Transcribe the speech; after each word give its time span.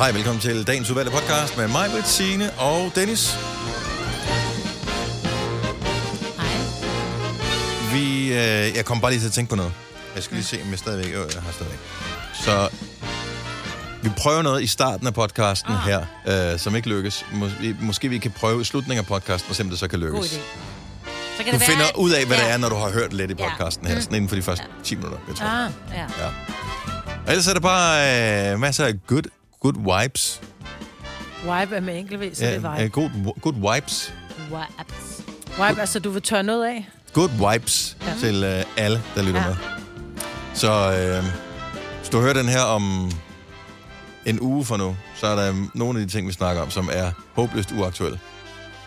Hej, 0.00 0.12
velkommen 0.12 0.40
til 0.40 0.66
dagens 0.66 0.90
udvalgte 0.90 1.12
podcast 1.12 1.56
med 1.56 1.68
mig, 1.68 1.90
Britt, 1.90 2.08
Signe 2.08 2.52
og 2.52 2.92
Dennis. 2.94 3.34
Hej. 6.38 6.48
Vi, 7.92 8.22
øh, 8.28 8.76
jeg 8.76 8.84
kom 8.84 9.00
bare 9.00 9.10
lige 9.10 9.20
til 9.20 9.26
at 9.26 9.32
tænke 9.32 9.50
på 9.50 9.56
noget. 9.56 9.72
Jeg 10.14 10.22
skal 10.22 10.34
lige 10.34 10.44
se, 10.46 10.58
om 10.64 10.70
jeg 10.70 10.78
stadigvæk... 10.78 11.06
Øh, 11.06 11.12
jeg 11.34 11.42
har 11.42 11.52
stadigvæk. 11.52 11.78
Så 12.44 12.68
vi 14.02 14.10
prøver 14.16 14.42
noget 14.42 14.62
i 14.62 14.66
starten 14.66 15.06
af 15.06 15.14
podcasten 15.14 15.72
Ah. 15.72 15.82
her, 16.26 16.52
øh, 16.52 16.58
som 16.58 16.76
ikke 16.76 16.88
lykkes. 16.88 17.24
Mås- 17.32 17.74
måske 17.80 18.08
vi 18.08 18.18
kan 18.18 18.30
prøve 18.30 18.64
slutningen 18.64 18.98
af 19.04 19.06
podcasten, 19.06 19.50
og 19.50 19.56
se 19.56 19.62
om 19.62 19.70
det 19.70 19.78
så 19.78 19.88
kan 19.88 20.00
God 20.00 20.06
lykkes. 20.08 20.32
idé. 20.32 20.40
Så 21.36 21.44
kan 21.44 21.52
Du 21.52 21.58
det 21.58 21.66
finder 21.66 21.82
være, 21.82 21.98
ud 21.98 22.10
af, 22.10 22.26
hvad 22.26 22.36
ja. 22.36 22.44
det 22.44 22.52
er, 22.52 22.56
når 22.56 22.68
du 22.68 22.74
har 22.76 22.90
hørt 22.90 23.12
lidt 23.12 23.30
i 23.30 23.34
Ja. 23.38 23.48
podcasten 23.48 23.86
her, 23.86 24.00
sådan 24.00 24.14
inden 24.14 24.28
for 24.28 24.36
de 24.36 24.42
første 24.42 24.64
10 24.84 24.94
minutter, 24.94 25.18
jeg 25.28 25.36
tror. 25.36 25.46
Ah, 25.46 25.70
ja. 25.94 26.00
Ja. 26.00 26.26
Og 27.26 27.28
ellers 27.32 27.46
er 27.48 27.52
det 27.52 27.62
bare 27.62 28.52
øh, 28.52 28.60
masser 28.60 28.84
af 28.84 28.94
good, 29.06 29.22
good 29.60 29.74
vibes. 30.02 30.40
Wipe 31.48 31.76
er 31.76 31.80
med 31.80 31.98
enkelt 31.98 32.20
V, 32.20 32.34
så 32.34 32.44
det 32.44 32.54
er 32.64 32.72
Ja, 32.74 32.82
vibe. 32.82 32.88
good, 32.92 33.10
good 33.40 33.54
vibes. 33.74 34.14
Waps. 34.52 35.22
Wipe, 35.60 35.80
altså 35.80 35.98
du 35.98 36.10
vil 36.10 36.22
tørre 36.22 36.42
noget 36.42 36.64
af? 36.66 36.88
Good 37.12 37.30
vibes 37.52 37.96
ja. 38.06 38.10
Ja. 38.10 38.18
til 38.20 38.44
øh, 38.44 38.64
alle, 38.76 39.02
der 39.14 39.22
lytter 39.22 39.40
ja. 39.40 39.46
Ja. 39.48 39.54
med. 39.54 39.56
Så 40.54 40.72
øh, 40.72 41.24
hvis 41.98 42.08
du 42.08 42.20
hører 42.20 42.32
den 42.34 42.48
her 42.48 42.60
om 42.60 43.12
en 44.26 44.40
uge 44.40 44.64
for 44.64 44.76
nu, 44.76 44.96
så 45.16 45.26
er 45.26 45.36
der 45.36 45.54
nogle 45.74 46.00
af 46.00 46.06
de 46.06 46.12
ting, 46.12 46.28
vi 46.28 46.32
snakker 46.32 46.62
om, 46.62 46.70
som 46.70 46.88
er 46.92 47.10
håbløst 47.34 47.72
uaktuelle. 47.72 48.20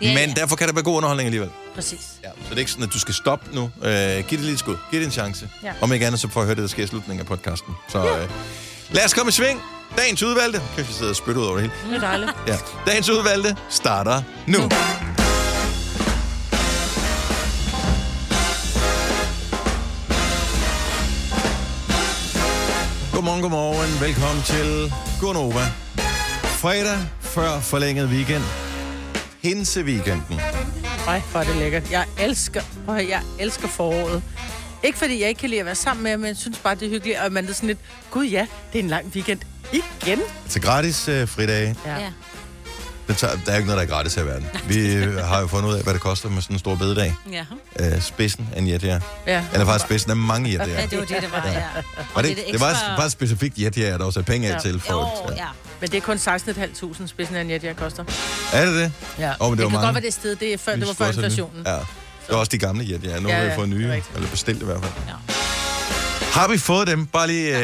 Ja, 0.01 0.07
Men 0.07 0.29
ja. 0.29 0.33
derfor 0.41 0.55
kan 0.55 0.67
det 0.67 0.75
være 0.75 0.83
god 0.83 0.95
underholdning 0.97 1.25
alligevel. 1.27 1.49
Præcis. 1.75 2.11
Ja. 2.23 2.29
Så 2.29 2.49
det 2.49 2.53
er 2.55 2.59
ikke 2.59 2.71
sådan, 2.71 2.87
at 2.87 2.93
du 2.93 2.99
skal 2.99 3.13
stoppe 3.13 3.55
nu. 3.55 3.63
Øh, 3.81 3.91
giv 4.27 4.37
det 4.37 4.39
lige 4.39 4.53
et 4.53 4.59
skud. 4.59 4.75
Giv 4.91 4.99
det 4.99 5.05
en 5.05 5.11
chance. 5.11 5.49
Ja. 5.63 5.73
Om 5.81 5.93
ikke 5.93 6.05
andet, 6.05 6.19
så 6.21 6.27
får 6.29 6.41
jeg 6.41 6.45
høre 6.45 6.55
det, 6.55 6.61
der 6.61 6.67
sker 6.67 6.83
i 6.83 6.87
slutningen 6.87 7.19
af 7.19 7.25
podcasten. 7.27 7.73
Så 7.89 8.05
øh, 8.17 8.29
lad 8.91 9.05
os 9.05 9.13
komme 9.13 9.29
i 9.29 9.31
sving. 9.31 9.61
Dagens 9.97 10.23
udvalgte. 10.23 10.61
Kan 10.75 10.87
vi 10.87 10.93
sidde 10.93 11.09
og 11.09 11.15
spytte 11.15 11.39
ud 11.41 11.45
over 11.45 11.57
det 11.57 11.61
hele? 11.61 11.95
Det 11.95 12.03
er 12.03 12.07
dejligt. 12.07 12.31
Ja. 12.47 12.57
Dagens 12.85 13.09
udvalgte 13.09 13.55
starter 13.69 14.21
nu. 14.47 14.59
Godmorgen, 23.13 23.41
godmorgen. 23.41 24.01
Velkommen 24.01 24.43
til 24.43 24.93
Gonova. 25.21 25.65
Fredag 26.43 26.97
før 27.21 27.59
forlænget 27.59 28.07
weekend. 28.07 28.43
Pinse-weekenden. 29.41 30.39
Ej, 31.07 31.21
hvor 31.31 31.39
er 31.39 31.43
det 31.43 31.55
lækkert. 31.55 31.91
Jeg 31.91 32.05
elsker, 32.19 32.61
jeg 32.87 33.21
elsker 33.39 33.67
foråret. 33.67 34.23
Ikke 34.83 34.97
fordi 34.97 35.21
jeg 35.21 35.29
ikke 35.29 35.39
kan 35.39 35.49
lide 35.49 35.59
at 35.59 35.65
være 35.65 35.75
sammen 35.75 36.03
med 36.03 36.11
jer, 36.11 36.17
men 36.17 36.27
jeg 36.27 36.37
synes 36.37 36.57
bare, 36.59 36.75
det 36.75 36.85
er 36.85 36.89
hyggeligt. 36.89 37.19
Og 37.19 37.31
man 37.31 37.49
er 37.49 37.53
sådan 37.53 37.67
lidt, 37.67 37.79
gud 38.11 38.25
ja, 38.25 38.47
det 38.73 38.79
er 38.79 38.83
en 38.83 38.89
lang 38.89 39.05
weekend. 39.15 39.39
Igen? 39.73 40.19
Til 40.49 40.61
gratis 40.61 41.07
øh, 41.07 41.27
fridage. 41.27 41.75
Ja. 41.85 41.97
Ja. 41.99 42.09
Det 43.07 43.17
tager, 43.17 43.33
der 43.45 43.51
er 43.51 43.55
jo 43.55 43.57
ikke 43.57 43.67
noget, 43.73 43.87
der 43.89 43.93
er 43.93 43.97
gratis 43.97 44.15
her 44.15 44.23
i 44.23 44.25
verden. 44.25 44.47
Vi 44.67 44.93
øh, 44.95 45.15
har 45.15 45.41
jo 45.41 45.47
fundet 45.47 45.69
ud 45.69 45.73
af, 45.75 45.83
hvad 45.83 45.93
det 45.93 46.01
koster 46.01 46.29
med 46.29 46.41
sådan 46.41 46.55
en 46.55 46.59
stor 46.59 46.75
bededag. 46.75 47.15
ja. 47.31 47.45
Øh, 47.79 48.01
spidsen 48.01 48.49
af 48.55 48.59
en 48.59 48.67
jetjager. 48.69 48.99
ja. 49.27 49.43
Eller 49.53 49.65
faktisk 49.65 49.85
spidsen 49.85 50.11
af 50.11 50.17
mange 50.17 50.49
Ja, 50.49 50.59
jetjager. 50.59 50.87
det 50.87 50.99
var 50.99 51.05
det, 51.05 51.21
det 51.21 51.31
var, 51.31 51.47
ja. 51.47 51.63
Var 52.15 52.21
det, 52.21 52.31
er 52.31 52.35
det, 52.35 52.43
det 52.51 52.59
var 52.61 52.93
bare 52.97 53.09
specifikt 53.09 53.57
jetjager, 53.57 53.97
der 53.97 54.03
var 54.03 54.11
sat 54.11 54.25
penge 54.25 54.47
af 54.47 54.53
Ja. 54.53 54.59
til 54.59 54.73
Jo, 54.73 54.79
folk. 54.79 55.37
ja. 55.37 55.45
Men 55.81 55.91
det 55.91 55.97
er 55.97 56.01
kun 56.01 56.17
16.500 56.17 57.07
spidsen 57.07 57.35
af 57.35 57.41
en 57.41 57.49
jet, 57.49 57.63
jeg 57.63 57.75
koster. 57.75 58.03
Er 58.53 58.65
det 58.65 58.75
det? 58.75 58.91
Ja. 59.19 59.31
Åh, 59.41 59.49
men 59.49 59.49
det 59.49 59.49
var 59.49 59.49
det 59.49 59.57
kan 59.57 59.71
mange. 59.71 59.85
godt 59.87 59.93
være 59.95 60.03
det 60.03 60.13
sted, 60.13 60.35
det, 60.35 60.53
er 60.53 60.57
før, 60.57 60.75
det 60.75 60.87
var 60.87 60.93
før 60.93 61.07
også 61.07 61.19
inflationen. 61.21 61.63
Ja. 61.65 61.77
Det 62.33 62.37
var 62.37 62.39
også 62.41 62.49
de 62.51 62.57
gamle 62.57 62.85
jetjager. 62.91 63.19
Nu 63.19 63.29
Ja, 63.29 63.35
har 63.35 63.43
vi 63.43 63.49
ja, 63.49 63.57
fået 63.57 63.69
nye, 63.69 63.87
er 63.87 63.91
rigtigt. 63.93 64.15
eller 64.15 64.29
bestilt 64.29 64.61
i 64.61 64.65
hvert 64.65 64.79
fald. 64.83 64.91
Ja. 65.07 65.13
Har 66.31 66.47
vi 66.47 66.57
fået 66.57 66.87
dem? 66.87 67.05
Bare 67.05 67.27
lige, 67.27 67.57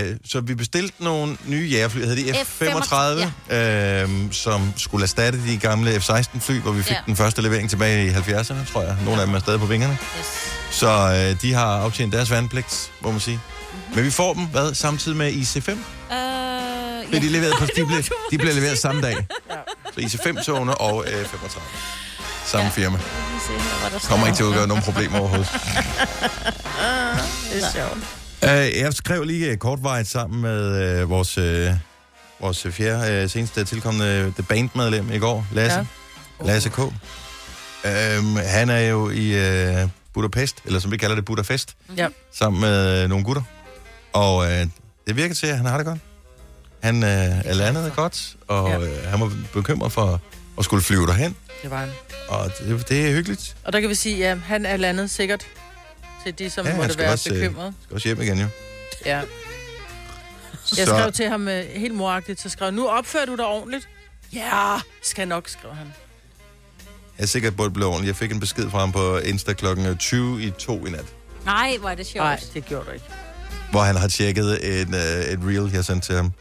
øh, 0.00 0.16
så 0.24 0.40
vi 0.40 0.54
bestilte 0.54 1.04
nogle 1.04 1.36
nye 1.46 1.68
jagerfly, 1.72 1.98
hedder 2.04 2.32
de 2.32 2.44
F-35, 2.44 3.54
øh, 3.54 4.08
som 4.32 4.72
skulle 4.76 5.02
erstatte 5.02 5.38
de 5.46 5.56
gamle 5.56 6.00
F-16-fly, 6.00 6.60
hvor 6.60 6.72
vi 6.72 6.82
fik 6.82 6.92
Ja. 6.92 6.98
den 7.06 7.16
første 7.16 7.42
levering 7.42 7.70
tilbage 7.70 8.06
i 8.06 8.10
70'erne, 8.10 8.72
tror 8.72 8.82
jeg. 8.82 8.96
Nogle 9.04 9.20
af 9.20 9.26
dem 9.26 9.34
er 9.36 9.40
stadig 9.40 9.60
på 9.60 9.66
vingerne. 9.66 9.98
Yes. 10.18 10.26
Så 10.70 10.88
øh, 10.88 11.42
de 11.42 11.52
har 11.54 11.66
aftjent 11.80 12.12
deres 12.12 12.30
vandpligt, 12.30 12.90
må 13.00 13.10
man 13.10 13.20
sige. 13.20 13.40
Mhm. 13.72 13.94
Men 13.96 14.04
vi 14.04 14.10
får 14.10 14.34
dem, 14.34 14.46
hvad, 14.46 14.74
samtidig 14.74 15.16
med 15.18 15.32
IC-5? 15.32 15.70
Øh, 15.70 15.76
Ja. 16.10 16.16
ja. 17.12 17.18
De, 17.18 17.28
leveret 17.28 17.54
på, 17.58 17.66
de, 17.76 17.86
blev, 17.86 18.02
de 18.30 18.38
bliver 18.38 18.54
leveret 18.54 18.78
samme 18.78 19.02
dag. 19.02 19.26
Så 19.94 20.00
IC5-togene 20.00 20.74
og 20.74 21.04
øh, 21.06 21.12
35. 21.12 21.60
Samme 22.46 22.64
Ja. 22.64 22.70
firma. 22.70 22.98
Kommer 24.08 24.26
ikke 24.26 24.36
til 24.36 24.42
at 24.42 24.48
udgøre 24.48 24.66
nogen 24.66 24.82
problemer 24.82 25.18
overhovedet. 25.18 25.48
Det 27.52 27.62
er 27.64 27.70
sjovt. 27.72 27.98
Uh, 28.42 28.78
jeg 28.80 28.92
skrev 28.94 29.22
lige 29.24 29.52
uh, 29.52 29.56
kortvarigt 29.58 30.08
sammen 30.08 30.42
med 30.42 31.02
uh, 31.02 31.10
vores, 31.10 31.38
uh, 31.38 31.44
vores 32.40 32.66
fjerde 32.70 33.24
uh, 33.24 33.30
seneste 33.30 33.64
tilkommende 33.64 34.32
The 34.32 34.42
Band-medlem 34.42 35.12
i 35.12 35.18
går, 35.18 35.46
Lasse. 35.52 35.78
Ja. 36.40 36.46
Lasse 36.46 36.68
K. 36.68 36.78
Um, 36.78 36.92
han 38.46 38.70
er 38.70 38.80
jo 38.80 39.10
i 39.10 39.34
uh, 39.82 39.88
Budapest, 40.14 40.56
eller 40.64 40.80
som 40.80 40.90
vi 40.90 40.96
kalder 40.96 41.14
det, 41.16 41.24
Budapest, 41.24 41.74
Ja. 41.96 42.08
sammen 42.34 42.60
med 42.60 43.04
uh, 43.04 43.08
nogle 43.10 43.24
gutter. 43.24 43.42
Og 44.12 44.36
uh, 44.36 44.44
det 45.06 45.16
virker 45.16 45.34
til, 45.34 45.46
at 45.46 45.56
han 45.56 45.66
har 45.66 45.76
det 45.76 45.86
godt. 45.86 45.98
Han 46.82 46.96
uh, 47.02 47.08
er 47.08 47.54
landet 47.54 47.92
godt, 47.96 48.36
og 48.48 48.68
Ja. 48.70 48.78
uh, 48.78 49.04
han 49.10 49.20
var 49.20 49.32
bekymret 49.52 49.92
for 49.92 50.20
at 50.58 50.64
skulle 50.64 50.82
flyve 50.82 51.06
derhen. 51.06 51.36
Det 51.62 51.70
var 51.70 51.78
han. 51.78 51.88
Og 52.28 52.50
det, 52.58 52.88
det 52.88 53.06
er 53.08 53.12
hyggeligt. 53.12 53.56
Og 53.64 53.72
der 53.72 53.80
kan 53.80 53.90
vi 53.90 53.94
sige, 53.94 54.16
ja, 54.16 54.34
han 54.34 54.66
er 54.66 54.76
landet 54.76 55.10
sikkert 55.10 55.46
til 56.24 56.38
de, 56.38 56.50
som 56.50 56.66
Ja, 56.66 56.76
måtte 56.76 56.92
skal 56.92 57.02
være 57.04 57.12
også, 57.12 57.34
øh, 57.34 57.40
bekymret. 57.40 57.74
Skal 57.84 57.94
også 57.94 58.08
hjem 58.08 58.20
igen, 58.22 58.38
jo. 58.38 58.46
Ja. 59.06 59.20
Jeg 60.78 60.86
skrev 60.86 61.12
til 61.12 61.28
ham 61.28 61.48
øh, 61.48 61.64
helt 61.74 61.94
moragtigt, 61.94 62.40
så 62.40 62.48
skrev 62.48 62.70
nu 62.72 62.88
opfører 62.88 63.26
du 63.26 63.36
dig 63.36 63.44
ordentligt. 63.46 63.88
Ja, 64.32 64.76
skal 65.02 65.28
nok, 65.28 65.48
skrev 65.48 65.74
han. 65.74 65.86
Jeg 67.18 67.22
er 67.22 67.26
sikker 67.26 67.50
på, 67.50 67.62
at 67.62 67.66
det 67.66 67.74
blev 67.74 67.86
ordentligt. 67.88 68.08
Jeg 68.08 68.16
fik 68.16 68.32
en 68.32 68.40
besked 68.40 68.70
fra 68.70 68.78
ham 68.78 68.92
på 68.92 69.18
Insta 69.18 69.52
klokken 69.52 69.96
20 69.96 70.42
i 70.42 70.50
2 70.50 70.86
i 70.86 70.90
nat. 70.90 71.04
Nej, 71.44 71.76
hvor 71.80 71.90
er 71.90 71.94
det 71.94 72.06
sjovt. 72.06 72.24
Nej, 72.24 72.40
det 72.54 72.66
gjorde 72.66 72.86
du 72.86 72.90
ikke. 72.90 73.04
hvor 73.70 73.80
han 73.80 73.96
har 73.96 74.08
tjekket 74.08 74.80
en, 74.80 74.94
uh, 74.94 75.00
et 75.00 75.38
reel, 75.46 75.70
jeg 75.72 75.84
sendte 75.84 76.06
til 76.06 76.14
ham, 76.16 76.32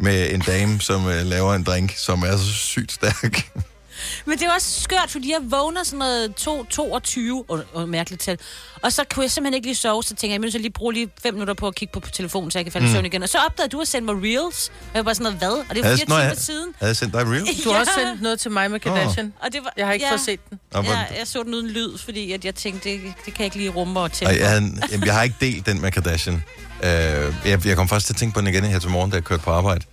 med 0.00 0.32
en 0.32 0.40
dame, 0.40 0.80
som 0.80 1.04
uh, 1.06 1.12
laver 1.24 1.54
en 1.54 1.62
drink, 1.64 1.94
som 1.96 2.22
er 2.22 2.36
så 2.36 2.52
sygt 2.52 2.92
stærk. 2.92 3.36
Men 4.26 4.38
det 4.38 4.46
er 4.46 4.52
også 4.54 4.80
skørt, 4.80 5.10
fordi 5.10 5.30
jeg 5.30 5.38
vågner 5.42 5.84
sådan 5.84 5.98
noget 5.98 6.34
2, 6.34 6.64
22, 6.64 7.44
og, 7.48 7.64
og 7.74 7.88
mærkeligt 7.88 8.22
tal. 8.22 8.38
Og 8.82 8.92
så 8.92 9.04
kunne 9.14 9.22
jeg 9.22 9.30
simpelthen 9.30 9.54
ikke 9.54 9.66
lige 9.66 9.74
sove, 9.74 10.02
så 10.02 10.14
tænker 10.14 10.34
jeg, 10.36 10.42
jeg 10.44 10.52
så 10.52 10.58
lige 10.58 10.70
bruge 10.72 10.92
lige 10.94 11.08
fem 11.22 11.34
minutter 11.34 11.54
på 11.54 11.66
at 11.68 11.74
kigge 11.74 11.92
på, 11.92 12.00
på 12.00 12.10
telefonen, 12.10 12.50
så 12.50 12.58
jeg 12.58 12.64
kan 12.64 12.72
falde 12.72 12.88
i 12.88 12.92
søvn 12.92 13.06
igen. 13.06 13.22
Og 13.22 13.28
så 13.28 13.38
opdagede 13.38 13.70
du 13.70 13.80
at 13.80 13.88
sende 13.88 14.14
mig 14.14 14.22
reels. 14.24 14.68
Og 14.68 14.74
jeg 14.94 14.98
var 14.98 15.02
bare 15.02 15.14
sådan 15.14 15.24
noget, 15.24 15.38
hvad? 15.38 15.64
Og 15.68 15.74
det 15.74 15.84
var 15.84 15.96
fire 15.96 16.06
timer 16.06 16.18
jeg- 16.18 16.36
siden. 16.36 16.74
Havde 16.78 16.88
jeg 16.88 16.96
sendt 16.96 17.14
dig 17.14 17.20
et 17.20 17.26
reel? 17.28 17.46
Du 17.64 17.70
har 17.70 17.80
også 17.80 17.92
sendt 17.98 18.22
noget 18.22 18.40
til 18.40 18.50
mig 18.50 18.70
med 18.70 18.80
Kardashian. 18.80 19.32
Og 19.42 19.52
det 19.52 19.60
var, 19.64 19.72
Jeg 19.76 19.86
har 19.86 19.92
ikke 19.92 20.06
ja, 20.06 20.12
fået 20.12 20.20
set 20.20 20.40
den. 20.50 20.58
Ja, 20.74 20.80
jeg 20.98 21.06
så 21.24 21.42
den 21.42 21.54
uden 21.54 21.68
lyd, 21.68 21.98
fordi 21.98 22.32
at 22.32 22.44
jeg 22.44 22.54
tænkte, 22.54 22.88
det, 22.88 23.00
det 23.02 23.34
kan 23.34 23.38
jeg 23.38 23.44
ikke 23.44 23.56
lige 23.56 23.70
rumme 23.70 24.00
og 24.00 24.06
Ej, 24.06 24.12
tænde. 24.12 24.38
jeg, 24.40 24.48
havde, 24.50 24.72
jeg 25.04 25.14
har 25.14 25.22
ikke 25.22 25.36
delt 25.40 25.66
den 25.66 25.80
med 25.80 25.92
Kardashian. 25.92 26.42
Uh, 26.82 26.86
jeg, 27.48 27.66
jeg 27.66 27.76
kom 27.76 27.88
faktisk 27.88 28.06
til 28.06 28.12
at 28.14 28.16
tænke 28.18 28.34
på 28.34 28.40
den 28.40 28.48
igen 28.48 28.64
her 28.64 28.78
til 28.78 28.90
morgen, 28.90 29.10
da 29.10 29.16
jeg 29.16 29.24
kørte 29.24 29.42
på 29.42 29.50
arbejde. 29.50 29.84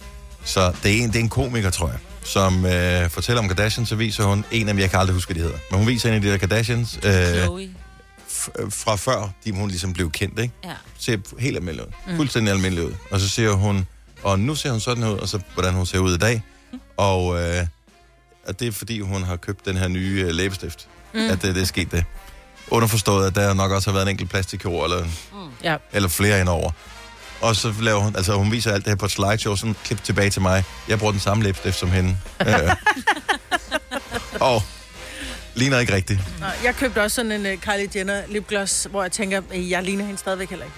Så 0.43 0.73
det 0.83 0.91
er 0.99 1.03
en, 1.03 1.07
det 1.09 1.15
er 1.15 1.19
en 1.19 1.29
komiker, 1.29 1.69
tror 1.69 1.87
jeg, 1.87 1.97
som 2.23 2.63
uh, 2.65 3.09
fortæller 3.09 3.41
om 3.41 3.47
Kardashian, 3.47 3.85
så 3.85 3.95
viser 3.95 4.23
hun 4.23 4.45
en 4.51 4.67
af 4.67 4.73
dem, 4.73 4.79
jeg 4.79 4.89
kan 4.89 4.99
aldrig 4.99 5.13
huske, 5.13 5.33
hvad 5.33 5.35
de 5.43 5.47
hedder. 5.47 5.59
Men 5.71 5.77
hun 5.79 5.87
viser 5.87 6.09
en 6.09 6.15
af 6.15 6.21
de 6.21 6.27
der 6.27 6.37
Kardashians 6.37 6.95
uh, 6.95 7.01
Chloe. 7.43 7.69
f- 8.29 8.69
fra 8.69 8.95
før, 8.95 9.29
de, 9.45 9.51
hun 9.51 9.69
ligesom 9.69 9.93
blev 9.93 10.11
kendt, 10.11 10.39
ikke? 10.39 10.53
Ja. 10.63 10.73
ser 10.99 11.17
helt 11.39 11.57
almindelig 11.57 11.87
ud. 11.87 12.15
Fuldstændig 12.15 12.53
almindelig 12.53 12.85
ud. 12.85 12.93
Og 13.11 13.19
så 13.19 13.29
siger 13.29 13.51
hun, 13.51 13.87
og 14.23 14.39
nu 14.39 14.55
ser 14.55 14.71
hun 14.71 14.79
sådan 14.79 15.03
ud, 15.03 15.17
og 15.17 15.27
så 15.27 15.39
hvordan 15.53 15.73
hun 15.73 15.85
ser 15.85 15.99
ud 15.99 16.15
i 16.15 16.17
dag. 16.17 16.41
Og, 16.97 17.41
øh, 17.41 17.65
og 18.47 18.59
det 18.59 18.67
er 18.67 18.71
fordi, 18.71 18.99
hun 18.99 19.23
har 19.23 19.35
købt 19.35 19.65
den 19.65 19.77
her 19.77 19.87
nye 19.87 20.23
øh, 20.27 20.31
læbestift. 20.33 20.87
Mm. 21.13 21.19
At 21.19 21.41
det, 21.41 21.55
det 21.55 21.61
er 21.61 21.65
sket 21.65 21.91
det. 21.91 22.03
Underforstået, 22.71 23.27
at 23.27 23.35
der 23.35 23.53
nok 23.53 23.71
også 23.71 23.89
har 23.89 23.93
været 23.93 24.05
en 24.05 24.09
enkelt 24.09 24.29
plastikkirurg, 24.29 24.83
eller, 24.83 25.05
Ja. 25.63 25.77
eller 25.93 26.09
flere 26.09 26.39
indover. 26.41 26.71
Og 27.41 27.55
så 27.55 27.73
laver 27.81 27.99
hun, 27.99 28.15
altså 28.15 28.33
hun 28.33 28.51
viser 28.51 28.71
alt 28.73 28.85
det 28.85 28.91
her 28.91 28.95
på 28.95 29.05
et 29.05 29.11
slideshow, 29.11 29.55
sådan 29.55 29.75
klip 29.83 30.03
tilbage 30.03 30.29
til 30.29 30.41
mig. 30.41 30.63
Jeg 30.87 30.99
bruger 30.99 31.11
den 31.11 31.21
samme 31.21 31.43
læbestift 31.43 31.77
som 31.79 31.91
hende. 31.91 32.17
øh. 32.47 32.47
og 34.39 34.63
ligner 35.55 35.79
ikke 35.79 35.93
rigtigt. 35.95 36.19
Nå, 36.39 36.45
Jeg 36.63 36.75
købte 36.75 37.01
også 37.03 37.15
sådan 37.15 37.31
en 37.31 37.45
uh, 37.45 37.51
Kylie 37.61 37.89
Jenner 37.95 38.21
lipgloss, 38.27 38.87
hvor 38.91 39.01
jeg 39.01 39.11
tænker, 39.11 39.41
øh, 39.53 39.69
jeg 39.71 39.83
ligner 39.83 40.05
hende 40.05 40.19
stadigvæk 40.19 40.49
heller 40.49 40.65
ikke. 40.65 40.77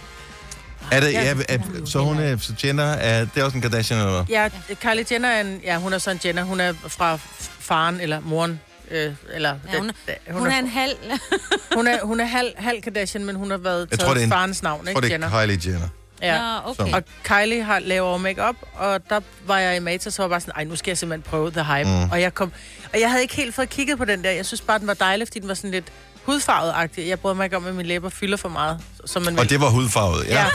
Er 0.91 0.99
det, 0.99 1.13
Ja. 1.13 1.23
ja, 1.23 1.35
er, 1.49 1.57
så 1.85 1.99
hun 1.99 2.19
er, 2.19 2.37
så 2.37 2.53
Jenner, 2.63 2.83
er 2.85 3.25
det 3.25 3.41
er 3.41 3.43
også 3.43 3.55
en 3.57 3.61
Kardashian 3.61 3.99
eller 3.99 4.11
hvad? 4.11 4.25
Ja, 4.29 4.49
Kylie 4.81 5.05
Jenner 5.11 5.29
er 5.29 5.41
en, 5.41 5.61
ja, 5.63 5.77
hun 5.77 5.93
er 5.93 5.97
sådan 5.97 6.19
Jenner. 6.25 6.43
Hun 6.43 6.59
er 6.59 6.73
fra 6.87 7.15
f- 7.15 7.49
faren 7.59 7.99
eller 7.99 8.19
moren. 8.19 8.59
Øh, 8.91 9.13
eller, 9.33 9.55
Ja, 9.73 9.77
hun, 9.77 9.91
den- 10.07 10.35
hun 10.35 10.47
er 10.47 10.59
en 10.59 10.67
halv... 10.67 10.93
hun 11.75 11.87
er, 11.87 12.03
hun 12.03 12.19
er 12.19 12.25
halv, 12.25 12.51
halv 12.57 12.81
Kardashian, 12.81 13.25
men 13.25 13.35
hun 13.35 13.51
har 13.51 13.57
været 13.57 13.79
Jeg 13.79 13.99
taget 13.99 13.99
tror, 14.07 14.13
det 14.13 14.19
er 14.21 14.23
en- 14.23 14.31
farens 14.31 14.63
navn, 14.63 14.85
Jeg 14.87 14.93
tror, 14.95 14.99
ikke? 15.01 15.05
det 15.05 15.11
Jenner. 15.13 15.31
er 15.39 15.45
Kylie 15.45 15.59
Jenner. 15.73 15.87
Ja. 16.21 16.37
Nå, 16.41 16.71
okay. 16.71 16.93
Og 16.93 17.03
Kylie 17.23 17.63
har 17.63 17.79
laver 17.79 18.17
make-up, 18.17 18.55
og 18.73 19.09
der 19.09 19.19
var 19.45 19.59
jeg 19.59 19.75
i 19.75 19.79
Matas, 19.79 20.13
så 20.13 20.21
var 20.21 20.25
jeg 20.25 20.29
bare 20.29 20.39
sådan, 20.41 20.53
ej, 20.55 20.63
nu 20.63 20.75
skal 20.75 20.91
jeg 20.91 20.97
simpelthen 20.97 21.29
prøve 21.29 21.51
The 21.51 21.63
Hype. 21.63 21.89
Mm. 21.89 22.09
Og, 22.11 22.21
jeg 22.21 22.33
kom, 22.33 22.51
og 22.93 22.99
jeg 22.99 23.09
havde 23.09 23.21
ikke 23.21 23.35
helt 23.35 23.55
fået 23.55 23.69
kigget 23.69 23.97
på 23.97 24.05
den 24.05 24.23
der. 24.23 24.31
Jeg 24.31 24.45
synes 24.45 24.61
bare, 24.61 24.79
den 24.79 24.87
var 24.87 24.93
dejlig, 24.93 25.27
fordi 25.27 25.39
den 25.39 25.47
var 25.47 25.53
sådan 25.53 25.71
lidt 25.71 25.85
hudfarvet-agtig. 26.29 27.07
Jeg 27.07 27.19
brød 27.19 27.33
mig 27.33 27.43
ikke 27.43 27.57
om, 27.57 27.67
at 27.67 27.75
mine 27.75 27.87
læber 27.87 28.09
fylder 28.09 28.37
for 28.37 28.49
meget, 28.49 28.79
som 29.05 29.21
man 29.21 29.33
vil. 29.33 29.39
Og 29.39 29.49
det 29.49 29.61
var 29.61 29.69
hudfarvet, 29.69 30.27
ja. 30.27 30.39
Ja. 30.41 30.45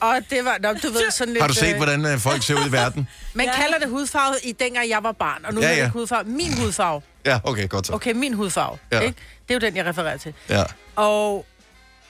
Og 0.00 0.16
det 0.30 0.44
var, 0.44 0.56
nå, 0.60 0.72
du 0.72 0.88
ved, 0.92 1.10
sådan 1.10 1.32
lidt... 1.32 1.42
Har 1.42 1.48
du 1.48 1.54
set, 1.54 1.70
øh, 1.70 1.76
hvordan 1.76 2.04
øh, 2.06 2.18
folk 2.18 2.42
ser 2.42 2.54
ud 2.54 2.68
i 2.68 2.72
verden? 2.72 3.08
Man 3.34 3.46
Ja. 3.46 3.52
kalder 3.62 3.78
det 3.78 3.88
hudfarve 3.88 4.34
i 4.44 4.52
dengang 4.52 4.88
jeg 4.88 4.98
var 5.02 5.12
barn, 5.12 5.44
og 5.44 5.54
nu 5.54 5.60
Ja, 5.60 5.68
ja, 5.68 5.78
er 5.78 5.82
det 5.82 5.90
hudfarve. 5.92 6.24
Min 6.28 6.58
hudfarve. 6.58 7.00
Ja, 7.26 7.40
okay, 7.44 7.68
godt 7.68 7.86
så. 7.86 7.92
Okay, 7.92 8.12
min 8.12 8.34
hudfarve. 8.34 8.78
Ja. 8.92 8.96
Ja. 8.96 9.02
Ikke? 9.02 9.16
Det 9.48 9.50
er 9.50 9.54
jo 9.54 9.60
den, 9.60 9.76
jeg 9.76 9.86
refererer 9.86 10.16
til. 10.16 10.34
Ja. 10.48 10.62
Og 10.96 11.46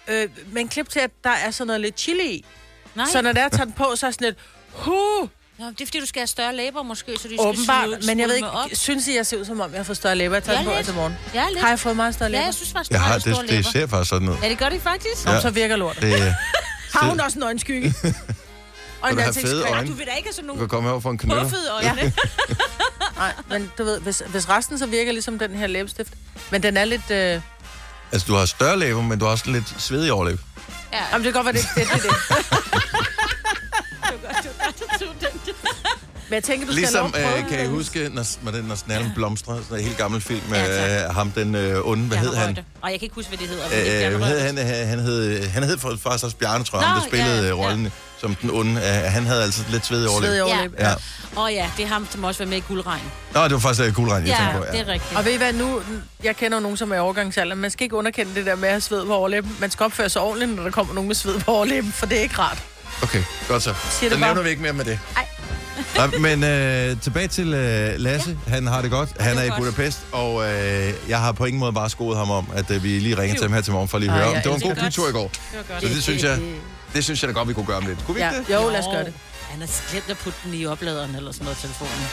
øh, 0.09 0.29
men 0.53 0.69
klip 0.69 0.89
til, 0.89 1.01
at 1.01 1.11
der 1.25 1.31
er 1.31 1.51
sådan 1.51 1.67
noget 1.67 1.81
lidt 1.81 2.01
chili 2.01 2.27
i. 2.33 2.45
Nej. 2.95 3.07
Så 3.13 3.23
når 3.23 3.33
der 3.33 3.41
er 3.43 3.49
taget 3.49 3.67
den 3.67 3.73
på, 3.73 3.93
så 3.97 4.07
er 4.07 4.11
sådan 4.11 4.25
lidt... 4.25 4.37
Huh, 4.73 5.29
Nå, 5.59 5.67
det 5.67 5.81
er 5.81 5.87
fordi, 5.87 6.01
du 6.01 6.07
skal 6.07 6.21
have 6.21 6.27
større 6.27 6.57
læber 6.57 6.83
måske, 6.83 7.13
så 7.19 7.29
de 7.29 7.35
skal 7.35 7.41
åbenbart. 7.41 7.85
smule- 7.85 8.07
Men 8.07 8.21
jeg 8.21 8.29
ved 8.29 8.35
ikke, 8.37 8.51
op. 8.51 8.69
synes 8.73 9.09
I, 9.09 9.17
jeg 9.17 9.27
ser 9.27 9.37
ud 9.39 9.45
som 9.45 9.61
om, 9.61 9.71
jeg 9.71 9.79
har 9.79 9.85
fået 9.85 9.97
større 9.97 10.15
læber? 10.17 10.35
Jeg 10.37 10.43
tager 10.45 10.59
Ja, 10.61 10.65
på 10.65 10.73
lidt. 10.77 10.87
til 10.87 10.95
morgen. 10.95 11.15
Ja, 11.35 11.45
lidt. 11.49 11.61
Har 11.61 11.69
jeg 11.69 11.79
fået 11.79 11.97
meget 11.97 12.15
større 12.15 12.31
læber? 12.31 12.41
Ja, 12.41 12.45
jeg 12.47 12.55
synes 12.55 12.73
faktisk, 12.73 12.91
du 12.91 12.95
Jeg 12.95 13.01
har, 13.01 13.07
har, 13.07 13.13
har 13.13 13.19
store 13.21 13.43
det, 13.43 13.51
læber. 13.51 13.63
det 13.63 13.73
ser 13.73 13.87
faktisk 13.87 14.09
sådan 14.11 14.29
ud. 14.29 14.37
Ja, 14.43 14.49
det 14.49 14.59
gør 14.59 14.69
det 14.69 14.83
faktisk. 14.83 15.25
Nå, 15.25 15.33
Ja. 15.33 15.41
så 15.41 15.51
virker 15.51 15.77
lort. 15.77 15.99
Det, 16.01 16.21
Har 16.95 17.09
hun 17.09 17.21
også 17.21 17.39
en 17.39 17.43
øjenskygge? 17.43 17.89
og 19.03 19.11
du 19.11 19.17
en 19.17 19.23
have 19.23 19.35
fede 19.35 19.65
øjne? 19.69 19.89
Du 19.89 19.93
vil 19.95 20.07
da 20.07 20.13
ikke 20.13 20.29
have 20.29 20.33
sådan 20.35 20.45
du 20.45 20.55
nogle 20.55 20.61
kan 20.61 20.69
komme 20.69 20.91
over 20.91 21.01
for 21.01 21.11
en 21.11 21.19
knytter. 21.19 21.43
puffede 21.43 21.71
øjne. 21.71 21.91
Nej, 23.25 23.35
men 23.49 23.73
du 23.79 23.85
ved, 23.85 24.01
hvis, 24.01 24.23
hvis 24.27 24.49
resten 24.49 24.79
så 24.79 24.87
virker 24.87 25.13
ligesom 25.13 25.39
den 25.39 25.55
her 25.55 25.67
læbestift. 25.67 26.13
Men 26.51 26.63
den 26.63 26.77
er 26.77 26.85
lidt... 26.85 27.11
Øh... 27.11 27.41
Altså, 28.13 28.27
du 28.29 28.35
har 28.35 28.47
større 28.47 28.79
læber, 28.79 29.03
men 29.03 29.19
du 29.19 29.25
har 29.25 29.33
også 29.33 29.51
lidt 29.51 29.75
svedig 29.79 30.13
overlæb. 30.13 30.41
Ja, 30.93 30.99
Jamen, 31.13 31.25
det 31.25 31.33
kan 31.35 31.45
godt 31.45 31.55
være, 31.55 31.63
det, 31.63 31.69
det, 31.75 31.87
det, 31.93 32.03
det. 32.03 33.07
Men 36.35 36.37
jeg 36.37 36.45
tænker, 36.45 36.67
du 36.67 36.73
skal 36.73 36.81
Ligesom, 36.81 37.15
have 37.15 37.31
lov 37.37 37.45
øh, 37.45 37.49
kan 37.49 37.65
I 37.65 37.69
huske, 37.69 38.11
når, 38.13 38.27
når, 38.43 38.53
den, 38.53 38.65
når 38.65 38.75
snallen 38.75 39.13
blomstrer, 39.15 39.57
sådan 39.63 39.79
en 39.79 39.85
helt 39.85 39.97
gammel 39.99 40.21
film 40.21 40.41
med 40.51 40.59
Ja, 40.59 41.05
øh, 41.09 41.15
ham, 41.15 41.31
den 41.31 41.55
øh, 41.55 41.87
onde, 41.89 42.05
hvad 42.05 42.19
hed 42.19 42.35
han? 42.35 42.59
Og 42.83 42.91
jeg 42.91 42.99
kan 42.99 43.07
ikke 43.07 43.15
huske, 43.15 43.29
hvad 43.29 43.39
det 43.39 43.49
hedder. 43.49 44.11
Øh, 44.11 44.17
hvad 44.17 44.29
hed 44.29 44.41
han, 44.41 44.57
han, 44.59 44.87
han 44.87 44.99
hed, 44.99 45.49
han 45.49 45.63
hed 45.63 45.79
faktisk 45.79 46.25
også 46.25 46.37
Bjarne, 46.37 46.65
tror 46.65 46.79
jeg, 46.79 46.89
ham, 46.89 47.01
der 47.01 47.07
spillede 47.09 47.37
ja, 47.37 47.43
ja, 47.43 47.47
ja. 47.49 47.53
rollen 47.53 47.93
som 48.21 48.35
den 48.35 48.51
onde. 48.51 48.71
Øh, 48.73 49.13
han 49.13 49.27
havde 49.27 49.43
altså 49.43 49.63
lidt 49.71 49.87
svedig 49.87 50.09
overlæb. 50.09 50.29
Svedig 50.29 50.43
overlæb. 50.43 50.75
Ja. 50.79 50.93
Åh 51.37 51.45
oh, 51.45 51.53
ja, 51.53 51.71
det 51.77 51.83
er 51.83 51.89
ham, 51.89 52.07
som 52.11 52.25
også 52.25 52.45
var 52.45 52.49
med 52.51 52.57
i 52.57 52.63
Guldregn. 52.69 53.03
Nå, 53.35 53.45
det 53.45 53.53
var 53.53 53.59
faktisk 53.59 53.89
uh, 53.89 53.95
Coolregn, 53.95 54.27
jeg 54.27 54.37
Ja, 54.41 54.45
tænkte 54.45 54.59
på. 54.59 54.77
det 54.77 54.89
er 54.89 54.93
rigtigt. 54.93 55.19
Og 55.19 55.25
ved 55.25 55.33
I 55.33 55.37
hvad, 55.37 55.53
nu, 55.53 55.81
jeg 56.23 56.37
kender 56.37 56.61
nogen, 56.61 56.77
som 56.77 56.91
er 56.93 56.97
i 56.97 56.99
overgangsalderen. 56.99 57.61
Man 57.61 57.71
skal 57.71 57.85
ikke 57.85 57.97
underkende 57.97 58.35
det 58.35 58.47
der 58.47 58.55
med 58.57 58.69
at 58.69 58.73
have 58.75 58.81
sved 58.81 59.07
på 59.07 59.15
overlæben. 59.15 59.57
Man 59.61 59.71
skal 59.71 59.85
opføre 59.85 60.09
sig 60.09 60.23
ordentligt, 60.23 60.57
når 60.57 60.63
der 60.63 60.71
kommer 60.71 60.95
nogen 60.95 61.09
med 61.09 61.15
sved 61.15 61.41
på 61.41 61.51
overlæben, 61.51 61.93
for 61.93 62.07
det 62.07 62.19
er 62.19 62.23
ikke 62.23 62.39
rart. 62.39 62.63
Okay, 63.03 63.23
godt 63.49 63.63
så. 63.63 63.75
Siger 63.75 63.91
Så 63.91 64.01
det 64.01 64.11
bare. 64.11 64.21
nævner 64.21 64.43
vi 64.43 64.49
ikke 64.49 64.63
mere 64.63 64.73
med 64.73 64.85
det. 64.85 64.99
Ej. 65.17 65.27
Nå, 66.13 66.19
men 66.19 66.45
øh, 66.45 67.01
tilbage 67.01 67.29
til 67.29 67.55
øh, 67.55 67.95
Lasse. 68.01 68.39
Ja. 68.47 68.53
Han 68.53 68.67
har 68.67 68.83
det 68.83 68.91
godt. 68.91 69.09
Han 69.21 69.31
det 69.31 69.37
er 69.37 69.41
er 69.41 69.45
i 69.45 69.49
godt. 69.49 69.59
Budapest, 69.61 69.99
og 70.13 70.43
øh, 70.45 70.93
jeg 71.09 71.19
har 71.21 71.33
på 71.33 71.45
ingen 71.45 71.61
måde 71.61 71.73
bare 71.73 71.91
skoet 71.91 72.17
ham 72.19 72.31
om, 72.31 72.47
at 72.55 72.71
øh, 72.71 72.83
vi 72.85 72.89
lige 72.99 73.19
ringer 73.19 73.35
til 73.37 73.43
ham 73.45 73.53
her 73.53 73.61
til 73.61 73.73
morgen 73.73 73.89
for 73.89 73.97
at 73.97 74.03
lige 74.03 74.13
Ej, 74.13 74.19
høre 74.19 74.29
om. 74.29 74.35
Det 74.43 74.49
var 74.51 74.55
en 74.57 74.61
god 74.63 74.75
bytur 74.85 75.09
i 75.09 75.13
går. 75.13 75.29
Det. 75.53 75.65
Så 75.81 75.89
det 75.89 76.03
synes 76.03 76.23
jeg, 76.23 76.39
det 76.95 77.05
synes 77.05 77.23
jeg 77.23 77.29
da 77.29 77.33
godt, 77.35 77.49
vi 77.49 77.53
kunne 77.53 77.67
gøre 77.67 77.77
om 77.77 77.87
lidt. 77.87 77.99
Kunne 78.07 78.15
vi 78.15 78.21
Ja, 78.21 78.31
ikke 78.31 78.45
det? 78.49 78.55
jo, 78.55 78.69
lad 78.71 78.79
os 78.79 78.85
gøre 78.93 79.05
det. 79.05 79.13
Han 79.51 79.61
har 79.61 79.91
glemt 79.91 80.11
at 80.11 80.17
putte 80.19 80.39
den 80.45 80.55
i 80.55 80.67
opladeren 80.67 81.15
eller 81.17 81.33
sådan 81.33 81.45
noget 81.45 81.59
telefonen. 81.59 82.07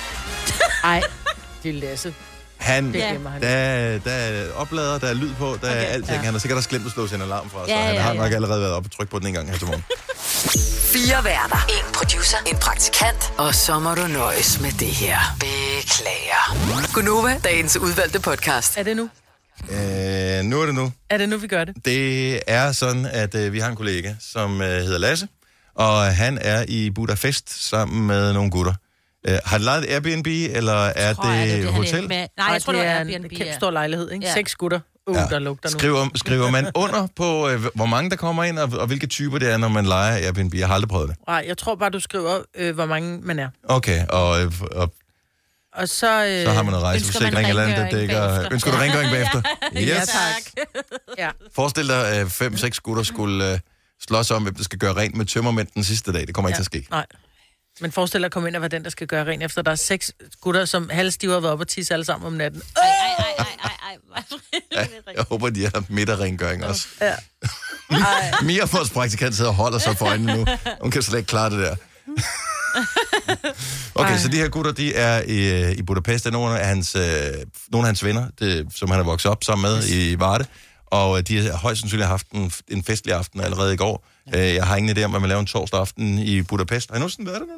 Ej, 0.83 1.01
det 1.63 1.69
er 1.69 1.73
Lasse. 1.73 2.13
Han, 2.61 2.91
Ja. 2.95 3.15
der, 3.41 3.47
er- 3.47 3.99
der 3.99 4.11
er 4.11 4.53
oplader, 4.55 4.97
der 4.99 5.07
er 5.07 5.13
lyd 5.13 5.33
på, 5.33 5.57
der 5.61 5.67
er 5.67 5.81
Okay, 5.81 5.93
alting. 5.93 6.17
ja. 6.17 6.21
Han 6.23 6.33
har 6.33 6.39
sikkert 6.39 6.57
også 6.57 6.69
glemt 6.69 6.85
at 6.85 6.91
slå 6.91 7.07
sin 7.07 7.21
alarm 7.21 7.49
fra, 7.49 7.65
så 7.67 7.71
Ja, 7.73 7.81
han 7.81 7.95
ja, 7.95 8.01
har 8.01 8.13
ja. 8.13 8.19
nok 8.19 8.31
allerede 8.31 8.61
været 8.61 8.73
oppe 8.73 8.87
og 8.87 8.91
trykke 8.91 9.11
på 9.11 9.19
den 9.19 9.27
en 9.27 9.33
gang 9.33 9.49
her 9.51 9.57
til 9.57 9.67
morgen. 9.67 9.83
Fire 10.93 11.23
værter. 11.23 11.65
En 11.69 11.93
producer. 11.93 12.37
En 12.47 12.55
praktikant. 12.57 13.33
Og 13.37 13.55
så 13.55 13.79
må 13.79 13.95
du 13.95 14.07
nøjes 14.07 14.59
med 14.61 14.71
det 14.71 14.87
her. 14.87 15.17
Beklager. 15.39 16.93
Gunova, 16.93 17.39
dagens 17.43 17.77
udvalgte 17.77 18.19
podcast. 18.19 18.77
Er 18.77 18.83
det 18.83 18.95
nu? 18.97 19.09
Øh, 19.69 20.43
nu 20.43 20.61
er 20.61 20.65
det 20.65 20.75
nu. 20.75 20.91
Er 21.09 21.17
det 21.17 21.29
nu, 21.29 21.37
vi 21.37 21.47
gør 21.47 21.63
det? 21.65 21.75
Det 21.85 22.39
er 22.47 22.71
sådan, 22.71 23.05
at 23.05 23.35
øh, 23.35 23.53
vi 23.53 23.59
har 23.59 23.69
en 23.69 23.75
kollega, 23.75 24.13
som 24.33 24.61
øh, 24.61 24.67
hedder 24.67 24.97
Lasse, 24.97 25.27
og 25.75 26.15
han 26.15 26.37
er 26.41 26.65
i 26.67 26.89
Budapest 26.89 27.69
sammen 27.69 28.07
med 28.07 28.33
nogle 28.33 28.51
gutter. 28.51 28.73
Øh, 29.27 29.37
har 29.45 29.57
de 29.57 29.63
lejet 29.63 29.83
et 29.83 29.93
Airbnb, 29.93 30.27
eller 30.27 30.73
er 30.73 31.13
Tror 31.13 31.29
jeg, 31.29 31.47
det, 31.57 31.63
han 31.65 31.73
hotel? 31.73 32.07
Med. 32.07 32.27
Nej, 32.37 32.47
jeg 32.47 32.61
tror, 32.61 32.73
det, 32.73 32.79
det 32.81 32.87
var 32.87 32.93
er 32.93 32.97
Airbnb. 32.99 33.15
en 33.15 33.29
kæmpe 33.29 33.43
ja. 33.45 33.55
stor 33.55 33.71
lejlighed, 33.71 34.11
ikke? 34.11 34.25
Ja. 34.25 34.33
Seks 34.33 34.55
gutter. 34.55 34.79
Uh, 35.07 35.15
ja. 35.15 35.25
der 35.29 35.39
lugter 35.39 35.69
nu. 35.69 35.79
Skriver, 35.79 36.07
skriver 36.15 36.49
man 36.51 36.71
under 36.75 37.07
på, 37.15 37.49
øh, 37.49 37.65
hvor 37.75 37.85
mange 37.85 38.09
der 38.09 38.15
kommer 38.15 38.43
ind, 38.43 38.59
og, 38.59 38.69
og 38.79 38.87
hvilke 38.87 39.07
typer 39.07 39.37
det 39.39 39.51
er, 39.51 39.57
når 39.57 39.67
man 39.67 39.85
leger 39.85 40.25
Airbnb? 40.25 40.53
Jeg 40.53 40.67
har 40.67 40.73
aldrig 40.75 40.89
prøvet 40.89 41.09
det. 41.09 41.17
Nej, 41.27 41.43
jeg 41.47 41.57
tror 41.57 41.75
bare, 41.75 41.89
du 41.89 41.99
skriver, 41.99 42.39
øh, 42.55 42.75
hvor 42.75 42.85
mange 42.85 43.19
man 43.23 43.39
er. 43.39 43.49
Okay, 43.63 44.05
og, 44.09 44.41
øh, 44.43 44.51
og 44.71 44.93
Og 45.75 45.89
så... 45.89 46.25
Øh, 46.25 46.45
så 46.45 46.51
har 46.51 46.63
man 46.63 46.71
man 46.73 46.81
rejseforsikring 46.81 47.49
eller 47.49 47.63
andet, 47.63 47.77
der 47.77 47.89
dækker... 47.89 48.27
bagefter? 48.27 48.53
Ønsker 48.53 48.71
du 48.71 48.77
rengøring 48.77 49.11
bagefter? 49.11 49.41
Ja, 49.75 49.79
Yes. 49.79 50.07
tak. 50.07 50.65
Ja. 51.17 51.29
Forestil 51.55 51.87
dig, 51.87 52.07
at 52.07 52.31
fem-seks 52.31 52.79
gutter 52.79 53.03
skulle 53.03 53.51
øh, 53.53 53.59
slås 54.07 54.31
om, 54.31 54.43
hvem 54.43 54.55
der 54.55 54.63
skal 54.63 54.79
gøre 54.79 54.93
rent 54.95 55.15
med 55.15 55.25
tømmermænd 55.25 55.67
den 55.75 55.83
sidste 55.83 56.13
dag. 56.13 56.27
Det 56.27 56.35
kommer 56.35 56.49
ikke 56.49 56.57
til 56.57 56.61
at 56.61 56.65
ske. 56.65 56.87
Nej. 56.91 57.05
Men 57.81 57.91
forestil 57.91 58.19
dig 58.19 58.25
at 58.25 58.31
komme 58.31 58.49
ind 58.49 58.55
og 58.55 58.61
være 58.61 58.69
den, 58.69 58.83
der 58.83 58.89
skal 58.89 59.07
gøre 59.07 59.25
rent, 59.25 59.43
efter 59.43 59.61
der 59.61 59.71
er 59.71 59.75
seks 59.75 60.11
gutter, 60.41 60.65
som 60.65 60.89
halvstive 60.89 61.33
har 61.33 61.39
været 61.39 61.53
op 61.53 61.59
og 61.59 61.67
tisse 61.67 61.93
alle 61.93 62.05
sammen 62.05 62.27
om 62.27 62.33
natten. 62.33 62.61
Ej, 62.77 62.83
ej, 62.87 63.25
ej, 63.39 63.45
ej, 63.63 63.71
ej, 63.83 63.97
ej. 64.15 64.23
Ja, 64.71 64.85
jeg 65.15 65.25
håber, 65.29 65.49
de 65.49 65.63
har 65.63 65.83
midterrengøring 65.89 66.65
også. 66.65 66.87
Ja. 67.01 67.13
Mia, 68.45 68.65
vores 68.71 68.89
praktikant, 68.89 69.35
sidder 69.35 69.49
og 69.49 69.55
holder 69.55 69.79
sig 69.79 69.97
for 69.97 70.05
øjnene 70.05 70.37
nu. 70.37 70.45
Hun 70.81 70.91
kan 70.91 71.01
slet 71.01 71.17
ikke 71.17 71.27
klare 71.27 71.49
det 71.49 71.59
der. 71.59 71.75
Okay, 73.95 74.11
Ej. 74.11 74.17
så 74.17 74.27
de 74.27 74.37
her 74.37 74.47
gutter, 74.47 74.71
de 74.71 74.95
er 74.95 75.21
i, 75.27 75.61
øh, 75.63 75.71
i 75.71 75.81
Budapest. 75.81 76.23
Det 76.23 76.29
er 76.29 76.33
nogle 76.33 76.59
af 76.59 76.67
hans, 76.67 76.95
øh, 76.95 77.01
nogle 77.71 77.85
af 77.85 77.85
hans 77.85 78.03
venner, 78.03 78.27
det, 78.39 78.67
som 78.75 78.89
han 78.89 78.97
har 78.97 79.03
vokset 79.03 79.31
op 79.31 79.43
sammen 79.43 79.71
med 79.71 79.87
i 79.89 80.19
Varde. 80.19 80.45
Og 80.87 81.17
øh, 81.17 81.23
de 81.23 81.41
har 81.41 81.57
højst 81.57 81.79
sandsynligt 81.81 82.07
haft 82.07 82.27
en, 82.29 82.51
en 82.67 82.83
festlig 82.83 83.15
aften 83.15 83.41
allerede 83.41 83.73
i 83.73 83.77
går. 83.77 84.05
Øh, 84.35 84.39
Jeg 84.53 84.65
har 84.67 84.75
ingen 84.75 84.97
idé 84.97 85.03
om, 85.03 85.11
hvad 85.11 85.19
man 85.19 85.29
laver 85.29 85.39
en 85.41 85.45
torsdag 85.47 85.79
aften 85.79 86.19
i 86.19 86.41
Budapest. 86.41 86.89
Har 86.89 86.95
I 86.95 86.99
nogensinde 86.99 87.27
været 87.31 87.41
der 87.41 87.45
nu? 87.47 87.53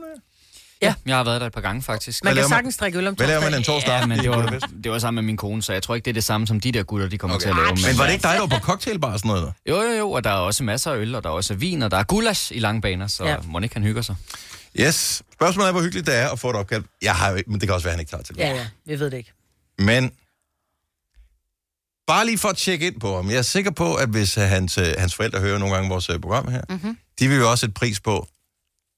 Ja. 0.81 0.93
Jeg 1.05 1.15
har 1.17 1.23
været 1.23 1.41
der 1.41 1.47
et 1.47 1.53
par 1.53 1.61
gange, 1.61 1.81
faktisk. 1.81 2.23
Man 2.23 2.35
laver 2.35 2.43
kan 2.47 2.49
man- 2.49 2.57
sagtens 2.57 2.77
drikke 2.77 2.97
øl 2.97 3.07
om 3.07 3.13
Hvad 3.15 3.27
laver 3.27 3.41
man 3.41 3.53
en 3.53 3.63
torsdag 3.63 3.89
Ja, 3.91 3.95
aften 3.95 4.09
men 4.09 4.17
i 4.19 4.21
det 4.21 4.29
var, 4.29 4.35
Budapest? 4.35 4.65
det 4.83 4.91
var 4.91 4.99
sammen 4.99 5.15
med 5.15 5.27
min 5.27 5.37
kone, 5.37 5.61
så 5.63 5.73
jeg 5.73 5.83
tror 5.83 5.95
ikke, 5.95 6.05
det 6.05 6.11
er 6.11 6.13
det 6.13 6.23
samme, 6.23 6.47
som 6.47 6.59
de 6.59 6.71
der 6.71 6.83
gutter, 6.83 7.07
de 7.07 7.17
kommer 7.17 7.35
Okay. 7.35 7.43
til 7.43 7.49
at 7.49 7.55
lave. 7.55 7.67
Men 7.91 7.97
var 7.97 8.05
det 8.05 8.13
ikke 8.13 8.23
dig, 8.23 8.33
der 8.33 8.39
var 8.39 8.47
på 8.47 8.65
cocktailbar 8.65 9.11
og 9.13 9.19
sådan 9.19 9.29
noget? 9.29 9.43
der? 9.43 9.51
Jo, 9.71 9.81
jo, 9.81 9.97
jo, 9.97 10.11
og 10.11 10.23
der 10.23 10.29
er 10.29 10.33
også 10.33 10.63
masser 10.63 10.91
af 10.91 10.97
øl, 10.97 11.15
og 11.15 11.23
der 11.23 11.29
er 11.29 11.33
også 11.33 11.53
vin, 11.53 11.81
og 11.81 11.91
der 11.91 11.97
er 11.97 12.03
gulasch 12.03 12.51
i 12.55 12.59
lange 12.59 12.81
baner, 12.81 13.07
så 13.07 13.25
Ja. 13.25 13.35
må 13.45 13.59
ikke 13.59 13.75
han 13.75 13.83
hygger 13.83 14.01
sig. 14.01 14.15
Yes. 14.79 15.21
Spørgsmålet 15.33 15.67
er, 15.67 15.71
hvor 15.71 15.81
hyggeligt 15.81 16.07
det 16.07 16.15
er 16.15 16.29
at 16.29 16.39
få 16.39 16.49
et 16.49 16.55
opkald. 16.55 16.83
Jeg 17.01 17.15
har 17.15 17.29
jo 17.29 17.35
ikke, 17.35 17.51
men 17.51 17.59
det 17.59 17.67
kan 17.67 17.73
også 17.75 17.83
være, 17.85 17.91
at 17.91 17.95
han 17.95 17.99
ikke 17.99 18.09
tager 18.11 18.23
til 18.23 18.35
det. 18.35 18.41
Ja, 18.41 18.49
ja, 18.55 18.65
vi 18.85 18.99
ved 18.99 19.11
det 19.11 19.17
ikke. 19.17 19.31
Men 19.79 20.11
bare 22.07 22.25
lige 22.25 22.37
for 22.37 22.49
at 22.49 22.57
tjekke 22.57 22.87
ind 22.87 22.99
på 22.99 23.15
ham. 23.15 23.29
Jeg 23.29 23.37
er 23.37 23.41
sikker 23.41 23.71
på, 23.71 23.95
at 23.95 24.09
hvis 24.09 24.37
øh, 24.37 24.43
hans, 24.43 24.77
øh, 24.77 24.93
hans 24.97 25.15
forældre 25.15 25.39
hører 25.39 25.57
nogle 25.57 25.75
gange 25.75 25.89
vores 25.89 26.09
øh, 26.09 26.19
program 26.19 26.47
her, 26.47 26.61
mm-hmm. 26.69 26.97
de 27.19 27.27
vil 27.27 27.37
jo 27.37 27.51
også 27.51 27.61
sætte 27.61 27.73
pris 27.73 27.99
på, 27.99 28.27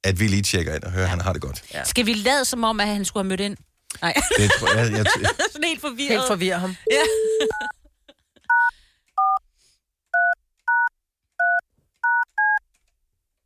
at 0.03 0.19
vi 0.19 0.27
lige 0.27 0.41
tjekker 0.41 0.75
ind 0.75 0.83
og 0.83 0.91
hører, 0.91 1.03
at 1.03 1.09
han 1.09 1.21
har 1.21 1.33
det 1.33 1.41
godt. 1.41 1.63
Skal 1.87 2.05
vi 2.05 2.13
lade 2.13 2.45
som 2.45 2.63
om, 2.63 2.79
at 2.79 2.87
han 2.87 3.05
skulle 3.05 3.23
have 3.23 3.29
mødt 3.29 3.39
ind? 3.39 3.57
Nej, 4.01 4.13
Det 4.37 4.51
tror 4.59 4.67
jeg, 4.77 4.91
jeg, 4.91 5.05
jeg, 5.21 5.29
sådan 5.51 5.67
helt 5.67 5.81
forvirret. 5.81 6.09
Helt 6.11 6.27
forvirre 6.27 6.59
ham. 6.59 6.75
jeg 6.91 7.05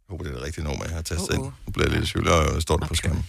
håber, 0.10 0.24
det 0.24 0.32
er 0.32 0.36
det 0.36 0.46
rigtige 0.46 0.64
nummer, 0.64 0.86
jeg 0.86 0.94
har 0.96 1.02
tastet 1.02 1.30
Uh-uh. 1.30 1.36
ind. 1.36 1.44
Nu 1.66 1.72
bliver 1.74 1.88
jeg 1.90 1.94
lidt 2.00 2.10
i 2.10 2.12
tvivl, 2.12 2.28
og 2.28 2.62
står 2.62 2.78
der 2.78 2.88
på 2.88 2.96
skærmen. 2.96 3.26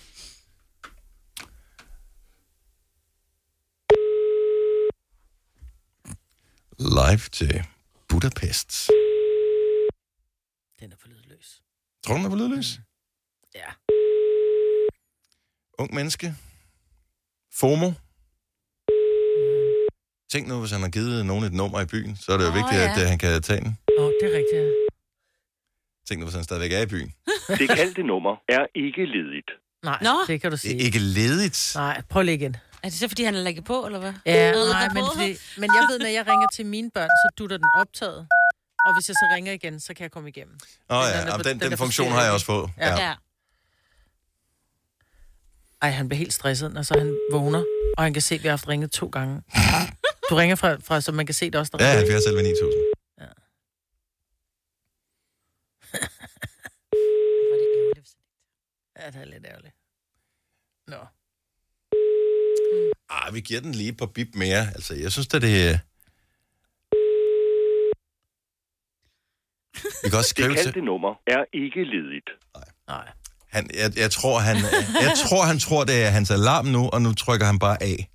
Live 6.81 7.19
til 7.33 7.63
Budapest. 8.09 8.91
Den 10.81 10.93
er 10.93 10.97
for 11.01 11.09
lydløs. 11.09 11.61
Tror 12.07 12.15
du, 12.15 12.19
den 12.19 12.27
er 12.27 12.31
på 12.31 12.37
lydløs? 12.37 12.81
Ja. 13.55 13.69
Ung 15.79 15.95
menneske. 15.95 16.35
FOMO. 17.61 17.91
Tænk 20.33 20.49
nu, 20.49 20.61
hvis 20.61 20.71
han 20.71 20.81
har 20.81 20.89
givet 20.89 21.27
nogen 21.27 21.45
et 21.45 21.53
nummer 21.53 21.81
i 21.81 21.87
byen, 21.87 22.17
så 22.17 22.33
er 22.33 22.37
det 22.37 22.45
jo 22.45 22.49
Åh, 22.51 22.55
vigtigt, 22.57 22.81
ja. 22.81 22.93
at 22.93 23.03
øh, 23.03 23.09
han 23.09 23.19
kan 23.19 23.43
tage 23.43 23.61
den. 23.61 23.79
Åh, 23.99 24.05
oh, 24.05 24.13
det 24.21 24.27
er 24.33 24.39
rigtigt. 24.39 24.61
ja. 24.63 24.69
Tænk 26.09 26.19
nu, 26.21 26.25
hvis 26.27 26.35
han 26.35 26.45
stadigvæk 26.45 26.73
er 26.73 26.83
i 26.83 26.87
byen. 26.87 27.15
Det 27.61 27.69
kaldte 27.69 28.03
nummer 28.03 28.37
er 28.49 28.67
ikke 28.75 29.07
ledigt. 29.07 29.51
Nej, 29.85 29.99
Nå. 30.03 30.15
det 30.27 30.41
kan 30.41 30.51
du 30.51 30.55
Det 30.55 30.61
sige. 30.61 30.81
er 30.81 30.85
ikke 30.85 30.99
ledigt. 30.99 31.73
Nej, 31.75 32.03
prøv 32.09 32.23
lige 32.23 32.35
igen. 32.35 32.57
Er 32.83 32.89
det 32.89 32.99
så, 32.99 33.09
fordi 33.09 33.25
han 33.25 33.35
er 33.35 33.41
lagt 33.43 33.65
på, 33.65 33.87
eller 33.87 33.99
hvad? 33.99 34.13
Ja, 34.27 34.53
nej, 34.53 34.89
men, 34.89 35.05
fordi, 35.15 35.37
men 35.61 35.71
jeg 35.77 35.83
ved, 35.91 35.99
når 35.99 36.07
jeg 36.07 36.27
ringer 36.27 36.47
til 36.55 36.67
mine 36.67 36.91
børn, 36.91 37.09
så 37.09 37.29
dutter 37.39 37.57
den 37.57 37.67
optaget. 37.75 38.29
Og 38.85 38.95
hvis 38.97 39.09
jeg 39.09 39.15
så 39.15 39.27
ringer 39.35 39.53
igen, 39.53 39.81
så 39.81 39.95
kan 39.95 40.03
jeg 40.03 40.11
komme 40.11 40.29
igennem. 40.29 40.59
Åh 40.91 40.97
Den 41.05 41.27
ja, 41.29 41.37
på- 41.37 41.43
den, 41.43 41.53
den 41.53 41.61
den 41.61 41.73
er 41.73 41.77
funktion 41.77 42.13
har 42.13 42.23
jeg 42.23 42.33
også 42.33 42.47
fået. 42.47 42.71
Ja. 42.79 42.89
Ja. 42.89 43.09
Ja. 43.09 43.15
Ej, 45.83 45.91
han 45.91 46.09
bliver 46.09 46.19
helt 46.19 46.33
stresset, 46.33 46.73
når 46.73 46.83
så 46.83 46.95
han 46.99 47.19
vågner, 47.33 47.65
og 47.97 48.03
han 48.05 48.13
kan 48.13 48.23
se, 48.23 48.35
at 48.35 48.43
vi 48.43 48.49
har 48.49 48.53
haft 48.53 48.69
ringet 48.69 48.91
to 48.91 49.07
gange. 49.09 49.43
Du 50.31 50.35
ringer 50.35 50.57
fra, 50.57 50.75
fra 50.75 51.01
så 51.01 51.13
man 51.13 51.27
kan 51.27 51.35
se 51.35 51.51
det 51.51 51.55
også, 51.61 51.77
der 51.77 51.85
Ja, 51.85 51.91
ringer. 51.91 51.99
70 52.13 52.27
11 52.27 52.43
9000. 52.43 52.73
Hvor 53.11 53.27
er 57.55 57.59
det 57.59 57.67
ærgerligt. 57.77 58.17
Ja, 58.99 59.07
det 59.11 59.17
er 59.21 59.25
lidt 59.25 59.47
ærgerligt. 59.47 59.75
Nå. 60.87 60.97
Ah, 63.11 63.35
vi 63.35 63.41
giver 63.41 63.61
den 63.61 63.73
lige 63.73 63.93
på 63.93 64.07
bip 64.07 64.29
mere. 64.35 64.67
Altså, 64.75 64.95
jeg 64.95 65.13
synes, 65.13 65.35
at 65.35 65.43
det 65.43 65.69
er... 65.69 65.79
Vi 70.05 70.09
kan 70.11 70.19
også 70.19 70.35
Det 70.37 70.45
skrive 70.45 70.55
til... 70.55 70.63
kaldte 70.65 70.81
nummer 70.81 71.15
er 71.27 71.45
ikke 71.55 71.85
ledigt. 71.85 72.31
Nej. 72.89 73.09
Han, 73.51 73.71
jeg, 73.75 73.99
jeg, 73.99 74.11
tror, 74.11 74.39
han, 74.39 74.57
jeg 75.07 75.13
tror, 75.27 75.43
han 75.45 75.59
tror, 75.59 75.85
det 75.85 76.05
er 76.05 76.11
hans 76.11 76.31
alarm 76.31 76.67
nu, 76.67 76.89
og 76.93 77.03
nu 77.03 77.15
trykker 77.15 77.47
han 77.47 77.59
bare 77.59 77.83
af. 77.83 78.11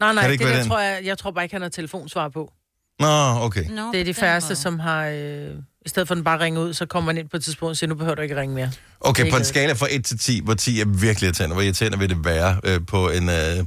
Nej, 0.00 0.12
nej, 0.14 0.22
det 0.22 0.28
det, 0.28 0.32
ikke 0.32 0.44
det 0.44 0.52
der 0.52 0.60
den? 0.60 0.68
tror 0.68 0.80
jeg, 0.80 1.04
jeg 1.04 1.18
tror 1.18 1.30
bare 1.30 1.44
ikke, 1.44 1.54
han 1.54 1.62
har 1.62 1.68
telefonsvar 1.68 2.28
på. 2.28 2.52
Nå, 2.98 3.06
okay. 3.40 3.64
No, 3.70 3.92
Det 3.92 4.00
er 4.00 4.04
de 4.04 4.14
færreste, 4.14 4.56
som 4.56 4.78
har... 4.78 5.06
Øh, 5.06 5.54
I 5.86 5.88
stedet 5.88 6.08
for 6.08 6.14
den 6.14 6.24
bare 6.24 6.40
ringer 6.40 6.60
ud, 6.60 6.74
så 6.74 6.86
kommer 6.86 7.06
man 7.12 7.18
ind 7.18 7.28
på 7.28 7.36
et 7.36 7.44
tidspunkt 7.44 7.70
og 7.70 7.76
siger, 7.76 7.88
nu 7.88 7.94
behøver 7.94 8.14
du 8.14 8.22
ikke 8.22 8.36
ringe 8.40 8.54
mere. 8.54 8.72
Okay, 9.00 9.30
på 9.30 9.36
en 9.36 9.44
skala 9.44 9.72
fra 9.72 9.86
1 9.90 10.04
til 10.04 10.18
10, 10.18 10.40
hvor 10.44 10.54
10 10.54 10.80
er 10.80 10.84
virkelig 10.86 11.26
irriterende, 11.26 11.54
hvor 11.54 11.62
irriterende 11.62 11.98
vil 11.98 12.08
det 12.10 12.24
være 12.24 12.60
øh, 12.64 12.80
på 12.86 13.10
en, 13.10 13.28
øh, 13.28 13.66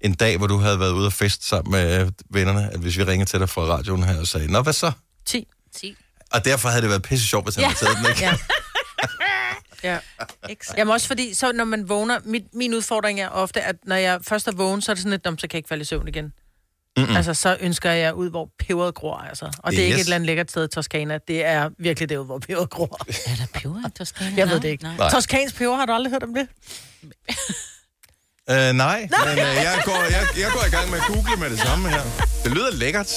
en 0.00 0.14
dag, 0.14 0.36
hvor 0.38 0.46
du 0.46 0.56
havde 0.56 0.80
været 0.80 0.92
ude 0.92 1.06
og 1.06 1.12
fest 1.12 1.48
sammen 1.48 1.70
med 1.72 2.00
øh, 2.00 2.10
vennerne, 2.30 2.70
at 2.72 2.80
hvis 2.80 2.98
vi 2.98 3.02
ringer 3.04 3.26
til 3.26 3.40
dig 3.40 3.48
fra 3.48 3.62
radioen 3.62 4.02
her 4.02 4.20
og 4.20 4.26
sagde, 4.26 4.52
Nå, 4.52 4.62
hvad 4.62 4.72
så? 4.72 4.92
10. 5.26 5.46
10. 5.76 5.96
Og 6.32 6.44
derfor 6.44 6.68
havde 6.68 6.82
det 6.82 6.90
været 6.90 7.02
pisse 7.02 7.26
sjovt, 7.26 7.46
hvis 7.46 7.54
han 7.54 7.62
Ja. 7.62 7.68
havde 7.68 7.78
taget 7.84 7.96
den, 7.96 8.06
ikke? 8.10 8.36
Ja. 9.84 9.98
Ja. 10.48 10.56
Jamen 10.76 10.92
også 10.92 11.06
fordi, 11.06 11.34
så 11.34 11.52
når 11.52 11.64
man 11.64 11.88
vågner, 11.88 12.18
mit, 12.24 12.42
min 12.54 12.74
udfordring 12.74 13.20
er 13.20 13.28
ofte, 13.28 13.60
at 13.62 13.76
når 13.84 13.96
jeg 13.96 14.18
først 14.22 14.48
er 14.48 14.52
vågen, 14.52 14.80
så 14.82 14.92
er 14.92 14.94
det 14.94 15.02
sådan 15.02 15.10
lidt, 15.10 15.24
"Nå, 15.24 15.30
så 15.30 15.36
kan 15.40 15.48
jeg 15.52 15.54
ikke 15.58 15.68
falde 15.68 15.82
i 15.82 15.84
søvn 15.84 16.08
igen. 16.08 16.32
Mm-mm. 16.96 17.16
Altså, 17.16 17.34
så 17.34 17.56
ønsker 17.60 17.90
jeg 17.90 18.14
ud, 18.14 18.30
hvor 18.30 18.48
peberet 18.58 18.94
gror, 18.94 19.16
altså. 19.16 19.44
Og 19.58 19.72
det 19.72 19.78
er 19.78 19.84
yes. 19.84 19.86
ikke 19.86 19.94
et 19.96 20.00
eller 20.04 20.14
andet 20.16 20.26
lækkert 20.26 20.50
sted 20.50 20.64
i 20.64 20.68
Toskana. 20.68 21.18
Det 21.28 21.44
er 21.44 21.68
virkelig 21.78 22.08
derude, 22.08 22.24
hvor 22.26 22.38
peberet 22.38 22.70
gror. 22.70 22.98
Er 23.26 23.34
der 23.36 23.46
peber 23.60 23.88
i 23.88 23.90
Toskana? 23.98 24.32
Jeg 24.36 24.48
ved 24.48 24.60
det 24.60 24.68
ikke. 24.68 24.84
Nej. 24.84 25.10
Toskansk 25.10 25.54
peber, 25.56 25.76
har 25.76 25.86
du 25.86 25.92
aldrig 25.92 26.10
hørt 26.12 26.22
om 26.22 26.34
det? 26.34 26.48
Øh, 28.50 28.56
nej, 28.56 28.72
nej, 28.74 29.08
men 29.28 29.38
øh, 29.38 29.54
jeg, 29.54 29.82
går, 29.84 30.02
jeg, 30.10 30.26
jeg 30.38 30.50
går 30.52 30.64
i 30.66 30.70
gang 30.70 30.90
med 30.90 30.98
at 30.98 31.04
google 31.06 31.36
med 31.36 31.50
det 31.50 31.58
samme 31.58 31.88
her. 31.88 32.02
Det 32.44 32.52
lyder 32.52 32.70
lækkert. 32.72 33.12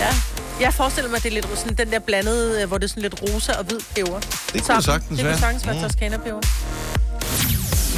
Ja. 0.00 0.14
Jeg 0.60 0.74
forestiller 0.74 1.10
mig, 1.10 1.16
at 1.16 1.22
det 1.22 1.28
er 1.28 1.34
lidt 1.34 1.58
sådan 1.58 1.76
den 1.76 1.90
der 1.92 1.98
blandede, 1.98 2.62
øh, 2.62 2.68
hvor 2.68 2.78
det 2.78 2.84
er 2.84 2.88
sådan 2.88 3.02
lidt 3.02 3.22
rosa 3.22 3.52
og 3.52 3.64
hvid 3.64 3.80
peber. 3.94 4.20
Det 4.52 4.62
kunne 4.64 4.82
sagtens 4.82 5.16
Det 5.18 5.24
være. 5.24 5.32
kunne 5.34 5.40
sagtens 5.40 5.66
være 5.66 5.74
Mm. 5.74 5.80
Toskana 5.82 6.16
peber. 6.16 6.40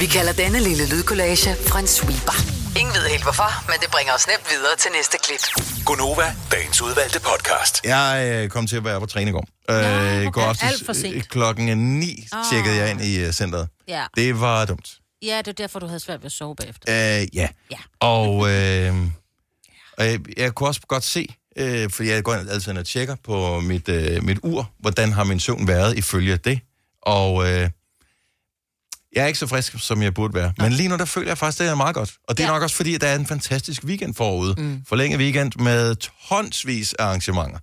Vi 0.00 0.06
kalder 0.06 0.32
denne 0.32 0.60
lille 0.60 0.88
lydkollage 0.88 1.50
en 1.78 1.86
sweeper. 1.86 2.65
Ingen 2.80 2.94
ved 2.94 3.08
helt 3.10 3.22
hvorfor, 3.22 3.50
men 3.70 3.76
det 3.82 3.90
bringer 3.90 4.12
os 4.14 4.26
nemt 4.26 4.46
videre 4.50 4.76
til 4.78 4.90
næste 4.98 5.16
klip. 5.24 5.42
Gonova, 5.84 6.34
dagens 6.52 6.82
udvalgte 6.82 7.20
podcast. 7.20 7.80
Jeg 7.84 8.42
øh, 8.44 8.50
kom 8.50 8.66
til 8.66 8.76
at 8.76 8.84
være 8.84 9.00
på 9.00 9.06
træning 9.06 9.28
i 9.28 9.32
går. 9.32 9.46
Øh, 9.70 10.24
går 10.32 10.40
okay. 10.42 10.48
aftes, 10.48 10.62
Alt 10.72 10.86
for 10.86 10.92
sent. 10.92 11.14
øh, 11.14 11.22
klokken 11.22 11.78
9 11.98 12.26
Ah. 12.32 12.44
tjekkede 12.52 12.76
jeg 12.76 12.90
ind 12.90 13.00
i 13.00 13.18
øh, 13.24 13.32
centret. 13.32 13.68
Ja. 13.88 14.04
Det 14.16 14.40
var 14.40 14.64
dumt. 14.64 14.88
ja, 15.22 15.38
det 15.38 15.48
er 15.48 15.52
derfor, 15.52 15.78
du 15.78 15.86
havde 15.86 16.00
svært 16.00 16.20
ved 16.20 16.26
at 16.26 16.32
sove 16.32 16.56
bagefter. 16.56 17.20
Øh, 17.20 17.36
ja. 17.36 17.48
Ja. 17.70 17.78
Og 18.00 18.50
øh, 18.50 18.94
og 19.98 20.04
jeg, 20.36 20.52
kunne 20.54 20.68
også 20.68 20.80
godt 20.88 21.04
se, 21.04 21.26
øh, 21.56 21.90
for 21.90 22.02
jeg 22.02 22.22
går 22.22 22.34
altid 22.34 22.70
ind 22.72 22.78
og 22.78 22.86
tjekker 22.86 23.16
på 23.24 23.60
mit, 23.60 23.88
øh, 23.88 24.22
mit 24.24 24.38
ur, 24.42 24.70
hvordan 24.78 25.12
har 25.12 25.24
min 25.24 25.40
søvn 25.40 25.68
været 25.68 25.98
ifølge 25.98 26.36
det. 26.36 26.60
Og 27.02 27.48
øh, 27.52 27.70
jeg 29.16 29.22
er 29.22 29.26
ikke 29.26 29.38
så 29.38 29.46
frisk, 29.46 29.74
som 29.78 30.02
jeg 30.02 30.14
burde 30.14 30.34
være. 30.34 30.52
Men 30.58 30.72
lige 30.72 30.88
nu, 30.88 30.96
der 30.96 31.04
føler 31.04 31.28
jeg 31.28 31.38
faktisk, 31.38 31.58
det 31.58 31.68
er 31.68 31.74
meget 31.74 31.94
godt. 31.94 32.14
Og 32.28 32.36
det 32.38 32.42
er 32.44 32.48
Ja. 32.48 32.52
nok 32.54 32.62
også, 32.62 32.76
fordi 32.76 32.94
at 32.94 33.00
der 33.00 33.06
er 33.06 33.16
en 33.18 33.26
fantastisk 33.26 33.84
weekend 33.84 34.14
forude. 34.14 34.54
Mm. 34.58 34.80
Forlænget 34.88 35.20
weekend 35.20 35.52
med 35.58 35.96
tonsvis 36.28 36.94
af 36.94 37.04
arrangementer. 37.04 37.58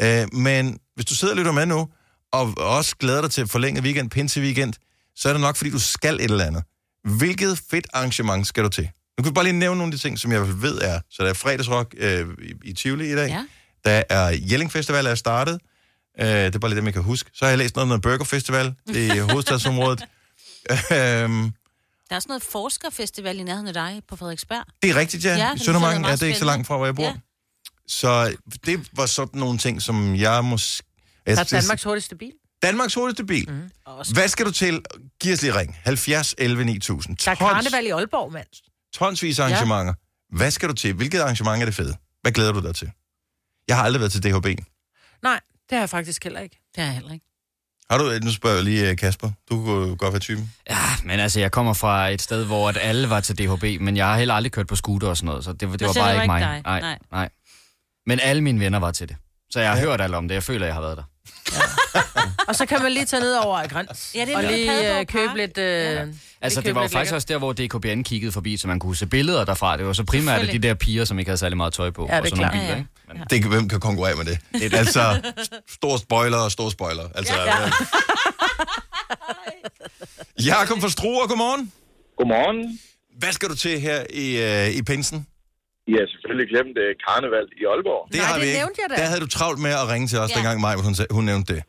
Øh, 0.00 0.34
men 0.34 0.78
hvis 0.94 1.06
du 1.06 1.14
sidder 1.14 1.34
og 1.34 1.38
lytter 1.38 1.52
med 1.52 1.66
nu, 1.66 1.88
og 2.32 2.54
også 2.58 2.96
glæder 2.96 3.20
dig 3.20 3.30
til 3.30 3.46
forlænget 3.48 3.84
weekend, 3.84 4.10
pinse 4.10 4.40
weekend, 4.40 4.72
så 5.16 5.28
er 5.28 5.32
det 5.32 5.40
nok, 5.40 5.56
fordi 5.56 5.70
du 5.70 5.80
skal 5.80 6.14
et 6.14 6.20
eller 6.22 6.44
andet. 6.44 6.62
Hvilket 7.18 7.60
fedt 7.70 7.86
arrangement 7.94 8.46
skal 8.46 8.64
du 8.64 8.68
til? 8.68 8.84
Nu 9.18 9.22
kan 9.22 9.30
vi 9.30 9.34
bare 9.34 9.44
lige 9.44 9.58
nævne 9.58 9.78
nogle 9.78 9.92
af 9.92 9.98
de 9.98 10.02
ting, 10.02 10.18
som 10.18 10.32
jeg 10.32 10.62
ved 10.62 10.78
er. 10.82 11.00
Så 11.10 11.22
der 11.22 11.28
er 11.28 11.34
fredagsrock 11.34 11.94
øh, 11.98 12.26
i, 12.42 12.52
i 12.70 12.72
Tivoli 12.72 13.12
i 13.12 13.14
dag. 13.14 13.28
Ja. 13.28 13.44
Der 13.84 14.02
er 14.10 14.28
Jelling 14.50 14.72
Festival 14.72 15.06
er 15.06 15.14
startet. 15.14 15.58
Øh, 16.20 16.26
det 16.26 16.54
er 16.54 16.58
bare 16.58 16.68
lige 16.70 16.76
dem, 16.76 16.84
jeg 16.84 16.94
kan 16.94 17.02
huske. 17.02 17.30
Så 17.34 17.44
har 17.44 17.50
jeg 17.50 17.58
læst 17.58 17.76
noget 17.76 17.92
om 17.92 18.00
Burger 18.00 18.24
Festival 18.24 18.74
i 18.94 19.08
hovedstadsområdet. 19.18 20.04
øhm, 20.70 21.52
Der 22.10 22.16
er 22.16 22.20
sådan 22.20 22.22
noget 22.28 22.42
forskerfestival 22.42 23.38
i 23.38 23.42
nærheden 23.42 23.66
af 23.68 23.74
dig 23.74 24.02
på 24.08 24.16
Frederiksberg. 24.16 24.64
det 24.82 24.90
er 24.90 24.94
rigtigt, 24.96 25.24
ja. 25.24 25.30
Ja, 25.36 25.44
ja 25.44 25.50
det 25.52 25.60
I 25.60 25.64
Søndermarken 25.64 26.04
er 26.04 26.16
det 26.16 26.26
ikke 26.26 26.38
så 26.38 26.44
langt 26.44 26.66
fra, 26.66 26.76
hvor 26.76 26.86
jeg 26.86 26.94
bor. 26.94 27.02
Ja. 27.02 27.08
Ja. 27.08 27.14
Så 27.88 28.36
det 28.66 28.88
var 28.92 29.06
sådan 29.06 29.40
nogle 29.40 29.58
ting, 29.58 29.82
som 29.82 30.14
jeg 30.16 30.44
måske... 30.44 30.82
Der 31.26 31.40
er 31.40 31.44
Danmarks 31.44 31.82
hurtigste 31.82 32.16
bil. 32.16 32.32
Danmarks 32.62 32.94
hurtigste 32.94 33.24
bil. 33.24 33.50
Mm. 33.50 33.70
Hvad 34.12 34.28
skal 34.28 34.46
du 34.46 34.50
til? 34.50 34.82
Giv 35.20 35.32
os 35.32 35.42
lige 35.42 35.58
ring. 35.58 35.76
70 35.84 36.34
11 36.38 36.64
9000. 36.64 37.16
Der 37.16 37.30
er 37.30 37.34
Tons, 37.34 37.50
karneval 37.52 37.86
i 37.86 37.90
Aalborg, 37.90 38.32
mand. 38.32 38.46
tonsvis 38.94 39.38
af 39.38 39.44
arrangementer. 39.44 39.94
Hvad 40.36 40.50
skal 40.50 40.68
du 40.68 40.74
til? 40.74 40.92
Hvilket 40.94 41.20
arrangement 41.20 41.60
er 41.62 41.64
det 41.64 41.74
fede? 41.74 41.96
Hvad 42.22 42.32
glæder 42.32 42.52
du 42.52 42.60
dig 42.60 42.74
til? 42.74 42.90
Jeg 43.68 43.76
har 43.76 43.82
aldrig 43.84 44.00
været 44.00 44.12
til 44.12 44.22
DHB. 44.22 44.46
Nej, 45.22 45.40
det 45.70 45.76
har 45.76 45.78
jeg 45.78 45.90
faktisk 45.90 46.24
heller 46.24 46.40
ikke. 46.40 46.60
Det 46.74 46.80
er 46.80 46.84
jeg 46.84 46.94
heller 46.94 47.12
ikke. 47.12 47.26
Har 47.90 47.98
du, 47.98 48.04
nu 48.24 48.32
spørger 48.32 48.56
jeg 48.56 48.64
lige 48.64 48.90
øh, 48.90 48.96
Kasper. 48.96 49.30
Du 49.50 49.64
kunne 49.64 49.96
godt 49.96 50.12
være 50.12 50.20
typen. 50.20 50.52
Ja, 50.70 50.76
men 51.04 51.20
altså, 51.20 51.40
jeg 51.40 51.52
kommer 51.52 51.72
fra 51.72 52.08
et 52.08 52.22
sted, 52.22 52.44
hvor 52.44 52.68
at 52.68 52.78
alle 52.80 53.10
var 53.10 53.20
til 53.20 53.38
DHB, 53.38 53.80
men 53.80 53.96
jeg 53.96 54.06
har 54.06 54.16
heller 54.18 54.34
aldrig 54.34 54.52
kørt 54.52 54.66
på 54.66 54.76
scooter 54.76 55.08
og 55.08 55.16
sådan 55.16 55.26
noget, 55.26 55.44
så 55.44 55.52
det, 55.52 55.70
var- 55.70 55.76
det 55.76 55.86
var 55.86 55.94
bare 55.94 56.14
ikke 56.14 56.26
mig. 56.26 56.40
dig. 56.40 56.60
Nej, 56.64 56.80
Nej. 56.80 56.98
nej. 57.12 57.28
Men 58.06 58.20
alle 58.22 58.42
mine 58.42 58.60
venner 58.60 58.78
var 58.78 58.90
til 58.90 59.08
det. 59.08 59.16
Så 59.50 59.60
jeg 59.60 59.70
har 59.72 59.78
hørt 59.80 60.00
alt 60.00 60.14
om 60.14 60.28
det. 60.28 60.34
Jeg 60.34 60.42
føler, 60.42 60.66
jeg 60.66 60.74
har 60.74 60.80
været 60.82 60.96
der. 60.96 61.02
Og 62.48 62.56
så 62.56 62.66
kan 62.66 62.82
man 62.82 62.92
lige 62.92 63.04
tage 63.06 63.20
ned 63.20 63.34
over 63.36 63.66
græns. 63.68 64.12
Ja, 64.14 64.20
det 64.24 64.32
er 64.32 64.36
og 64.36 64.44
lige 64.44 64.98
øh, 65.00 65.06
købe 65.06 65.36
lidt... 65.36 65.58
Øh, 65.58 66.00
Altså, 66.40 66.60
lige 66.60 66.66
det 66.68 66.74
var 66.74 66.82
jo 66.82 66.88
faktisk 66.88 67.14
også 67.14 67.26
der, 67.30 67.38
hvor 67.38 67.52
DKBN 67.52 68.02
kiggede 68.02 68.32
forbi, 68.32 68.56
så 68.56 68.68
man 68.68 68.78
kunne 68.78 68.96
se 68.96 69.06
billeder 69.06 69.44
derfra. 69.44 69.76
Det 69.76 69.86
var 69.86 69.92
så 69.92 70.04
primært 70.04 70.48
de 70.52 70.58
der 70.58 70.74
piger, 70.74 71.04
som 71.04 71.18
ikke 71.18 71.28
havde 71.28 71.38
særlig 71.38 71.56
meget 71.56 71.72
tøj 71.72 71.90
på. 71.90 72.06
Ja, 72.10 72.16
det 72.16 72.18
er 72.18 72.22
og 72.22 72.28
sådan 72.28 72.38
nogle 72.38 72.52
klart. 72.52 72.62
biler, 72.62 72.74
Ja, 72.74 73.14
ja. 73.14 73.20
ikke? 73.20 73.26
Det, 73.30 73.42
kan- 73.42 73.50
hvem 73.50 73.68
kan 73.68 73.80
konkurrere 73.80 74.16
med 74.16 74.24
det? 74.24 74.38
det 74.52 74.74
er 74.74 74.78
altså 74.78 75.20
stor 75.68 75.96
spoiler 75.96 76.38
og 76.38 76.52
stor 76.52 76.68
spoiler. 76.70 77.08
Altså, 77.14 77.34
ja, 77.34 77.62
ja. 77.62 77.70
Jakob 80.50 80.80
fra 80.80 80.88
Struer, 80.88 81.26
godmorgen. 81.26 81.72
Godmorgen. 82.18 82.78
Hvad 83.18 83.32
skal 83.32 83.48
du 83.48 83.56
til 83.56 83.80
her 83.80 84.04
i, 84.10 84.36
øh, 84.42 84.68
i 84.74 84.82
pinsen? 84.82 85.26
Har 85.92 86.06
selvfølgelig 86.14 86.46
glemt 86.52 86.76
uh, 86.84 86.90
karneval 87.06 87.46
i 87.60 87.62
Aalborg. 87.72 88.02
Det 88.12 88.16
Nej, 88.16 88.26
har 88.28 88.34
det 88.36 88.42
vi 88.42 88.46
ikke. 88.50 88.60
nævnte 88.62 88.78
jeg 88.82 88.88
da. 88.90 88.94
Der 89.02 89.08
havde 89.12 89.22
du 89.26 89.30
travlt 89.38 89.60
med 89.66 89.72
at 89.82 89.86
ringe 89.92 90.06
til 90.12 90.18
os, 90.22 90.28
Ja. 90.28 90.32
ja. 90.32 90.36
dengang 90.38 90.56
Maj, 90.66 90.74
hun, 90.86 90.94
sag- 91.00 91.12
hun 91.18 91.24
nævnte 91.32 91.48
det. 91.54 91.62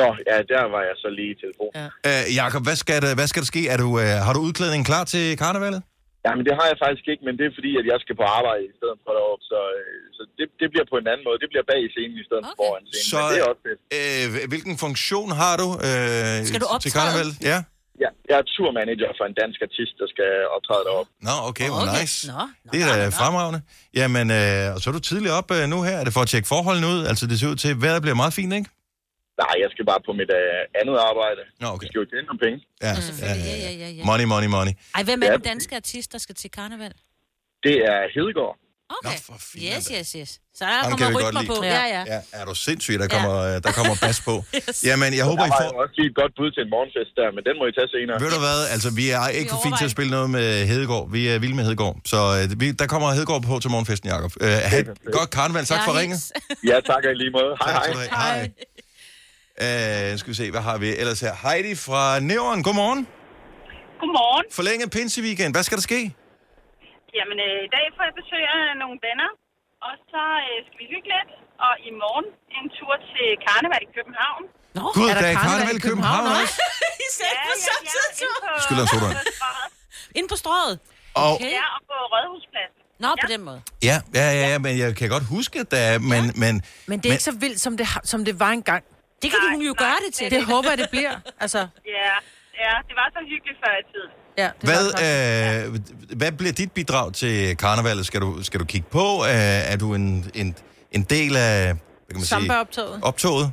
Nå, 0.00 0.08
ja, 0.30 0.36
der 0.52 0.62
var 0.74 0.82
jeg 0.90 0.96
så 1.04 1.08
lige 1.18 1.30
i 1.34 1.38
telefonen. 1.44 1.74
Ja. 1.80 1.88
Øh, 2.08 2.22
Jakob, 2.40 2.62
hvad 2.68 2.76
skal, 2.82 2.96
der, 3.04 3.10
hvad 3.18 3.28
skal 3.30 3.40
der 3.44 3.50
ske? 3.54 3.62
Er 3.74 3.78
du, 3.84 3.88
øh, 4.02 4.14
har 4.26 4.32
du 4.36 4.40
udklædning 4.48 4.82
klar 4.90 5.04
til 5.14 5.24
karnevalet? 5.44 5.80
Jamen, 6.26 6.42
det 6.48 6.54
har 6.60 6.66
jeg 6.72 6.78
faktisk 6.84 7.06
ikke, 7.12 7.22
men 7.28 7.34
det 7.38 7.44
er 7.50 7.54
fordi, 7.58 7.72
at 7.80 7.86
jeg 7.92 7.98
skal 8.04 8.14
på 8.22 8.26
arbejde 8.38 8.62
i 8.72 8.74
stedet 8.78 8.98
for 9.04 9.12
deroppe. 9.18 9.44
Så, 9.52 9.58
øh, 9.78 10.00
så 10.16 10.22
det, 10.38 10.46
det 10.60 10.66
bliver 10.72 10.86
på 10.92 10.96
en 11.02 11.06
anden 11.12 11.24
måde. 11.28 11.36
Det 11.44 11.48
bliver 11.52 11.66
bag 11.72 11.80
i 11.88 11.90
scenen 11.94 12.16
i 12.22 12.24
stedet 12.28 12.42
okay. 12.44 12.52
for 12.58 12.62
foran 12.62 12.82
scenen. 12.88 13.08
Så, 13.12 13.18
Men 13.22 13.30
det 13.34 13.40
er 13.44 13.48
også 13.52 13.62
fedt. 13.68 13.80
Øh, 13.98 14.26
hvilken 14.52 14.74
funktion 14.84 15.28
har 15.42 15.54
du 15.62 15.68
øh, 15.88 16.36
Skal 16.50 16.60
du 16.64 16.66
til 16.84 16.92
karnevalet? 16.98 17.34
Ja. 17.52 17.58
Ja, 18.02 18.08
jeg 18.30 18.36
er 18.42 18.44
turmanager 18.56 19.10
for 19.18 19.24
en 19.30 19.34
dansk 19.42 19.58
artist, 19.68 19.94
der 20.02 20.06
skal 20.14 20.30
optræde 20.56 20.82
deroppe. 20.88 21.10
Nå, 21.28 21.34
okay, 21.50 21.68
hvor 21.72 21.82
Okay. 21.86 22.00
nice. 22.00 22.16
Nå, 22.32 22.32
nå, 22.64 22.70
det 22.72 22.78
er 22.82 22.86
da 23.02 23.08
fremragende. 23.20 23.60
Jamen, 24.00 24.26
øh, 24.40 24.74
og 24.74 24.78
så 24.80 24.84
er 24.90 24.94
du 24.98 25.02
tidligt 25.10 25.32
op 25.40 25.48
øh, 25.56 25.62
nu 25.74 25.78
her. 25.88 25.96
Er 26.00 26.04
det 26.06 26.12
for 26.16 26.22
at 26.26 26.28
tjekke 26.32 26.48
forholdene 26.54 26.86
ud? 26.94 27.00
Altså, 27.10 27.24
det 27.30 27.36
ser 27.40 27.48
ud 27.52 27.56
til, 27.62 27.68
at 27.74 27.78
vejret 27.84 28.02
bliver 28.04 28.14
meget 28.22 28.34
fint, 28.40 28.52
ikke? 28.58 28.70
Nej, 29.42 29.54
jeg 29.64 29.68
skal 29.74 29.84
bare 29.92 30.00
på 30.08 30.12
mit 30.20 30.30
øh, 30.40 30.80
andet 30.80 30.96
arbejde. 31.10 31.40
Nå, 31.62 31.66
Jeg 31.66 31.72
okay. 31.76 31.86
skal 31.90 31.98
jo 32.02 32.06
tjene 32.12 32.26
nogle 32.30 32.40
penge. 32.46 32.58
Ja, 32.82 32.88
ja, 32.88 33.00
Selvfølgelig. 33.08 33.44
ja, 33.52 33.56
Ja, 33.66 33.72
ja. 33.84 33.88
ja. 33.98 34.04
Money, 34.10 34.26
money, 34.34 34.48
money. 34.56 34.72
Ej, 34.96 35.02
hvem 35.08 35.18
er 35.22 35.26
Ja. 35.26 35.32
den 35.32 35.44
danske 35.52 35.72
artist, 35.82 36.08
der 36.14 36.18
skal 36.26 36.34
til 36.42 36.50
karneval? 36.58 36.92
Det 37.66 37.76
er 37.92 38.00
Hedegaard. 38.14 38.56
Okay. 38.96 39.16
Nå, 39.16 39.22
for 39.26 39.36
filan 39.52 39.76
yes, 39.76 39.84
da. 39.86 39.98
yes, 39.98 40.10
yes. 40.20 40.30
Så 40.58 40.64
der 40.64 40.70
Ham 40.70 40.90
kommer 40.92 41.08
vi 41.08 41.14
godt 41.14 41.36
rytmer 41.38 41.44
på. 41.54 41.56
Ja. 41.64 41.70
Ja, 41.80 41.84
ja. 41.96 42.02
Ja, 42.12 42.18
er 42.40 42.44
du 42.50 42.54
sindssyg, 42.66 42.96
der 43.02 43.08
kommer, 43.14 43.34
øh, 43.48 43.54
der 43.66 43.72
kommer 43.78 43.94
bas 44.04 44.18
på. 44.28 44.34
Yes. 44.56 44.76
Jamen, 44.88 45.10
jeg 45.20 45.24
håber, 45.30 45.44
Der 45.44 45.52
I 45.52 45.58
får... 45.60 45.64
jeg 45.68 45.80
også 45.84 45.94
lige 45.98 46.08
et 46.12 46.16
godt 46.20 46.32
bud 46.38 46.48
til 46.54 46.60
en 46.66 46.70
morgenfest 46.74 47.12
der, 47.20 47.28
men 47.36 47.42
den 47.48 47.54
må 47.60 47.64
I 47.70 47.72
tage 47.78 47.90
senere. 47.96 48.16
Ved 48.24 48.30
du 48.36 48.40
hvad, 48.46 48.60
altså 48.74 48.88
vi 49.00 49.06
er 49.18 49.26
ikke 49.38 49.50
for 49.54 49.60
fint 49.66 49.76
til 49.80 49.86
at 49.90 49.94
spille 49.96 50.10
noget 50.16 50.28
med 50.38 50.46
Hedegaard. 50.70 51.06
Vi 51.16 51.20
er 51.32 51.36
vilde 51.42 51.56
med 51.58 51.64
Hedegaard. 51.68 51.96
Så 52.12 52.18
øh, 52.38 52.44
vi, 52.62 52.66
der 52.82 52.86
kommer 52.92 53.06
Hedegaard 53.18 53.42
på 53.50 53.54
til 53.62 53.70
morgenfesten, 53.74 54.06
Jacob. 54.14 54.32
Øh, 54.46 54.56
ha' 54.72 54.82
godt 55.18 55.30
karneval. 55.36 55.64
Tak 55.64 55.76
Jeg 55.78 55.84
for 55.88 55.94
ringet. 56.00 56.20
Ja, 56.70 56.76
tak 56.90 57.02
i 57.04 57.14
lige 57.22 57.32
måde. 57.38 57.52
Hej, 57.62 57.72
Tak 57.76 57.84
hej. 57.96 58.38
Hej. 59.64 60.10
Øh, 60.12 60.18
skal 60.20 60.28
vi 60.32 60.36
se, 60.42 60.46
hvad 60.54 60.62
har 60.68 60.76
vi 60.84 60.88
ellers 61.02 61.20
her? 61.26 61.32
Heidi 61.44 61.74
fra 61.86 62.02
Nævren, 62.30 62.60
godmorgen. 62.66 63.00
Godmorgen. 64.00 64.44
Forlænget 64.58 64.88
pinseweekend. 64.96 65.50
Hvad 65.54 65.64
skal 65.68 65.76
der 65.80 65.86
ske? 65.90 66.00
Jamen, 67.18 67.38
øh, 67.46 67.58
i 67.68 67.70
dag 67.76 67.86
får 67.96 68.02
jeg 68.08 68.14
besøg 68.20 68.42
af 68.56 68.62
nogle 68.82 68.96
venner, 69.06 69.30
og 69.86 69.92
så 70.12 70.22
øh, 70.48 70.56
skal 70.66 70.76
vi 70.82 70.86
hygge 70.94 71.08
lidt. 71.14 71.30
Og 71.66 71.72
i 71.88 71.90
morgen 72.02 72.26
en 72.56 72.66
tur 72.78 72.94
til 73.12 73.26
Karneval 73.46 73.82
i 73.88 73.90
København. 73.96 74.42
Nå, 74.76 74.84
Gud, 74.96 75.06
er 75.10 75.14
der 75.16 75.22
der 75.24 75.30
er 75.34 75.38
karneval 75.46 75.76
i 75.80 75.82
København 75.88 76.22
København 76.24 76.42
også. 76.42 76.56
I 77.04 77.08
selv 77.20 77.38
på 77.48 77.52
samme 77.68 77.86
tid, 77.94 78.04
så. 78.20 78.50
inde 78.50 78.62
Skylder 78.66 78.84
en 78.86 78.90
sodavand. 78.94 79.18
Ind 80.18 80.26
på 80.32 80.36
strøget. 80.42 80.74
Og, 81.20 81.30
Okay. 81.34 81.52
Ja, 81.60 81.66
og 81.76 81.80
på 81.90 81.96
Rådhuspladsen. 82.12 82.80
Nå, 83.04 83.08
på 83.24 83.26
den 83.34 83.40
måde. 83.48 83.60
ja, 83.88 83.96
ja, 84.18 84.26
ja, 84.38 84.44
ja, 84.52 84.58
men 84.64 84.72
jeg 84.82 84.88
kan 85.00 85.08
godt 85.16 85.26
huske, 85.36 85.54
at 85.64 85.68
der 85.74 85.82
er, 85.92 85.98
men, 86.12 86.22
men, 86.42 86.54
Men 86.90 86.96
det 87.00 87.06
er 87.10 87.14
ikke 87.18 87.28
så 87.32 87.36
vildt, 87.44 87.60
som 87.66 87.72
det, 87.80 87.86
som 88.12 88.20
det 88.28 88.34
var 88.44 88.52
engang. 88.60 88.82
Det 89.22 89.28
kan 89.32 89.40
Nej, 89.42 89.52
hun 89.54 89.62
jo 89.70 89.74
nej, 89.78 89.84
gøre 89.84 89.98
det 90.06 90.12
til. 90.18 90.26
Det 90.36 90.42
håber 90.52 90.68
jeg, 90.72 90.78
det 90.84 90.90
bliver. 90.94 91.14
Altså, 91.44 91.60
Ja, 91.98 92.12
ja, 92.64 92.72
det 92.88 92.94
var 93.00 93.06
så 93.16 93.20
hyggeligt 93.32 93.58
før 93.64 93.74
i 93.82 93.84
tiden. 93.92 94.12
Ja, 94.38 94.48
det 94.60 94.68
hvad, 94.70 94.84
øh, 95.06 96.16
hvad 96.20 96.32
bliver 96.32 96.52
dit 96.52 96.72
bidrag 96.72 97.12
til 97.12 97.56
karnevalet? 97.56 98.06
Skal 98.06 98.20
du, 98.20 98.42
skal 98.42 98.60
du 98.60 98.64
kigge 98.64 98.88
på? 98.90 99.06
Øh, 99.30 99.72
er 99.72 99.76
du 99.82 99.94
en, 99.94 100.06
en, 100.34 100.48
en 100.96 101.02
del 101.02 101.32
af 101.36 101.56
hvad 101.64 102.12
kan 102.14 102.16
man 102.16 102.20
sige, 102.20 102.28
Samba-optoget. 102.28 103.00
optoget? 103.10 103.46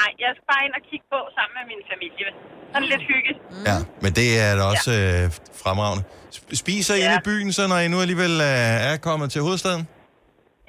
Nej, 0.00 0.10
jeg 0.24 0.30
skal 0.36 0.46
bare 0.52 0.62
ind 0.66 0.74
og 0.80 0.82
kigge 0.90 1.06
på 1.14 1.20
sammen 1.36 1.54
med 1.58 1.64
min 1.72 1.82
familie. 1.92 2.28
Sådan 2.72 2.88
lidt 2.92 3.04
hygge. 3.12 3.32
Ja, 3.70 3.76
men 4.02 4.10
det 4.18 4.28
er 4.46 4.52
da 4.58 4.62
også 4.74 4.90
øh, 5.02 5.22
fremragende. 5.62 6.02
Sp- 6.36 6.54
Spiser 6.62 6.94
I 6.94 6.98
Ja. 6.98 7.04
inde 7.04 7.16
i 7.22 7.24
byen, 7.30 7.48
så 7.58 7.62
når 7.72 7.78
I 7.86 7.88
nu 7.94 7.98
alligevel 8.04 8.34
øh, 8.50 8.90
er 8.90 8.96
kommet 9.08 9.26
til 9.34 9.40
hovedstaden? 9.46 9.82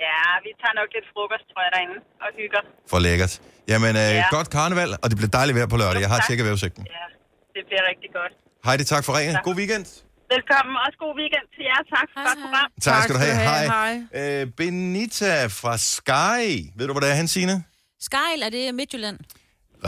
Ja, 0.08 0.22
vi 0.46 0.52
tager 0.62 0.76
nok 0.82 0.90
lidt 0.96 1.08
frokost, 1.14 1.46
tror 1.52 1.62
jeg, 1.66 1.72
derinde 1.76 1.98
og 2.24 2.30
hygger. 2.40 2.62
For 2.92 3.00
lækkert. 3.08 3.34
Jamen, 3.72 3.94
øh, 4.04 4.10
Ja. 4.20 4.26
godt 4.38 4.50
karneval, 4.58 4.90
og 5.02 5.08
det 5.10 5.16
bliver 5.20 5.34
dejligt 5.40 5.56
vejr 5.58 5.70
på 5.74 5.78
lørdag. 5.82 6.02
Jeg 6.06 6.12
har 6.14 6.20
Tak. 6.20 6.28
tjekket 6.28 6.44
vejrudsigten. 6.48 6.84
Ja, 6.98 7.06
det 7.56 7.62
bliver 7.70 7.84
rigtig 7.92 8.10
godt. 8.20 8.34
Heidi, 8.66 8.84
tak 8.84 9.04
for 9.06 9.14
ringen. 9.18 9.34
Tak. 9.36 9.44
God 9.44 9.56
weekend. 9.56 9.86
Velkommen. 10.36 10.76
Også 10.86 10.98
god 11.06 11.14
weekend 11.22 11.46
til 11.56 11.64
jer. 11.70 11.80
Tak 11.96 12.08
for 12.14 12.20
godt 12.28 12.40
program. 12.46 12.70
Tak, 12.82 13.04
skal 13.04 13.16
du 13.16 13.20
have. 13.20 13.36
Hej. 13.52 13.66
Hej. 13.66 14.42
Øh, 14.42 14.48
Benita 14.58 15.46
fra 15.60 15.74
Sky. 15.78 16.42
Ved 16.78 16.88
du, 16.88 16.92
hvor 16.94 17.00
det 17.04 17.10
er 17.12 17.16
hen, 17.22 17.28
Signe? 17.28 17.64
Skejl, 18.00 18.40
er 18.48 18.50
det 18.50 18.76
Midtjylland? 18.76 19.18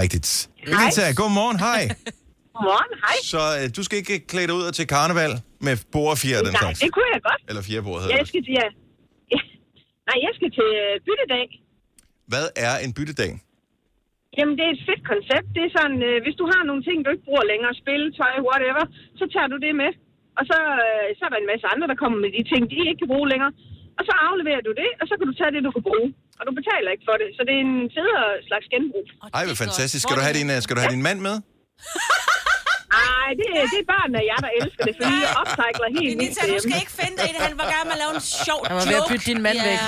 Rigtigt. 0.01 0.49
Benita, 0.65 1.01
god 1.21 1.31
morgen. 1.39 1.59
Hej. 1.59 1.81
Godmorgen. 2.55 2.93
Hej. 3.05 3.17
Så 3.33 3.41
øh, 3.59 3.65
du 3.77 3.81
skal 3.87 3.97
ikke 4.01 4.27
klæde 4.31 4.47
dig 4.47 4.55
ud 4.61 4.71
til 4.71 4.87
karneval 4.87 5.31
med 5.67 5.77
bord 5.91 6.11
og 6.11 6.17
fire 6.17 6.37
den 6.37 6.45
Nej, 6.45 6.61
slags? 6.61 6.79
det 6.79 6.93
kunne 6.93 7.09
jeg 7.13 7.21
godt. 7.29 7.41
Eller 7.49 7.61
fire 7.69 7.81
bord 7.87 7.97
hedder 8.01 8.15
Jeg 8.17 8.27
skal 8.27 8.41
til, 8.47 8.53
ja. 8.61 8.67
ja. 9.33 9.39
Nej, 10.09 10.17
jeg 10.25 10.31
skal 10.37 10.49
til 10.57 10.69
øh, 10.83 10.93
byttedag. 11.07 11.45
Hvad 12.31 12.45
er 12.65 12.73
en 12.85 12.91
byttedag? 12.97 13.31
Jamen, 14.37 14.53
det 14.57 14.63
er 14.65 14.73
et 14.77 14.85
fedt 14.89 15.03
koncept. 15.11 15.47
Det 15.55 15.63
er 15.65 15.71
sådan, 15.77 15.99
øh, 16.09 16.17
hvis 16.25 16.37
du 16.41 16.45
har 16.53 16.61
nogle 16.69 16.83
ting, 16.87 16.97
du 16.97 17.09
ikke 17.13 17.27
bruger 17.29 17.45
længere, 17.51 17.73
spil, 17.81 18.03
tøj, 18.19 18.33
whatever, 18.49 18.83
så 19.19 19.25
tager 19.33 19.49
du 19.53 19.57
det 19.65 19.73
med. 19.81 19.91
Og 20.39 20.43
så, 20.49 20.57
øh, 20.87 21.07
så 21.17 21.21
er 21.25 21.31
der 21.31 21.39
en 21.41 21.51
masse 21.53 21.65
andre, 21.73 21.85
der 21.91 21.97
kommer 22.01 22.17
med 22.25 22.31
de 22.37 22.41
ting, 22.51 22.61
de 22.71 22.77
ikke 22.89 23.01
kan 23.03 23.11
bruge 23.13 23.27
længere. 23.33 23.51
Og 23.97 24.03
så 24.07 24.13
afleverer 24.29 24.63
du 24.67 24.71
det, 24.81 24.89
og 25.01 25.05
så 25.09 25.13
kan 25.17 25.25
du 25.29 25.33
tage 25.39 25.51
det, 25.55 25.61
du 25.67 25.71
kan 25.75 25.83
bruge. 25.89 26.07
Og 26.39 26.43
du 26.47 26.51
betaler 26.59 26.89
ikke 26.95 27.05
for 27.09 27.17
det. 27.21 27.29
Så 27.37 27.41
det 27.47 27.53
er 27.57 27.63
en 27.69 27.77
federe 27.97 28.25
slags 28.49 28.65
genbrug. 28.73 29.05
Ej, 29.37 29.43
hvor 29.47 29.57
fantastisk. 29.65 30.01
Skal 30.03 30.15
du 30.19 30.23
have 30.27 30.35
din, 30.39 30.49
øh, 30.55 30.59
skal 30.65 30.73
du 30.75 30.81
have 30.83 30.93
din 30.95 31.05
mand 31.09 31.19
med? 31.27 31.35
Ej, 33.05 33.27
det, 33.39 33.45
det 33.73 33.79
er 33.83 33.87
børn 33.93 34.11
af 34.19 34.23
jer, 34.31 34.39
der 34.45 34.51
elsker 34.59 34.83
det, 34.89 34.93
fordi 34.99 35.15
jeg 35.25 35.31
upcycler 35.41 35.87
helt 35.97 36.13
vildt 36.21 36.35
Benita, 36.39 36.41
du 36.55 36.59
skal 36.67 36.77
ikke 36.83 36.95
finde 37.01 37.15
dig 37.19 37.27
i 37.31 37.33
det. 37.35 37.41
Han 37.49 37.55
var 37.61 37.67
gerne 37.75 37.85
med 37.89 37.95
at 37.97 38.01
lave 38.03 38.13
en 38.19 38.25
sjov 38.45 38.59
Han 38.69 38.75
var 38.79 38.83
joke. 38.83 38.91
ved 38.91 38.97
at 39.03 39.07
bytte 39.11 39.25
din 39.31 39.39
mand 39.47 39.57
væk. 39.69 39.81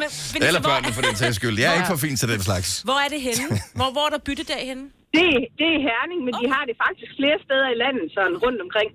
Men, 0.00 0.08
Benita, 0.32 0.46
Eller 0.50 0.62
børnene 0.70 0.92
for 0.98 1.02
den 1.08 1.14
sags 1.22 1.34
skyld. 1.40 1.54
Jeg 1.62 1.68
er 1.72 1.76
ikke 1.80 1.90
for 1.94 2.00
fin 2.06 2.16
til 2.22 2.28
den 2.34 2.40
slags. 2.48 2.68
hvor 2.88 2.98
er 3.04 3.08
det 3.14 3.20
henne? 3.28 3.44
Hvor, 3.78 3.88
hvor 3.94 4.04
er 4.08 4.12
der 4.16 4.22
byttedag 4.28 4.62
henne? 4.70 4.84
Det, 5.16 5.28
det 5.60 5.68
er 5.76 5.80
Herning, 5.88 6.20
men 6.26 6.32
de 6.40 6.44
har 6.54 6.62
det 6.68 6.74
faktisk 6.84 7.10
flere 7.20 7.38
steder 7.46 7.68
i 7.74 7.76
landet, 7.84 8.06
sådan 8.16 8.36
rundt 8.44 8.60
omkring. 8.66 8.90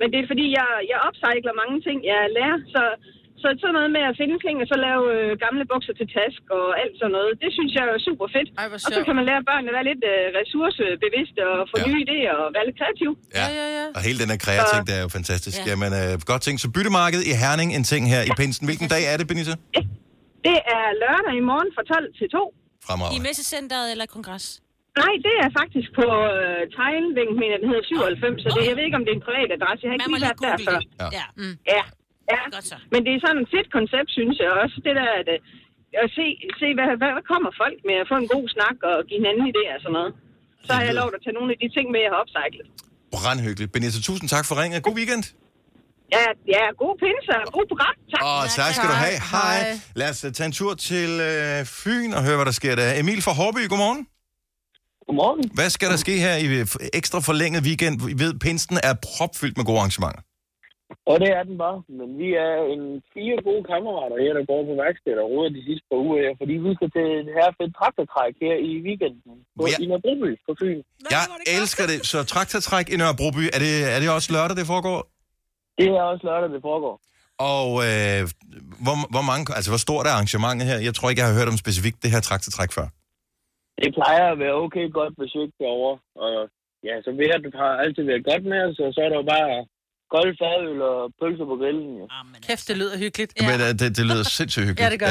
Men 0.00 0.06
det 0.12 0.18
er 0.22 0.26
fordi, 0.32 0.46
jeg, 0.58 0.68
jeg 0.90 0.98
upcycler 1.08 1.54
mange 1.62 1.76
ting, 1.86 1.98
jeg 2.12 2.20
lærer, 2.36 2.58
så, 2.74 2.82
så 3.42 3.48
sådan 3.62 3.74
noget 3.78 3.90
med 3.96 4.02
at 4.10 4.14
finde 4.20 4.36
ting, 4.46 4.54
og 4.62 4.66
så 4.72 4.76
lave 4.88 5.02
øh, 5.16 5.28
gamle 5.44 5.64
bukser 5.72 5.94
til 6.00 6.06
task 6.18 6.42
og 6.58 6.64
alt 6.82 6.94
sådan 7.00 7.12
noget, 7.16 7.30
det 7.42 7.50
synes 7.56 7.70
jeg 7.78 7.84
er 7.94 7.98
super 8.08 8.26
fedt. 8.36 8.48
Ej, 8.60 8.66
og 8.74 8.80
så 8.96 9.00
kan 9.06 9.14
man 9.18 9.24
lære 9.30 9.42
børnene 9.50 9.68
at 9.72 9.76
være 9.78 9.86
lidt 9.90 10.02
øh, 10.12 10.24
ressourcebevidste 10.38 11.40
og 11.52 11.58
få 11.70 11.76
Ja. 11.80 11.84
nye 11.88 11.98
idéer 12.06 12.34
og 12.42 12.48
være 12.56 12.64
lidt 12.68 12.76
kreativ. 12.80 13.10
Ja, 13.40 13.46
ja, 13.58 13.66
ja. 13.78 13.84
Og 13.96 14.00
hele 14.08 14.18
den 14.22 14.28
her 14.32 14.38
kreating, 14.46 14.80
det 14.88 14.94
er 14.98 15.02
jo 15.06 15.10
fantastisk. 15.18 15.58
Ja. 15.60 15.64
Jamen, 15.70 15.90
øh, 16.00 16.12
godt 16.30 16.42
ting. 16.46 16.54
Så 16.64 16.66
byttemarked 16.76 17.20
i 17.30 17.32
Herning, 17.42 17.68
en 17.78 17.84
ting 17.92 18.02
her 18.14 18.22
i 18.30 18.32
Pinsen. 18.40 18.64
Hvilken 18.70 18.88
dag 18.94 19.02
er 19.12 19.16
det, 19.20 19.26
Benita? 19.30 19.54
Det 20.48 20.58
er 20.76 20.84
lørdag 21.02 21.34
i 21.42 21.44
morgen 21.50 21.70
fra 21.76 21.82
12 21.92 22.18
til 22.20 22.28
2. 22.36 22.42
I 22.52 22.84
Fremragende. 22.86 23.22
messecenteret 23.28 23.86
eller 23.92 24.04
i 24.10 24.12
kongres? 24.16 24.46
Nej, 25.02 25.14
det 25.26 25.34
er 25.44 25.50
faktisk 25.60 25.88
på 26.00 26.06
øh, 26.38 26.60
Tegnvænk, 26.76 27.32
men 27.40 27.48
den 27.62 27.66
hedder 27.70 27.84
97, 27.84 28.42
så 28.44 28.48
det, 28.56 28.62
jeg 28.70 28.74
ved 28.78 28.84
ikke, 28.88 28.98
om 29.00 29.04
det 29.06 29.12
er 29.14 29.18
en 29.20 29.24
privat 29.28 29.48
adresse. 29.56 29.80
Jeg 29.84 29.88
har 29.90 29.96
ikke 29.96 30.10
lige 30.14 30.26
været 30.28 30.40
der 30.46 30.56
før. 30.70 30.78
det. 30.80 30.88
Ja. 31.02 31.06
Ja. 31.18 31.24
Mm. 31.42 31.54
Ja, 31.74 31.82
ja. 32.32 32.42
Godt 32.56 32.66
så. 32.72 32.76
Men 32.92 33.00
det 33.06 33.12
er 33.16 33.20
sådan 33.26 33.42
et 33.44 33.48
fedt 33.54 33.68
koncept, 33.76 34.10
synes 34.18 34.36
jeg 34.42 34.50
også. 34.62 34.76
Det 34.86 34.92
der 35.00 35.08
at, 35.20 35.28
øh, 35.34 36.02
at 36.04 36.08
se, 36.18 36.26
se 36.60 36.68
hvad, 36.76 36.86
hvad, 37.00 37.10
hvad 37.16 37.26
kommer 37.32 37.50
folk 37.62 37.78
med 37.88 37.96
at 38.02 38.06
få 38.12 38.16
en 38.22 38.28
god 38.34 38.46
snak 38.54 38.76
og 38.90 38.96
give 39.08 39.18
hinanden 39.20 39.44
idéer 39.52 39.74
og 39.78 39.82
sådan 39.84 39.96
noget. 39.98 40.12
Så 40.66 40.70
har 40.76 40.82
jeg 40.88 40.94
lov 41.00 41.08
at 41.16 41.20
tage 41.24 41.36
nogle 41.38 41.50
af 41.54 41.58
de 41.62 41.68
ting 41.76 41.86
med, 41.94 42.00
jeg 42.04 42.10
har 42.14 42.20
opcyclet. 42.24 42.66
Brandhyggeligt. 43.16 43.70
Benita, 43.74 43.98
tusind 44.08 44.28
tak 44.34 44.44
for 44.48 44.54
ringet. 44.60 44.78
God 44.88 44.96
weekend. 45.00 45.24
Ja, 46.16 46.26
ja, 46.54 46.64
god 46.82 46.94
pinse 47.02 47.32
og 47.46 47.52
god 47.58 47.66
program. 47.72 47.94
Tak. 48.12 48.20
Og 48.28 48.40
tak 48.60 48.72
skal 48.74 48.88
du 48.92 48.96
have. 49.04 49.18
Hej. 49.32 49.58
Hej. 49.58 49.80
Lad 50.00 50.10
os 50.10 50.24
øh, 50.24 50.32
tage 50.32 50.46
en 50.46 50.52
tur 50.60 50.74
til 50.74 51.10
øh, 51.30 51.66
Fyn 51.80 52.10
og 52.18 52.22
høre, 52.26 52.36
hvad 52.38 52.46
der 52.50 52.56
sker 52.60 52.74
der. 52.80 52.88
Emil 53.00 53.22
fra 53.22 53.32
Hårby, 53.32 53.68
godmorgen. 53.68 54.06
Godmorgen. 55.06 55.50
Hvad 55.54 55.70
skal 55.70 55.88
der 55.90 55.96
ske 55.96 56.14
her 56.26 56.34
i 56.44 56.46
øh, 56.60 56.66
ekstra 57.00 57.18
forlænget 57.20 57.62
weekend? 57.68 57.94
Vi 58.06 58.14
ved, 58.24 58.32
Pinsen 58.44 58.76
er 58.82 58.94
propfyldt 59.08 59.56
med 59.56 59.64
gode 59.64 59.78
arrangementer. 59.78 60.22
Og 61.10 61.16
det 61.22 61.30
er 61.38 61.42
den 61.48 61.56
bare. 61.64 61.78
Men 61.98 62.08
vi 62.20 62.28
er 62.46 62.54
en 62.74 62.84
fire 63.14 63.36
gode 63.48 63.62
kammerater 63.70 64.16
her, 64.24 64.32
der 64.38 64.44
går 64.50 64.60
på 64.68 64.74
værkstedet 64.82 65.20
og 65.24 65.28
råder 65.32 65.50
de 65.56 65.62
sidste 65.68 65.84
par 65.90 66.00
uger 66.06 66.18
her, 66.24 66.34
fordi 66.40 66.54
vi 66.64 66.70
skal 66.78 66.90
til 66.96 67.08
det 67.26 67.34
her 67.38 67.48
fedt 67.58 67.72
traktortræk 67.78 68.34
her 68.46 68.56
i 68.68 68.72
weekenden 68.86 69.36
på, 69.56 69.62
ja. 69.70 69.76
i 69.82 69.86
Nørrebroby 69.90 70.30
på 70.46 70.52
Fyn. 70.60 70.80
Jeg 71.16 71.24
elsker 71.58 71.84
det. 71.90 71.98
Så 72.10 72.18
traktortræk 72.32 72.86
i 72.94 72.96
Nørrebroby, 73.00 73.44
er 73.54 73.60
det, 73.64 73.74
er 73.94 73.98
det 74.02 74.08
også 74.18 74.28
lørdag, 74.36 74.56
det 74.60 74.66
foregår? 74.74 74.98
Det 75.78 75.88
er 75.98 76.02
også 76.12 76.24
lørdag, 76.28 76.48
det 76.56 76.62
foregår. 76.70 76.94
Og 77.54 77.68
øh, 77.86 78.20
hvor, 78.84 78.96
hvor, 79.14 79.24
mange, 79.30 79.44
altså, 79.58 79.70
hvor 79.72 79.82
stort 79.86 80.04
er 80.08 80.12
arrangementet 80.16 80.64
her? 80.70 80.78
Jeg 80.88 80.94
tror 80.94 81.06
ikke, 81.08 81.20
jeg 81.22 81.28
har 81.30 81.38
hørt 81.38 81.52
om 81.52 81.62
specifikt 81.64 81.98
det 82.02 82.10
her 82.14 82.22
traktortræk 82.28 82.72
før. 82.78 82.86
Det 83.82 83.90
plejer 83.98 84.24
at 84.32 84.38
være 84.44 84.54
okay 84.64 84.86
godt 84.98 85.14
besøgt 85.22 85.54
derovre. 85.62 85.96
Og 86.24 86.34
ja, 86.88 86.94
så 87.04 87.10
vejret 87.20 87.54
har 87.62 87.72
altid 87.84 88.04
været 88.10 88.28
godt 88.30 88.44
med 88.52 88.60
os, 88.66 88.78
og 88.84 88.90
så 88.94 89.00
er 89.04 89.08
der 89.12 89.18
jo 89.22 89.26
bare 89.36 89.50
kold 90.14 90.30
fadøl 90.40 90.80
og 90.90 90.98
pølser 91.20 91.46
på 91.50 91.54
grillen. 91.60 91.90
Jo. 92.00 92.04
Kæft, 92.48 92.64
det 92.68 92.76
lyder 92.80 92.96
hyggeligt. 93.04 93.32
Ja. 93.40 93.46
Men 93.50 93.56
øh, 93.66 93.70
det, 93.80 93.88
det 93.98 94.04
lyder 94.10 94.24
sindssygt 94.38 94.64
hyggeligt. 94.68 94.86
Ja, 94.86 94.90
det 94.94 95.00
gør 95.04 95.10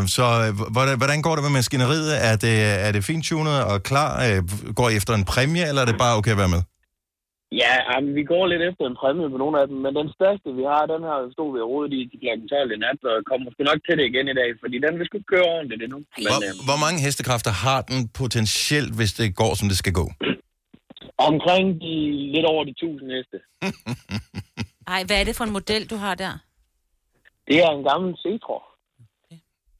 Øh, 0.00 0.08
så 0.16 0.26
øh, 0.44 0.50
hvordan, 0.74 0.94
hvordan 1.02 1.18
går 1.26 1.34
det 1.36 1.42
med 1.46 1.52
maskineriet? 1.60 2.10
Er 2.30 2.36
det, 2.44 2.56
er 2.86 2.92
det 2.96 3.02
fintunet 3.10 3.56
og 3.70 3.76
klar? 3.90 4.10
Øh, 4.26 4.38
går 4.78 4.86
I 4.92 4.94
efter 5.00 5.12
en 5.20 5.24
præmie, 5.32 5.64
eller 5.68 5.80
er 5.84 5.88
det 5.90 5.98
bare 6.04 6.14
okay 6.18 6.32
at 6.36 6.42
være 6.44 6.54
med? 6.56 6.62
Ja, 7.62 7.74
jamen, 7.88 8.10
vi 8.18 8.24
går 8.32 8.44
lidt 8.52 8.62
efter 8.70 8.84
en 8.90 8.96
præmie 9.00 9.28
på 9.34 9.38
nogle 9.42 9.56
af 9.60 9.66
dem, 9.70 9.76
men 9.84 9.92
den 10.00 10.08
største, 10.16 10.48
vi 10.60 10.64
har, 10.72 10.82
den 10.94 11.02
her 11.08 11.18
stod 11.34 11.48
vi 11.54 11.60
rodet 11.72 11.92
i 11.98 12.00
til 12.10 12.18
kl. 12.22 12.28
12 12.54 12.76
i 12.76 12.78
nat, 12.84 13.00
og 13.10 13.16
kommer 13.30 13.46
sgu 13.52 13.60
nok 13.70 13.80
til 13.86 13.94
det 13.98 14.04
igen 14.10 14.26
i 14.32 14.36
dag, 14.40 14.50
fordi 14.62 14.76
den 14.86 14.92
vil 14.98 15.06
sgu 15.08 15.16
køre 15.32 15.46
ordentligt 15.54 15.82
endnu. 15.86 15.98
Men 16.24 16.30
Hvor, 16.32 16.40
hvor 16.68 16.78
mange 16.84 16.98
hestekræfter 17.06 17.52
har 17.64 17.80
den 17.90 18.00
potentielt, 18.20 18.92
hvis 18.98 19.12
det 19.20 19.26
går, 19.42 19.52
som 19.60 19.66
det 19.70 19.78
skal 19.82 19.94
gå? 20.00 20.06
Omkring 21.18 21.66
de 21.80 21.92
lidt 22.34 22.46
over 22.46 22.64
de 22.64 22.70
1000 22.70 23.10
heste. 23.16 23.36
Ej, 24.94 25.04
hvad 25.04 25.20
er 25.20 25.24
det 25.24 25.36
for 25.36 25.44
en 25.44 25.50
model, 25.52 25.86
du 25.90 25.96
har 25.96 26.14
der? 26.14 26.38
Det 27.48 27.56
er 27.58 27.70
en 27.70 27.84
gammel 27.84 28.14
Cetra. 28.22 28.58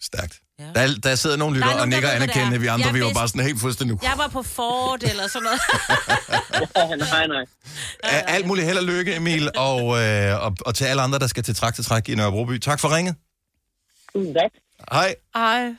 Stærkt. 0.00 0.40
Ja. 0.58 0.64
Der, 0.74 0.80
er- 0.80 1.00
der 1.02 1.14
sidder 1.14 1.36
nogle 1.36 1.54
lytter 1.56 1.68
er 1.68 1.80
og 1.80 1.88
nikker 1.88 2.08
anerkendende. 2.10 2.56
er. 2.56 2.60
Vi 2.60 2.66
andre, 2.66 2.86
Jeg 2.86 2.94
vi 2.94 3.00
var 3.00 3.12
bare 3.14 3.28
sådan 3.28 3.44
helt 3.44 3.60
fuldstændig 3.60 3.94
nu. 3.94 4.00
Jeg 4.02 4.14
var 4.16 4.28
på 4.28 4.42
Ford 4.42 5.02
eller 5.02 5.26
sådan 5.28 5.44
noget. 5.48 5.60
nej, 7.12 7.26
nej. 7.26 7.44
Alt 8.02 8.46
muligt 8.46 8.66
held 8.66 8.78
og 8.78 8.84
lykke, 8.84 9.16
Emil, 9.16 9.50
og, 9.56 9.80
øh, 10.02 10.44
og, 10.44 10.56
og 10.66 10.74
til 10.74 10.84
alle 10.84 11.02
andre, 11.02 11.18
der 11.18 11.26
skal 11.26 11.42
til 11.42 11.54
traktortræk 11.54 12.08
i 12.08 12.14
Nørrebroby. 12.14 12.58
Tak 12.58 12.80
for 12.80 12.96
ringet. 12.96 13.14
Tusind 14.12 14.34
tak. 14.34 14.50
Hej. 14.92 15.14
Ej. 15.34 15.74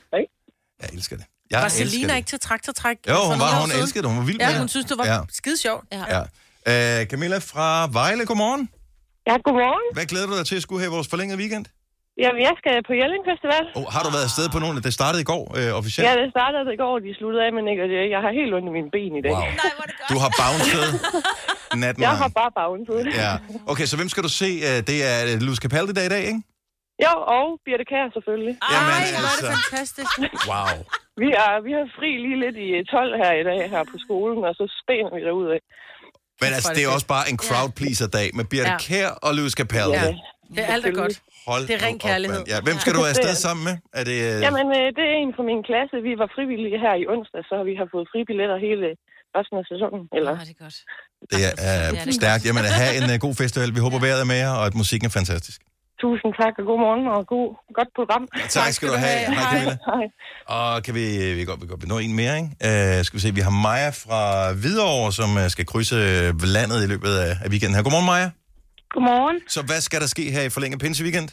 Jeg 0.82 0.88
elsker 0.92 1.16
det. 1.16 1.26
Jeg 1.50 1.62
Var 1.62 1.68
Selina 1.68 2.12
ikke 2.16 2.26
til 2.34 2.40
traktortræk? 2.40 2.96
Jo, 3.08 3.14
hun 3.30 3.38
var, 3.44 3.50
hun 3.64 3.70
elskede 3.80 4.02
det. 4.02 4.10
Hun 4.10 4.18
var 4.20 4.24
vild 4.30 4.38
med 4.38 4.46
Ja, 4.46 4.52
det. 4.52 4.58
hun 4.64 4.68
synes, 4.74 4.86
det 4.90 4.96
var 4.98 5.06
Ja. 5.12 5.18
skide 5.40 5.58
sjovt. 5.66 5.84
Ja. 5.96 6.02
Ja. 6.16 7.00
Øh, 7.00 7.06
Camilla 7.10 7.38
fra 7.52 7.66
Vejle, 7.98 8.22
godmorgen. 8.30 8.62
Ja, 9.28 9.34
godmorgen. 9.46 9.84
Hvad 9.96 10.06
glæder 10.12 10.26
du 10.30 10.34
dig 10.38 10.46
til 10.50 10.56
at 10.60 10.62
skulle 10.66 10.80
have 10.84 10.92
vores 10.96 11.08
forlængede 11.12 11.38
weekend? 11.42 11.64
Jamen, 12.24 12.40
jeg 12.48 12.54
skal 12.60 12.74
på 12.88 12.92
Jelling 13.00 13.22
Festival. 13.30 13.64
Oh, 13.78 13.84
har 13.94 14.02
du 14.06 14.10
været 14.16 14.26
afsted 14.30 14.46
på 14.54 14.58
nogle? 14.64 14.76
Det 14.88 14.92
startede 15.00 15.20
i 15.26 15.28
går 15.32 15.44
øh, 15.58 15.70
officielt. 15.80 16.04
Ja, 16.08 16.12
det 16.22 16.28
startede 16.36 16.60
i 16.76 16.78
går, 16.84 16.94
de 17.06 17.10
sluttede 17.20 17.42
af 17.46 17.50
med 17.56 17.62
ikke, 17.72 17.82
og 17.84 17.88
det- 17.92 18.10
jeg 18.14 18.20
har 18.26 18.32
helt 18.40 18.50
ondt 18.56 18.66
i 18.70 18.72
mine 18.78 18.90
ben 18.96 19.12
i 19.20 19.22
dag. 19.26 19.32
Wow. 19.36 19.40
Nej, 19.64 19.72
hvor 19.78 19.86
det 19.90 19.94
godt. 20.00 20.08
Du 20.12 20.16
har 20.24 20.30
bounced 20.40 20.88
natten 21.82 22.00
Jeg 22.06 22.14
har 22.22 22.30
bare 22.40 22.50
bounced. 22.60 22.98
Ja. 23.24 23.32
Okay, 23.72 23.86
så 23.90 23.94
hvem 24.00 24.08
skal 24.12 24.22
du 24.28 24.32
se? 24.42 24.50
Øh, 24.68 24.76
Det 24.90 24.96
er 25.10 25.16
øh, 25.28 25.34
Luz 25.46 25.58
Capaldi 25.64 25.92
dag 25.98 26.06
i 26.10 26.12
dag, 26.16 26.24
ikke? 26.32 26.42
Jo, 27.04 27.12
og 27.36 27.46
Birte 27.66 27.84
Kær 27.90 28.04
selvfølgelig. 28.16 28.54
Jamen, 28.72 28.92
Ej, 28.98 29.06
hvor 29.24 29.32
er 29.32 29.40
det 29.40 29.48
altså. 29.48 29.52
fantastisk. 29.70 30.12
Wow. 30.50 30.76
Vi, 31.22 31.28
er, 31.42 31.50
vi 31.66 31.72
har 31.78 31.84
fri 31.98 32.10
lige 32.24 32.38
lidt 32.44 32.56
i 32.66 32.68
12 32.96 33.16
her 33.22 33.32
i 33.42 33.44
dag 33.50 33.58
her 33.74 33.82
på 33.92 33.96
skolen, 34.06 34.38
og 34.48 34.52
så 34.60 34.64
stener 34.82 35.10
vi 35.16 35.20
derud 35.28 35.48
af. 35.56 35.60
Men 36.42 36.50
altså, 36.56 36.70
det 36.76 36.82
er 36.86 36.90
også 36.96 37.08
bare 37.16 37.24
en 37.32 37.38
crowd 37.46 37.70
pleaser 37.80 38.08
dag 38.18 38.28
med 38.38 38.44
Birte 38.52 38.70
Ja. 38.74 38.78
Kær 38.88 39.08
og 39.26 39.30
Luz 39.38 39.52
Capaldi. 39.60 39.98
Ja. 39.98 40.12
Det 40.54 40.60
er 40.64 40.70
alt 40.76 40.86
er 40.90 40.94
godt. 41.02 41.14
Hold 41.50 41.62
Det 41.70 41.74
er 41.78 41.82
ren 41.86 41.98
op, 41.98 42.06
kærlighed. 42.08 42.40
mand. 42.42 42.52
Ja, 42.52 42.58
hvem 42.66 42.76
skal 42.82 42.92
du 42.96 43.00
afsted 43.10 43.30
Det 43.32 43.38
er- 43.40 43.46
sammen 43.48 43.62
med? 43.68 43.74
Er 44.00 44.04
det, 44.10 44.16
øh, 44.28 44.36
Jamen, 44.46 44.66
øh, 44.78 44.86
det 44.98 45.04
er 45.12 45.16
en 45.24 45.32
fra 45.36 45.44
min 45.50 45.60
klasse. 45.68 45.94
Vi 46.08 46.12
var 46.22 46.28
frivillige 46.36 46.78
her 46.84 46.94
i 47.02 47.04
onsdag, 47.14 47.42
så 47.50 47.56
vi 47.68 47.74
har 47.80 47.86
fået 47.94 48.06
fri 48.12 48.20
billetter 48.30 48.58
hele 48.68 48.86
resten 49.38 49.56
af 49.62 49.66
sæsonen. 49.72 50.02
Eller, 50.18 50.32
Ah, 50.34 50.40
det 50.48 50.54
er 50.58 50.62
godt. 50.64 50.76
det 51.32 51.40
er 51.48 51.52
det 51.92 51.98
er 52.00 52.06
øh, 52.08 52.12
stærkt. 52.20 52.42
Jamen, 52.48 52.62
at 52.70 52.74
have 52.82 52.92
en 53.00 53.06
uh, 53.12 53.16
god 53.26 53.34
festival. 53.42 53.68
Vi 53.78 53.80
håber, 53.86 53.98
vejret 54.06 54.20
er 54.24 54.28
med 54.32 54.38
jer, 54.44 54.52
og 54.60 54.64
at 54.70 54.74
musikken 54.82 55.06
er 55.10 55.14
fantastisk. 55.20 55.58
Tusind 56.02 56.30
tak, 56.40 56.52
og 56.60 56.64
god 56.70 56.78
morgen, 56.84 57.04
og 57.14 57.20
god, 57.34 57.48
godt 57.78 57.90
program. 57.98 58.22
Tak 58.58 58.70
skal 58.76 58.86
du 58.92 58.96
have. 59.06 59.18
Hej, 59.34 59.44
Camilla. 59.52 59.76
Hej. 59.90 60.04
Og 60.56 60.82
kan 60.84 60.92
vi, 60.98 61.06
vi 61.38 61.44
går, 61.48 61.56
vi 61.62 61.66
går 61.70 61.78
nå 61.92 61.98
en 62.06 62.14
mere, 62.20 62.34
ikke? 62.40 62.50
Uh, 62.68 62.98
skal 63.06 63.14
vi 63.18 63.22
se, 63.24 63.28
vi 63.40 63.44
har 63.48 63.54
Maja 63.66 63.90
fra 64.04 64.20
Hvidovre, 64.60 65.12
som 65.20 65.30
uh, 65.40 65.46
skal 65.54 65.64
krydse 65.72 65.96
øh, 65.96 66.28
landet 66.56 66.78
i 66.86 66.88
løbet 66.92 67.12
af, 67.26 67.32
af 67.44 67.48
weekenden 67.52 67.74
her. 67.76 67.82
Godmorgen, 67.86 68.08
Maja. 68.12 68.28
Godmorgen. 68.94 69.38
Så 69.54 69.60
hvad 69.68 69.80
skal 69.86 69.98
der 70.02 70.08
ske 70.14 70.24
her 70.34 70.42
i 70.48 70.50
forlænget 70.56 70.80
pinse 70.80 71.04
weekend? 71.06 71.28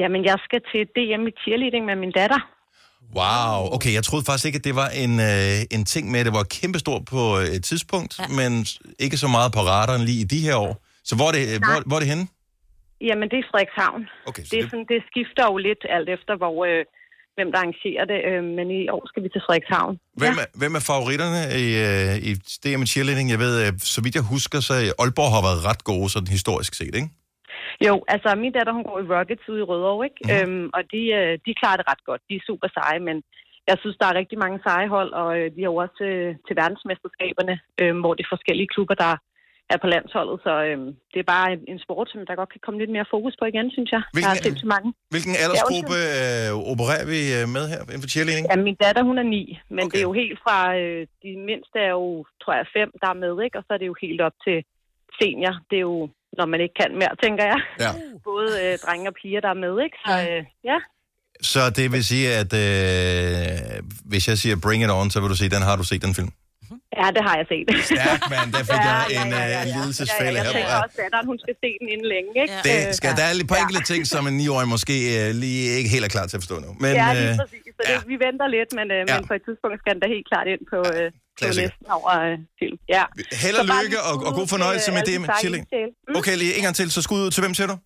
Jamen, 0.00 0.20
jeg 0.30 0.36
skal 0.46 0.60
til 0.70 0.82
DM 0.96 1.22
i 1.30 1.32
cheerleading 1.42 1.84
med 1.90 1.96
min 2.04 2.12
datter. 2.20 2.40
Wow, 3.16 3.74
okay, 3.74 3.92
jeg 3.94 4.04
troede 4.04 4.24
faktisk 4.24 4.46
ikke, 4.46 4.56
at 4.56 4.64
det 4.64 4.76
var 4.76 4.88
en, 4.88 5.20
øh, 5.20 5.76
en 5.76 5.84
ting 5.84 6.10
med, 6.10 6.20
at 6.20 6.26
det 6.26 6.34
var 6.34 6.42
kæmpestort 6.42 7.04
på 7.04 7.38
øh, 7.38 7.46
et 7.56 7.64
tidspunkt, 7.64 8.18
ja. 8.18 8.24
men 8.40 8.66
ikke 8.98 9.16
så 9.16 9.28
meget 9.28 9.52
på 9.52 9.60
radaren 9.60 10.02
lige 10.02 10.20
i 10.20 10.24
de 10.24 10.40
her 10.40 10.56
år. 10.56 10.84
Så 11.04 11.16
hvor 11.16 11.28
er 11.28 11.32
det, 11.32 11.44
øh, 11.54 11.58
hvor, 11.66 11.82
hvor 11.86 11.96
er 11.96 12.00
det 12.00 12.08
henne? 12.08 12.26
Jamen, 13.08 13.26
det 13.32 13.38
er 13.38 13.46
Frederikshavn. 13.50 14.02
Okay, 14.30 14.42
så 14.42 14.48
Det, 14.50 14.58
er 14.58 14.62
det, 14.62 14.70
sådan, 14.70 14.88
det 14.92 15.00
skifter 15.10 15.44
jo 15.50 15.56
lidt 15.68 15.82
alt 15.96 16.08
efter, 16.16 16.32
hvor, 16.42 16.56
øh, 16.68 16.82
hvem 17.36 17.48
der 17.52 17.58
arrangerer 17.62 18.04
det, 18.12 18.18
øh, 18.30 18.42
men 18.56 18.66
i 18.78 18.80
år 18.96 19.02
skal 19.10 19.22
vi 19.24 19.28
til 19.28 19.42
Frederikshavn. 19.46 19.94
hvem, 20.22 20.36
er, 20.42 20.48
hvem 20.60 20.72
er 20.78 20.82
favoritterne 20.90 21.40
i, 21.64 21.66
øh, 21.88 22.14
i 22.28 22.30
DM 22.62 22.84
cheerleading? 22.92 23.28
Jeg 23.34 23.40
ved, 23.46 23.54
øh, 23.64 23.70
så 23.94 23.98
vidt 24.04 24.14
jeg 24.20 24.26
husker, 24.34 24.58
så 24.68 24.74
øh, 24.84 25.00
Aalborg 25.02 25.30
har 25.36 25.42
været 25.48 25.60
ret 25.68 25.82
gode, 25.90 26.08
sådan 26.14 26.36
historisk 26.38 26.72
set, 26.80 26.94
ikke? 27.00 27.10
Jo, 27.86 27.94
altså 28.14 28.28
min 28.42 28.52
datter, 28.56 28.72
hun 28.78 28.86
går 28.88 28.98
i 29.00 29.08
Rockets 29.14 29.48
ude 29.52 29.60
i 29.62 29.68
Rødovre, 29.70 30.04
ikke? 30.08 30.20
Mm. 30.24 30.32
Øhm, 30.34 30.66
og 30.76 30.82
de, 30.92 31.02
øh, 31.18 31.32
de 31.46 31.58
klarer 31.60 31.78
det 31.80 31.86
ret 31.90 32.02
godt. 32.08 32.22
De 32.28 32.34
er 32.36 32.46
super 32.50 32.68
seje, 32.76 33.00
men 33.08 33.16
jeg 33.70 33.76
synes, 33.82 33.96
der 34.00 34.06
er 34.08 34.20
rigtig 34.20 34.38
mange 34.44 34.58
seje 34.66 34.88
hold, 34.96 35.10
og 35.22 35.30
øh, 35.38 35.46
de 35.54 35.60
er 35.62 35.70
jo 35.72 35.76
også 35.82 35.94
til, 36.02 36.14
til 36.46 36.54
verdensmesterskaberne, 36.62 37.54
øh, 37.80 37.92
hvor 38.02 38.14
de 38.20 38.30
forskellige 38.32 38.72
klubber, 38.74 38.96
der 39.04 39.12
er 39.74 39.78
på 39.84 39.88
landsholdet. 39.94 40.36
Så 40.46 40.52
øh, 40.68 40.78
det 41.12 41.18
er 41.24 41.28
bare 41.36 41.46
en, 41.54 41.60
en 41.72 41.78
sport, 41.86 42.06
som 42.12 42.18
der 42.28 42.34
godt 42.42 42.50
kan 42.54 42.62
komme 42.64 42.78
lidt 42.82 42.92
mere 42.96 43.06
fokus 43.14 43.34
på 43.40 43.44
igen, 43.52 43.66
synes 43.76 43.90
jeg. 43.96 44.02
Hvilken- 44.14 44.30
der 44.34 44.38
er 44.38 44.44
sindssygt 44.46 44.70
mange. 44.76 44.88
Hvilken 45.14 45.34
aldersgruppe 45.44 45.96
øh, 46.18 46.48
opererer 46.72 47.06
vi 47.14 47.20
øh, 47.38 47.44
med 47.56 47.64
her 47.72 47.80
inden 47.92 48.02
for 48.04 48.10
cheerleading? 48.14 48.44
Ja, 48.50 48.56
min 48.68 48.76
datter, 48.84 49.02
hun 49.10 49.16
er 49.22 49.26
ni, 49.36 49.42
men 49.76 49.78
Okay. 49.78 49.84
okay. 49.86 49.92
det 49.94 50.00
er 50.04 50.08
jo 50.10 50.14
helt 50.22 50.38
fra, 50.44 50.58
øh, 50.80 51.00
de 51.24 51.30
mindste 51.50 51.76
er 51.88 51.92
jo, 52.00 52.06
tror 52.42 52.52
jeg, 52.60 52.66
fem, 52.78 52.88
der 53.02 53.08
er 53.14 53.18
med, 53.24 53.34
ikke? 53.44 53.56
Og 53.58 53.64
så 53.66 53.70
er 53.74 53.80
det 53.82 53.88
jo 53.92 53.96
helt 54.06 54.20
op 54.28 54.36
til 54.46 54.56
senior. 55.20 55.54
Det 55.70 55.76
er 55.82 55.86
jo, 55.92 55.98
når 56.38 56.46
man 56.52 56.60
ikke 56.64 56.76
kan 56.82 56.90
mere, 57.00 57.14
tænker 57.24 57.44
jeg. 57.52 57.60
Ja. 57.84 57.90
Både 58.30 58.50
øh, 58.64 58.72
drenge 58.84 59.06
og 59.10 59.14
piger, 59.20 59.40
der 59.46 59.50
er 59.56 59.60
med, 59.66 59.74
ikke? 59.86 59.96
Så 60.06 60.14
øh, 60.30 60.42
ja. 60.70 60.78
Så 61.52 61.60
det 61.78 61.86
vil 61.94 62.04
sige, 62.12 62.26
at 62.42 62.52
øh, 62.64 63.82
hvis 64.10 64.28
jeg 64.30 64.36
siger 64.42 64.56
Bring 64.64 64.80
It 64.84 64.90
On, 64.90 65.10
så 65.10 65.20
vil 65.20 65.30
du 65.30 65.36
sige, 65.36 65.50
den 65.56 65.62
har 65.68 65.76
du 65.76 65.84
set, 65.90 66.02
den 66.06 66.14
film? 66.14 66.30
Ja, 67.00 67.06
det 67.16 67.22
har 67.26 67.34
jeg 67.40 67.46
set. 67.52 67.66
Stærk, 67.90 68.20
mand. 68.34 68.48
Der 68.56 68.62
fik 68.70 68.82
jeg 68.92 69.00
en 69.20 69.28
øh, 69.40 69.50
lidelsesfælde 69.74 70.38
ja, 70.40 70.46
ja, 70.46 70.46
her. 70.46 70.50
Jeg 70.50 70.56
tænker 70.58 70.76
også, 70.84 70.96
at 70.96 71.02
datteren, 71.02 71.26
hun 71.32 71.38
skal 71.44 71.54
se 71.64 71.70
den 71.80 71.86
inden 71.94 72.08
længe, 72.14 72.30
ikke? 72.42 72.54
Ja. 72.54 72.62
Det 72.68 72.78
skal, 72.98 73.10
der 73.20 73.24
er 73.28 73.32
lige 73.38 73.46
et 73.48 73.52
par 73.52 73.60
enkelte 73.64 73.84
ting, 73.92 74.02
som 74.14 74.22
en 74.30 74.34
9-årig 74.42 74.68
måske 74.76 74.96
øh, 75.18 75.26
lige 75.44 75.62
ikke 75.78 75.90
helt 75.94 76.04
er 76.08 76.12
klar 76.16 76.26
til 76.30 76.36
at 76.38 76.42
forstå 76.44 76.56
nu. 76.66 76.70
Men, 76.84 76.92
ja, 77.02 77.06
øh, 77.10 77.16
lige 77.20 77.36
præcis. 77.42 77.62
Så 77.78 77.82
det, 77.88 77.94
ja. 77.94 77.98
vi 78.12 78.16
venter 78.26 78.46
lidt, 78.56 78.70
men, 78.78 78.86
øh, 78.96 79.00
Ja. 79.10 79.14
men 79.14 79.22
på 79.30 79.34
et 79.38 79.42
tidspunkt 79.46 79.76
skal 79.82 79.90
den 79.94 80.00
da 80.04 80.08
helt 80.16 80.26
klart 80.32 80.46
ind 80.54 80.62
på, 80.72 80.78
øh, 80.96 81.06
på 81.38 81.44
listen 81.60 81.86
over 81.98 82.10
øh, 82.26 82.34
film. 82.60 82.76
Ja. 82.96 83.04
held 83.44 83.56
og 83.62 83.66
lykke 83.76 83.98
og, 84.08 84.14
og 84.28 84.32
god 84.40 84.48
fornøjelse 84.54 84.84
til, 84.86 84.92
med 84.96 85.02
øh, 85.04 85.08
det 85.10 85.16
med 85.22 85.28
chilling. 85.42 85.62
Mm. 86.08 86.18
Okay, 86.20 86.34
lige 86.42 86.52
en 86.58 86.62
gang 86.66 86.74
til, 86.78 86.86
så 86.96 87.00
skud 87.06 87.20
ud 87.26 87.30
til 87.34 87.42
hvem 87.44 87.54
siger 87.58 87.68
du? 87.72 87.76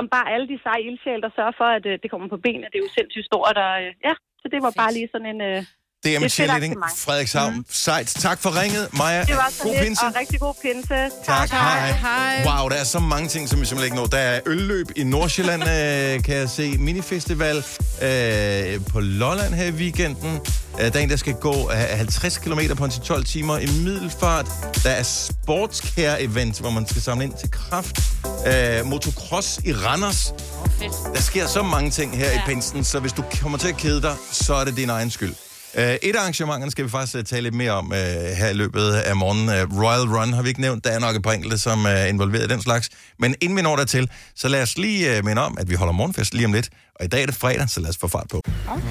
Om 0.00 0.06
bare 0.16 0.26
alle 0.34 0.46
de 0.52 0.56
seje 0.64 0.82
ildsjæle, 0.88 1.22
der 1.26 1.32
sørger 1.38 1.54
for, 1.60 1.68
at 1.78 1.84
øh, 1.90 1.94
det 2.02 2.08
kommer 2.12 2.26
på 2.34 2.38
benene. 2.46 2.66
Det 2.72 2.76
er 2.80 2.84
jo 2.86 2.90
sindssygt 2.98 3.26
stort. 3.30 3.56
Og, 3.66 3.74
øh, 3.82 3.90
ja, 4.06 4.14
så 4.40 4.46
det 4.52 4.58
var 4.66 4.72
bare 4.82 4.92
lige 4.96 5.08
sådan 5.14 5.28
en... 5.34 5.40
Øh, 5.50 5.60
Det 6.04 6.16
er 6.16 6.50
arrangement. 6.50 6.76
Mhm. 6.76 6.96
Frederikshavn. 6.96 7.56
Mm. 7.56 7.64
Sejt. 7.70 8.06
Tak 8.06 8.42
for 8.42 8.62
ringet, 8.62 8.88
Maja. 8.92 9.24
det 9.24 9.36
var 9.36 9.48
så 9.50 9.62
God 9.62 9.72
lidt, 9.72 9.84
pinse. 9.84 10.04
og 10.06 10.12
rigtig 10.16 10.40
god 10.40 10.54
pinse. 10.62 11.10
Tak, 11.26 11.50
hej. 11.50 11.92
Hej. 11.92 12.44
Wow, 12.46 12.68
der 12.68 12.76
er 12.76 12.84
så 12.84 12.98
mange 12.98 13.28
ting, 13.28 13.48
som 13.48 13.60
vi 13.60 13.66
simpelthen 13.66 13.84
ikke 13.84 13.96
når. 13.96 14.06
Der 14.06 14.18
er 14.18 14.40
ølløb 14.46 14.86
i 14.96 15.04
Nordsjælland, 15.04 15.62
øh, 15.76 16.22
kan 16.22 16.36
jeg 16.36 16.50
se. 16.50 16.78
Minifestival 16.78 17.56
øh, 18.02 18.84
på 18.86 19.00
Lolland 19.00 19.54
her 19.54 19.64
i 19.64 19.70
weekenden. 19.70 20.40
Øh, 20.80 20.92
der 20.92 20.98
er 20.98 21.02
en, 21.02 21.10
der 21.10 21.16
skal 21.16 21.34
gå 21.34 21.70
øh, 21.70 21.76
50 21.76 22.38
km 22.38 22.60
på 22.76 22.84
en 22.84 22.90
til 22.90 23.02
12 23.02 23.24
timer 23.24 23.58
i 23.58 23.66
middelfart. 23.66 24.46
Der 24.84 24.90
er 24.90 25.02
sportscare-event, 25.02 26.60
hvor 26.60 26.70
man 26.70 26.86
skal 26.88 27.02
samle 27.02 27.24
ind 27.24 27.34
til 27.40 27.50
kraft. 27.50 28.00
Øh, 28.46 28.86
motocross 28.86 29.60
i 29.64 29.72
Randers. 29.72 30.34
Fedt. 30.78 31.14
Der 31.14 31.20
sker 31.20 31.46
så 31.46 31.62
mange 31.62 31.90
ting 31.90 32.16
her 32.16 32.30
ja. 32.30 32.36
i 32.36 32.40
pinsen, 32.46 32.84
så 32.84 33.00
hvis 33.00 33.12
du 33.12 33.24
kommer 33.42 33.58
til 33.58 33.68
at 33.68 33.76
kede 33.76 34.02
dig, 34.02 34.14
så 34.32 34.54
er 34.54 34.64
det 34.64 34.76
din 34.76 34.90
egen 34.90 35.10
skyld. 35.10 35.34
Uh, 35.74 35.82
et 35.82 36.16
af 36.16 36.20
arrangementerne 36.20 36.70
skal 36.70 36.84
vi 36.84 36.90
faktisk 36.90 37.14
uh, 37.14 37.22
tale 37.22 37.42
lidt 37.42 37.54
mere 37.54 37.72
om 37.72 37.86
uh, 37.86 37.92
her 38.38 38.48
i 38.48 38.52
løbet 38.52 38.92
af 38.92 39.16
morgenen. 39.16 39.48
Uh, 39.48 39.82
Royal 39.82 40.16
Run 40.16 40.32
har 40.32 40.42
vi 40.42 40.48
ikke 40.48 40.60
nævnt. 40.60 40.84
Der 40.84 40.90
er 40.90 40.98
nok 40.98 41.16
et 41.16 41.22
par 41.22 41.32
enkelte, 41.32 41.58
som 41.58 41.84
er 41.84 42.04
involveret 42.04 42.44
i 42.44 42.48
den 42.48 42.62
slags. 42.62 42.88
Men 43.18 43.34
inden 43.40 43.56
vi 43.56 43.62
når 43.62 43.76
dertil, 43.76 44.10
så 44.34 44.48
lad 44.48 44.62
os 44.62 44.78
lige 44.78 45.18
uh, 45.18 45.24
minde 45.24 45.42
om, 45.42 45.56
at 45.60 45.70
vi 45.70 45.74
holder 45.74 45.92
morgenfest 45.92 46.34
lige 46.34 46.46
om 46.46 46.52
lidt. 46.52 46.68
Og 46.94 47.04
i 47.04 47.08
dag 47.08 47.22
er 47.22 47.26
det 47.26 47.34
fredag, 47.34 47.70
så 47.70 47.80
lad 47.80 47.90
os 47.90 47.96
få 47.96 48.08
fart 48.08 48.26
på. 48.30 48.42
Okay. 48.68 48.82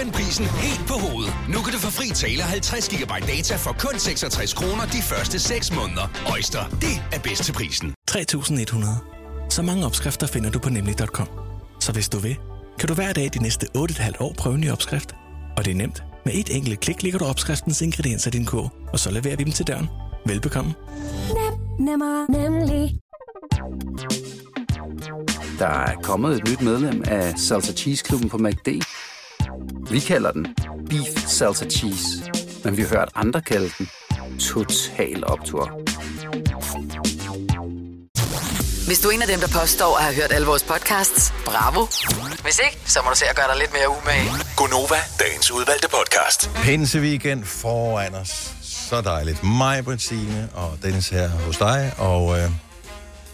Vendt 0.00 0.14
prisen 0.14 0.46
helt 0.46 0.84
på 0.88 0.94
hovedet. 1.04 1.34
Nu 1.48 1.58
kan 1.64 1.72
du 1.72 1.78
få 1.78 1.90
fri 1.90 2.08
tale 2.08 2.42
50 2.42 2.88
GB 2.88 3.12
data 3.32 3.54
for 3.56 3.72
kun 3.84 3.98
66 3.98 4.54
kroner 4.54 4.84
de 4.86 5.02
første 5.02 5.38
6 5.38 5.74
måneder. 5.74 6.06
Øjster, 6.32 6.62
det 6.84 6.94
er 7.12 7.20
bedst 7.20 7.44
til 7.44 7.52
prisen. 7.52 7.94
3100. 8.08 8.98
Så 9.50 9.62
mange 9.62 9.86
opskrifter 9.86 10.26
finder 10.26 10.50
du 10.50 10.58
på 10.58 10.70
nemlig.com. 10.70 11.28
Så 11.80 11.92
hvis 11.92 12.08
du 12.08 12.18
vil, 12.18 12.36
kan 12.78 12.88
du 12.88 12.94
hver 12.94 13.12
dag 13.12 13.30
de 13.34 13.42
næste 13.42 13.66
8,5 13.76 14.12
år 14.20 14.34
prøve 14.38 14.54
en 14.54 14.60
ny 14.60 14.70
opskrift. 14.70 15.14
Og 15.56 15.64
det 15.64 15.70
er 15.70 15.74
nemt. 15.74 16.02
Med 16.24 16.34
et 16.34 16.56
enkelt 16.56 16.80
klik 16.80 17.02
ligger 17.02 17.18
du 17.18 17.24
opskriftens 17.24 17.82
ingredienser 17.82 18.30
i 18.30 18.32
din 18.38 18.46
kog, 18.46 18.70
og 18.92 18.98
så 18.98 19.10
leverer 19.10 19.36
vi 19.36 19.44
dem 19.44 19.52
til 19.52 19.66
døren. 19.66 19.88
Velbekomme. 20.26 20.74
Nemmer, 21.78 22.26
nemlig. 22.30 22.96
Der 25.58 25.66
er 25.66 25.94
kommet 26.02 26.36
et 26.36 26.48
nyt 26.48 26.60
medlem 26.60 27.02
af 27.06 27.38
Salsa 27.38 27.72
Cheese 27.72 28.04
Klubben 28.04 28.28
på 28.28 28.38
MACD. 28.38 28.68
Vi 29.90 30.00
kalder 30.00 30.32
den 30.32 30.46
Beef 30.90 31.26
Salsa 31.26 31.64
Cheese, 31.64 32.06
men 32.64 32.76
vi 32.76 32.82
har 32.82 32.88
hørt 32.88 33.08
andre 33.14 33.40
kalde 33.42 33.70
den 33.78 33.90
Total 34.38 35.26
Optor. 35.26 35.64
Hvis 38.86 39.00
du 39.00 39.08
er 39.08 39.12
en 39.12 39.22
af 39.22 39.28
dem, 39.28 39.40
der 39.40 39.48
påstår 39.60 39.96
at 39.96 40.04
have 40.04 40.14
hørt 40.14 40.32
alle 40.32 40.46
vores 40.46 40.62
podcasts, 40.62 41.32
bravo. 41.44 41.86
Hvis 42.42 42.60
ikke, 42.64 42.78
så 42.86 43.00
må 43.04 43.10
du 43.10 43.16
se 43.16 43.24
at 43.30 43.36
gøre 43.36 43.48
dig 43.48 43.56
lidt 43.58 43.72
mere 43.72 43.88
umage. 43.88 44.30
Gonova, 44.56 44.96
dagens 45.18 45.50
udvalgte 45.50 45.88
podcast. 45.88 46.50
Pinse 46.54 47.00
weekend 47.00 47.44
foran 47.44 48.14
os. 48.14 48.52
Så 48.62 49.00
dejligt. 49.00 49.44
Mig, 49.44 49.84
Brittine 49.84 50.48
og 50.54 50.78
Dennis 50.82 51.08
her 51.08 51.28
hos 51.28 51.56
dig. 51.56 51.92
Og 51.98 52.38
øh, 52.38 52.44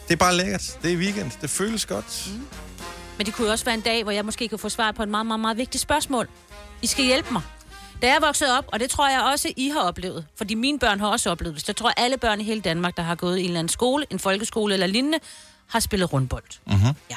det 0.09 0.13
er 0.13 0.17
bare 0.17 0.35
lækkert. 0.35 0.79
Det 0.83 0.93
er 0.93 0.97
weekend. 0.97 1.31
Det 1.43 1.51
føles 1.51 1.87
godt. 1.87 2.29
Mm. 2.33 2.47
Men 3.17 3.27
det 3.27 3.35
kunne 3.35 3.47
jo 3.47 3.53
også 3.53 3.65
være 3.65 3.75
en 3.75 3.81
dag, 3.81 4.03
hvor 4.03 4.13
jeg 4.13 4.25
måske 4.25 4.49
kan 4.49 4.59
få 4.59 4.69
svar 4.69 4.93
på 4.93 5.03
et 5.03 5.09
meget, 5.09 5.27
meget, 5.27 5.41
meget 5.41 5.57
vigtigt 5.57 5.83
spørgsmål. 5.83 6.29
I 6.83 6.87
skal 6.87 7.05
hjælpe 7.05 7.33
mig. 7.33 7.43
Da 8.03 8.07
jeg 8.07 8.23
voksede 8.23 8.59
op, 8.59 8.65
og 8.73 8.81
det 8.81 8.91
tror 8.91 9.09
jeg 9.09 9.21
også, 9.21 9.53
I 9.57 9.69
har 9.69 9.81
oplevet, 9.81 10.27
fordi 10.37 10.55
mine 10.55 10.79
børn 10.79 11.01
har 11.01 11.07
også 11.07 11.31
oplevet 11.31 11.57
det, 11.57 11.69
jeg 11.69 11.77
tror, 11.77 11.93
alle 11.97 12.17
børn 12.17 12.41
i 12.41 12.45
hele 12.45 12.61
Danmark, 12.61 12.97
der 12.97 13.03
har 13.03 13.15
gået 13.15 13.39
i 13.39 13.41
en 13.41 13.47
eller 13.47 13.59
anden 13.59 13.69
skole, 13.69 14.07
en 14.11 14.19
folkeskole 14.19 14.75
eller 14.75 14.87
lignende, 14.87 15.19
har 15.67 15.81
spillet 15.81 16.13
rundbold. 16.13 16.45
Mm-hmm. 16.67 16.95
Ja. 17.11 17.17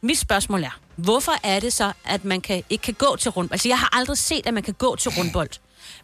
Mit 0.00 0.18
spørgsmål 0.18 0.62
er, 0.62 0.78
hvorfor 0.96 1.32
er 1.42 1.60
det 1.60 1.72
så, 1.72 1.92
at 2.04 2.24
man 2.24 2.40
kan, 2.40 2.64
ikke 2.70 2.82
kan 2.82 2.94
gå 2.94 3.16
til 3.16 3.30
rundbold? 3.30 3.54
Altså, 3.54 3.68
jeg 3.68 3.78
har 3.78 3.98
aldrig 3.98 4.18
set, 4.18 4.46
at 4.46 4.54
man 4.54 4.62
kan 4.62 4.74
gå 4.74 4.96
til 4.96 5.10
rundbold. 5.10 5.50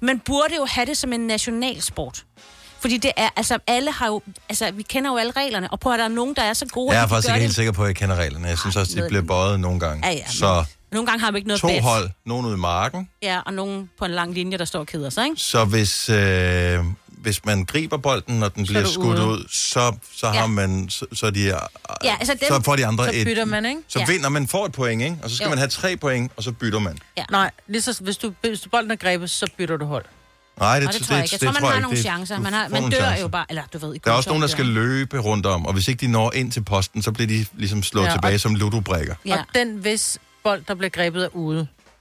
Man 0.00 0.18
burde 0.18 0.54
jo 0.56 0.64
have 0.64 0.87
det 0.87 0.96
som 0.96 1.12
en 1.12 1.20
nationalsport. 1.20 2.24
Fordi 2.80 2.96
det 2.96 3.12
er, 3.16 3.28
altså 3.36 3.58
alle 3.66 3.92
har 3.92 4.06
jo, 4.06 4.22
altså 4.48 4.70
vi 4.70 4.82
kender 4.82 5.10
jo 5.10 5.16
alle 5.16 5.32
reglerne, 5.36 5.70
og 5.70 5.80
på 5.80 5.90
at 5.92 5.98
der 5.98 6.04
er 6.04 6.08
nogen, 6.08 6.34
der 6.36 6.42
er 6.42 6.52
så 6.52 6.66
gode, 6.66 6.94
Jeg 6.94 7.02
er 7.02 7.06
faktisk 7.08 7.28
ikke 7.28 7.34
det. 7.34 7.42
helt 7.42 7.54
sikker 7.54 7.72
på, 7.72 7.82
at 7.82 7.88
jeg 7.88 7.96
kender 7.96 8.16
reglerne. 8.16 8.48
Jeg 8.48 8.58
synes 8.58 8.76
også, 8.76 8.92
de 8.96 9.06
bliver 9.08 9.20
det. 9.20 9.28
bøjet 9.28 9.60
nogle 9.60 9.80
gange. 9.80 10.06
Ja, 10.06 10.12
ja, 10.12 10.22
men- 10.26 10.32
så 10.32 10.64
Nogle 10.92 11.06
gange 11.06 11.20
har 11.24 11.30
vi 11.32 11.38
ikke 11.38 11.48
noget 11.48 11.60
to 11.60 11.68
bat. 11.68 11.82
hold, 11.82 12.10
nogen 12.26 12.46
ude 12.46 12.54
i 12.54 12.58
marken. 12.58 13.08
Ja, 13.22 13.40
og 13.46 13.54
nogen 13.54 13.90
på 13.98 14.04
en 14.04 14.10
lang 14.10 14.34
linje, 14.34 14.58
der 14.58 14.64
står 14.64 14.78
og 14.80 14.86
keder 14.86 15.10
sig, 15.10 15.24
ikke? 15.24 15.36
Så 15.40 15.64
hvis, 15.64 16.08
øh, 16.08 16.78
hvis 17.08 17.44
man 17.44 17.64
griber 17.64 17.96
bolden, 17.96 18.38
når 18.38 18.48
den 18.48 18.64
bliver 18.66 18.82
du 18.82 18.92
skudt 18.92 19.18
ude. 19.18 19.26
ud, 19.26 19.44
så, 19.52 19.92
så, 20.16 20.26
har 20.26 20.34
Ja. 20.40 20.46
man, 20.46 20.86
så, 20.90 21.06
så, 21.12 21.26
er 21.26 21.30
de, 21.30 21.40
Ja, 21.40 21.56
altså 22.04 22.34
dem, 22.34 22.48
så 22.48 22.60
får 22.64 22.76
de 22.76 22.86
andre 22.86 23.04
Så 23.04 23.10
et... 23.14 23.26
bytter 23.26 23.44
man, 23.44 23.66
ikke? 23.66 23.80
Så 23.88 23.98
Ja. 23.98 24.06
vinder 24.06 24.28
man, 24.28 24.48
får 24.48 24.66
et 24.66 24.72
point, 24.72 25.02
ikke? 25.02 25.16
Og 25.22 25.30
så 25.30 25.36
skal 25.36 25.44
Jo. 25.44 25.48
man 25.50 25.58
have 25.58 25.68
tre 25.68 25.96
point, 25.96 26.32
og 26.36 26.42
så 26.42 26.52
bytter 26.52 26.78
man. 26.78 26.98
Ja. 27.16 27.24
Nej, 27.30 27.50
lige 27.68 27.82
så, 27.82 27.98
hvis, 28.02 28.16
du, 28.16 28.32
hvis 28.40 28.60
du 28.60 28.68
bolden 28.70 28.90
er 28.90 28.96
grebet, 28.96 29.30
så 29.30 29.46
bytter 29.58 29.76
du 29.76 29.84
hold. 29.84 30.04
Nej, 30.60 30.78
det, 30.78 30.88
og 30.88 30.94
det 30.94 31.02
tror 31.02 31.14
jeg 31.16 31.24
ikke. 31.24 31.38
Jeg 31.46 31.54
tror, 31.54 31.60
man 31.60 31.72
har 31.72 31.80
nogle 31.80 31.96
Det- 31.96 32.04
chancer. 32.04 32.38
Man, 32.38 32.52
har, 32.52 32.68
man 32.68 32.82
dør 32.82 32.90
chancer. 32.90 33.20
jo 33.20 33.28
bare, 33.28 33.46
eller 33.48 33.62
du 33.72 33.78
ved... 33.78 33.94
I 33.94 33.98
Der 33.98 34.10
er 34.10 34.14
også 34.14 34.30
nogen, 34.30 34.42
der 34.42 34.48
skal 34.48 34.66
løbe 34.66 35.18
rundt 35.18 35.46
om, 35.46 35.66
og 35.66 35.72
hvis 35.72 35.88
ikke 35.88 36.00
de 36.00 36.12
når 36.12 36.32
ind 36.34 36.52
til 36.52 36.64
posten, 36.64 37.02
så 37.02 37.12
bliver 37.12 37.28
de 37.28 37.46
ligesom 37.54 37.82
slået 37.82 38.04
Ja, 38.04 38.08
ja, 38.10 38.14
og- 38.16 38.22
tilbage 38.22 38.38
som 38.38 38.54
ludobrikker. 38.54 39.14
Ja. 39.26 39.38
Og 39.38 39.44
den, 39.54 39.76
hvis 39.76 40.18
bold, 40.44 40.62
der 40.68 40.74
bliver 40.74 40.90
grebet, 40.90 41.24
er 41.24 41.28
ude. 41.36 41.58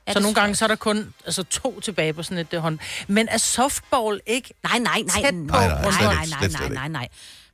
Ja, 0.07 0.13
så 0.13 0.19
det 0.19 0.21
nogle 0.23 0.35
tror 0.35 0.41
gange 0.41 0.55
så 0.55 0.65
er 0.65 0.67
der 0.67 0.75
kun 0.75 1.13
altså, 1.25 1.43
to 1.43 1.79
tilbage 1.79 2.13
på 2.13 2.23
sådan 2.23 2.37
et 2.37 2.53
uh, 2.53 2.59
hånd. 2.59 2.79
Men 3.07 3.27
er 3.27 3.37
softball 3.37 4.19
ikke 4.27 4.53
Nej, 4.63 4.79
nej, 4.79 5.01
nej. 5.01 5.21
tæt 5.21 5.33
på 5.33 5.55
Nej, 5.55 5.67
nej, 5.67 5.81
nej, 5.81 6.01
nej, 6.01 6.25
nej, 6.39 6.47
nej, 6.59 6.69
nej, 6.69 6.87
nej. 6.87 7.07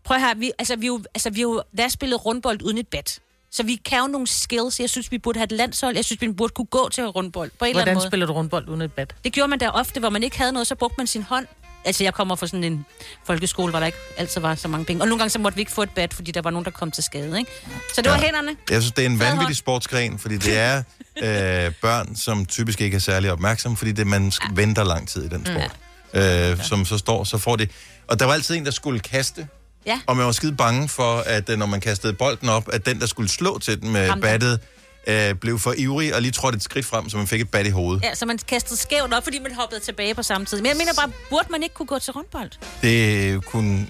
Prøv 0.03 0.19
her, 0.19 0.35
vi, 0.35 0.51
altså, 0.59 0.75
vi, 0.75 0.85
er 0.85 0.87
jo, 0.87 1.03
altså, 1.15 1.29
vi 1.29 1.39
har 1.39 1.41
jo 1.41 1.63
der 1.77 1.87
spillet 1.87 2.25
rundbold 2.25 2.61
uden 2.61 2.77
et 2.77 2.87
bat. 2.87 3.19
Så 3.55 3.63
vi 3.63 3.75
kan 3.85 3.99
jo 3.99 4.07
nogle 4.07 4.27
skills. 4.27 4.79
Jeg 4.79 4.89
synes, 4.89 5.11
vi 5.11 5.17
burde 5.17 5.39
have 5.39 5.43
et 5.43 5.51
landshold. 5.51 5.95
Jeg 5.95 6.05
synes, 6.05 6.21
vi 6.21 6.27
burde 6.31 6.53
kunne 6.53 6.65
gå 6.65 6.89
til 6.89 7.05
rundbold 7.07 7.51
på 7.59 7.65
en 7.65 7.69
eller 7.69 7.81
anden 7.81 7.83
Hvordan 7.93 7.95
måde. 7.95 8.07
spiller 8.07 8.25
du 8.25 8.33
rundbold 8.33 8.69
uden 8.69 8.81
et 8.81 8.91
bat? 8.93 9.15
Det 9.23 9.33
gjorde 9.33 9.47
man 9.49 9.59
der 9.59 9.69
ofte, 9.69 9.99
hvor 9.99 10.09
man 10.09 10.23
ikke 10.23 10.37
havde 10.37 10.51
noget, 10.51 10.67
så 10.67 10.75
brugte 10.75 10.95
man 10.97 11.07
sin 11.07 11.23
hånd. 11.23 11.47
Altså, 11.85 12.03
jeg 12.03 12.13
kommer 12.13 12.35
fra 12.35 12.47
sådan 12.47 12.63
en 12.63 12.85
folkeskole, 13.25 13.69
hvor 13.69 13.79
der 13.79 13.85
ikke 13.85 13.97
altid 14.17 14.41
var 14.41 14.55
så 14.55 14.67
mange 14.67 14.85
penge. 14.85 15.03
Og 15.03 15.07
nogle 15.07 15.19
gange 15.19 15.29
så 15.29 15.39
måtte 15.39 15.55
vi 15.55 15.61
ikke 15.61 15.71
få 15.71 15.83
et 15.83 15.89
bat, 15.89 16.13
fordi 16.13 16.31
der 16.31 16.41
var 16.41 16.49
nogen, 16.49 16.65
der 16.65 16.71
kom 16.71 16.91
til 16.91 17.03
skade, 17.03 17.39
ikke? 17.39 17.51
Så 17.95 18.01
det 18.01 18.11
var 18.11 18.17
hænderne. 18.17 18.51
Jeg 18.69 18.81
synes, 18.81 18.91
det 18.93 19.01
er 19.05 19.09
en 19.09 19.17
Fad 19.17 19.27
hånd. 19.27 19.37
vanvittig 19.37 19.57
sportsgren, 19.57 20.19
fordi 20.19 20.37
det 20.37 20.57
er 20.57 20.77
øh, 21.17 21.73
børn, 21.81 22.15
som 22.15 22.45
typisk 22.45 22.81
ikke 22.81 22.95
er 22.95 22.99
særlig 22.99 23.31
opmærksomme, 23.31 23.77
fordi 23.77 23.91
det, 23.91 24.07
man 24.07 24.27
sk- 24.33 24.51
venter 24.55 24.83
lang 24.83 25.07
tid 25.07 25.25
i 25.25 25.27
den 25.29 25.45
sport. 25.45 25.71
Øh, 26.13 26.63
som 26.63 26.85
så 26.85 26.97
står, 26.97 27.23
så 27.23 27.37
får 27.37 27.55
det... 27.55 27.71
Og 28.07 28.19
der 28.19 28.25
var 28.25 28.33
altid 28.33 28.55
en, 28.55 28.65
der 28.65 28.71
skulle 28.71 28.99
kaste, 28.99 29.47
Ja. 29.85 29.99
og 30.07 30.17
man 30.17 30.25
var 30.25 30.31
skide 30.31 30.55
bange 30.55 30.89
for, 30.89 31.17
at 31.17 31.49
øh, 31.49 31.57
når 31.57 31.65
man 31.65 31.81
kastede 31.81 32.13
bolden 32.13 32.49
op, 32.49 32.69
at 32.73 32.85
den, 32.85 32.99
der 32.99 33.05
skulle 33.05 33.29
slå 33.29 33.59
til 33.59 33.81
den 33.81 33.91
med 33.91 34.09
Ramte. 34.09 34.21
battet, 34.21 34.59
øh, 35.07 35.35
blev 35.35 35.59
for 35.59 35.73
ivrig 35.77 36.15
og 36.15 36.21
lige 36.21 36.31
trådte 36.31 36.55
et 36.55 36.63
skridt 36.63 36.85
frem, 36.85 37.09
så 37.09 37.17
man 37.17 37.27
fik 37.27 37.41
et 37.41 37.49
bat 37.49 37.65
i 37.65 37.69
hovedet. 37.69 38.03
Ja, 38.03 38.15
så 38.15 38.25
man 38.25 38.37
kastede 38.37 38.79
skævt 38.79 39.13
op, 39.13 39.23
fordi 39.23 39.39
man 39.39 39.55
hoppede 39.55 39.79
tilbage 39.79 40.15
på 40.15 40.23
samme 40.23 40.45
tid. 40.45 40.57
Men 40.57 40.65
jeg 40.65 40.75
mener 40.77 40.93
bare, 40.93 41.11
burde 41.29 41.47
man 41.51 41.63
ikke 41.63 41.75
kunne 41.75 41.85
gå 41.85 41.99
til 41.99 42.13
rundbold? 42.13 42.49
Det 42.81 43.45
kunne... 43.45 43.87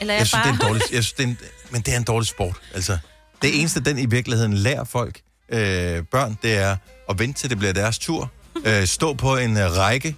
Eller 0.00 0.14
er 0.14 0.18
Jeg 0.18 0.26
synes, 0.26 0.44
bare... 0.44 0.52
det 0.52 0.60
er 0.60 0.64
en 0.64 0.68
dårlig, 0.68 0.82
jeg 0.92 1.04
synes, 1.04 1.12
det 1.12 1.24
er 1.24 1.28
en, 1.28 1.38
men 1.70 1.80
det 1.82 1.94
er 1.94 1.98
en 1.98 2.04
dårlig 2.04 2.28
sport. 2.28 2.56
Altså, 2.74 2.98
det 3.42 3.60
eneste, 3.60 3.80
den 3.80 3.98
i 3.98 4.06
virkeligheden 4.06 4.54
lærer 4.54 4.84
folk, 4.84 5.20
øh, 5.52 5.58
børn, 6.10 6.38
det 6.42 6.54
er 6.56 6.76
at 7.08 7.18
vente 7.18 7.40
til 7.40 7.50
det 7.50 7.58
bliver 7.58 7.72
deres 7.72 7.98
tur. 7.98 8.30
Øh, 8.64 8.86
stå 8.86 9.14
på 9.14 9.36
en 9.36 9.56
øh, 9.56 9.76
række 9.76 10.16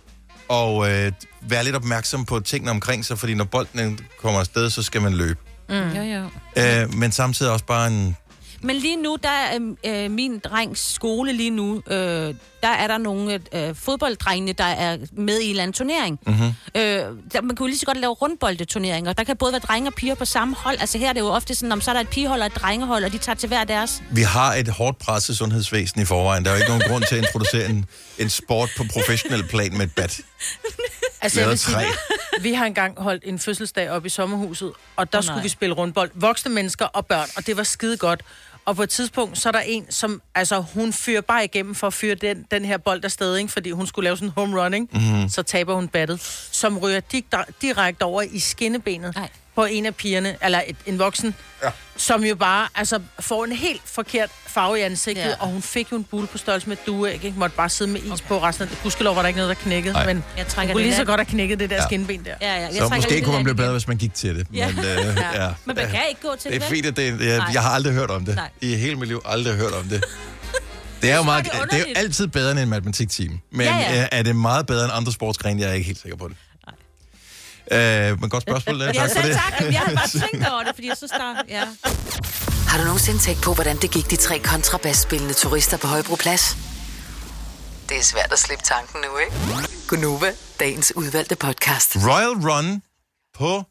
og 0.48 0.90
øh, 0.90 1.12
være 1.48 1.64
lidt 1.64 1.76
opmærksom 1.76 2.24
på 2.24 2.40
tingene 2.40 2.70
omkring 2.70 3.04
sig, 3.04 3.18
fordi 3.18 3.34
når 3.34 3.44
bolden 3.44 4.00
kommer 4.20 4.40
afsted, 4.40 4.70
så 4.70 4.82
skal 4.82 5.02
man 5.02 5.14
løbe. 5.14 5.40
Mm. 5.68 5.74
Jo, 5.74 6.02
jo. 6.02 6.28
Øh, 6.56 6.94
men 6.94 7.12
samtidig 7.12 7.52
også 7.52 7.64
bare 7.64 7.86
en... 7.86 8.16
Men 8.64 8.76
lige 8.76 8.96
nu, 8.96 9.16
der 9.22 9.28
er 9.28 9.58
øh, 9.86 10.10
min 10.10 10.38
drengs 10.38 10.94
skole 10.94 11.32
lige 11.32 11.50
nu, 11.50 11.82
øh, 11.86 12.34
der 12.62 12.68
er 12.68 12.86
der 12.86 12.98
nogle 12.98 13.40
øh, 13.54 13.74
fodbolddrengene, 13.74 14.52
der 14.52 14.64
er 14.64 14.96
med 15.12 15.40
i 15.40 15.44
en 15.44 15.50
eller 15.50 15.62
anden 15.62 15.72
turnering. 15.72 16.18
Mm-hmm. 16.26 16.54
Øh, 16.74 16.82
der, 17.32 17.40
man 17.42 17.56
kunne 17.56 17.64
jo 17.64 17.66
lige 17.66 17.78
så 17.78 17.86
godt 17.86 18.00
lave 18.00 18.12
rundboldeturneringer. 18.12 19.12
Der 19.12 19.24
kan 19.24 19.36
både 19.36 19.52
være 19.52 19.60
drenge 19.60 19.88
og 19.88 19.94
piger 19.94 20.14
på 20.14 20.24
samme 20.24 20.54
hold. 20.58 20.76
Altså 20.80 20.98
her 20.98 21.08
er 21.08 21.12
det 21.12 21.20
jo 21.20 21.26
ofte 21.28 21.54
sådan, 21.54 21.72
om 21.72 21.80
så 21.80 21.90
er 21.90 21.94
der 21.94 22.00
et 22.00 22.08
pigehold 22.08 22.40
og 22.40 22.46
et 22.46 22.56
drengehold, 22.56 23.04
og 23.04 23.12
de 23.12 23.18
tager 23.18 23.36
til 23.36 23.46
hver 23.46 23.64
deres. 23.64 24.02
Vi 24.10 24.22
har 24.22 24.54
et 24.54 24.68
hårdt 24.68 24.98
presset 24.98 25.38
sundhedsvæsen 25.38 26.02
i 26.02 26.04
forvejen. 26.04 26.44
Der 26.44 26.50
er 26.50 26.54
jo 26.54 26.60
ikke 26.60 26.70
nogen 26.70 26.88
grund 26.88 27.04
til 27.08 27.14
at 27.16 27.22
introducere 27.24 27.70
en, 27.70 27.84
en 28.18 28.30
sport 28.30 28.70
på 28.76 28.84
professionel 28.92 29.44
plan 29.44 29.76
med 29.76 29.86
et 29.86 29.94
bat. 29.94 30.20
Altså, 31.22 31.40
jeg 31.40 31.48
vil 31.48 31.58
sige, 31.58 31.74
træ. 31.74 31.84
vi 32.40 32.52
har 32.52 32.66
engang 32.66 32.98
holdt 33.02 33.22
en 33.26 33.38
fødselsdag 33.38 33.90
op 33.90 34.06
i 34.06 34.08
sommerhuset, 34.08 34.72
og 34.96 35.12
der 35.12 35.18
oh, 35.18 35.24
skulle 35.24 35.42
vi 35.42 35.48
spille 35.48 35.74
rundbold. 35.74 36.10
Voksne 36.14 36.54
mennesker 36.54 36.84
og 36.84 37.06
børn, 37.06 37.28
og 37.36 37.46
det 37.46 37.56
var 37.56 37.62
skide 37.62 37.96
godt. 37.96 38.22
Og 38.64 38.76
på 38.76 38.82
et 38.82 38.90
tidspunkt, 38.90 39.38
så 39.38 39.48
er 39.48 39.52
der 39.52 39.60
en, 39.60 39.86
som, 39.90 40.22
altså, 40.34 40.60
hun 40.60 40.92
fyrer 40.92 41.20
bare 41.20 41.44
igennem 41.44 41.74
for 41.74 41.86
at 41.86 41.94
fyre 41.94 42.14
den, 42.14 42.46
den 42.50 42.64
her 42.64 42.76
bold 42.78 43.04
afsted, 43.04 43.36
ikke? 43.36 43.52
fordi 43.52 43.70
hun 43.70 43.86
skulle 43.86 44.04
lave 44.04 44.16
sådan 44.16 44.28
en 44.28 44.32
home 44.36 44.62
run, 44.62 44.74
ikke? 44.74 44.86
Mhm. 44.92 45.28
Så 45.28 45.42
taber 45.42 45.74
hun 45.74 45.88
battet, 45.88 46.20
som 46.52 46.78
ryger 46.78 47.00
dik- 47.14 47.52
direkte 47.62 48.02
over 48.02 48.22
i 48.22 48.38
skinnebenet 48.38 49.12
Ej. 49.16 49.28
På 49.54 49.64
en 49.64 49.86
af 49.86 49.94
pigerne, 49.94 50.36
eller 50.42 50.62
et, 50.66 50.76
en 50.86 50.98
voksen, 50.98 51.34
Ja. 51.64 51.68
som 51.96 52.24
jo 52.24 52.34
bare 52.34 52.68
altså, 52.74 53.00
får 53.20 53.44
en 53.44 53.52
helt 53.52 53.82
forkert 53.84 54.30
farve 54.46 54.78
i 54.78 54.82
ansigtet, 54.82 55.22
Ja. 55.22 55.28
ja. 55.28 55.34
og 55.40 55.46
hun 55.48 55.62
fik 55.62 55.92
jo 55.92 55.96
en 55.96 56.04
bule 56.04 56.26
på 56.26 56.38
størrelse 56.38 56.68
med 56.68 56.76
et 56.76 57.12
ikke? 57.12 57.34
Måtte 57.36 57.56
bare 57.56 57.68
sidde 57.68 57.90
med 57.90 58.00
is 58.02 58.10
okay. 58.10 58.24
på 58.28 58.42
resten 58.42 58.62
af 58.62 58.68
det. 58.68 58.78
Gudskelov 58.82 59.16
var 59.16 59.22
der 59.22 59.26
ikke 59.28 59.40
noget, 59.40 59.56
der 59.56 59.62
knækkede, 59.62 59.92
Nej. 59.94 60.06
men 60.06 60.24
Jeg 60.36 60.44
hun 60.44 60.66
kunne 60.66 60.74
det 60.74 60.76
lige 60.82 60.92
så 60.92 60.98
land. 60.98 61.06
godt 61.06 61.20
have 61.20 61.26
knækket 61.26 61.58
det 61.60 61.70
der 61.70 61.76
Ja. 61.76 61.82
ja. 61.82 61.88
skinben 61.88 62.24
der. 62.24 62.34
Ja, 62.40 62.54
ja. 62.54 62.60
Jeg 62.60 62.70
Så 62.74 62.88
måske 62.94 63.20
kunne 63.20 63.34
man 63.34 63.44
blive 63.44 63.56
bedre, 63.56 63.72
hvis 63.72 63.88
man 63.88 63.96
gik 63.96 64.14
til 64.14 64.36
det. 64.36 64.46
Ja. 64.54 64.68
Men, 64.72 64.78
øh, 64.84 65.16
ja. 65.34 65.48
Men 65.64 65.76
man 65.76 65.88
kan 65.90 66.00
ikke 66.08 66.20
gå 66.22 66.34
til 66.40 66.50
Det 66.50 66.56
er 66.56 66.60
vel? 66.60 66.68
fint, 66.68 66.86
at 66.86 66.96
det, 66.96 67.20
jeg, 67.26 67.44
jeg 67.52 67.62
har 67.62 67.70
aldrig 67.70 67.94
hørt 67.94 68.10
om 68.10 68.24
det. 68.24 68.34
Nej. 68.36 68.48
I 68.60 68.74
hele 68.76 68.96
mit 68.96 69.08
liv 69.08 69.22
aldrig 69.24 69.54
hørt 69.54 69.72
om 69.72 69.84
det. 69.84 70.04
Det 71.02 71.10
er 71.10 71.16
jo 71.16 71.22
meget, 71.22 71.44
det 71.44 71.52
er 71.54 71.64
det 71.64 71.74
er 71.74 71.78
jo 71.78 71.84
altid 71.96 72.26
bedre 72.26 72.50
end 72.50 72.58
en 72.60 72.68
matematikteam. 72.68 73.40
Men 73.50 73.66
Ja, 73.66 73.76
ja, 73.76 73.92
ja. 73.92 74.00
ja. 74.00 74.06
er 74.12 74.22
det 74.22 74.36
meget 74.36 74.66
bedre 74.66 74.84
end 74.84 74.92
andre 74.94 75.12
sportsgrene? 75.12 75.60
Jeg 75.62 75.70
er 75.70 75.74
ikke 75.74 75.86
helt 75.86 76.00
sikker 76.00 76.16
på 76.18 76.28
det. 76.28 76.36
Øh, 77.72 78.20
men 78.20 78.30
godt 78.30 78.42
spørgsmål. 78.42 78.82
Ja, 78.82 78.92
tak 78.92 79.08
for 79.10 79.14
selv 79.20 79.28
det. 79.28 79.34
tak. 79.36 79.60
Jeg 79.72 79.80
har 79.80 79.94
bare 79.94 80.08
tænkt 80.08 80.48
over 80.48 80.62
det, 80.62 80.74
fordi 80.74 80.88
jeg 80.88 80.96
synes, 80.96 81.10
der... 81.12 81.42
Ja. 81.48 81.64
Har 82.68 82.78
du 82.78 82.84
nogensinde 82.84 83.18
tænkt 83.18 83.42
på, 83.42 83.54
hvordan 83.54 83.76
det 83.76 83.90
gik 83.90 84.10
de 84.10 84.16
tre 84.16 84.38
kontrabasspillende 84.38 85.34
turister 85.34 85.76
på 85.76 85.86
Højbroplads? 85.86 86.56
Det 87.88 87.96
er 87.98 88.02
svært 88.02 88.32
at 88.32 88.38
slippe 88.38 88.64
tanken 88.64 89.00
nu, 89.00 89.18
ikke? 89.18 89.32
Gunova, 89.88 90.32
dagens 90.60 90.92
udvalgte 90.96 91.36
podcast. 91.36 91.96
Royal 91.96 92.28
Run 92.50 92.82
på 93.34 93.44
Mandag. 93.48 93.64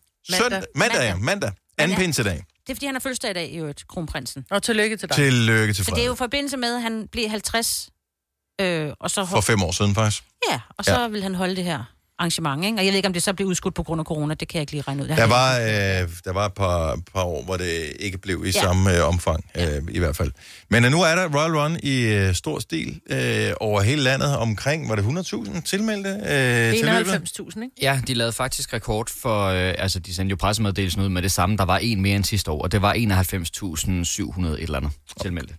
søndag. 0.44 0.64
Mandag, 0.76 1.02
ja. 1.02 1.16
Mandag. 1.16 1.52
Anden 1.78 1.90
Mandag. 1.90 1.98
pinsedag. 1.98 2.44
Det 2.68 2.70
er, 2.70 2.76
fordi 2.76 2.86
han 2.86 2.96
har 2.96 3.00
fødselsdag 3.00 3.32
i 3.32 3.34
dag, 3.34 3.50
i 3.52 3.58
øvrigt, 3.58 3.88
kronprinsen. 3.88 4.46
Og 4.52 4.64
tillykke 4.64 4.98
til 4.98 5.10
dig. 5.10 5.16
Tillykke 5.16 5.74
til 5.74 5.86
Så 5.86 5.92
det 5.92 6.02
er 6.02 6.06
jo 6.06 6.10
Frederik. 6.10 6.18
i 6.18 6.18
forbindelse 6.18 6.58
med, 6.58 6.76
at 6.76 6.82
han 6.82 7.08
blev 7.12 7.30
50, 7.30 7.90
øh, 8.62 8.92
og 9.00 9.12
så... 9.12 9.26
For 9.26 9.42
fem 9.42 9.64
år 9.64 9.72
siden, 9.72 9.96
faktisk. 9.96 10.24
Ja, 10.52 10.60
og 10.78 10.86
så 10.86 11.02
ja. 11.02 11.08
vil 11.08 11.24
han 11.24 11.36
holde 11.36 11.56
det 11.56 11.64
her 11.64 11.84
arrangement, 12.22 12.66
ikke? 12.66 12.78
Og 12.78 12.86
jeg 12.86 12.92
ved 12.92 12.98
ikke, 12.98 13.08
om 13.08 13.14
det 13.14 13.24
så 13.24 13.34
bliver 13.34 13.50
udskudt 13.50 13.76
på 13.76 13.84
grund 13.84 14.00
af 14.00 14.06
corona, 14.06 14.34
det 14.34 14.48
kan 14.48 14.58
jeg 14.58 14.62
ikke 14.62 14.72
lige 14.72 14.82
regne 14.82 15.04
ud. 15.04 15.08
Der 15.08 15.28
var, 15.28 15.60
øh, 15.60 16.10
der 16.26 16.34
var 16.34 16.46
et 16.46 16.54
par, 16.54 17.00
par 17.14 17.24
år, 17.24 17.44
hvor 17.44 17.58
det 17.58 17.94
ikke 18.00 18.18
blev 18.18 18.44
i 18.46 18.50
ja. 18.50 18.52
Ja. 18.56 18.62
samme 18.62 18.98
øh, 18.98 19.08
omfang, 19.08 19.46
øh, 19.58 19.82
i 19.90 20.00
hvert 20.00 20.16
fald. 20.16 20.32
Men 20.70 20.86
øh, 20.86 20.92
nu 20.92 21.02
er 21.02 21.16
der 21.16 21.28
Royal 21.38 21.58
Run 21.58 21.78
i 21.84 22.02
øh, 22.02 22.36
stor 22.36 22.60
stil 22.60 23.00
øh, 23.10 23.52
over 23.60 23.82
hele 23.82 24.02
landet. 24.02 24.38
Omkring, 24.38 24.90
var 24.90 24.96
det 24.96 25.04
100.000 25.04 25.62
tilmeldte 25.62 26.10
øh, 26.10 26.78
til 26.78 26.86
løbet? 26.86 27.40
91.000, 27.40 27.64
ikke? 27.64 27.76
Ja, 27.82 28.02
de 28.08 28.14
lavede 28.14 28.34
faktisk 28.34 28.74
rekord 28.74 29.08
for, 29.22 29.46
øh, 29.46 29.74
altså 29.78 30.00
de 30.00 30.14
sendte 30.16 30.30
jo 30.32 30.36
pressemeddelelsen 30.36 31.02
ud 31.02 31.10
med 31.10 31.22
det 31.22 31.32
samme. 31.32 31.58
Der 31.58 31.66
var 31.66 31.78
en 31.78 32.02
mere 32.02 32.16
end 32.16 32.24
sidste 32.24 32.52
år, 32.52 32.62
og 32.62 32.72
det 32.72 32.82
var 32.82 32.94
91.700 32.94 34.48
et 34.48 34.64
eller 34.64 34.78
andet 34.78 34.92
tilmeldte. 35.22 35.54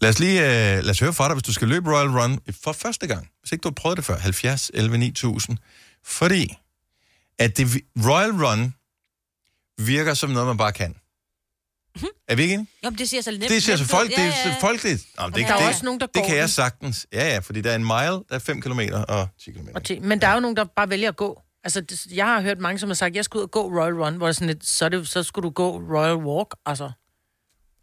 Lad 0.00 0.10
os 0.10 0.18
lige 0.18 0.40
øh, 0.40 0.82
lad 0.84 0.90
os 0.90 1.00
høre 1.00 1.12
fra 1.12 1.28
dig, 1.28 1.34
hvis 1.34 1.42
du 1.42 1.52
skal 1.52 1.68
løbe 1.68 1.90
Royal 1.90 2.08
Run 2.08 2.38
for 2.64 2.72
første 2.72 3.06
gang. 3.06 3.28
Hvis 3.42 3.52
ikke 3.52 3.62
du 3.62 3.68
har 3.68 3.74
prøvet 3.74 3.96
det 3.96 4.04
før. 4.04 4.18
70 4.18 4.70
11 4.74 4.98
9000. 4.98 5.58
Fordi 6.04 6.56
at 7.38 7.56
det, 7.56 7.66
Royal 8.06 8.30
Run 8.46 8.74
virker 9.78 10.14
som 10.14 10.30
noget, 10.30 10.46
man 10.46 10.56
bare 10.56 10.72
kan. 10.72 10.96
Er 12.28 12.34
vi 12.34 12.42
ikke 12.42 12.54
enige? 12.54 12.68
Jo, 12.84 12.90
men 12.90 12.98
det 12.98 13.08
siger 13.08 13.20
så 13.22 13.30
nemt. 13.30 13.48
Det 13.48 13.62
siger 13.62 13.76
så 13.76 13.84
folk, 13.84 14.10
ud. 14.10 14.14
det 14.16 14.24
er 14.26 14.60
folkeligt. 14.60 15.06
Nå, 15.18 15.26
men 15.26 15.34
det, 15.34 15.46
der 15.48 15.54
er 15.54 15.58
det, 15.58 15.68
også 15.68 15.84
nogen, 15.84 16.00
der 16.00 16.06
det 16.06 16.14
går 16.22 16.28
kan 16.28 16.36
jeg 16.36 16.50
sagtens. 16.50 17.06
Ja, 17.12 17.28
ja, 17.32 17.38
fordi 17.38 17.60
der 17.60 17.70
er 17.70 17.76
en 17.76 17.82
mile, 17.84 17.94
der 18.12 18.22
er 18.30 18.38
5 18.38 18.60
km 18.60 18.80
og 19.08 19.28
10 19.44 19.52
km. 19.52 19.68
Og 19.74 19.84
ti- 19.84 19.98
Men 19.98 20.20
der 20.20 20.28
er 20.28 20.34
jo 20.34 20.40
nogen, 20.40 20.56
der 20.56 20.64
bare 20.76 20.90
vælger 20.90 21.08
at 21.08 21.16
gå. 21.16 21.42
Altså, 21.64 21.80
det, 21.80 22.06
jeg 22.06 22.26
har 22.26 22.40
hørt 22.40 22.58
mange, 22.58 22.78
som 22.78 22.88
har 22.88 22.94
sagt, 22.94 23.10
at 23.10 23.16
jeg 23.16 23.24
skal 23.24 23.38
ud 23.38 23.42
og 23.42 23.50
gå 23.50 23.62
Royal 23.80 23.94
Run, 23.94 24.16
hvor 24.16 24.26
det 24.26 24.36
sådan 24.36 24.46
lidt, 24.48 24.66
så, 24.66 24.88
det, 24.88 25.08
så 25.08 25.22
skulle 25.22 25.42
du 25.44 25.50
gå 25.50 25.78
Royal 25.78 26.14
Walk, 26.16 26.48
altså. 26.66 26.90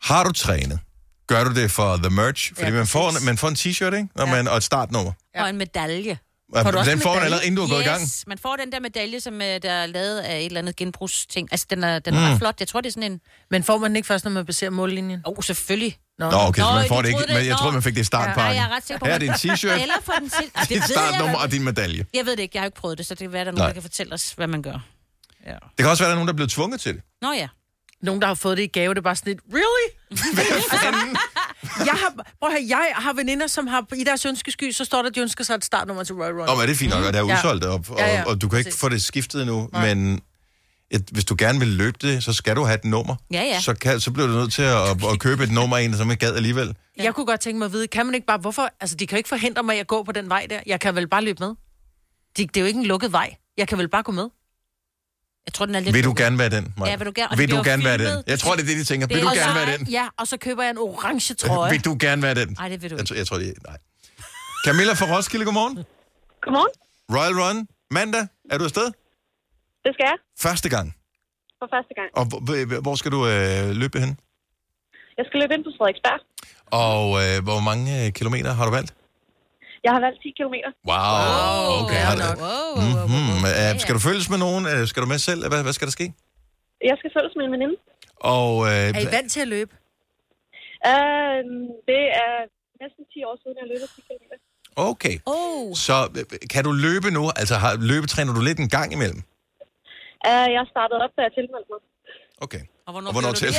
Har 0.02 0.24
du 0.24 0.32
trænet? 0.32 0.80
Gør 1.28 1.44
du 1.44 1.54
det 1.54 1.72
for 1.72 1.98
the 1.98 2.10
merch? 2.10 2.54
Fordi 2.56 2.68
Ja, 2.68 2.72
man, 2.74 2.88
får, 2.88 3.26
man 3.26 3.38
får 3.38 3.48
en 3.48 3.56
t-shirt, 3.56 3.96
ikke? 3.96 4.08
Når 4.16 4.26
Ja. 4.26 4.32
man, 4.32 4.48
og 4.48 4.58
et 4.58 4.64
startnummer. 4.64 5.12
Og 5.36 5.50
en 5.50 5.58
medalje. 5.58 6.20
Får 6.56 6.72
du 6.72 6.78
også 6.78 6.92
Den 6.92 6.98
en 6.98 7.02
får 7.02 7.10
man 7.10 7.16
medalje? 7.16 7.26
allerede, 7.26 7.46
inden 7.48 7.58
du 7.58 7.64
er 7.64 7.68
gået 7.70 7.82
i 7.82 7.84
gang. 7.86 8.02
Yes, 8.02 8.24
man 8.28 8.38
får 8.38 8.56
den 8.56 8.72
der 8.72 8.80
medalje, 8.80 9.20
som 9.20 9.34
øh, 9.42 9.48
der 9.62 9.72
er 9.72 9.86
lavet 9.86 10.20
af 10.20 10.40
et 10.40 10.46
eller 10.46 10.60
andet 10.60 10.76
genbrugsting. 10.76 11.48
Altså, 11.52 11.66
den 11.70 11.84
er, 11.84 12.00
den 12.00 12.14
er 12.14 12.20
Mm. 12.20 12.26
ret 12.32 12.38
flot. 12.40 12.56
Jeg 12.60 12.68
tror, 12.68 12.82
det 12.82 12.88
er 12.88 12.92
sådan 12.94 13.12
en... 13.12 13.20
Men 13.52 13.64
får 13.64 13.78
man 13.78 13.90
den 13.92 13.96
ikke 13.96 14.06
først, 14.08 14.24
når 14.26 14.32
man 14.32 14.46
baserer 14.46 14.70
mållinjen? 14.72 15.22
Åh, 15.26 15.34
oh, 15.38 15.44
selvfølgelig. 15.44 15.98
Nå. 16.20 16.30
Nå, 16.32 16.38
okay, 16.38 16.62
så 16.62 16.72
man 16.74 16.88
får 16.88 16.96
du 16.96 17.02
det 17.02 17.08
ikke. 17.22 17.34
Men 17.34 17.46
jeg 17.46 17.58
troede, 17.58 17.74
man 17.74 17.84
fik 17.84 17.96
det 17.96 18.02
i 18.02 18.04
startpakken. 18.04 18.44
Nej, 18.44 18.56
jeg 18.56 18.66
er 18.72 18.76
ret 18.76 18.86
sikker 18.88 19.00
på, 19.00 19.06
Her 19.06 19.14
er 19.14 19.18
din 19.18 19.32
t-shirt, 19.32 19.82
Eller 19.82 19.94
for 20.04 20.12
den 20.20 20.30
til... 20.30 20.52
Ah, 20.56 20.62
det 20.62 20.70
dit 20.70 20.84
startnummer 20.84 21.38
jeg, 21.38 21.44
og 21.46 21.52
din 21.52 21.64
medalje. 21.64 22.06
jeg 22.14 22.26
ved 22.26 22.32
det 22.36 22.44
ikke, 22.44 22.56
jeg 22.56 22.62
har 22.62 22.66
ikke 22.66 22.78
prøvet 22.78 22.98
det, 22.98 23.06
så 23.06 23.14
det 23.14 23.20
kan 23.20 23.34
være, 23.34 23.46
der 23.46 23.52
er 23.52 23.56
nogen, 23.56 23.68
der 23.68 23.74
kan 23.74 23.82
fortælle 23.82 24.14
os, 24.14 24.32
hvad 24.32 24.48
man 24.48 24.62
gør. 24.62 24.80
Det 25.48 25.58
kan 25.78 25.88
også 25.88 26.04
være, 26.04 26.10
der 26.10 26.16
er 26.16 26.16
nogen, 26.16 26.28
der 26.28 26.34
er 26.34 26.36
blevet 26.36 26.52
tvunget 26.52 26.82
til 26.82 26.94
det. 26.94 27.02
Nå 27.22 27.32
ja. 27.32 27.48
Nogen, 28.02 28.22
der 28.22 28.28
har 28.28 28.34
fået 28.34 28.58
det 28.58 28.64
i 28.64 28.68
gave, 28.68 28.94
det 28.94 28.98
er 28.98 29.02
bare 29.04 29.16
sådan 29.16 29.34
lidt, 29.34 29.42
really? 29.54 29.88
jeg 31.64 31.94
har, 31.94 32.14
prøv 32.40 32.50
at 32.50 32.52
høre, 32.52 32.66
jeg 32.68 32.92
har 32.96 33.14
veninder, 33.14 33.48
som 33.48 33.68
har, 33.68 33.86
i 33.96 34.04
deres 34.04 34.26
ønskesky, 34.26 34.72
så 34.72 34.86
står 34.86 35.02
der, 35.02 35.10
at 35.10 35.16
de 35.16 35.20
ønsker 35.20 35.44
sig 35.44 35.54
et 35.56 35.66
startnummer 35.66 36.04
til 36.04 36.16
Royal 36.16 36.34
Run. 36.34 36.46
Nå, 36.48 36.56
men 36.56 36.62
det 36.68 36.72
er 36.72 36.76
fint 36.76 36.92
nok, 36.94 37.04
og 37.06 37.14
det 37.14 37.20
er 37.20 37.26
Ja. 37.28 37.34
udsolgt, 37.38 37.66
og, 37.66 37.74
og, 37.90 37.98
Ja, 37.98 38.08
ja, 38.14 38.24
og 38.24 38.42
du 38.42 38.50
kan 38.50 38.60
ikke 38.60 38.78
få 38.78 38.90
det 38.90 39.04
skiftet 39.04 39.42
endnu, 39.42 39.70
men 39.74 40.22
et, 40.92 41.10
hvis 41.12 41.26
du 41.26 41.36
gerne 41.38 41.60
vil 41.60 41.68
løbe 41.68 41.98
det, 42.02 42.24
så 42.24 42.34
skal 42.34 42.56
du 42.56 42.64
have 42.64 42.76
et 42.76 42.86
nummer. 42.86 43.16
Ja, 43.34 43.42
ja. 43.44 43.60
Så, 43.62 43.74
kan, 43.74 44.00
så 44.00 44.12
bliver 44.12 44.28
du 44.28 44.34
nødt 44.34 44.54
til 44.54 44.62
at, 44.62 44.78
at, 44.90 44.98
at 45.14 45.20
købe 45.20 45.44
et 45.44 45.52
nummer 45.52 45.78
af 45.78 45.82
en, 45.82 45.98
som 45.98 46.12
ikke 46.12 46.26
gad 46.26 46.36
alligevel. 46.36 46.76
Jeg 46.98 47.14
kunne 47.16 47.26
godt 47.26 47.40
tænke 47.40 47.60
mig 47.60 47.66
at 47.66 47.72
vide, 47.74 47.88
kan 47.88 48.06
man 48.06 48.16
ikke 48.16 48.28
bare, 48.28 48.38
hvorfor, 48.38 48.70
altså 48.80 48.96
de 48.96 49.08
kan 49.08 49.16
jo 49.16 49.18
ikke 49.18 49.30
forhindre 49.30 49.64
mig 49.64 49.80
at 49.80 49.88
gå 49.88 50.04
på 50.04 50.12
den 50.12 50.30
vej 50.30 50.48
der. 50.50 50.60
Jeg 50.66 50.80
kan 50.80 50.96
vel 50.96 51.08
bare 51.08 51.24
løbe 51.24 51.38
med. 51.40 51.50
De, 52.38 52.48
det 52.48 52.58
er 52.58 52.62
jo 52.62 52.68
ikke 52.68 52.80
en 52.80 52.86
lukket 52.86 53.12
vej. 53.12 53.36
Jeg 53.58 53.68
kan 53.68 53.78
vel 53.78 53.88
bare 53.90 54.04
gå 54.04 54.12
med. 54.12 54.28
Jeg 55.46 55.54
tror, 55.54 55.66
den 55.66 55.76
er 55.76 55.80
lidt... 55.80 55.96
Vil 55.96 56.04
du 56.04 56.14
gerne 56.18 56.38
være 56.40 56.50
den, 56.50 56.74
Maja? 56.78 56.92
Ja, 56.92 56.98
vil 56.98 57.06
du 57.08 57.12
gerne- 57.16 57.38
Vil 57.38 57.48
det 57.50 57.58
du 57.58 57.64
gerne 57.70 57.84
være 57.84 57.98
den? 57.98 58.24
Jeg 58.28 58.40
tror, 58.40 58.56
det 58.56 58.62
er 58.62 58.66
det, 58.66 58.78
de 58.78 58.84
tænker. 58.84 59.08
Det 59.08 59.16
Vil 59.16 59.24
du 59.24 59.30
er 59.30 59.34
gerne 59.36 59.56
være 59.56 59.78
den? 59.78 59.88
Ja, 59.88 60.08
og 60.18 60.28
så 60.28 60.38
køber 60.38 60.64
jeg 60.64 60.70
en 60.72 60.78
orange 60.78 61.34
trøje. 61.42 61.72
Vil 61.72 61.86
du 61.86 61.98
gerne 62.00 62.22
være 62.22 62.36
den? 62.36 62.50
Nej, 62.60 62.70
det 62.70 62.82
vil 62.82 62.90
du 62.90 62.96
Jeg, 62.96 63.02
ikke. 63.02 63.08
tror- 63.10 63.16
jeg 63.18 63.28
tror, 63.28 63.38
det 63.38 63.48
er... 63.50 63.54
Nej. 63.68 63.78
Camilla 64.66 64.94
fra 64.94 65.06
Roskilde, 65.18 65.46
godmorgen. 65.46 65.76
Godmorgen. 66.42 66.74
Royal 67.16 67.34
Run, 67.42 67.68
mandag. 67.92 68.28
Er 68.52 68.58
du 68.58 68.64
afsted? 68.64 68.86
Det 69.86 69.92
skal 69.96 70.06
jeg 70.12 70.18
Første 70.40 70.70
gang. 70.70 70.96
for 71.60 71.68
første 71.76 71.94
gang. 72.00 72.10
Og 72.20 72.26
hvor, 72.26 72.40
hvor- 72.66 72.82
hvor 72.82 72.96
skal 72.96 73.12
du 73.12 73.28
øh, 73.28 73.70
løbe 73.82 74.00
hen? 74.00 74.18
Jeg 75.18 75.26
skal 75.28 75.40
løbe 75.42 75.54
ind 75.54 75.64
på 75.64 75.72
Frederiksberg. 75.78 76.20
Og 76.86 77.04
øh, 77.24 77.44
hvor 77.44 77.60
mange 77.60 78.06
øh, 78.06 78.12
kilometer 78.12 78.54
har 78.54 78.66
du 78.66 78.72
valgt? 78.72 78.94
Jeg 79.86 79.92
har 79.96 80.02
valgt 80.06 80.20
10 80.24 80.30
km. 80.40 80.56
Wow. 80.92 81.82
Okay, 81.82 82.02
har 82.08 82.16
du... 82.20 82.24
Mm-hmm. 82.82 83.44
Uh, 83.50 83.72
skal 83.84 83.94
du 83.98 84.02
følges 84.10 84.28
med 84.34 84.40
nogen? 84.46 84.64
Uh, 84.72 84.82
skal 84.90 85.00
du 85.04 85.08
med 85.14 85.20
selv? 85.30 85.40
Hvad, 85.52 85.62
hvad 85.68 85.74
skal 85.78 85.86
der 85.90 85.96
ske? 86.00 86.08
Jeg 86.90 86.96
skal 87.00 87.10
følges 87.18 87.34
med 87.38 87.44
en 87.48 87.52
veninde. 87.56 87.76
Og 88.36 88.50
uh, 88.58 88.98
Er 88.98 89.02
I 89.08 89.08
vant 89.18 89.30
til 89.36 89.42
at 89.46 89.50
løbe? 89.56 89.74
Uh, 90.92 91.42
det 91.90 92.04
er 92.24 92.34
næsten 92.84 93.04
10 93.14 93.24
år 93.30 93.36
siden, 93.42 93.56
jeg 93.62 93.68
løbet 93.74 93.88
10 93.96 94.02
km. 94.08 94.34
Okay. 94.92 95.16
Oh. 95.26 95.76
Så 95.86 95.96
øh, 96.20 96.24
kan 96.54 96.64
du 96.68 96.72
løbe 96.88 97.08
nu? 97.18 97.24
Altså, 97.42 97.56
har, 97.64 97.72
løbetræner 97.92 98.34
du 98.38 98.42
lidt 98.50 98.60
en 98.66 98.70
gang 98.78 98.90
imellem? 98.98 99.22
Uh, 100.30 100.48
jeg 100.58 100.64
startede 100.74 101.00
op, 101.06 101.14
da 101.18 101.22
jeg 101.28 101.34
tilmeldte 101.40 101.70
mig. 101.74 101.82
Okay. 102.46 102.64
Og 102.86 102.92
hvornår, 102.94 103.08
Og 103.10 103.14
hvornår 103.16 103.34
til? 103.42 103.50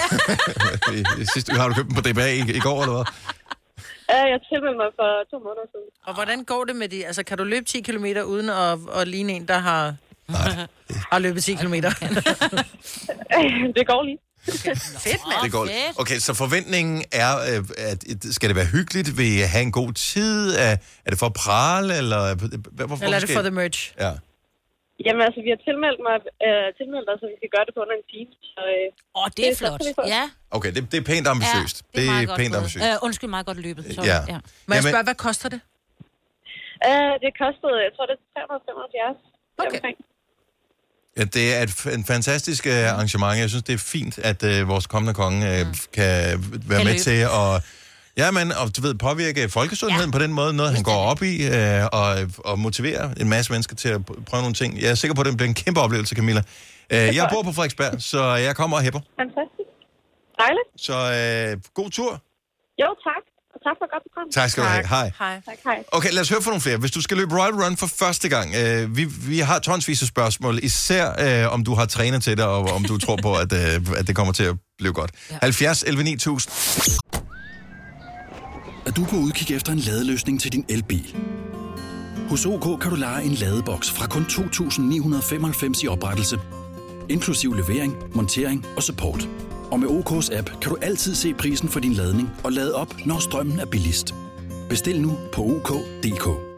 I, 0.98 1.00
i 1.22 1.24
sidste 1.34 1.48
har 1.52 1.68
du 1.68 1.74
købt 1.78 1.88
den 1.88 1.96
på 1.98 2.04
DBA 2.08 2.28
i, 2.40 2.42
i 2.60 2.62
går, 2.66 2.78
eller 2.84 2.96
hvad? 2.98 3.06
Uh, 4.12 4.24
jeg 4.32 4.38
tilmeldte 4.48 4.78
mig 4.82 4.90
for 4.98 5.08
to 5.30 5.36
måneder 5.46 5.66
siden. 5.72 5.88
Og 6.06 6.14
hvordan 6.14 6.44
går 6.44 6.64
det 6.64 6.76
med 6.76 6.88
de... 6.88 7.06
Altså, 7.06 7.22
kan 7.24 7.38
du 7.38 7.44
løbe 7.44 7.64
10 7.64 7.80
km 7.80 8.04
uden 8.04 8.50
at, 8.50 8.78
at 9.00 9.08
ligne 9.08 9.32
en, 9.32 9.48
der 9.48 9.58
har, 9.58 9.94
har 11.12 11.18
løbet 11.18 11.44
10 11.44 11.54
km? 11.54 11.74
det 13.78 13.86
går 13.86 14.02
lige. 14.02 14.18
Fedt, 14.44 15.20
mand. 15.26 15.44
Det 15.44 15.52
går. 15.52 15.68
Okay, 15.96 16.18
så 16.18 16.34
forventningen 16.34 17.04
er, 17.12 17.38
øh, 17.38 17.64
at 17.78 18.04
skal 18.30 18.48
det 18.48 18.56
være 18.56 18.64
hyggeligt? 18.64 19.18
Vil 19.18 19.26
I 19.26 19.38
have 19.38 19.62
en 19.62 19.72
god 19.72 19.92
tid? 19.92 20.54
Er, 20.54 20.76
er 21.06 21.10
det 21.10 21.18
for 21.18 21.26
at 21.26 21.32
prale, 21.32 21.96
eller... 21.96 22.34
Hvorfor, 22.70 23.04
Eller 23.04 23.16
er 23.16 23.20
det 23.20 23.30
for 23.30 23.42
the 23.42 23.50
merch? 23.50 23.94
Ja. 24.00 24.12
Jamen 25.06 25.22
altså, 25.26 25.40
vi 25.46 25.50
har 25.54 25.60
tilmeldt, 25.68 26.00
mig, 26.08 26.16
øh, 26.46 26.66
tilmeldt 26.80 27.06
os, 27.12 27.18
så 27.22 27.26
vi 27.32 27.36
skal 27.40 27.50
gøre 27.54 27.64
det 27.66 27.72
på 27.76 27.80
under 27.84 27.94
en 28.00 28.06
time. 28.14 28.30
Så, 28.54 28.60
øh, 28.76 29.18
Åh, 29.18 29.26
det 29.36 29.42
er 29.48 29.54
flot. 29.60 29.80
Ja. 30.16 30.24
Okay, 30.56 30.70
det, 30.74 30.80
det 30.92 30.98
er 31.02 31.06
pænt 31.12 31.26
ambitiøst. 31.34 31.76
Ja, 31.82 31.86
det 31.96 32.02
er, 32.06 32.10
meget 32.12 32.28
godt 32.30 32.38
pænt 32.40 32.54
ambitiøst. 32.60 32.84
Øh, 32.86 33.06
undskyld, 33.06 33.30
meget 33.36 33.46
godt 33.50 33.60
løbet. 33.66 33.82
Sorry. 33.94 34.06
Ja. 34.12 34.18
ja. 34.32 34.38
Må 34.68 34.72
jeg 34.76 34.82
spørge, 34.92 35.06
hvad 35.10 35.18
koster 35.28 35.48
det? 35.54 35.60
øh, 36.88 37.12
det 37.24 37.30
kostede, 37.42 37.76
jeg 37.86 37.92
tror, 37.96 38.04
det 38.10 38.16
er 38.18 38.22
375. 38.40 39.18
Okay. 39.64 39.92
Ja, 41.18 41.24
det 41.36 41.44
er 41.56 41.60
et, 41.66 41.72
f- 41.80 41.94
en 41.98 42.04
fantastisk 42.14 42.62
uh, 42.66 42.72
arrangement. 42.92 43.38
Jeg 43.38 43.48
synes, 43.52 43.64
det 43.70 43.74
er 43.80 43.84
fint, 43.96 44.14
at 44.18 44.40
uh, 44.42 44.68
vores 44.72 44.86
kommende 44.86 45.14
konge 45.22 45.38
uh, 45.60 45.66
kan 45.98 46.12
være 46.70 46.78
Kan 46.78 46.86
med 46.86 46.92
løbe. 46.92 46.98
til 47.08 47.18
at 47.42 47.50
ja, 48.16 48.30
men, 48.30 48.52
og, 48.52 48.76
du 48.76 48.82
ved, 48.82 48.94
påvirke 48.94 49.48
folkesundheden 49.48 50.10
ja. 50.10 50.12
på 50.12 50.22
den 50.24 50.32
måde. 50.32 50.52
Noget, 50.52 50.74
han 50.74 50.82
går 50.82 51.00
op 51.12 51.22
i, 51.22 51.48
uh, 51.48 51.54
og, 51.92 52.16
og 52.38 52.58
motivere 52.58 53.20
en 53.20 53.28
masse 53.28 53.52
mennesker 53.52 53.76
til 53.76 53.88
at 53.88 54.00
pr- 54.10 54.24
prøve 54.24 54.40
nogle 54.42 54.54
ting. 54.54 54.80
Jeg 54.80 54.90
er 54.90 54.94
sikker 54.94 55.14
på, 55.14 55.20
at 55.20 55.26
det 55.26 55.36
bliver 55.36 55.48
en 55.48 55.54
kæmpe 55.54 55.80
oplevelse, 55.80 56.14
Camilla. 56.14 56.42
Uh, 56.94 56.96
jeg 56.96 57.28
bor 57.32 57.42
på 57.42 57.52
Frederiksberg, 57.52 57.94
så 57.98 58.22
jeg 58.34 58.56
kommer 58.56 58.76
og 58.76 58.82
hæpper. 58.82 59.00
Fantastisk. 59.20 59.68
Dejligt. 60.38 60.68
Så 60.76 60.94
uh, 61.54 61.60
god 61.74 61.90
tur. 61.90 62.12
Jo, 62.82 62.88
tak. 63.08 63.22
Og 63.54 63.58
tak 63.66 63.76
for 63.80 63.86
godt 63.94 64.02
program. 64.08 64.30
Tak 64.32 64.50
skal 64.50 64.62
du 64.62 64.68
have. 64.68 64.86
Hej. 64.86 65.10
Hej. 65.18 65.40
Tak, 65.46 65.58
hej. 65.64 65.84
Okay, 65.92 66.10
lad 66.12 66.20
os 66.20 66.28
høre 66.28 66.42
for 66.42 66.50
nogle 66.50 66.60
flere. 66.60 66.76
Hvis 66.76 66.90
du 66.90 67.02
skal 67.02 67.16
løbe 67.16 67.34
Royal 67.40 67.54
Run 67.62 67.76
for 67.76 67.86
første 67.86 68.28
gang, 68.28 68.54
øh, 68.54 68.96
vi, 68.96 69.04
vi 69.04 69.38
har 69.38 69.58
tonsvis 69.58 70.02
af 70.02 70.08
spørgsmål, 70.08 70.58
især 70.62 71.04
øh, 71.24 71.54
om 71.54 71.64
du 71.64 71.74
har 71.74 71.86
trænet 71.86 72.22
til 72.22 72.36
det, 72.36 72.44
og 72.44 72.60
om 72.60 72.84
du 72.84 72.98
tror 72.98 73.16
på, 73.22 73.34
at, 73.34 73.52
øh, 73.52 73.98
at 73.98 74.06
det 74.06 74.16
kommer 74.16 74.32
til 74.32 74.44
at 74.44 74.56
blive 74.78 74.92
godt. 74.92 75.10
Ja. 75.30 75.38
70 75.42 75.82
11 75.82 76.04
9000. 76.04 77.31
Er 78.86 78.90
du 78.90 79.04
på 79.04 79.16
udkig 79.16 79.56
efter 79.56 79.72
en 79.72 79.78
ladeløsning 79.78 80.40
til 80.40 80.52
din 80.52 80.64
elbil? 80.68 81.16
Hos 82.28 82.46
OK 82.46 82.80
kan 82.80 82.90
du 82.90 82.96
lege 82.96 83.24
en 83.24 83.32
ladeboks 83.32 83.90
fra 83.90 84.06
kun 84.06 84.22
2.995 84.22 85.84
i 85.84 85.88
oprettelse, 85.88 86.38
inklusiv 87.08 87.54
levering, 87.54 87.94
montering 88.14 88.66
og 88.76 88.82
support. 88.82 89.28
Og 89.70 89.80
med 89.80 89.88
OK's 89.88 90.36
app 90.38 90.50
kan 90.60 90.70
du 90.70 90.76
altid 90.82 91.14
se 91.14 91.34
prisen 91.34 91.68
for 91.68 91.80
din 91.80 91.92
ladning 91.92 92.30
og 92.44 92.52
lade 92.52 92.74
op, 92.74 92.94
når 93.06 93.18
strømmen 93.18 93.60
er 93.60 93.66
billigst. 93.66 94.14
Bestil 94.68 95.00
nu 95.00 95.18
på 95.32 95.42
OK.dk. 95.42 96.51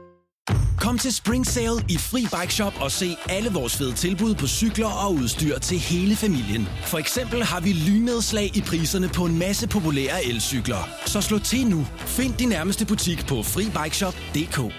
Kom 0.85 0.99
til 0.99 1.15
Spring 1.15 1.47
Sale 1.47 1.85
i 1.89 1.99
Fri 1.99 2.21
Bike 2.21 2.55
Shop 2.55 2.73
og 2.81 2.93
se 2.93 3.17
alle 3.29 3.51
vores 3.53 3.77
fede 3.77 3.93
tilbud 3.93 4.35
på 4.35 4.47
cykler 4.47 4.87
og 4.87 5.15
udstyr 5.15 5.59
til 5.59 5.79
hele 5.79 6.17
familien. 6.17 6.69
For 6.83 6.99
eksempel 6.99 7.45
har 7.45 7.61
vi 7.61 7.73
lynedslag 7.73 8.57
i 8.57 8.61
priserne 8.61 9.09
på 9.09 9.25
en 9.25 9.39
masse 9.39 9.69
populære 9.69 10.25
elcykler. 10.25 10.89
Så 11.07 11.21
slå 11.21 11.39
til 11.39 11.67
nu. 11.67 11.87
Find 11.99 12.35
din 12.35 12.49
nærmeste 12.49 12.87
butik 12.87 13.27
på 13.27 13.43
FriBikeShop.dk 13.43 14.75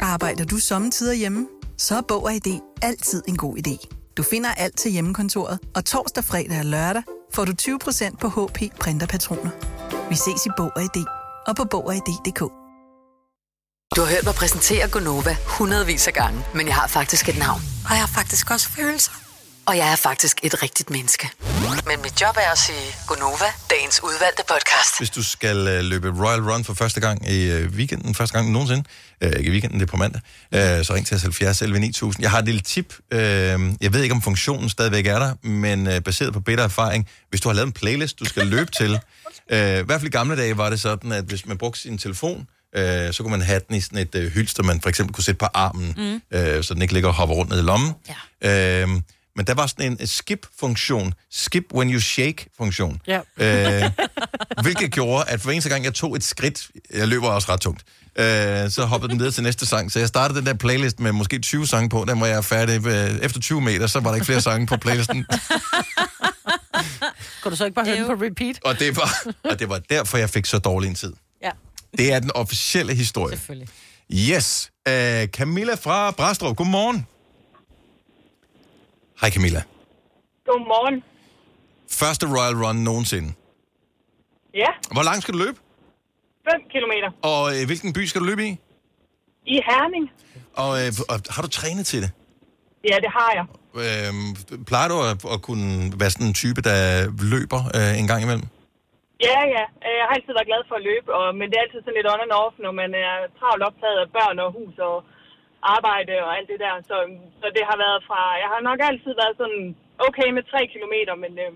Arbejder 0.00 0.44
du 0.44 0.58
sommetider 0.58 1.14
hjemme? 1.14 1.46
Så 1.76 1.96
er 1.96 2.00
Bog 2.08 2.24
og 2.24 2.34
ID 2.34 2.60
altid 2.82 3.22
en 3.28 3.36
god 3.36 3.56
idé. 3.56 3.86
Du 4.16 4.22
finder 4.22 4.50
alt 4.50 4.78
til 4.78 4.90
hjemmekontoret, 4.90 5.58
og 5.74 5.84
torsdag, 5.84 6.24
fredag 6.24 6.58
og 6.58 6.64
lørdag 6.64 7.02
får 7.34 7.44
du 7.44 7.52
20% 7.62 8.16
på 8.16 8.28
HP 8.28 8.58
printerpatroner. 8.80 9.50
Vi 10.08 10.14
ses 10.14 10.46
i 10.46 10.50
Bog 10.56 10.70
og 10.76 10.82
ID 10.82 11.04
og 11.46 11.56
på 11.56 11.64
Bog 11.64 11.86
og 11.86 11.94
ID.dk. 11.94 12.59
Du 13.96 14.00
har 14.00 14.10
hørt 14.10 14.24
mig 14.24 14.34
præsentere 14.34 14.88
Gonova 14.88 15.36
hundredvis 15.46 16.06
af 16.06 16.12
gange, 16.12 16.40
men 16.54 16.66
jeg 16.66 16.74
har 16.74 16.86
faktisk 16.86 17.28
et 17.28 17.38
navn. 17.38 17.60
Og 17.84 17.90
jeg 17.90 18.00
har 18.00 18.06
faktisk 18.06 18.50
også 18.50 18.68
følelser. 18.68 19.12
Og 19.66 19.76
jeg 19.76 19.92
er 19.92 19.96
faktisk 19.96 20.40
et 20.42 20.62
rigtigt 20.62 20.90
menneske. 20.90 21.30
Men 21.86 22.02
mit 22.02 22.20
job 22.20 22.36
er 22.36 22.52
at 22.52 22.58
sige 22.58 22.94
Gonova, 23.06 23.44
dagens 23.70 24.00
udvalgte 24.02 24.42
podcast. 24.48 24.98
Hvis 24.98 25.10
du 25.10 25.22
skal 25.22 25.68
øh, 25.68 25.84
løbe 25.84 26.08
Royal 26.08 26.40
Run 26.50 26.64
for 26.64 26.74
første 26.74 27.00
gang 27.00 27.30
i 27.30 27.50
øh, 27.50 27.70
weekenden, 27.72 28.14
første 28.14 28.34
gang 28.38 28.50
nogensinde, 28.50 28.84
øh, 29.20 29.32
ikke 29.38 29.48
i 29.48 29.50
weekenden, 29.50 29.80
det 29.80 29.86
er 29.86 29.90
på 29.90 29.96
mandag, 29.96 30.20
øh, 30.54 30.84
så 30.84 30.94
ring 30.94 31.06
til 31.06 31.14
os 31.16 31.22
70 31.22 31.62
11 31.62 31.78
9000. 31.80 32.22
Jeg 32.22 32.30
har 32.30 32.38
et 32.38 32.44
lille 32.44 32.60
tip. 32.60 32.94
Øh, 33.12 33.20
jeg 33.80 33.92
ved 33.92 34.02
ikke, 34.02 34.14
om 34.14 34.22
funktionen 34.22 34.68
stadigvæk 34.68 35.06
er 35.06 35.18
der, 35.18 35.48
men 35.48 35.86
øh, 35.86 36.00
baseret 36.00 36.32
på 36.32 36.40
bedre 36.40 36.64
erfaring, 36.64 37.08
hvis 37.30 37.40
du 37.40 37.48
har 37.48 37.54
lavet 37.54 37.66
en 37.66 37.72
playlist, 37.72 38.18
du 38.20 38.24
skal 38.24 38.46
løbe 38.46 38.70
til. 38.70 38.92
Øh, 39.50 39.58
I 39.78 39.82
hvert 39.82 40.00
fald 40.00 40.08
i 40.08 40.16
gamle 40.16 40.36
dage 40.36 40.56
var 40.56 40.70
det 40.70 40.80
sådan, 40.80 41.12
at 41.12 41.24
hvis 41.24 41.46
man 41.46 41.58
brugte 41.58 41.80
sin 41.80 41.98
telefon, 41.98 42.46
øh, 42.76 43.12
så 43.12 43.22
kunne 43.22 43.30
man 43.30 43.42
have 43.42 43.60
den 43.68 43.76
i 43.76 43.80
sådan 43.80 43.98
et 43.98 44.14
øh, 44.14 44.32
hylster, 44.32 44.62
man 44.62 44.80
for 44.80 44.88
eksempel 44.88 45.14
kunne 45.14 45.24
sætte 45.24 45.38
på 45.38 45.46
armen, 45.54 45.94
mm. 45.96 46.38
øh, 46.38 46.64
så 46.64 46.74
den 46.74 46.82
ikke 46.82 46.94
ligger 46.94 47.08
og 47.08 47.14
hopper 47.14 47.34
rundt 47.34 47.50
ned 47.50 47.58
i 47.58 47.62
lommen. 47.62 47.92
Ja. 48.42 48.82
Øh, 48.82 48.88
men 49.36 49.46
der 49.46 49.54
var 49.54 49.66
sådan 49.66 49.98
en, 50.00 50.06
skip-funktion, 50.06 51.14
skip 51.30 51.64
when 51.74 51.92
you 51.92 52.00
shake-funktion. 52.00 53.00
Ja. 53.06 53.20
Øh, 53.36 53.90
hvilket 54.62 54.92
gjorde, 54.92 55.24
at 55.28 55.40
for 55.40 55.50
eneste 55.50 55.70
gang, 55.70 55.84
jeg 55.84 55.94
tog 55.94 56.16
et 56.16 56.24
skridt, 56.24 56.68
jeg 56.94 57.08
løber 57.08 57.28
også 57.28 57.52
ret 57.52 57.60
tungt, 57.60 57.84
øh, 58.16 58.70
så 58.70 58.84
hoppede 58.84 59.10
den 59.10 59.18
videre 59.18 59.32
til 59.32 59.42
næste 59.42 59.66
sang. 59.66 59.92
Så 59.92 59.98
jeg 59.98 60.08
startede 60.08 60.38
den 60.38 60.46
der 60.46 60.54
playlist 60.54 61.00
med 61.00 61.12
måske 61.12 61.38
20 61.38 61.66
sange 61.66 61.88
på, 61.88 62.04
den 62.08 62.20
var 62.20 62.26
jeg 62.26 62.44
færdig 62.44 62.86
øh, 62.86 63.18
efter 63.22 63.40
20 63.40 63.60
meter, 63.60 63.86
så 63.86 64.00
var 64.00 64.10
der 64.10 64.14
ikke 64.14 64.26
flere 64.26 64.40
sange 64.40 64.66
på 64.66 64.76
playlisten. 64.76 65.26
Kan 67.42 67.50
du 67.50 67.56
så 67.56 67.64
ikke 67.64 67.74
bare 67.74 67.84
høre 67.84 67.96
den 67.96 68.06
på 68.06 68.24
repeat? 68.24 68.58
Og 68.64 68.78
det, 68.78 68.96
var, 68.96 69.26
og 69.42 69.58
det 69.58 69.68
var 69.68 69.78
derfor, 69.90 70.18
jeg 70.18 70.30
fik 70.30 70.46
så 70.46 70.58
dårlig 70.58 70.88
en 70.88 70.94
tid. 70.94 71.12
Det 71.98 72.12
er 72.12 72.18
den 72.20 72.30
officielle 72.34 72.94
historie. 72.94 73.36
Selvfølgelig. 73.36 73.68
Yes. 74.12 74.72
Uh, 74.88 74.92
Camilla 75.26 75.74
fra 75.74 76.10
Brastrup, 76.10 76.56
godmorgen. 76.56 77.06
Hej 79.20 79.30
Camilla. 79.30 79.62
Godmorgen. 80.46 81.02
Første 81.90 82.26
Royal 82.26 82.64
Run 82.64 82.76
nogensinde. 82.76 83.32
Ja, 84.54 84.66
Hvor 84.92 85.02
langt 85.02 85.22
skal 85.22 85.34
du 85.34 85.38
løbe? 85.38 85.58
5 86.50 86.60
kilometer. 86.70 87.10
Og 87.22 87.60
øh, 87.60 87.66
hvilken 87.66 87.92
by 87.92 88.04
skal 88.06 88.20
du 88.20 88.26
løbe 88.26 88.46
i? 88.48 88.50
I 89.46 89.60
Herning. 89.66 90.10
Og, 90.54 90.86
øh, 90.86 90.92
og 91.08 91.20
har 91.30 91.42
du 91.42 91.48
trænet 91.48 91.86
til 91.86 92.02
det? 92.02 92.10
Ja, 92.90 92.96
det 92.96 93.10
har 93.12 93.32
jeg. 93.34 93.46
Øh, 93.74 94.12
plejer 94.64 94.88
du 94.88 95.02
at, 95.02 95.32
at 95.34 95.42
kunne 95.42 95.92
være 96.00 96.10
sådan 96.10 96.26
en 96.26 96.34
type, 96.34 96.62
der 96.62 97.10
løber 97.30 97.60
øh, 97.74 97.98
en 97.98 98.06
gang 98.06 98.22
imellem? 98.22 98.46
Ja, 99.28 99.38
ja. 99.56 99.64
Øh, 99.86 99.94
Jeg 100.00 100.04
har 100.08 100.14
altid 100.16 100.32
været 100.38 100.50
glad 100.50 100.62
for 100.70 100.76
at 100.80 100.86
løbe, 100.90 101.08
og, 101.18 101.26
men 101.38 101.46
det 101.48 101.56
er 101.56 101.64
altid 101.64 101.80
sådan 101.82 101.98
lidt 101.98 102.10
on 102.12 102.24
and 102.26 102.34
off, 102.42 102.54
når 102.64 102.72
man 102.82 102.90
er 103.06 103.12
travlt 103.38 103.62
optaget 103.68 103.98
af 104.04 104.08
børn 104.16 104.36
og 104.44 104.48
hus 104.58 104.74
og 104.90 104.96
arbejde 105.76 106.14
og 106.26 106.30
alt 106.36 106.48
det 106.52 106.58
der. 106.64 106.74
Så, 106.90 106.96
så 107.40 107.46
det 107.56 107.64
har 107.70 107.76
været 107.84 108.00
fra... 108.08 108.20
Jeg 108.42 108.48
har 108.54 108.60
nok 108.70 108.80
altid 108.90 109.12
været 109.22 109.34
sådan 109.42 109.60
okay 110.08 110.28
med 110.36 110.42
3 110.52 110.60
kilometer, 110.74 111.14
men 111.24 111.32
øh, 111.44 111.52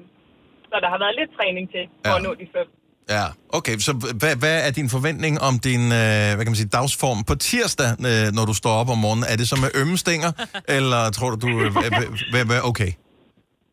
så 0.70 0.76
der 0.84 0.88
har 0.94 1.00
været 1.04 1.14
lidt 1.20 1.30
træning 1.38 1.64
til 1.74 1.84
for 1.90 2.10
Ja. 2.10 2.16
at 2.18 2.22
nå 2.26 2.32
de 2.42 2.46
fem. 2.56 2.68
Ja, 3.16 3.24
okay. 3.58 3.74
Så 3.86 3.92
hvad, 4.20 4.34
hvad 4.42 4.56
er 4.66 4.72
din 4.80 4.88
forventning 4.96 5.34
om 5.48 5.54
din 5.68 5.82
øh, 6.00 6.28
hvad 6.34 6.42
kan 6.44 6.52
man 6.54 6.60
sige, 6.62 6.72
dagsform 6.78 7.20
på 7.30 7.34
tirsdag, 7.48 7.90
øh, 8.10 8.26
når 8.36 8.44
du 8.50 8.54
står 8.62 8.74
op 8.82 8.88
om 8.94 8.98
morgenen? 9.04 9.24
Er 9.32 9.36
det 9.40 9.46
så 9.52 9.56
med 9.64 9.70
ømme 9.80 9.96
stænger, 10.04 10.30
eller 10.76 11.00
tror 11.16 11.28
du, 11.32 11.36
du 11.46 11.50
øh, 11.64 11.70
vil 12.34 12.44
være 12.54 12.64
okay? 12.72 12.90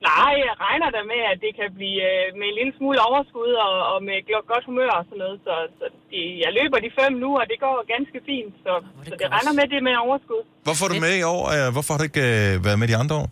Nej, 0.09 0.33
jeg 0.47 0.53
regner 0.65 0.89
da 0.95 1.01
med, 1.13 1.21
at 1.31 1.37
det 1.45 1.51
kan 1.59 1.69
blive 1.79 1.99
øh, 2.11 2.25
med 2.39 2.47
en 2.51 2.55
lille 2.59 2.73
smule 2.77 2.99
overskud 3.09 3.51
og, 3.67 3.73
og 3.91 3.97
med 4.07 4.17
godt 4.51 4.63
humør 4.69 4.91
og 4.99 5.03
sådan 5.07 5.21
noget. 5.23 5.37
Så, 5.45 5.53
så 5.79 5.85
de, 6.11 6.19
jeg 6.43 6.51
løber 6.59 6.77
de 6.85 6.89
fem 6.99 7.11
nu, 7.23 7.29
og 7.41 7.45
det 7.51 7.57
går 7.65 7.75
ganske 7.95 8.17
fint. 8.29 8.53
Så, 8.65 8.71
det, 8.83 9.07
så 9.09 9.13
det 9.21 9.27
regner 9.35 9.53
med, 9.57 9.63
at 9.67 9.71
det 9.73 9.79
er 9.81 9.87
med 9.89 9.95
overskud. 10.07 10.41
Hvorfor 10.67 10.83
er 10.85 10.91
du 10.93 10.99
med 11.07 11.15
i 11.21 11.25
år? 11.35 11.43
Øh, 11.55 11.67
Hvorfor 11.75 11.91
har 11.93 11.99
du 12.01 12.05
ikke 12.09 12.25
øh, 12.31 12.51
været 12.65 12.79
med 12.81 12.87
de 12.91 12.97
andre 13.01 13.15
år? 13.21 13.27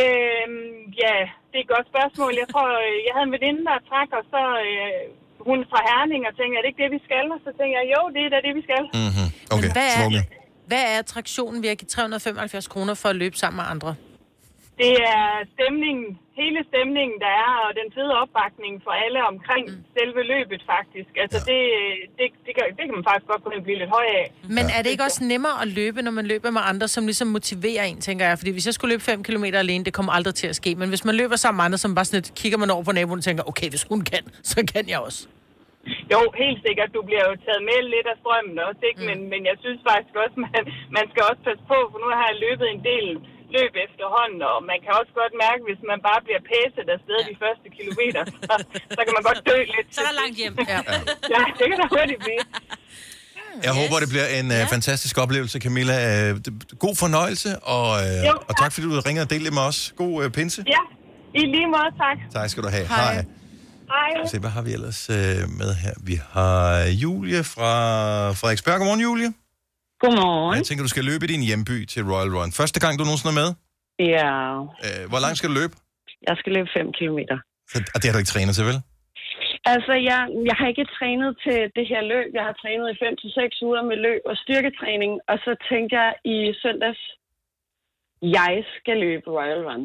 Øhm, 0.00 0.78
ja, 1.02 1.16
det 1.50 1.56
er 1.60 1.64
et 1.66 1.72
godt 1.74 1.86
spørgsmål. 1.92 2.30
Jeg 2.42 2.48
tror, 2.52 2.68
øh, 2.84 2.94
jeg 3.06 3.12
havde 3.14 3.26
en 3.30 3.34
veninde, 3.36 3.62
der 3.68 3.76
trak, 3.90 4.08
og 4.18 4.24
så 4.32 4.42
øh, 4.68 5.00
hun 5.48 5.56
er 5.62 5.68
fra 5.72 5.80
Herning, 5.88 6.22
og 6.28 6.32
tænkte, 6.38 6.54
er 6.58 6.62
det 6.62 6.70
ikke 6.72 6.82
det, 6.84 6.90
vi 6.96 7.00
skal? 7.08 7.24
Og 7.36 7.40
så 7.46 7.50
tænkte 7.58 7.74
jeg, 7.78 7.84
jo, 7.94 8.00
det 8.14 8.22
er 8.26 8.30
da 8.34 8.38
det, 8.46 8.52
vi 8.58 8.62
skal. 8.68 8.82
Mm-hmm. 9.00 9.28
Okay, 9.54 9.70
hvad 9.76 9.88
er-. 9.96 10.28
Hvad 10.70 10.82
er 10.90 10.98
attraktionen 11.04 11.58
ved 11.62 11.70
at 11.74 11.78
give 11.78 11.88
375 11.88 12.68
kroner 12.68 12.94
for 12.94 13.08
at 13.08 13.16
løbe 13.16 13.36
sammen 13.42 13.56
med 13.60 13.66
andre? 13.74 13.90
Det 14.80 14.92
er 15.14 15.24
stemningen, 15.54 16.06
hele 16.40 16.60
stemningen, 16.70 17.16
der 17.24 17.32
er, 17.46 17.52
og 17.64 17.70
den 17.80 17.88
fede 17.96 18.12
opbakning 18.22 18.72
for 18.84 18.92
alle 19.04 19.20
omkring 19.32 19.64
mm. 19.70 19.84
selve 19.96 20.20
løbet, 20.32 20.60
faktisk. 20.74 21.12
Altså, 21.22 21.38
ja. 21.40 21.44
det, 21.50 21.60
det, 22.18 22.26
det, 22.46 22.52
kan, 22.56 22.64
det 22.76 22.82
kan 22.86 22.94
man 22.98 23.04
faktisk 23.08 23.28
godt 23.32 23.42
kunne 23.44 23.62
blive 23.68 23.78
lidt 23.82 23.92
høj 23.98 24.06
af. 24.20 24.26
Men 24.58 24.64
er 24.76 24.80
det 24.82 24.90
ikke 24.94 25.06
også 25.08 25.20
nemmere 25.32 25.56
at 25.62 25.68
løbe, 25.78 25.98
når 26.06 26.14
man 26.18 26.26
løber 26.32 26.50
med 26.56 26.62
andre, 26.72 26.86
som 26.88 27.02
ligesom 27.10 27.28
motiverer 27.38 27.84
en, 27.90 28.00
tænker 28.08 28.24
jeg? 28.28 28.38
Fordi 28.40 28.50
hvis 28.56 28.66
jeg 28.66 28.74
skulle 28.74 28.92
løbe 28.92 29.02
5 29.02 29.22
km 29.28 29.44
alene, 29.64 29.84
det 29.84 29.94
kommer 29.98 30.12
aldrig 30.12 30.34
til 30.34 30.48
at 30.52 30.56
ske. 30.56 30.70
Men 30.80 30.88
hvis 30.88 31.04
man 31.08 31.14
løber 31.14 31.36
sammen 31.36 31.56
med 31.58 31.64
andre, 31.64 31.78
som 31.78 31.94
bare 31.94 32.04
sådan 32.04 32.18
lidt 32.20 32.34
kigger 32.40 32.58
man 32.58 32.70
over 32.70 32.84
på 32.88 32.92
naboen 32.92 33.18
og 33.18 33.24
tænker, 33.24 33.42
okay, 33.50 33.68
hvis 33.72 33.84
hun 33.90 34.00
kan, 34.12 34.24
så 34.52 34.58
kan 34.72 34.84
jeg 34.92 34.98
også. 35.08 35.20
Jo, 36.12 36.20
helt 36.42 36.60
sikkert. 36.66 36.88
Du 36.96 37.02
bliver 37.08 37.24
jo 37.30 37.34
taget 37.46 37.62
med 37.70 37.78
lidt 37.94 38.06
af 38.12 38.16
strømmen 38.22 38.56
også, 38.68 38.82
ikke? 38.90 39.00
Mm. 39.00 39.06
Men, 39.08 39.18
men 39.32 39.40
jeg 39.50 39.56
synes 39.64 39.80
faktisk 39.90 40.14
også, 40.24 40.36
man, 40.46 40.62
man 40.96 41.04
skal 41.10 41.22
også 41.30 41.42
passe 41.48 41.62
på, 41.72 41.78
for 41.90 41.98
nu 42.02 42.08
har 42.20 42.26
jeg 42.30 42.42
løbet 42.46 42.66
en 42.74 42.82
del 42.92 43.08
løb 43.56 43.72
efterhånden, 43.86 44.40
og 44.52 44.58
man 44.70 44.78
kan 44.84 44.92
også 45.00 45.12
godt 45.20 45.34
mærke, 45.44 45.60
hvis 45.68 45.80
man 45.90 45.98
bare 46.08 46.20
bliver 46.26 46.42
pæset 46.50 46.86
afsted 46.96 47.18
ja. 47.22 47.30
de 47.30 47.36
første 47.44 47.66
kilometer, 47.78 48.22
så, 48.48 48.54
så 48.96 49.00
kan 49.06 49.12
man 49.16 49.24
godt 49.28 49.40
dø 49.50 49.58
lidt. 49.74 49.86
Så 49.94 49.98
er 50.02 50.06
der 50.10 50.16
langt 50.22 50.36
hjem. 50.42 50.54
Ja, 50.74 50.80
ja 51.34 51.40
det 51.58 51.64
kan 51.70 51.76
der 51.82 51.88
hurtigt 51.96 52.20
blive. 52.26 52.42
Jeg 53.66 53.72
håber, 53.80 53.96
det 54.04 54.08
bliver 54.14 54.28
en 54.40 54.46
uh, 54.56 54.60
fantastisk 54.74 55.14
oplevelse, 55.24 55.56
Camilla. 55.64 55.96
Uh, 56.22 56.36
god 56.78 56.94
fornøjelse, 57.04 57.50
og, 57.74 57.88
uh, 58.06 58.26
Jo, 58.28 58.34
og 58.48 58.54
tak 58.62 58.70
fordi 58.72 58.84
du 58.86 59.00
ringede 59.08 59.24
og 59.26 59.30
delte 59.34 59.50
med 59.58 59.62
os. 59.70 59.78
God 59.96 60.24
uh, 60.24 60.30
pinse. 60.30 60.60
Ja, 60.76 60.82
i 61.40 61.42
lige 61.54 61.66
måde, 61.66 61.90
tak. 62.02 62.16
Tak 62.32 62.50
skal 62.50 62.62
du 62.62 62.68
have. 62.68 62.86
Hej. 62.86 63.14
Hej. 63.94 64.26
Se, 64.26 64.38
hvad 64.38 64.50
har 64.50 64.62
vi 64.62 64.72
ellers 64.72 65.10
uh, 65.10 65.16
med 65.60 65.74
her? 65.74 65.94
Vi 66.02 66.20
har 66.30 66.84
Julie 67.02 67.44
fra 67.44 67.72
Frederiksberg. 68.32 68.78
Godmorgen, 68.78 69.00
Julie. 69.00 69.32
Godmorgen. 70.02 70.56
Jeg 70.58 70.66
tænker, 70.68 70.82
du 70.88 70.92
skal 70.94 71.04
løbe 71.10 71.22
i 71.26 71.30
din 71.34 71.42
hjemby 71.50 71.76
til 71.92 72.02
Royal 72.10 72.30
Run. 72.36 72.50
Første 72.60 72.78
gang, 72.82 72.92
du 72.98 73.04
nogensinde 73.04 73.32
er 73.34 73.40
med? 73.42 73.50
Ja, 74.14 74.32
Uh, 74.86 75.02
hvor 75.10 75.20
langt 75.24 75.36
skal 75.38 75.48
du 75.52 75.56
løbe? 75.62 75.74
jeg 76.28 76.36
skal 76.40 76.52
løbe 76.56 76.70
5 76.76 76.92
kilometer. 77.00 77.36
Så, 77.70 77.76
og 77.94 77.98
det 77.98 78.06
har 78.06 78.14
du 78.14 78.22
ikke 78.22 78.34
trænet 78.34 78.54
til, 78.56 78.64
vel? 78.70 78.78
Altså, 79.74 79.92
jeg, 80.10 80.20
jeg 80.48 80.56
har 80.60 80.66
ikke 80.72 80.86
trænet 80.98 81.30
til 81.44 81.58
det 81.76 81.84
her 81.92 82.02
løb. 82.12 82.28
Jeg 82.38 82.44
har 82.48 82.56
trænet 82.62 82.86
i 82.94 82.96
5 83.04 83.16
til 83.22 83.30
seks 83.38 83.56
uger 83.66 83.82
med 83.90 83.96
løb 84.06 84.22
og 84.30 84.36
styrketræning. 84.44 85.12
Og 85.30 85.36
så 85.44 85.52
tænkte 85.70 85.92
jeg 86.00 86.10
i 86.34 86.36
søndags, 86.62 87.02
jeg 88.38 88.54
skal 88.76 88.96
løbe 89.06 89.26
Royal 89.38 89.62
Run. 89.68 89.84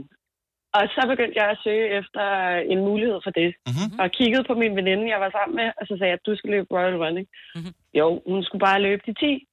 Og 0.78 0.84
så 0.96 1.02
begyndte 1.12 1.40
jeg 1.42 1.50
at 1.52 1.62
søge 1.66 1.88
efter 2.00 2.26
en 2.74 2.80
mulighed 2.90 3.20
for 3.26 3.34
det. 3.40 3.50
Mm-hmm. 3.68 4.00
Og 4.02 4.08
kiggede 4.20 4.44
på 4.50 4.54
min 4.62 4.76
veninde, 4.80 5.12
jeg 5.14 5.20
var 5.26 5.32
sammen 5.38 5.56
med, 5.62 5.68
og 5.80 5.84
så 5.88 5.94
sagde 5.98 6.12
jeg, 6.12 6.20
at 6.20 6.28
du 6.28 6.34
skal 6.36 6.50
løbe 6.56 6.68
Royal 6.76 6.98
Run, 7.02 7.18
ikke? 7.22 7.32
Mm-hmm. 7.56 7.74
Jo, 8.00 8.22
hun 8.32 8.44
skulle 8.44 8.66
bare 8.70 8.82
løbe 8.88 9.04
de 9.08 9.14
10. 9.14 9.47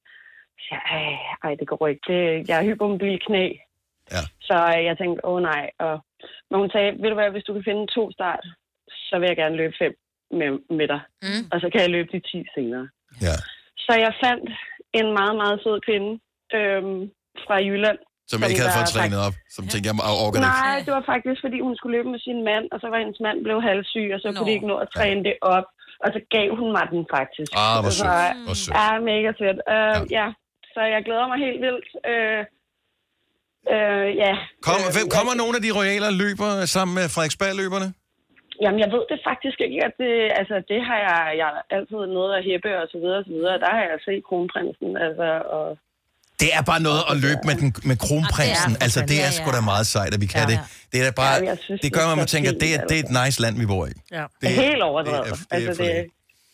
Så 0.63 0.67
jeg, 0.71 0.81
ej, 0.95 1.05
ej, 1.43 1.55
det 1.59 1.67
går 1.67 1.87
ikke. 1.87 2.03
Det, 2.07 2.49
jeg 2.49 2.55
er 2.59 2.65
hypermobil 2.69 3.19
knæ. 3.27 3.45
Ja. 4.13 4.21
Så 4.47 4.57
jeg 4.87 4.97
tænkte, 4.97 5.25
åh 5.25 5.41
nej. 5.41 5.63
Og, 5.85 5.95
men 6.49 6.59
hun 6.61 6.69
sagde, 6.69 6.89
ved 7.01 7.09
du 7.09 7.17
hvad, 7.19 7.31
hvis 7.31 7.47
du 7.47 7.53
kan 7.53 7.67
finde 7.69 7.93
to 7.97 8.03
start, 8.11 8.43
så 9.07 9.13
vil 9.19 9.27
jeg 9.27 9.37
gerne 9.43 9.55
løbe 9.61 9.75
fem 9.83 9.93
med, 10.39 10.49
med 10.77 10.87
dig. 10.93 11.01
Mm. 11.25 11.43
Og 11.51 11.57
så 11.61 11.67
kan 11.71 11.81
jeg 11.81 11.89
løbe 11.95 12.09
de 12.13 12.19
10 12.19 12.45
senere. 12.55 12.87
Ja. 13.27 13.35
Så 13.85 13.93
jeg 14.05 14.13
fandt 14.25 14.49
en 14.99 15.07
meget, 15.19 15.35
meget 15.41 15.57
sød 15.63 15.77
kvinde 15.87 16.11
øhm, 16.57 17.01
fra 17.45 17.55
Jylland. 17.67 17.99
Som 18.29 18.37
jeg 18.41 18.49
ikke 18.49 18.61
havde 18.63 18.77
fået 18.79 18.93
trænet 18.97 19.19
op. 19.27 19.35
Som 19.55 19.63
tænkte, 19.71 19.87
jeg 19.89 19.95
orker 20.25 20.37
det 20.39 20.47
ikke. 20.49 20.63
Nej, 20.65 20.77
det 20.85 20.91
var 20.97 21.05
faktisk, 21.13 21.39
fordi 21.45 21.57
hun 21.67 21.73
skulle 21.77 21.93
løbe 21.97 22.09
med 22.15 22.21
sin 22.27 22.39
mand, 22.49 22.65
og 22.73 22.77
så 22.81 22.87
var 22.91 22.97
hendes 23.03 23.19
mand 23.25 23.37
blev 23.45 23.57
halvsyg, 23.69 24.07
og 24.15 24.19
så 24.23 24.27
kunne 24.27 24.47
de 24.49 24.55
ikke 24.57 24.71
nå 24.71 24.77
at 24.85 24.89
træne 24.97 25.21
det 25.27 25.35
op. 25.55 25.67
Og 26.03 26.09
så 26.15 26.19
gav 26.35 26.47
hun 26.59 26.69
mig 26.77 26.85
den 26.93 27.03
faktisk. 27.17 27.51
Ah, 27.63 27.77
hvor 27.83 27.93
Så, 27.99 28.03
sødt. 28.03 28.45
Hvor 28.45 28.55
sødt. 28.63 28.75
Ja, 28.79 28.87
mega 29.11 29.29
sødt. 29.39 29.59
Uh, 29.73 29.75
ja. 29.75 29.99
ja. 30.19 30.27
Så 30.75 30.81
jeg 30.93 31.01
glæder 31.07 31.27
mig 31.31 31.37
helt 31.47 31.59
vildt. 31.65 31.87
Uh, 32.11 32.41
uh, 33.75 34.07
ja. 34.23 34.33
Kommer, 34.67 34.87
hvem, 34.95 35.07
kommer 35.17 35.33
nogle 35.41 35.53
af 35.57 35.63
de 35.65 35.71
royale 35.79 36.07
løber 36.23 36.49
sammen 36.75 36.93
med 36.99 37.05
Frederiksberg-løberne? 37.13 37.89
Jamen, 38.63 38.79
jeg 38.83 38.89
ved 38.95 39.03
det 39.11 39.19
faktisk 39.29 39.57
ikke. 39.65 39.77
At 39.87 39.93
det, 40.03 40.13
altså, 40.39 40.55
det 40.71 40.79
har 40.89 40.97
jeg, 41.07 41.19
jeg 41.41 41.47
har 41.55 41.61
altid 41.77 41.99
noget 42.19 42.31
at 42.37 42.41
hæppe 42.49 42.71
og 42.81 42.87
så 42.93 42.97
videre 43.03 43.19
og 43.21 43.25
så 43.29 43.33
videre. 43.37 43.55
Der 43.65 43.71
har 43.77 43.83
jeg 43.91 43.97
set 44.07 44.21
kronprinsen, 44.29 44.89
altså, 45.07 45.27
og 45.57 45.65
Det 46.41 46.49
er 46.57 46.63
bare 46.71 46.81
noget 46.89 47.01
at 47.11 47.15
løbe 47.25 47.41
med, 47.49 47.55
den, 47.61 47.69
med 47.89 47.97
kronprinsen. 48.05 48.71
Ja, 48.71 48.75
det 48.75 48.81
er 48.81 48.85
altså, 48.85 48.99
det 49.11 49.17
er 49.25 49.29
sgu 49.37 49.47
da 49.57 49.61
meget 49.73 49.87
sejt, 49.95 50.11
at 50.15 50.21
vi 50.25 50.29
kan 50.33 50.41
Ja, 50.43 50.47
det. 50.51 50.57
ja. 50.61 50.63
Det 50.91 50.97
er 51.01 51.05
da 51.09 51.13
bare, 51.23 51.35
Ja, 51.49 51.55
synes, 51.67 51.79
det 51.81 51.85
det 51.85 51.91
gør, 51.97 52.05
er 52.09 52.11
at 52.15 52.19
man 52.23 52.29
tænker, 52.35 52.49
det 52.63 52.69
er, 52.75 52.79
det 52.89 52.95
er 52.99 53.03
et 53.07 53.13
nice 53.21 53.37
land, 53.43 53.53
vi 53.63 53.65
bor 53.73 53.83
i. 53.91 53.95
Ja. 54.17 54.23
det 54.41 54.47
er 54.53 54.57
helt 54.67 54.81
overdrevet. 54.89 55.25
det 55.25 55.31
er- 55.31 55.57
det 55.57 55.63
er 55.65 55.67
altså, 55.69 55.83
det, 55.83 55.93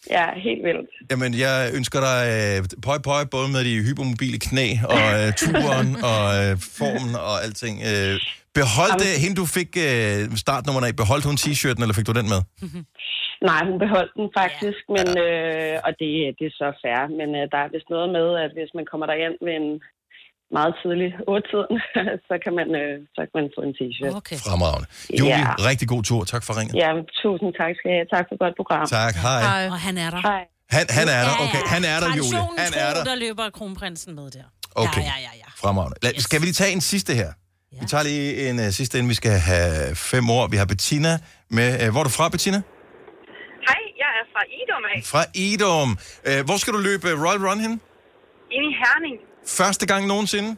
ja, 0.10 0.26
helt 0.48 0.64
vildt. 0.68 0.90
Jamen, 1.12 1.32
jeg 1.46 1.56
ønsker 1.78 2.00
dig 2.10 2.20
øh, 2.36 2.58
pøj 2.88 3.00
pøj, 3.10 3.24
både 3.36 3.48
med 3.56 3.62
de 3.68 3.74
hypermobile 3.88 4.40
knæ 4.48 4.68
og 4.96 5.06
øh, 5.20 5.28
turen 5.42 5.90
og 6.12 6.24
øh, 6.40 6.52
formen 6.78 7.14
og 7.30 7.36
alting. 7.46 7.76
Øh, 7.90 8.14
behold 8.60 8.94
det, 9.04 9.12
hende 9.24 9.36
du 9.42 9.46
fik 9.58 9.72
øh, 9.88 10.20
startnummeren 10.46 10.86
af, 10.88 10.94
beholdt 11.04 11.26
hun 11.30 11.38
t-shirten, 11.42 11.82
eller 11.84 11.98
fik 12.00 12.08
du 12.12 12.16
den 12.20 12.30
med? 12.34 12.42
Nej, 13.50 13.62
hun 13.70 13.78
beholdt 13.86 14.14
den 14.20 14.30
faktisk, 14.42 14.82
men, 14.96 15.08
øh, 15.26 15.76
og 15.86 15.92
det, 16.02 16.12
det 16.38 16.46
er 16.48 16.56
så 16.62 16.70
fair. 16.84 17.02
Men 17.20 17.30
øh, 17.40 17.44
der 17.54 17.60
er 17.62 17.70
vist 17.74 17.90
noget 17.96 18.10
med, 18.18 18.28
at 18.44 18.52
hvis 18.58 18.72
man 18.78 18.86
kommer 18.92 19.06
derind 19.12 19.38
ved 19.46 19.56
en 19.62 19.70
meget 20.58 20.74
tidlig 20.82 21.10
8-tiden, 21.36 21.76
så, 22.30 22.34
kan 22.44 22.54
man, 22.60 22.68
øh, 22.82 22.94
så 23.16 23.20
kan 23.28 23.34
man 23.40 23.46
få 23.58 23.62
en 23.68 23.74
t-shirt. 23.80 24.14
Okay. 24.22 24.38
Fremragende. 24.48 24.88
Julie, 25.20 25.44
Ja. 25.48 25.54
rigtig 25.70 25.88
god 25.94 26.04
tur. 26.10 26.22
Tak 26.34 26.42
for 26.48 26.54
ringet. 26.60 26.74
Ja, 26.84 26.90
tusind 27.24 27.50
tak 27.62 27.72
skal 27.80 27.88
I 27.92 27.94
have. 27.98 28.08
Tak 28.16 28.24
for 28.28 28.34
et 28.38 28.42
godt 28.46 28.56
program. 28.62 28.84
Tak, 29.00 29.14
hej. 29.28 29.42
Hej. 29.50 29.64
Og 29.74 29.80
han 29.88 29.96
er 30.06 30.10
der. 30.16 30.22
Hej. 30.30 30.44
Han, 30.76 30.86
han 31.00 31.08
er 31.18 31.22
der, 31.28 31.34
okay. 31.46 31.62
Han 31.76 31.84
er 31.94 31.98
der, 32.04 32.10
Julie. 32.20 32.40
Han 32.66 32.72
er 32.86 32.90
der. 32.96 33.04
der 33.12 33.16
løber 33.26 33.46
kronprinsen 33.58 34.12
med 34.20 34.28
der. 34.38 34.46
Okay. 34.76 35.02
Ja, 35.02 35.06
ja, 35.08 35.18
ja, 35.28 35.34
ja. 35.44 35.48
Fremragende. 35.62 35.98
Lad, 36.06 36.12
Skal 36.28 36.38
vi 36.42 36.46
lige 36.46 36.54
tage 36.64 36.72
en 36.78 36.82
sidste 36.94 37.12
her? 37.22 37.30
Ja. 37.74 37.78
Vi 37.82 37.86
tager 37.92 38.04
lige 38.04 38.50
en 38.50 38.56
uh, 38.60 38.66
sidste, 38.80 38.98
inden 38.98 39.10
vi 39.10 39.14
skal 39.22 39.32
have 39.52 39.96
fem 40.14 40.30
år. 40.38 40.48
Vi 40.54 40.58
har 40.62 40.66
Bettina 40.74 41.14
med. 41.58 41.68
Uh, 41.84 41.92
hvor 41.92 42.00
er 42.00 42.08
du 42.10 42.14
fra, 42.20 42.30
Bettina? 42.30 42.60
Hej, 43.70 43.82
jeg 44.04 44.10
er 44.20 44.26
fra 44.34 44.42
Idom 44.62 44.84
af. 44.94 44.98
Fra 45.14 45.24
Idom. 45.50 45.90
Uh, 46.30 46.46
hvor 46.48 46.58
skal 46.62 46.72
du 46.74 46.80
løbe 46.90 47.06
øh, 47.12 47.16
Royal 47.26 47.42
Run 47.48 47.60
hen? 47.66 47.74
Inde 48.56 48.68
i 48.72 48.76
Herning. 48.82 49.16
Første 49.60 49.86
gang 49.92 50.02
nogensinde? 50.14 50.50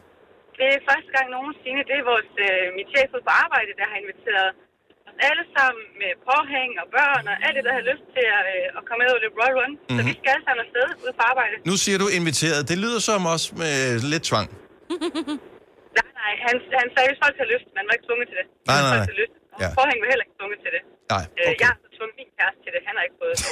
Det 0.58 0.66
er 0.74 0.80
første 0.90 1.10
gang 1.16 1.26
nogensinde. 1.36 1.80
Det 1.90 1.96
er 2.00 2.04
vores, 2.12 2.30
øh, 2.46 2.64
mit 2.78 2.88
chef 2.92 3.08
på 3.28 3.32
arbejde, 3.44 3.70
der 3.80 3.86
har 3.92 3.98
inviteret 4.04 4.48
os 4.50 5.16
alle 5.28 5.44
sammen 5.56 5.84
med 6.02 6.12
påhæng 6.28 6.70
og 6.82 6.86
børn 6.96 7.24
og 7.32 7.36
alt 7.44 7.54
det, 7.58 7.64
der 7.68 7.74
har 7.78 7.84
lyst 7.90 8.04
til 8.16 8.26
at, 8.38 8.44
øh, 8.54 8.78
at 8.78 8.82
komme 8.86 9.00
med 9.02 9.08
og 9.16 9.20
løbe 9.24 9.36
Royal 9.40 9.56
Run. 9.60 9.72
Mm-hmm. 9.74 9.96
Så 9.96 10.00
vi 10.08 10.12
skal 10.18 10.30
alle 10.34 10.44
sammen 10.46 10.62
afsted 10.66 10.86
ude 11.04 11.12
på 11.18 11.22
arbejde. 11.32 11.54
Nu 11.70 11.74
siger 11.84 11.98
du 12.02 12.06
inviteret. 12.18 12.60
Det 12.70 12.76
lyder 12.84 13.00
som 13.08 13.20
også 13.34 13.46
med 13.62 13.74
lidt 14.12 14.24
tvang. 14.30 14.48
Nej, 15.98 16.10
nej, 16.22 16.32
han, 16.46 16.54
han 16.80 16.88
sagde, 16.94 17.06
hvis 17.10 17.20
folk 17.24 17.36
har 17.42 17.48
lyst. 17.54 17.66
Man 17.78 17.84
var 17.88 17.92
ikke 17.96 18.06
tvunget 18.08 18.26
til 18.30 18.36
det. 18.40 18.46
Nej, 18.70 18.80
nej, 18.86 18.96
nej. 19.00 19.20
lyst. 19.22 19.34
Ja. 19.62 19.68
Påhæng 19.78 19.98
var 20.02 20.08
heller 20.12 20.24
ikke 20.26 20.36
tvunget 20.40 20.58
til 20.64 20.70
det. 20.76 20.82
Nej, 21.14 21.24
Øh, 21.40 21.52
jeg 21.60 21.66
har 21.70 21.76
så 21.84 21.88
tvunget 21.96 22.14
min 22.20 22.30
kæreste 22.38 22.60
til 22.64 22.70
det. 22.74 22.80
Han 22.88 22.94
har 22.98 23.02
ikke 23.08 23.18
fået 23.22 23.34
det. 23.40 23.46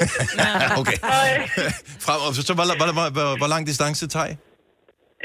okay. 0.81 0.99
Og, 1.13 1.23
øh, 1.33 1.41
Frem, 2.05 2.19
så, 2.49 2.53
hvor, 2.59 2.67
hvor, 2.81 2.89
hvor, 2.99 3.07
hvor, 3.17 3.29
hvor 3.41 3.49
lang 3.55 3.63
distance 3.71 4.05
tager 4.15 4.29
I? 4.33 4.35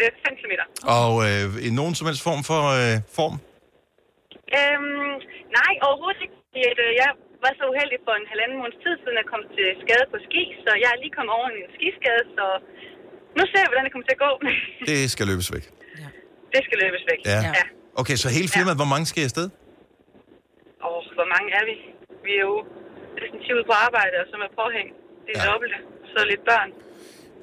Øh, 0.02 0.10
5 0.26 0.40
km. 0.40 0.54
Og 0.98 1.12
øh, 1.28 1.46
i 1.68 1.70
nogen 1.80 1.94
som 1.98 2.04
helst 2.08 2.24
form 2.30 2.42
for 2.50 2.62
øh, 2.80 2.96
form? 3.18 3.36
Øhm, 4.58 5.14
nej, 5.60 5.72
overhovedet 5.88 6.22
ikke. 6.26 6.38
Øh, 6.82 6.92
jeg 7.02 7.10
var 7.44 7.52
så 7.60 7.64
uheldig 7.72 8.00
for 8.08 8.14
en 8.22 8.28
halvanden 8.32 8.58
måneds 8.62 8.80
tid 8.84 8.94
siden 9.04 9.18
at 9.24 9.28
komme 9.32 9.46
til 9.58 9.68
skade 9.84 10.06
på 10.14 10.18
ski, 10.28 10.44
så 10.64 10.70
jeg 10.84 10.90
er 10.96 11.00
lige 11.04 11.14
kommet 11.18 11.34
over 11.38 11.48
en 11.54 11.62
skiskade, 11.78 12.24
så 12.38 12.46
nu 13.38 13.44
ser 13.52 13.62
jeg, 13.64 13.70
hvordan 13.72 13.86
det 13.86 13.92
kommer 13.94 14.08
til 14.10 14.18
at 14.18 14.24
gå. 14.28 14.32
Det 14.92 15.00
skal 15.14 15.26
løbes 15.32 15.48
væk. 15.56 15.66
det 16.54 16.62
skal 16.68 16.78
løbes 16.84 17.04
væk. 17.12 17.20
Ja. 17.34 17.40
ja. 17.60 17.66
Okay, 18.02 18.16
så 18.24 18.28
hele 18.38 18.50
firmaet, 18.56 18.78
hvor 18.82 18.90
mange 18.94 19.06
skal 19.10 19.20
I 19.24 19.28
afsted? 19.30 19.48
Og 20.88 20.98
hvor 21.18 21.28
mange 21.34 21.48
er 21.60 21.64
vi? 21.70 21.76
Vi 22.26 22.32
er 22.40 22.44
jo 22.50 22.56
næsten 23.20 23.38
10 23.44 23.58
ude 23.58 23.66
på 23.72 23.76
arbejde, 23.86 24.16
og 24.22 24.26
så 24.32 24.36
med 24.44 24.50
påhæng. 24.62 24.88
Det 25.26 25.32
er 25.36 25.40
ja. 25.40 25.50
dobbelte. 25.50 25.78
Så 26.12 26.18
lidt 26.32 26.44
børn. 26.52 26.70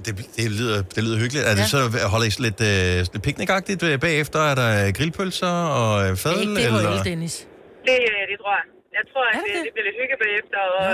Det, 0.07 0.13
det, 0.37 0.51
lyder, 0.59 0.77
det 0.95 1.01
lyder 1.07 1.19
hyggeligt. 1.23 1.45
Er 1.51 1.55
det 1.61 1.67
så, 1.75 1.79
holder 2.13 2.27
I 2.27 2.33
lidt, 2.47 2.61
øh, 2.71 2.97
lidt 3.15 3.23
piknikagtigt 3.29 3.83
øh, 3.89 3.95
bagefter? 4.07 4.39
Er 4.51 4.55
der 4.63 4.93
grillpølser 4.99 5.55
og 5.81 5.91
øh, 6.05 6.11
fadel? 6.25 6.49
Det 6.57 6.65
er 6.65 6.69
eller? 6.69 6.97
jo 6.99 7.03
Dennis. 7.11 7.35
Det, 7.89 7.97
øh, 8.11 8.23
det 8.31 8.37
tror 8.43 8.53
jeg. 8.59 8.65
Jeg 8.99 9.05
tror, 9.13 9.25
at 9.31 9.35
det, 9.47 9.55
det 9.67 9.73
bliver 9.75 9.87
lidt 9.89 9.99
hygge 10.03 10.17
bagefter, 10.25 10.61
og 10.79 10.87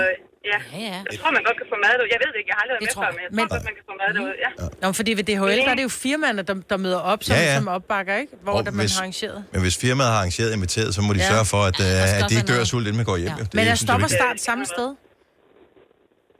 ja. 0.51 0.57
ja. 0.73 0.79
ja. 0.87 0.97
Jeg 1.11 1.17
tror, 1.19 1.29
man 1.37 1.43
godt 1.49 1.57
kan 1.61 1.67
få 1.73 1.77
mad 1.85 1.93
derude. 1.97 2.09
Jeg 2.15 2.19
ved 2.23 2.29
det 2.33 2.39
ikke, 2.41 2.49
jeg 2.53 2.57
har 2.59 2.63
aldrig 2.65 2.75
været 2.77 2.87
med 2.89 2.95
før, 3.03 3.09
men 3.17 3.21
jeg 3.25 3.31
tror 3.31 3.39
Men- 3.39 3.49
godt, 3.53 3.63
man 3.69 3.75
kan 3.79 3.83
få 3.91 3.93
mad 4.01 4.09
derude. 4.17 4.35
Ja. 4.45 4.49
Nå, 4.81 4.85
men 4.89 4.95
fordi 4.99 5.11
ved 5.19 5.25
DHL, 5.29 5.59
der 5.67 5.71
er 5.75 5.77
det 5.79 5.85
jo 5.89 5.93
firmaerne, 6.05 6.41
der, 6.49 6.55
der 6.71 6.77
møder 6.85 7.01
op 7.11 7.21
som, 7.23 7.33
Ja, 7.35 7.39
ja, 7.41 7.45
ja. 7.47 7.51
ja. 7.53 7.57
som 7.59 7.67
opbakker, 7.77 8.13
ikke? 8.23 8.33
Hvor 8.45 8.53
Og 8.57 8.61
der 8.65 8.71
man 8.71 8.79
hvis- 8.83 8.95
har 8.95 9.01
arrangeret. 9.03 9.39
Men 9.53 9.61
hvis 9.65 9.75
firmaet 9.85 10.09
har 10.13 10.17
arrangeret 10.21 10.49
inviteret, 10.57 10.89
så 10.97 11.01
må 11.07 11.09
de 11.17 11.19
Ja. 11.25 11.29
sørge 11.33 11.45
for, 11.53 11.61
at, 11.69 11.77
øh, 11.79 11.85
der 11.85 12.07
skal 12.11 12.15
at 12.15 12.19
de 12.21 12.25
også 12.25 12.37
ikke 12.39 12.49
dør 12.53 12.59
af 12.65 12.67
sult, 12.71 12.85
inden 12.87 12.99
man 13.01 13.07
går 13.11 13.17
hjem. 13.23 13.33
Ja. 13.41 13.45
Men 13.57 13.63
er 13.73 13.75
stop 13.87 14.01
og 14.07 14.09
start 14.19 14.37
samme 14.49 14.63
sted? 14.73 14.89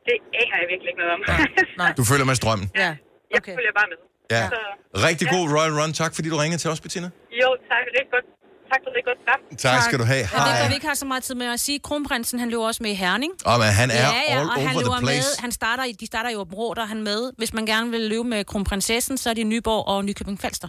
Det 0.08 0.16
aner 0.42 0.56
jeg 0.62 0.68
virkelig 0.74 0.90
ikke 0.92 1.02
noget 1.04 1.14
om. 1.18 1.22
Du 2.00 2.04
følger 2.12 2.26
med 2.32 2.36
strømmen. 2.42 2.68
Ja. 2.84 2.90
Jeg 3.34 3.42
følger 3.60 3.74
bare 3.80 3.88
med. 3.92 3.98
Ja. 4.36 4.44
Så, 4.54 4.60
Rigtig 5.08 5.26
god 5.36 5.46
Royal 5.56 5.74
Run. 5.80 5.92
Tak, 6.02 6.12
fordi 6.16 6.28
du 6.34 6.38
ringede 6.44 6.62
til 6.64 6.70
os, 6.74 6.80
Bettina. 6.86 7.08
jo, 7.42 7.50
tak. 7.72 7.84
Rigtig 7.98 8.12
godt. 8.16 8.26
Tak 8.72 8.80
for 8.86 8.90
det 8.96 9.02
godt 9.10 9.18
program. 9.24 9.40
Tak 9.58 9.82
skal 9.88 10.00
du 10.00 10.04
have. 10.04 10.24
Jeg 10.36 10.42
ved 10.46 10.52
Hej. 10.52 10.60
godt, 10.62 10.70
vi 10.70 10.76
ikke 10.80 10.88
har 10.88 10.94
så 10.94 11.06
meget 11.06 11.24
tid 11.24 11.36
med 11.36 11.48
at 11.56 11.60
sige. 11.60 11.80
Kronprinsen, 11.80 12.40
han 12.40 12.50
løber 12.50 12.66
også 12.72 12.84
med 12.84 12.92
i 12.92 12.94
Herning. 12.94 13.32
Og 13.46 13.60
men 13.60 13.68
han 13.82 13.90
er 13.92 13.96
ja, 13.96 14.02
ja, 14.30 14.40
all 14.40 14.48
og 14.50 14.54
han 14.54 14.62
over 14.64 14.70
the 14.72 14.80
løber 14.84 15.00
place. 15.00 15.30
Med, 15.38 15.42
han 15.46 15.52
starter, 15.52 15.84
i- 15.84 15.92
de 15.92 16.06
starter 16.06 16.30
i 16.30 16.36
Åben 16.36 16.54
Rå, 16.54 16.74
der 16.74 16.82
er 16.82 16.86
han 16.86 17.04
med. 17.04 17.32
Hvis 17.38 17.54
man 17.54 17.66
gerne 17.66 17.90
vil 17.92 18.02
løbe 18.02 18.24
med 18.24 18.46
kronprinsessen, 18.46 19.18
så 19.18 19.30
er 19.30 19.34
det 19.34 19.48
Nyborg 19.48 19.88
og 19.88 20.06
Nykøbing 20.06 20.40
Falster. 20.42 20.68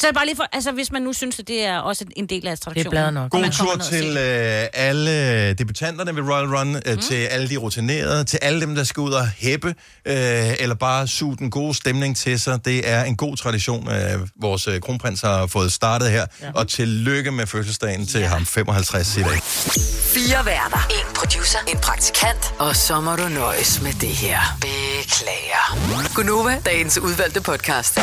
Så 0.00 0.06
er 0.06 0.10
det 0.10 0.16
bare 0.16 0.26
lige 0.26 0.36
for, 0.36 0.46
altså 0.52 0.72
hvis 0.72 0.92
man 0.92 1.02
nu 1.02 1.12
synes, 1.12 1.38
at 1.38 1.48
det 1.48 1.64
er 1.64 1.78
også 1.78 2.04
en 2.16 2.26
del 2.26 2.46
af 2.46 2.52
attraktionen. 2.52 3.16
og 3.16 3.30
God 3.30 3.40
man 3.40 3.52
kommer 3.58 3.74
tur 3.74 3.82
til 3.84 4.16
øh, 4.16 4.66
alle 4.72 5.52
debutanterne 5.52 6.16
ved 6.16 6.22
Royal 6.22 6.56
Run, 6.56 6.76
øh, 6.76 6.94
mm. 6.94 7.00
til 7.00 7.14
alle 7.14 7.48
de 7.48 7.56
rutinerede, 7.56 8.24
til 8.24 8.38
alle 8.42 8.60
dem, 8.60 8.74
der 8.74 8.84
skal 8.84 9.00
ud 9.00 9.12
og 9.12 9.28
hæppe, 9.28 9.68
øh, 10.04 10.14
eller 10.58 10.74
bare 10.74 11.08
suge 11.08 11.36
den 11.36 11.50
gode 11.50 11.74
stemning 11.74 12.16
til 12.16 12.40
sig. 12.40 12.64
Det 12.64 12.90
er 12.90 13.04
en 13.04 13.16
god 13.16 13.36
tradition, 13.36 13.88
øh, 13.90 14.28
vores 14.40 14.68
øh, 14.68 14.80
kronprins 14.80 15.20
har 15.20 15.46
fået 15.46 15.72
startet 15.72 16.10
her. 16.10 16.26
Ja. 16.42 16.50
Og 16.54 16.68
tillykke 16.68 17.30
med 17.30 17.46
fødselsdagen 17.46 18.06
til 18.06 18.24
ham, 18.24 18.46
55 18.46 19.16
i 19.16 19.20
dag. 19.20 19.42
Fire 20.14 20.46
værter. 20.46 20.88
En 20.90 21.14
producer. 21.14 21.58
En 21.68 21.78
praktikant. 21.78 22.54
Og 22.58 22.76
så 22.76 23.00
må 23.00 23.16
du 23.16 23.28
nøjes 23.28 23.82
med 23.82 23.92
det 23.92 24.08
her. 24.08 24.38
Beklager. 24.60 26.14
Gunova, 26.14 26.60
dagens 26.66 26.98
udvalgte 26.98 27.40
podcast. 27.40 27.98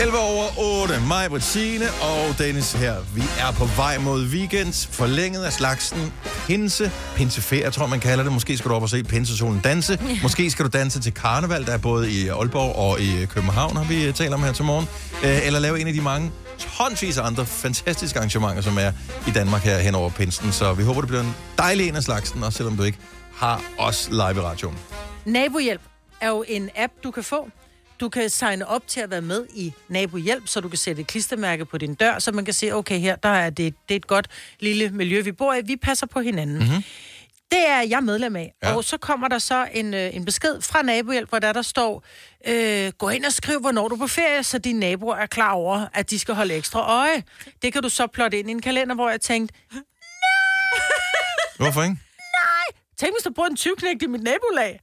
11 0.00 0.18
over 0.18 0.44
8. 0.82 1.00
Mig, 1.08 1.30
Brittine 1.30 1.84
og 2.02 2.38
Dennis 2.38 2.72
her. 2.72 2.94
Vi 3.14 3.22
er 3.40 3.52
på 3.52 3.64
vej 3.64 3.98
mod 3.98 4.26
weekend. 4.26 4.88
Forlænget 4.90 5.44
af 5.44 5.52
slagsen. 5.52 6.12
Pinse. 6.46 6.90
Pinseferie, 7.16 7.70
tror 7.70 7.86
man 7.86 8.00
kalder 8.00 8.24
det. 8.24 8.32
Måske 8.32 8.56
skal 8.56 8.70
du 8.70 8.74
op 8.74 8.82
og 8.82 8.88
se 8.88 9.04
Pinsesolen 9.04 9.60
danse. 9.64 9.98
Måske 10.22 10.50
skal 10.50 10.64
du 10.64 10.70
danse 10.70 11.00
til 11.00 11.14
karneval, 11.14 11.66
der 11.66 11.72
er 11.72 11.78
både 11.78 12.10
i 12.12 12.28
Aalborg 12.28 12.76
og 12.76 13.00
i 13.00 13.26
København, 13.26 13.76
har 13.76 13.84
vi 13.84 14.04
øh, 14.06 14.14
talt 14.14 14.34
om 14.34 14.42
her 14.42 14.52
til 14.52 14.64
morgen. 14.64 14.88
Øh, 15.24 15.46
Eller 15.46 15.58
lave 15.60 15.80
en 15.80 15.86
af 15.86 15.92
de 15.92 16.00
mange 16.00 16.30
tonsvis 16.58 17.18
af 17.18 17.26
andre 17.26 17.46
fantastiske 17.46 18.18
arrangementer, 18.18 18.62
som 18.62 18.78
er 18.78 18.92
i 19.26 19.30
Danmark 19.30 19.62
her 19.62 19.78
hen 19.78 19.94
over 19.94 20.10
pinsen. 20.10 20.52
Så 20.52 20.72
vi 20.72 20.82
håber, 20.82 21.00
det 21.00 21.08
bliver 21.08 21.22
en 21.22 21.34
dejlig 21.58 21.88
en 21.88 21.96
af 21.96 22.02
slagsen, 22.02 22.42
også 22.42 22.56
selvom 22.56 22.76
du 22.76 22.82
ikke 22.82 22.98
har 23.36 23.62
os 23.78 24.08
live 24.10 24.20
i 24.36 24.40
radioen. 24.40 24.78
Nabohjælp 25.24 25.80
er 26.20 26.28
jo 26.28 26.44
en 26.48 26.70
app, 26.76 26.92
du 27.04 27.10
kan 27.10 27.22
få. 27.24 27.48
Du 28.02 28.08
kan 28.08 28.30
signe 28.30 28.68
op 28.68 28.86
til 28.86 29.00
at 29.00 29.10
være 29.10 29.20
med 29.20 29.46
i 29.54 29.72
Nabohjælp, 29.88 30.48
så 30.48 30.60
du 30.60 30.68
kan 30.68 30.78
sætte 30.78 31.02
et 31.02 31.06
klistermærke 31.06 31.64
på 31.64 31.78
din 31.78 31.94
dør, 31.94 32.18
så 32.18 32.32
man 32.32 32.44
kan 32.44 32.54
se, 32.54 32.72
okay, 32.72 32.98
her 32.98 33.16
der 33.16 33.28
er 33.28 33.50
det, 33.50 33.74
det 33.88 33.94
er 33.94 33.96
et 33.96 34.06
godt 34.06 34.28
lille 34.60 34.90
miljø, 34.90 35.20
vi 35.20 35.32
bor 35.32 35.54
i. 35.54 35.60
Vi 35.64 35.76
passer 35.76 36.06
på 36.06 36.20
hinanden. 36.20 36.58
Mm-hmm. 36.58 36.82
Det 37.50 37.68
er 37.68 37.80
jeg 37.80 38.02
medlem 38.02 38.36
af. 38.36 38.54
Ja. 38.62 38.76
Og 38.76 38.84
så 38.84 38.96
kommer 38.96 39.28
der 39.28 39.38
så 39.38 39.68
en, 39.72 39.94
øh, 39.94 40.16
en 40.16 40.24
besked 40.24 40.60
fra 40.60 40.82
Nabohjælp, 40.82 41.28
hvor 41.28 41.38
der, 41.38 41.52
der 41.52 41.62
står, 41.62 42.04
øh, 42.46 42.92
gå 42.98 43.08
ind 43.08 43.24
og 43.24 43.32
skriv, 43.32 43.60
hvornår 43.60 43.88
du 43.88 43.94
er 43.94 43.98
på 43.98 44.06
ferie, 44.06 44.42
så 44.42 44.58
dine 44.58 44.80
naboer 44.80 45.16
er 45.16 45.26
klar 45.26 45.52
over, 45.52 45.86
at 45.94 46.10
de 46.10 46.18
skal 46.18 46.34
holde 46.34 46.54
ekstra 46.54 47.00
øje. 47.00 47.22
Det 47.62 47.72
kan 47.72 47.82
du 47.82 47.88
så 47.88 48.06
plotte 48.06 48.38
ind 48.38 48.48
i 48.48 48.50
en 48.50 48.62
kalender, 48.62 48.94
hvor 48.94 49.10
jeg 49.10 49.20
tænkte, 49.20 49.54
Hvorfor 51.56 51.82
ikke? 51.82 51.96
nej, 52.42 52.80
tænk 52.98 53.14
hvis 53.14 53.22
du 53.24 53.30
bor 53.30 53.46
en 53.46 53.56
20 53.56 53.74
i 54.02 54.06
mit 54.06 54.22
nabolag. 54.22 54.80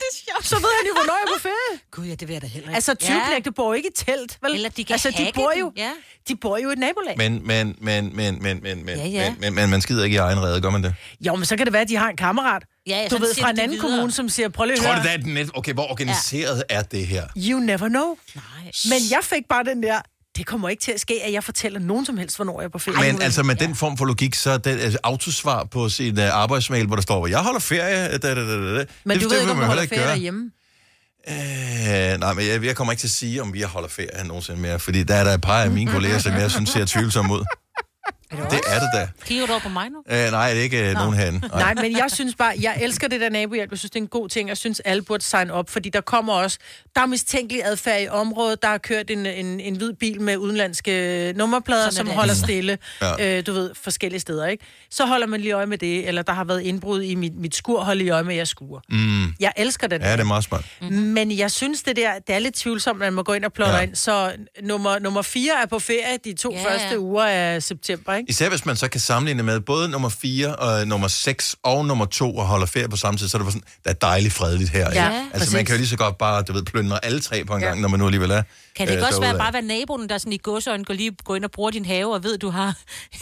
Det 0.00 0.08
er 0.12 0.16
sjovt. 0.32 0.46
Så 0.46 0.56
ved 0.56 0.72
han 0.78 0.86
jo, 0.88 0.94
hvornår 0.94 1.14
jeg 1.20 1.26
er 1.32 1.36
på 1.36 1.40
ferie. 1.42 1.80
Gud, 1.90 2.04
ja, 2.06 2.14
det 2.14 2.28
ved 2.28 2.34
jeg 2.34 2.42
da 2.42 2.46
heller 2.46 2.68
ikke. 2.68 2.74
Altså, 2.74 2.94
20 2.94 3.12
ja. 3.44 3.50
bor 3.56 3.74
ikke 3.74 3.88
i 3.88 3.92
telt, 3.96 4.38
vel? 4.42 4.54
Eller 4.54 4.68
de 4.68 4.84
kan 4.84 4.94
altså, 4.94 5.10
de 5.18 5.30
bor 5.34 5.52
jo, 5.60 5.72
ja. 5.76 5.90
de 6.28 6.36
bor 6.36 6.58
jo 6.58 6.68
i 6.70 6.72
et 6.72 6.78
nabolag. 6.78 7.14
Men, 7.16 7.46
men, 7.46 7.76
men, 7.80 8.16
men, 8.16 8.42
men, 8.42 8.62
men, 8.62 8.84
men, 8.84 8.98
Ja, 8.98 9.06
ja. 9.06 9.30
men, 9.30 9.40
men, 9.40 9.54
men 9.54 9.70
man 9.70 9.80
skider 9.80 10.04
ikke 10.04 10.14
i 10.14 10.18
egen 10.18 10.42
redde, 10.42 10.60
gør 10.60 10.70
man 10.70 10.82
det? 10.84 10.94
Jo, 11.20 11.34
men 11.34 11.44
så 11.44 11.56
kan 11.56 11.66
det 11.66 11.72
være, 11.72 11.82
at 11.82 11.88
de 11.88 11.96
har 11.96 12.08
en 12.08 12.16
kammerat. 12.16 12.62
Ja, 12.86 12.96
ja, 12.96 13.04
du 13.04 13.16
så 13.16 13.18
ved, 13.18 13.34
fra 13.34 13.50
en 13.50 13.58
anden 13.58 13.70
videre. 13.70 13.90
kommune, 13.90 14.12
som 14.12 14.28
siger, 14.28 14.48
prøv 14.48 14.64
lige 14.66 14.76
at 14.76 14.82
Tror 14.82 14.92
høre. 14.92 15.02
du, 15.02 15.08
det 15.08 15.12
er 15.14 15.16
den 15.18 15.34
net? 15.34 15.50
Okay, 15.54 15.72
hvor 15.72 15.90
organiseret 15.90 16.64
ja. 16.70 16.76
er 16.76 16.82
det 16.82 17.06
her? 17.06 17.24
You 17.36 17.60
never 17.60 17.88
know. 17.88 18.16
Nej. 18.34 18.44
Men 18.84 18.98
jeg 19.10 19.20
fik 19.22 19.42
bare 19.48 19.64
den 19.64 19.82
der, 19.82 20.00
det 20.38 20.46
kommer 20.46 20.68
ikke 20.68 20.80
til 20.80 20.92
at 20.92 21.00
ske, 21.00 21.22
at 21.24 21.32
jeg 21.32 21.44
fortæller 21.44 21.80
nogen 21.80 22.06
som 22.06 22.16
helst, 22.16 22.36
hvornår 22.36 22.60
jeg 22.60 22.66
er 22.66 22.70
på 22.70 22.78
ferie. 22.78 23.12
Men 23.12 23.22
altså 23.22 23.42
med 23.42 23.54
den 23.54 23.74
form 23.74 23.96
for 23.96 24.04
logik, 24.04 24.34
så 24.34 24.50
er 24.50 24.58
det 24.58 24.70
altså, 24.70 24.98
autosvar 25.02 25.64
på 25.64 25.88
sin 25.88 26.18
uh, 26.18 26.24
arbejdsmail, 26.24 26.86
hvor 26.86 26.96
der 26.96 27.02
står, 27.02 27.26
jeg 27.26 27.38
holder 27.38 27.60
ferie. 27.60 28.08
Da, 28.08 28.18
da, 28.18 28.34
da, 28.34 28.78
da. 28.78 28.84
Men 29.04 29.14
det, 29.14 29.24
du 29.24 29.28
ved 29.28 29.40
ikke, 29.40 29.52
om 29.52 29.58
du 29.58 29.64
holder 29.64 29.86
ferie 29.86 30.02
gøre. 30.02 30.10
derhjemme. 30.10 30.50
Øh, 31.28 32.20
nej, 32.20 32.34
men 32.34 32.46
jeg, 32.46 32.64
jeg 32.64 32.76
kommer 32.76 32.92
ikke 32.92 33.00
til 33.00 33.06
at 33.06 33.12
sige, 33.12 33.42
om 33.42 33.52
vi 33.52 33.60
holder 33.62 33.88
ferie 33.88 34.24
nogensinde 34.26 34.60
mere, 34.60 34.78
fordi 34.78 35.02
der 35.02 35.14
er 35.14 35.24
der 35.24 35.34
et 35.34 35.40
par 35.40 35.62
af 35.62 35.70
mine 35.70 35.90
kolleger, 35.90 36.18
som 36.18 36.32
jeg 36.32 36.50
synes 36.50 36.70
ser 36.70 36.84
tvivlsomme 36.84 37.34
ud. 37.34 37.44
Det 38.30 38.38
er 38.68 38.78
det 38.80 38.88
da. 38.94 39.08
Kigger 39.24 39.46
du 39.46 39.52
over 39.52 39.60
på 39.60 39.68
mig 39.68 39.88
nu? 39.90 39.98
Øh, 40.10 40.30
nej, 40.30 40.48
det 40.50 40.58
er 40.58 40.62
ikke 40.62 40.88
øh, 40.88 40.94
nogen 40.94 41.14
herinde. 41.14 41.48
Nej, 41.48 41.74
men 41.74 41.92
jeg 41.92 42.06
synes 42.08 42.34
bare, 42.34 42.52
jeg 42.60 42.78
elsker 42.80 43.08
det 43.08 43.20
der 43.20 43.28
nabohjælp. 43.28 43.70
Jeg 43.70 43.78
synes, 43.78 43.90
det 43.90 43.98
er 43.98 44.02
en 44.02 44.08
god 44.08 44.28
ting. 44.28 44.48
Jeg 44.48 44.56
synes, 44.56 44.80
alle 44.80 45.02
burde 45.02 45.24
sign 45.24 45.50
op, 45.50 45.70
fordi 45.70 45.88
der 45.88 46.00
kommer 46.00 46.32
også, 46.32 46.58
der 46.96 47.00
er 47.02 47.06
mistænkelig 47.06 47.64
adfærd 47.64 48.02
i 48.02 48.08
området. 48.08 48.62
Der 48.62 48.68
har 48.68 48.78
kørt 48.78 49.10
en, 49.10 49.26
en, 49.26 49.60
en 49.60 49.76
hvid 49.76 49.92
bil 49.92 50.20
med 50.20 50.36
udenlandske 50.36 51.32
nummerplader, 51.36 51.80
Sådan 51.82 51.92
er 51.92 51.96
som 51.96 52.06
det 52.06 52.14
holder 52.14 52.34
stille, 52.34 52.78
Ja. 53.02 53.38
øh, 53.38 53.46
du 53.46 53.52
ved, 53.52 53.70
forskellige 53.82 54.20
steder, 54.20 54.46
ikke? 54.46 54.64
Så 54.90 55.06
holder 55.06 55.26
man 55.26 55.40
lige 55.40 55.52
øje 55.52 55.66
med 55.66 55.78
det, 55.78 56.08
eller 56.08 56.22
der 56.22 56.32
har 56.32 56.44
været 56.44 56.60
indbrud 56.60 57.02
i 57.02 57.14
mit, 57.14 57.36
mit 57.36 57.54
skur, 57.54 57.80
hold 57.84 57.98
lige 57.98 58.10
øje 58.10 58.22
med, 58.24 58.32
at 58.34 58.38
jeg 58.38 58.48
skuer. 58.48 58.80
Mm. 58.88 59.34
Jeg 59.40 59.52
elsker 59.56 59.86
den. 59.86 60.02
Ja, 60.02 60.12
det 60.12 60.20
er 60.20 60.24
meget 60.24 60.44
smart. 60.44 60.64
Mm-hmm. 60.80 60.96
Men 60.96 61.38
jeg 61.38 61.50
synes, 61.50 61.82
det 61.82 61.96
der, 61.96 62.10
det 62.26 62.34
er 62.34 62.38
lidt 62.38 62.54
tvivlsomt, 62.54 62.96
at 62.96 63.00
man 63.00 63.12
må 63.12 63.22
gå 63.22 63.32
ind 63.32 63.44
og 63.44 63.52
plotte 63.52 63.72
Ja. 63.72 63.78
ja. 63.78 63.86
ind. 63.86 63.94
Så 63.94 64.32
nummer, 64.62 64.98
nummer 64.98 65.22
fire 65.22 65.52
er 65.62 65.66
på 65.66 65.78
ferie 65.78 66.18
de 66.24 66.32
to 66.32 66.50
Ja, 66.52 66.56
yeah. 66.56 66.66
første 66.80 66.98
uger 66.98 67.24
af 67.24 67.62
september, 67.62 68.12
ikke? 68.18 68.30
Især 68.30 68.48
hvis 68.48 68.66
man 68.66 68.76
så 68.76 68.88
kan 68.88 69.00
sammenligne 69.00 69.42
med 69.42 69.60
både 69.60 69.88
nummer 69.88 70.08
4 70.08 70.56
og 70.56 70.88
nummer 70.88 71.08
6 71.08 71.56
og 71.62 71.86
nummer 71.86 72.04
2 72.04 72.36
og 72.36 72.46
holder 72.46 72.66
ferie 72.66 72.88
på 72.88 72.96
samme 72.96 73.18
tid, 73.18 73.28
så 73.28 73.36
er 73.36 73.38
det 73.38 73.44
bare 73.44 73.52
sådan, 73.52 73.68
der 73.84 73.90
er 73.90 73.94
dejligt 73.94 74.34
fredeligt 74.34 74.70
her. 74.70 74.80
Ja, 74.80 74.88
ikke? 74.88 75.02
altså 75.02 75.38
præcis. 75.38 75.52
man 75.52 75.64
kan 75.64 75.74
jo 75.74 75.78
lige 75.78 75.88
så 75.88 75.96
godt 75.96 76.18
bare, 76.18 76.42
du 76.42 76.52
ved, 76.52 76.62
plyndre 76.62 77.04
alle 77.04 77.20
tre 77.20 77.44
på 77.44 77.54
en 77.54 77.60
gang, 77.60 77.80
når 77.80 77.88
man 77.88 78.00
nu 78.00 78.06
alligevel 78.06 78.30
er 78.30 78.42
Kan 78.78 78.86
det 78.86 78.92
ikke 78.92 79.02
øh, 79.02 79.08
også 79.08 79.20
være 79.20 79.38
bare 79.38 79.52
være 79.52 79.62
naboen, 79.62 80.08
der 80.08 80.18
sådan 80.18 80.32
i 80.32 80.38
godsøjne 80.42 80.84
går 80.84 80.94
lige 80.94 81.12
går 81.24 81.36
ind 81.36 81.44
og 81.44 81.50
bruger 81.50 81.70
din 81.70 81.84
have, 81.84 82.14
og 82.14 82.24
ved, 82.24 82.38
du 82.38 82.50
har 82.50 82.66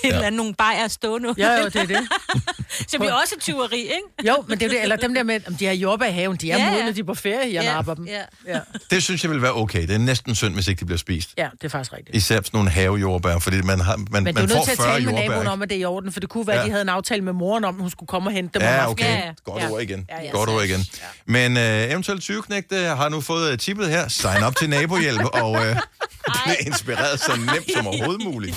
en 0.04 0.10
eller 0.12 0.22
anden 0.26 0.36
nogle 0.36 0.54
bajer 0.54 0.88
stående? 0.88 1.34
Ja, 1.38 1.52
jo, 1.60 1.64
det 1.64 1.76
er 1.76 1.86
det. 1.86 1.98
Så 2.90 2.98
bliver 2.98 3.12
også 3.12 3.34
tyveri, 3.40 3.78
ikke? 3.80 4.28
Jo, 4.28 4.44
men 4.48 4.58
det 4.60 4.64
er 4.66 4.70
det, 4.70 4.82
eller 4.82 4.96
dem 4.96 5.14
der 5.14 5.22
med, 5.22 5.40
om 5.46 5.54
de 5.54 5.66
har 5.66 5.72
jordbær 5.72 6.06
i 6.06 6.12
haven, 6.12 6.36
de 6.36 6.50
er 6.50 6.56
Ja, 6.58 6.64
ja, 6.64 6.70
ja. 6.70 6.76
modne, 6.76 6.92
de 6.94 7.00
er 7.00 7.04
på 7.04 7.14
ferie, 7.14 7.54
jeg 7.54 7.62
Ja, 7.62 7.72
napper 7.74 7.94
dem. 7.94 8.06
ja. 8.06 8.22
Ja. 8.54 8.60
Det 8.90 9.02
synes 9.02 9.22
jeg 9.24 9.30
vil 9.30 9.42
være 9.42 9.52
okay. 9.54 9.82
Det 9.82 9.90
er 9.90 9.98
næsten 9.98 10.34
synd, 10.34 10.54
hvis 10.54 10.68
ikke 10.68 10.80
de 10.80 10.84
bliver 10.84 10.98
spist. 10.98 11.30
ja, 11.38 11.48
det 11.52 11.64
er 11.64 11.68
faktisk 11.68 11.92
rigtigt. 11.92 12.16
Især 12.16 12.34
sådan 12.36 12.50
nogle 12.52 12.70
havejordbær, 12.70 13.38
fordi 13.38 13.62
man, 13.62 13.80
har, 13.80 13.96
man, 13.96 14.06
Men 14.10 14.24
man 14.24 14.34
du 14.34 14.40
er 14.42 14.46
får 14.48 14.54
nødt 14.54 14.64
til 14.64 14.70
at 14.72 14.76
40 14.78 14.86
tale 14.92 15.04
med 15.04 15.12
jordbær. 15.12 15.28
naboen 15.28 15.42
ikke? 15.42 15.50
om, 15.52 15.62
at 15.62 15.68
det 15.70 15.76
er 15.76 15.80
i 15.80 15.84
orden, 15.84 16.12
for 16.12 16.20
det 16.20 16.28
kunne 16.28 16.46
være, 16.46 16.56
Ja. 16.56 16.62
at 16.62 16.66
de 16.66 16.70
havde 16.70 16.82
en 16.82 16.88
aftale 16.88 17.22
med 17.22 17.32
moren 17.32 17.64
om, 17.64 17.74
at 17.74 17.80
hun 17.80 17.90
skulle 17.90 18.06
komme 18.06 18.28
og 18.28 18.32
hente 18.32 18.58
dem 18.58 18.62
Ja, 18.68 18.90
okay. 18.90 19.04
Ja, 19.04 19.14
ja. 19.26 19.32
Godt 19.44 19.62
Ja. 19.62 19.70
ord 19.70 19.82
igen. 19.82 20.06
Ja, 20.10 20.22
ja. 20.24 20.30
Godt 20.30 20.50
ord 20.50 20.64
igen. 20.64 20.80
Men 21.26 21.56
øh, 21.56 21.90
eventuelt 21.90 22.22
20 22.22 22.42
har 22.72 23.08
nu 23.08 23.20
fået 23.20 23.52
uh, 23.52 23.58
tippet 23.58 23.88
her. 23.88 24.08
Sign 24.08 24.42
op 24.42 24.56
til 24.56 24.70
nabohjælp 24.70 25.24
og 25.42 25.45
øh, 25.54 25.76
bliver 26.44 26.56
inspireret 26.70 27.20
så 27.20 27.36
nemt 27.36 27.70
som 27.76 27.86
overhovedet 27.86 28.24
muligt. 28.24 28.56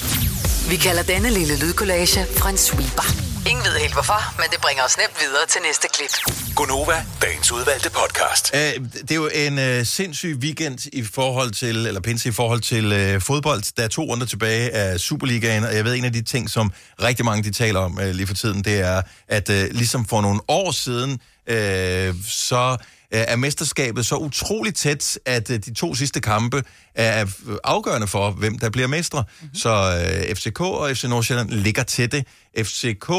Vi 0.70 0.76
kalder 0.76 1.04
denne 1.04 1.30
lille 1.30 1.60
lydkollage 1.60 2.26
en 2.50 2.58
sweeper. 2.58 3.30
Ingen 3.50 3.66
ved 3.66 3.80
helt 3.80 3.94
hvorfor, 3.94 4.36
men 4.38 4.46
det 4.52 4.62
bringer 4.62 4.84
os 4.84 4.98
nemt 4.98 5.18
videre 5.20 5.46
til 5.50 5.62
næste 5.68 5.88
klip. 5.94 6.36
Gunova, 6.56 7.06
dagens 7.22 7.52
udvalgte 7.52 7.90
podcast. 7.90 8.52
Uh, 8.54 8.60
det 9.02 9.12
er 9.12 9.16
jo 9.16 9.30
en 9.34 9.80
uh, 9.80 9.86
sindssyg 9.86 10.38
weekend 10.42 10.80
i 10.94 11.04
forhold 11.04 11.52
til, 11.52 11.88
eller 11.88 12.02
pinse 12.02 12.30
i 12.30 12.32
forhold 12.32 12.62
til 12.62 13.16
uh, 13.16 13.22
fodbold. 13.22 13.76
Der 13.78 13.84
er 13.84 13.88
to 13.88 14.02
runder 14.02 14.26
tilbage 14.26 14.72
af 14.72 15.00
Superligaen, 15.00 15.64
og 15.64 15.76
jeg 15.76 15.86
ved, 15.86 15.96
en 15.96 16.06
af 16.06 16.14
de 16.14 16.22
ting, 16.22 16.50
som 16.50 16.74
rigtig 17.04 17.26
mange 17.26 17.44
de 17.44 17.52
taler 17.52 17.80
om 17.80 17.98
uh, 17.98 18.10
lige 18.10 18.28
for 18.28 18.34
tiden, 18.34 18.64
det 18.64 18.80
er, 18.80 19.02
at 19.28 19.50
uh, 19.50 19.56
ligesom 19.56 20.06
for 20.06 20.22
nogle 20.22 20.40
år 20.48 20.72
siden, 20.72 21.12
uh, 21.12 22.16
så 22.28 22.78
er 23.12 23.36
mesterskabet 23.36 24.06
så 24.06 24.16
utroligt 24.16 24.76
tæt, 24.76 25.20
at 25.26 25.50
uh, 25.50 25.56
de 25.56 25.74
to 25.74 25.96
sidste 25.96 26.22
kampe 26.22 26.64
er 26.96 27.22
øh, 27.48 27.56
afgørende 27.64 28.08
for, 28.08 28.32
hvem 28.32 28.60
der 28.60 28.70
bliver 28.70 28.88
mestre. 28.88 29.24
Mm-hmm. 29.42 29.56
Så 29.56 30.04
uh, 30.30 30.36
FCK 30.36 30.62
og 30.62 30.98
FC 30.98 31.04
Nordsjælland 31.04 31.50
ligger 31.50 31.84
til 31.84 32.12
det. 32.12 32.28
FCK... 32.58 33.10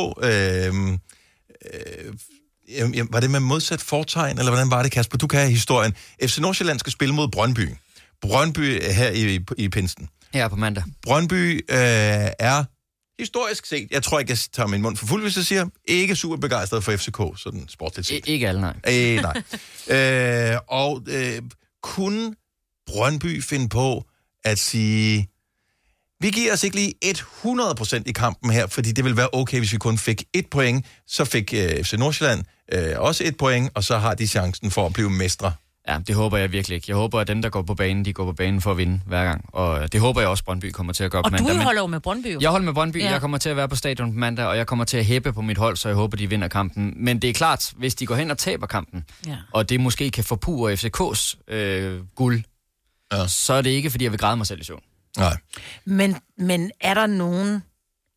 Jamen, 2.69 2.95
jamen, 2.95 3.13
var 3.13 3.21
det 3.21 3.31
med 3.31 3.41
modsat 3.41 3.81
fortegn, 3.81 4.39
eller 4.39 4.51
hvordan 4.51 4.71
var 4.71 4.83
det, 4.83 4.93
Kasper? 4.93 5.19
Du 5.19 5.27
kan 5.27 5.49
historien. 5.49 5.95
FC 6.25 6.39
Nordsjælland 6.39 6.79
skal 6.79 6.93
spille 6.93 7.15
mod 7.15 7.29
Brøndby. 7.29 7.69
Brøndby 8.23 8.79
er 8.83 8.93
her 8.93 9.11
i, 9.11 9.41
i 9.59 9.69
Pinsten. 9.69 10.09
Her 10.35 10.49
på 10.49 10.57
mandag. 10.57 10.85
Brøndby 11.03 11.55
øh, 11.55 11.79
er 12.39 12.65
historisk 13.21 13.67
set, 13.67 13.89
jeg 13.91 14.03
tror 14.03 14.21
ikke, 14.21 14.31
jeg 14.31 14.39
tager 14.53 14.67
min 14.67 14.83
mund 14.83 14.97
for 14.97 15.07
fuld, 15.07 15.23
hvis 15.23 15.37
jeg 15.37 15.45
siger, 15.45 15.67
ikke 15.85 16.17
super 16.17 16.37
begejstret 16.37 16.85
for 16.85 16.97
FCK, 16.97 17.21
sådan 17.37 17.69
sportligt 17.69 18.09
set. 18.09 18.27
I, 18.29 18.31
ikke 18.31 18.49
alle, 18.49 18.61
nej. 18.61 18.77
Øh, 18.89 19.23
nej. 19.23 19.43
øh, 20.53 20.59
og 20.69 21.03
øh, 21.07 21.43
kunne 21.83 22.35
Brøndby 22.87 23.43
finde 23.43 23.69
på 23.69 24.05
at 24.45 24.59
sige, 24.59 25.29
vi 26.21 26.31
giver 26.31 26.53
os 26.53 26.65
ikke 26.65 26.77
lige 26.77 26.95
100% 27.05 28.03
i 28.07 28.13
kampen 28.13 28.51
her, 28.51 28.67
fordi 28.67 28.93
det 28.93 29.05
vil 29.05 29.17
være 29.17 29.29
okay, 29.33 29.59
hvis 29.59 29.73
vi 29.73 29.79
kun 29.79 29.99
fik 29.99 30.25
et 30.35 30.47
point. 30.51 30.87
Så 31.07 31.25
fik 31.25 31.55
øh, 31.55 31.85
FC 31.85 31.93
Nordsjælland 31.93 32.45
øh, 32.73 32.93
også 32.99 33.25
et 33.25 33.37
point, 33.37 33.71
og 33.75 33.85
så 33.85 33.99
har 33.99 34.15
de 34.15 34.27
chancen 34.27 34.71
for 34.71 34.87
at 34.87 34.93
blive 34.93 35.11
mestre. 35.11 35.53
Ja, 35.93 35.99
det 36.07 36.15
håber 36.15 36.37
jeg 36.37 36.53
virkelig 36.53 36.75
ikke. 36.75 36.85
Jeg 36.89 36.97
håber, 36.97 37.21
at 37.21 37.29
dem, 37.29 37.43
der 37.43 37.49
går 37.49 37.63
på 37.63 37.75
banen, 37.75 38.05
de 38.05 38.13
går 38.13 38.25
på 38.25 38.33
banen 38.33 38.61
for 38.61 38.71
at 38.71 38.77
vinde 38.77 39.01
hver 39.07 39.25
gang. 39.25 39.45
Og 39.49 39.93
det 39.93 40.01
håber 40.01 40.21
jeg 40.21 40.29
også, 40.31 40.45
Brøndby 40.45 40.71
kommer 40.71 40.93
til 40.93 41.05
at 41.05 41.11
gøre 41.11 41.23
Og 41.23 41.31
på 41.31 41.37
du 41.37 41.43
mandag. 41.43 41.57
men- 41.57 41.65
holder 41.65 41.81
jo 41.81 41.87
med 41.87 42.01
Brøndby. 42.01 42.41
Jeg 42.41 42.51
holder 42.51 42.65
med 42.65 42.75
Brøndby. 42.75 42.97
Ja. 43.01 43.11
Jeg 43.11 43.21
kommer 43.21 43.39
til 43.39 43.49
at 43.49 43.57
være 43.57 43.69
på 43.69 43.77
stadion 43.77 44.13
på 44.13 44.19
mandag, 44.19 44.47
og 44.47 44.57
jeg 44.57 44.67
kommer 44.67 44.85
til 44.85 44.97
at 44.97 45.05
hæppe 45.05 45.33
på 45.33 45.43
mit 45.43 45.59
hold, 45.59 45.77
så 45.77 45.89
jeg 45.89 45.97
håber, 45.97 46.17
de 46.17 46.27
vinder 46.29 46.49
kampen. 46.49 46.95
Men 46.97 47.19
det 47.23 47.31
er 47.31 47.35
klart, 47.35 47.73
hvis 47.77 47.95
de 47.95 48.07
går 48.07 48.15
hen 48.15 48.31
og 48.31 48.39
taber 48.39 48.67
kampen, 48.67 49.05
Ja. 49.27 49.37
og 49.53 49.69
det 49.69 49.81
måske 49.81 50.11
kan 50.11 50.25
forpure 50.25 50.73
FCK's 50.75 51.53
øh, 51.55 52.01
guld, 52.15 52.43
ja. 53.13 53.27
så 53.27 53.53
er 53.53 53.63
det 53.63 53.71
ikke, 53.71 53.91
fordi 53.91 54.05
jeg 54.05 54.13
vil 54.13 54.19
græde 54.21 54.37
mig 54.37 54.47
selv 54.47 54.61
i 54.61 54.65
søvn. 54.65 54.81
Nej. 55.19 55.37
Men, 55.85 56.17
men 56.39 56.71
er 56.81 56.95
der 56.95 57.07
nogen 57.07 57.63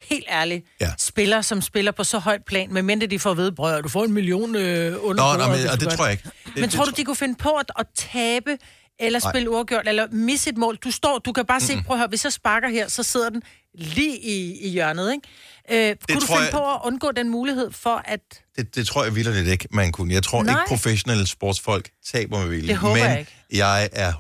helt 0.09 0.25
ærligt, 0.29 0.65
ja. 0.81 0.91
spillere, 0.97 1.43
som 1.43 1.61
spiller 1.61 1.91
på 1.91 2.03
så 2.03 2.19
højt 2.19 2.45
plan, 2.45 2.73
medmindre 2.73 3.07
de 3.07 3.19
får 3.19 3.33
vide, 3.33 3.51
bror, 3.51 3.81
du 3.81 3.89
får 3.89 4.03
en 4.03 4.11
million 4.13 4.55
øh, 4.55 4.95
under 5.01 5.31
Nå, 5.31 5.37
nej, 5.37 5.57
men, 5.57 5.67
og 5.67 5.79
det 5.79 5.89
gør 5.89 5.95
tror 5.95 6.05
jeg 6.05 6.11
ikke. 6.11 6.23
Det, 6.23 6.51
Men 6.55 6.63
det, 6.63 6.71
tror 6.71 6.85
du, 6.85 6.91
de 6.97 7.03
kunne 7.03 7.15
finde 7.15 7.35
på 7.35 7.49
at, 7.49 7.71
at 7.79 7.85
tabe, 7.95 8.57
eller 9.05 9.19
spille 9.19 9.49
uafgjort, 9.51 9.87
eller 9.87 10.07
misse 10.11 10.49
et 10.49 10.57
mål? 10.57 10.75
Du 10.75 10.91
står, 10.91 11.17
du 11.17 11.31
kan 11.31 11.45
bare 11.45 11.61
se, 11.61 11.81
prøv 11.87 11.95
at 11.95 11.99
høre, 11.99 12.07
hvis 12.07 12.23
jeg 12.23 12.33
sparker 12.33 12.69
her, 12.69 12.87
så 12.87 13.03
sidder 13.03 13.29
den 13.29 13.41
lige 13.75 14.17
i, 14.19 14.59
i 14.61 14.69
hjørnet, 14.69 15.11
ikke? 15.13 15.89
Øh, 15.89 15.95
kunne 16.09 16.21
du 16.21 16.25
finde 16.25 16.41
jeg- 16.41 16.49
på 16.51 16.57
at 16.73 16.79
undgå 16.83 17.11
den 17.11 17.29
mulighed 17.29 17.71
for, 17.71 18.01
at... 18.05 18.19
det, 18.55 18.75
det 18.75 18.87
tror 18.87 19.03
jeg 19.03 19.15
vildt 19.15 19.47
ikke, 19.47 19.67
man 19.71 19.91
kunne. 19.91 20.13
Jeg 20.13 20.23
tror 20.23 20.43
Nej. 20.43 20.53
ikke, 20.61 20.67
professionelle 20.69 21.27
sportsfolk 21.27 21.89
taber 22.11 22.39
med 22.39 22.47
vilje. 22.49 22.67
Det 22.67 22.77
håber 22.77 22.95
Men 22.95 23.03
jeg 23.03 23.19
ikke. 23.19 23.31
jeg 23.53 23.89
er 23.91 24.11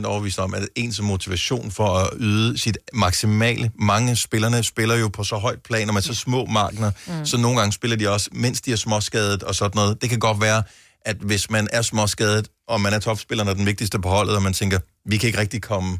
100% 0.00 0.04
overbevist 0.04 0.38
om, 0.38 0.54
at 0.54 0.68
ens 0.76 1.00
motivation 1.02 1.70
for 1.70 1.86
at 1.98 2.10
yde 2.20 2.58
sit 2.58 2.78
maksimale... 2.92 3.70
Mange 3.78 4.16
spillerne 4.16 4.62
spiller 4.62 4.94
jo 4.96 5.08
på 5.08 5.24
så 5.24 5.36
højt 5.36 5.62
plan, 5.62 5.88
og 5.88 5.94
med 5.94 6.02
så 6.02 6.14
små 6.14 6.44
markeder, 6.46 6.92
mm. 7.06 7.26
så 7.26 7.36
nogle 7.36 7.58
gange 7.58 7.72
spiller 7.72 7.96
de 7.96 8.08
også, 8.08 8.28
mens 8.32 8.60
de 8.60 8.72
er 8.72 8.76
småskadet 8.76 9.42
og 9.42 9.54
sådan 9.54 9.76
noget. 9.76 10.02
Det 10.02 10.10
kan 10.10 10.18
godt 10.18 10.40
være, 10.40 10.62
at 11.04 11.16
hvis 11.16 11.50
man 11.50 11.68
er 11.72 11.82
småskadet, 11.82 12.48
og 12.70 12.80
man 12.80 12.92
er 12.92 12.98
topspilleren 12.98 13.48
og 13.48 13.56
den 13.56 13.66
vigtigste 13.66 13.98
på 13.98 14.08
holdet, 14.08 14.36
og 14.36 14.42
man 14.42 14.52
tænker, 14.52 14.78
vi 15.04 15.16
kan 15.16 15.26
ikke 15.26 15.38
rigtig 15.38 15.62
komme 15.62 15.98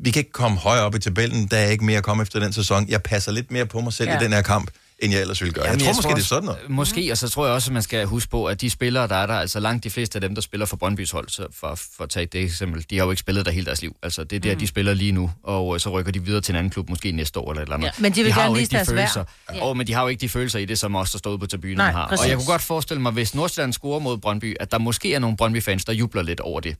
vi 0.00 0.10
kan 0.10 0.20
ikke 0.20 0.32
komme 0.32 0.58
højere 0.58 0.84
op 0.84 0.94
i 0.94 0.98
tabellen, 0.98 1.46
der 1.46 1.56
er 1.56 1.66
ikke 1.66 1.84
mere 1.84 1.98
at 1.98 2.04
komme 2.04 2.22
efter 2.22 2.40
den 2.40 2.52
sæson. 2.52 2.88
Jeg 2.88 3.02
passer 3.02 3.32
lidt 3.32 3.50
mere 3.50 3.66
på 3.66 3.80
mig 3.80 3.92
selv 3.92 4.08
ja. 4.08 4.14
Ja. 4.14 4.20
i 4.20 4.24
den 4.24 4.32
her 4.32 4.42
kamp, 4.42 4.70
end 5.02 5.12
jeg 5.12 5.20
ellers 5.20 5.40
ville 5.40 5.52
gøre. 5.54 5.66
Jamen, 5.66 5.80
jeg 5.80 5.86
tror 5.86 5.94
måske, 5.94 6.08
det 6.08 6.12
er 6.12 6.16
også- 6.16 6.28
sådan 6.28 6.44
noget. 6.44 6.60
Måske, 6.70 7.08
og 7.12 7.18
så 7.18 7.28
tror 7.28 7.46
jeg 7.46 7.54
også, 7.54 7.70
at 7.70 7.72
man 7.72 7.82
skal 7.82 8.06
huske 8.06 8.30
på, 8.30 8.44
at 8.46 8.60
de 8.60 8.70
spillere, 8.70 9.08
der 9.08 9.14
er 9.14 9.26
der, 9.26 9.34
altså 9.34 9.60
langt 9.60 9.84
de 9.84 9.90
fleste 9.90 10.16
af 10.16 10.20
dem, 10.20 10.34
der 10.34 10.42
spiller 10.42 10.66
for 10.66 10.76
Brøndbys 10.76 11.10
hold, 11.10 11.28
så 11.28 11.46
for, 11.60 11.74
for 11.96 12.04
at 12.04 12.10
tage 12.10 12.26
det 12.26 12.40
eksempel, 12.42 12.84
de 12.90 12.98
har 12.98 13.04
jo 13.04 13.10
ikke 13.10 13.20
spillet 13.20 13.46
der 13.46 13.52
hele 13.52 13.66
deres 13.66 13.82
liv. 13.82 13.96
Altså, 14.02 14.24
det 14.24 14.36
er 14.36 14.40
der, 14.40 14.52
Mm. 14.54 14.58
de 14.58 14.66
spiller 14.66 14.94
lige 14.94 15.12
nu, 15.12 15.30
og 15.42 15.74
øh, 15.74 15.80
så 15.80 15.90
rykker 15.90 16.12
de 16.12 16.24
videre 16.24 16.40
til 16.40 16.52
en 16.52 16.56
anden 16.56 16.70
klub, 16.70 16.88
måske 16.88 17.12
næste 17.12 17.40
år 17.40 17.50
eller 17.50 17.62
et 17.62 17.66
eller 17.66 17.76
andet. 17.76 17.86
Ja, 17.86 17.92
men 18.02 18.12
de 18.12 18.22
vil 18.22 18.32
har 18.32 18.42
gerne 18.42 18.54
vise 18.54 18.62
ikke 18.62 18.70
de 18.70 18.76
deres 18.76 18.88
følelser. 18.88 19.24
Ja. 19.54 19.62
Og, 19.64 19.76
men 19.76 19.86
de 19.86 19.92
har 19.92 20.02
jo 20.02 20.08
ikke 20.08 20.20
de 20.20 20.28
følelser 20.28 20.58
i 20.58 20.64
det, 20.64 20.78
som 20.78 20.94
også 20.94 21.12
der 21.12 21.18
stod 21.18 21.38
på 21.38 21.46
tribunen 21.46 21.76
Nej, 21.76 21.90
har. 21.90 22.08
præcis. 22.08 22.22
Og 22.24 22.28
jeg 22.28 22.36
kunne 22.36 22.46
godt 22.46 22.62
forestille 22.62 23.02
mig, 23.02 23.12
hvis 23.12 23.34
Nordsjælland 23.34 23.72
scorer 23.72 23.98
mod 23.98 24.18
Brøndby, 24.18 24.56
at 24.60 24.70
der 24.72 24.78
måske 24.78 25.14
er 25.14 25.18
nogle 25.18 25.36
Brøndby-fans, 25.36 25.84
der 25.84 25.92
jubler 25.92 26.22
lidt 26.22 26.40
over 26.40 26.60
det. 26.60 26.76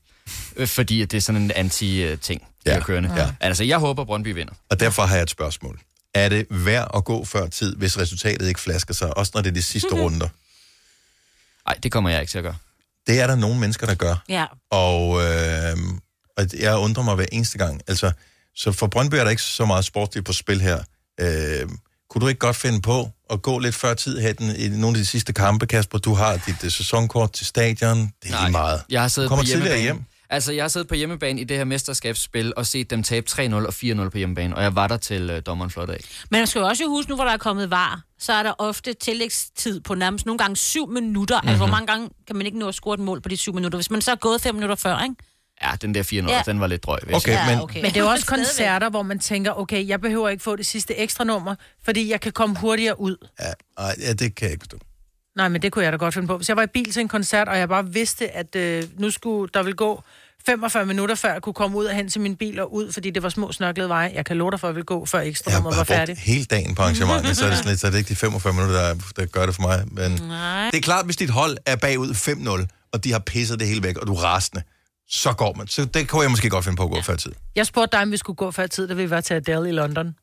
Øh, 0.55 0.67
Fordi 0.67 1.01
at 1.01 1.11
det 1.11 1.17
er 1.17 1.21
sådan 1.21 1.41
en 1.41 1.51
anti-ting, 1.55 2.41
der 2.65 2.73
ja. 2.73 2.79
kørende. 2.79 3.13
Ja. 3.17 3.27
Altså, 3.39 3.63
jeg 3.63 3.77
håber, 3.77 4.03
Brøndby 4.05 4.33
vinder. 4.33 4.53
Og 4.69 4.79
derfor 4.79 5.03
har 5.03 5.15
jeg 5.15 5.23
et 5.23 5.29
spørgsmål. 5.29 5.79
Er 6.13 6.29
det 6.29 6.45
værd 6.49 6.91
at 6.95 7.03
gå 7.05 7.25
før 7.25 7.47
tid, 7.47 7.75
hvis 7.75 7.97
resultatet 7.97 8.47
ikke 8.47 8.59
flasker 8.59 8.93
sig, 8.93 9.17
også 9.17 9.31
når 9.35 9.41
det 9.41 9.49
er 9.49 9.53
de 9.53 9.63
sidste 9.63 9.89
runder? 9.93 10.27
Nej, 11.65 11.77
det 11.83 11.91
kommer 11.91 12.09
jeg 12.09 12.21
ikke 12.21 12.31
til 12.31 12.37
at 12.37 12.43
gøre. 12.43 12.55
Det 13.07 13.19
er 13.19 13.27
der 13.27 13.35
nogle 13.35 13.59
mennesker, 13.59 13.87
der 13.87 13.95
gør. 13.95 14.15
Ja. 14.29 14.45
Og, 14.71 15.21
øh, 15.23 15.77
og 16.37 16.47
jeg 16.59 16.77
undrer 16.77 17.03
mig 17.03 17.15
hver 17.15 17.25
eneste 17.31 17.57
gang. 17.57 17.81
Altså, 17.87 18.11
så 18.55 18.71
for 18.71 18.87
Brøndby 18.87 19.15
er 19.15 19.23
der 19.23 19.29
ikke 19.31 19.41
så 19.41 19.65
meget 19.65 19.85
sportsligt 19.85 20.25
på 20.25 20.33
spil 20.33 20.61
her. 20.61 20.83
Øh, 21.19 21.69
kunne 22.09 22.21
du 22.21 22.27
ikke 22.27 22.39
godt 22.39 22.55
finde 22.55 22.81
på 22.81 23.11
at 23.29 23.41
gå 23.41 23.59
lidt 23.59 23.75
før 23.75 23.93
tid 23.93 24.19
her 24.19 24.29
i 24.29 24.33
den- 24.33 24.55
i 24.55 24.67
nogle 24.69 24.97
af 24.97 25.01
de 25.03 25.05
sidste 25.05 25.33
kampe, 25.33 25.67
Kasper? 25.67 25.97
Du 25.97 26.13
har 26.13 26.37
dit 26.45 26.63
uh, 26.63 26.71
sæsonkort 26.71 27.31
til 27.31 27.45
stadion. 27.45 28.13
Det 28.23 28.31
er 28.33 28.41
lige 28.41 28.51
meget. 28.51 28.81
Jeg 28.89 29.01
har 29.01 29.07
Du 29.07 29.13
siddet 29.13 29.29
kommer 29.29 29.43
på 29.43 29.47
tidligere 29.47 29.79
hjem. 29.81 30.03
Altså, 30.31 30.51
jeg 30.53 30.63
har 30.63 30.67
siddet 30.69 30.87
på 30.87 30.95
hjemmebane 30.95 31.41
i 31.41 31.43
det 31.43 31.57
her 31.57 31.63
mesterskabsspil 31.63 32.53
og 32.57 32.65
set 32.67 32.89
dem 32.89 33.03
tabe 33.03 33.25
3-0 33.29 33.53
og 33.53 33.73
4-0 33.73 34.09
på 34.09 34.17
hjemmebane, 34.17 34.55
og 34.55 34.63
jeg 34.63 34.75
var 34.75 34.87
der 34.87 34.97
til 34.97 35.29
uh, 35.31 35.37
dommeren 35.45 35.71
flot 35.71 35.89
af. 35.89 35.99
Men 36.31 36.39
man 36.39 36.47
skal 36.47 36.59
jo 36.59 36.67
også 36.67 36.83
huske, 36.87 37.09
nu 37.11 37.15
hvor 37.15 37.25
der 37.25 37.31
er 37.31 37.37
kommet 37.37 37.69
var, 37.71 38.01
så 38.19 38.33
er 38.33 38.43
der 38.43 38.53
ofte 38.57 38.93
tillægstid 38.93 39.79
på 39.81 39.95
nærmest 39.95 40.25
nogle 40.25 40.37
gange 40.37 40.55
syv 40.55 40.87
minutter. 40.89 41.35
Mm-hmm. 41.37 41.47
Altså, 41.49 41.57
hvor 41.57 41.65
Mhm. 41.65 41.71
mange 41.71 41.87
gange 41.87 42.09
kan 42.27 42.35
man 42.35 42.45
ikke 42.45 42.59
nå 42.59 42.67
at 42.67 42.75
score 42.75 42.93
et 42.93 42.99
mål 42.99 43.21
på 43.21 43.29
de 43.29 43.37
syv 43.37 43.53
minutter? 43.53 43.77
Hvis 43.77 43.91
man 43.91 44.01
så 44.01 44.11
er 44.11 44.15
gået 44.15 44.41
fem 44.41 44.55
minutter 44.55 44.75
før, 44.75 45.03
ikke? 45.03 45.15
Ja, 45.63 45.71
den 45.81 45.93
der 45.95 46.03
4-0, 46.03 46.31
Ja. 46.31 46.41
den 46.45 46.59
var 46.59 46.67
lidt 46.67 46.83
drøg. 46.83 46.99
jeg 47.07 47.15
Okay, 47.15 47.37
sige. 47.45 47.57
men- 47.57 47.69
Men 47.83 47.91
det 47.91 47.97
er 47.97 48.01
jo 48.03 48.09
også 48.09 48.25
koncerter, 48.35 48.89
hvor 48.89 49.03
man 49.03 49.19
tænker, 49.19 49.51
okay, 49.59 49.87
jeg 49.87 50.01
behøver 50.01 50.29
ikke 50.29 50.43
få 50.43 50.55
det 50.55 50.65
sidste 50.65 50.95
ekstra 50.95 51.23
nummer, 51.23 51.55
fordi 51.83 52.09
jeg 52.11 52.21
kan 52.21 52.31
komme 52.31 52.55
hurtigere 52.59 52.99
ud. 52.99 53.27
Ja, 53.39 53.45
ej, 53.77 53.95
ja, 54.01 54.13
det 54.13 54.35
kan 54.35 54.45
jeg 54.45 54.51
ikke 54.51 54.61
forstå. 54.63 54.77
Nej, 55.35 55.49
men 55.49 55.61
det 55.61 55.71
kunne 55.71 55.85
jeg 55.85 55.91
da 55.91 55.97
godt 55.97 56.13
finde 56.13 56.27
på. 56.27 56.37
Hvis 56.37 56.49
jeg 56.49 56.57
var 56.57 56.63
i 56.63 56.67
bil 56.67 56.91
til 56.91 56.99
en 56.99 57.07
koncert, 57.07 57.47
og 57.47 57.57
jeg 57.57 57.69
bare 57.69 57.87
vidste, 57.87 58.35
at 58.35 58.55
øh, 58.55 58.83
nu 58.97 59.09
skulle 59.09 59.49
der 59.53 59.63
vil 59.63 59.75
gå 59.75 60.03
45 60.45 60.85
minutter, 60.85 61.15
før 61.15 61.33
jeg 61.33 61.41
kunne 61.41 61.53
komme 61.53 61.77
ud 61.77 61.85
og 61.85 61.95
hen 61.95 62.09
til 62.09 62.21
min 62.21 62.35
bil 62.35 62.59
og 62.59 62.73
ud, 62.73 62.91
fordi 62.91 63.09
det 63.09 63.23
var 63.23 63.29
små 63.29 63.51
snørklede 63.51 63.89
veje. 63.89 64.11
Jeg 64.15 64.25
kan 64.25 64.37
love 64.37 64.51
dig 64.51 64.59
for, 64.59 64.67
at 64.67 64.69
jeg 64.69 64.75
ville 64.75 64.85
gå, 64.85 65.05
før 65.05 65.19
ekstra 65.19 65.53
nummer 65.53 65.75
var 65.75 65.83
færdig. 65.83 66.17
hele 66.17 66.45
dagen 66.45 66.75
på 66.75 66.81
arrangementet, 66.81 67.37
så 67.37 67.45
er 67.45 67.49
det, 67.49 67.57
sådan 67.57 67.69
lidt, 67.69 67.79
så 67.79 67.87
er 67.87 67.91
det 67.91 67.97
ikke 67.97 68.09
de 68.09 68.15
45 68.15 68.53
minutter, 68.53 68.75
der, 68.75 68.95
der 69.15 69.25
gør 69.25 69.45
det 69.45 69.55
for 69.55 69.61
mig. 69.61 69.83
Men 69.91 70.11
Nej. 70.11 70.65
det 70.65 70.77
er 70.77 70.81
klart, 70.81 71.05
hvis 71.05 71.15
dit 71.15 71.29
hold 71.29 71.57
er 71.65 71.75
bagud 71.75 72.09
5-0, 72.09 72.89
og 72.93 73.03
de 73.03 73.11
har 73.11 73.19
pisset 73.19 73.59
det 73.59 73.67
hele 73.67 73.83
væk, 73.83 73.97
og 73.97 74.07
du 74.07 74.13
er 74.13 74.23
rasende, 74.23 74.63
så 75.09 75.33
går 75.33 75.53
man. 75.53 75.67
Så 75.67 75.85
det 75.85 76.07
kunne 76.07 76.21
jeg 76.21 76.29
måske 76.29 76.49
godt 76.49 76.65
finde 76.65 76.75
på 76.75 76.83
at 76.83 76.89
gå 76.89 76.95
ja. 76.95 77.01
før 77.01 77.15
tid. 77.15 77.31
Jeg 77.55 77.65
spurgte 77.65 77.97
dig, 77.97 78.03
om 78.03 78.11
vi 78.11 78.17
skulle 78.17 78.37
gå 78.37 78.51
før 78.51 78.67
tid, 78.67 78.87
da 78.87 78.93
vi 78.93 79.09
var 79.09 79.21
til 79.21 79.33
Adele 79.33 79.69
i 79.69 79.71
London. 79.71 80.15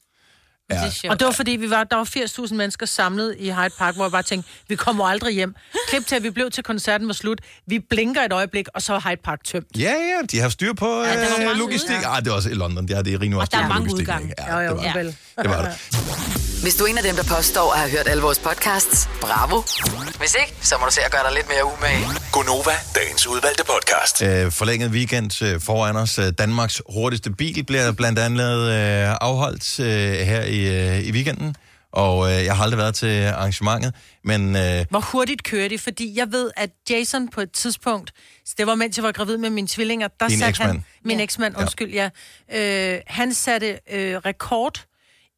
Ja. 0.70 1.10
Og 1.10 1.18
det 1.18 1.26
var 1.26 1.32
fordi, 1.32 1.50
vi 1.50 1.70
var, 1.70 1.84
der 1.84 1.96
var 1.96 2.04
80.000 2.48 2.54
mennesker 2.54 2.86
samlet 2.86 3.36
i 3.38 3.50
Hyde 3.50 3.70
Park, 3.78 3.94
hvor 3.94 4.04
jeg 4.04 4.12
bare 4.12 4.22
tænkte, 4.22 4.50
vi 4.68 4.76
kommer 4.76 5.06
aldrig 5.06 5.34
hjem. 5.34 5.54
Klip 5.88 6.06
til, 6.06 6.16
at 6.16 6.22
vi 6.22 6.30
blev 6.30 6.50
til 6.50 6.64
koncerten 6.64 7.06
var 7.06 7.14
slut. 7.14 7.40
Vi 7.66 7.78
blinker 7.78 8.22
et 8.22 8.32
øjeblik, 8.32 8.66
og 8.74 8.82
så 8.82 8.94
er 8.94 9.00
Hyde 9.08 9.20
Park 9.24 9.44
tømt. 9.44 9.66
Ja, 9.78 9.90
ja, 9.92 10.26
de 10.30 10.40
har 10.40 10.48
styr 10.48 10.72
på 10.72 11.02
Ja, 11.02 11.22
der 11.22 11.30
var 11.30 11.38
øh, 11.38 11.44
mange 11.44 11.58
logistik. 11.58 11.96
Ah, 12.04 12.24
det 12.24 12.30
er 12.30 12.34
også 12.34 12.48
i 12.50 12.54
London. 12.54 12.86
Ja, 12.88 13.02
det 13.02 13.14
er 13.14 13.20
rimelig 13.20 13.40
også 13.40 13.50
der 13.52 13.58
er 13.64 13.68
mange 13.68 13.94
udgange. 13.94 14.34
Jo, 14.52 14.58
jo, 14.58 14.68
det 14.68 14.84
var, 14.84 14.92
vel. 14.98 15.16
det 15.42 15.50
var 15.50 15.62
det. 15.62 16.36
Hvis 16.62 16.74
du 16.74 16.84
er 16.84 16.88
en 16.88 16.98
af 16.98 17.02
dem, 17.04 17.16
der 17.16 17.24
påstår 17.36 17.72
at 17.72 17.78
have 17.78 17.90
hørt 17.90 18.08
alle 18.08 18.22
vores 18.22 18.38
podcasts, 18.38 19.08
bravo. 19.20 19.62
Hvis 20.18 20.34
ikke, 20.40 20.54
så 20.62 20.74
må 20.80 20.86
du 20.86 20.92
se 20.92 21.00
at 21.04 21.12
gøre 21.12 21.22
dig 21.28 21.32
lidt 21.34 21.48
mere 21.48 21.64
umage. 21.64 22.04
Gonova, 22.32 22.76
dagens 22.94 23.26
udvalgte 23.26 23.64
podcast. 23.64 24.22
Øh, 24.22 24.52
forlænget 24.52 24.90
weekend 24.90 25.42
øh, 25.42 25.60
foran 25.60 25.96
os. 25.96 26.18
Øh, 26.18 26.32
Danmarks 26.38 26.82
hurtigste 26.88 27.30
bil 27.30 27.64
bliver 27.64 27.92
blandt 27.92 28.18
andet 28.18 28.60
øh, 28.70 29.16
afholdt 29.20 29.80
øh, 29.80 29.86
her 30.26 30.42
i, 30.42 30.55
øh, 30.64 31.00
i 31.00 31.12
weekenden. 31.12 31.56
Og 31.92 32.32
øh, 32.32 32.44
jeg 32.44 32.56
har 32.56 32.64
aldrig 32.64 32.78
været 32.78 32.94
til 32.94 33.24
arrangementet, 33.24 33.94
men 34.24 34.56
øh, 34.56 34.84
Hvor 34.90 35.00
hurtigt 35.00 35.42
kører 35.42 35.68
de? 35.68 35.78
Fordi 35.78 36.18
jeg 36.18 36.32
ved, 36.32 36.50
at 36.56 36.70
Jason 36.90 37.28
på 37.28 37.40
et 37.40 37.50
tidspunkt, 37.52 38.12
det 38.58 38.66
var 38.66 38.74
mens 38.74 38.96
jeg 38.96 39.04
var 39.04 39.12
gravid 39.12 39.36
med 39.36 39.50
mine 39.50 39.68
tvillinger, 39.68 40.08
der 40.20 40.28
Din 40.28 40.38
satte 40.38 40.62
han, 40.62 40.84
min 41.04 41.20
eksmand, 41.20 41.56
undskyld, 41.58 41.92
ja, 41.92 42.10
øh, 42.54 43.00
han 43.06 43.34
satte 43.34 43.78
øh, 43.92 44.16
rekord 44.16 44.84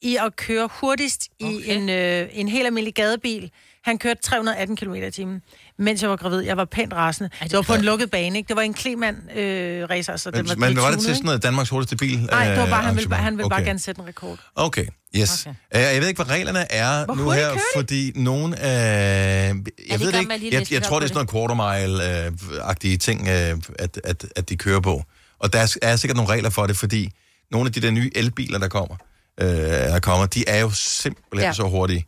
i 0.03 0.17
at 0.17 0.37
køre 0.37 0.69
hurtigst 0.73 1.29
okay. 1.41 1.53
i 1.53 1.71
en, 1.71 1.89
øh, 1.89 2.29
en 2.33 2.49
helt 2.49 2.67
almindelig 2.67 2.95
gadebil. 2.95 3.51
Han 3.89 3.99
kørte 3.99 4.21
318 4.23 4.77
km 4.77 4.95
i 4.95 5.11
timen, 5.11 5.43
mens 5.79 6.03
jeg 6.03 6.11
var 6.11 6.17
gravid. 6.17 6.41
Jeg 6.41 6.57
var 6.57 6.65
pænt 6.65 6.93
rasende. 6.93 7.31
Det 7.43 7.53
var 7.53 7.63
på 7.63 7.75
en 7.75 7.81
lukket 7.83 8.11
bane, 8.11 8.39
ikke? 8.39 8.49
Det 8.49 8.57
var 8.57 8.63
en 8.63 8.75
Kleman 8.75 9.17
øh, 9.37 9.91
racer, 9.91 10.17
så 10.17 10.31
men, 10.35 10.45
det 10.45 10.49
var 10.49 10.67
men 10.67 10.77
var 10.77 10.91
det 10.91 11.01
til 11.01 11.15
sådan 11.15 11.25
noget 11.25 11.43
Danmarks 11.43 11.71
hurtigste 11.71 11.97
bil? 11.97 12.21
Nej, 12.23 12.49
det 12.49 12.57
var 12.57 12.65
øh, 12.65 12.71
bare, 12.71 12.83
han 12.83 12.97
ville, 12.97 13.15
han 13.15 13.37
ville 13.37 13.49
bare 13.49 13.59
Okay. 13.59 13.67
gerne 13.67 13.79
sætte 13.79 14.01
en 14.01 14.09
rekord. 14.09 14.39
Okay, 14.55 14.87
yes. 15.17 15.47
Okay. 15.47 15.95
Jeg 15.95 16.01
ved 16.01 16.09
ikke, 16.09 16.23
hvad 16.23 16.35
reglerne 16.35 16.73
er 16.73 17.05
Hvor 17.05 17.15
nu 17.15 17.31
her, 17.31 17.51
fordi 17.77 18.13
nogen... 18.15 18.53
Øh, 18.53 18.59
jeg 18.61 19.55
de 19.55 19.65
ved 20.01 20.13
det 20.13 20.21
ikke. 20.21 20.33
Jeg, 20.33 20.53
jeg 20.53 20.67
lidt 20.71 20.85
tror, 20.85 20.99
det 21.01 21.05
er 21.05 21.15
sådan 21.15 21.15
noget 21.15 21.31
quarter 21.31 21.55
mile-agtige 21.55 22.97
ting, 22.97 23.29
øh, 23.29 23.57
at, 23.79 24.01
at, 24.05 24.27
at 24.37 24.49
de 24.49 24.57
kører 24.57 24.81
på. 24.81 25.03
Og 25.39 25.53
der 25.53 25.59
er, 25.59 25.77
er 25.83 25.97
sikkert 25.97 26.17
nogle 26.17 26.33
regler 26.33 26.51
for 26.51 26.67
det, 26.67 26.77
fordi 26.77 27.11
nogle 27.51 27.67
af 27.67 27.73
de 27.73 27.81
der 27.81 27.91
nye 27.91 28.11
elbiler, 28.15 28.59
der 28.59 28.69
kommer, 28.69 28.97
øh, 29.41 29.49
der 29.49 30.01
kommer 30.01 30.27
de 30.27 30.49
er 30.49 30.61
jo 30.61 30.71
simpelthen 30.71 31.47
Ja. 31.49 31.53
så 31.53 31.63
hurtige. 31.63 32.07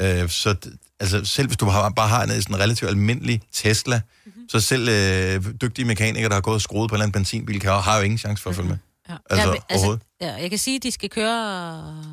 Øh, 0.00 0.28
så 0.28 0.54
altså, 1.00 1.24
selv 1.24 1.46
hvis 1.46 1.56
du 1.56 1.64
har, 1.66 1.90
bare 1.90 2.08
har 2.08 2.22
en 2.22 2.42
sådan 2.42 2.58
relativt 2.58 2.90
almindelig 2.90 3.42
Tesla, 3.52 4.00
mm-hmm. 4.26 4.48
så 4.48 4.60
selv 4.60 4.88
øh, 4.88 5.44
dygtige 5.62 5.84
mekanikere, 5.84 6.28
der 6.28 6.34
har 6.34 6.40
gået 6.40 6.54
og 6.54 6.60
skruet 6.60 6.90
på 6.90 6.94
en 6.94 6.96
eller 6.96 7.04
anden 7.04 7.12
benzinbil, 7.12 7.60
kan, 7.60 7.70
har 7.70 7.96
jo 7.96 8.02
ingen 8.02 8.18
chance 8.18 8.42
for 8.42 8.50
at 8.50 8.56
følge 8.56 8.68
med. 8.68 8.78
Ja. 9.08 9.14
Altså, 9.30 9.46
ja, 9.46 9.52
men, 9.52 9.60
overhovedet. 9.70 10.02
ja, 10.20 10.34
jeg 10.34 10.50
kan 10.50 10.58
sige, 10.58 10.76
at 10.76 10.82
de 10.82 10.90
skal 10.90 11.10
køre 11.10 12.04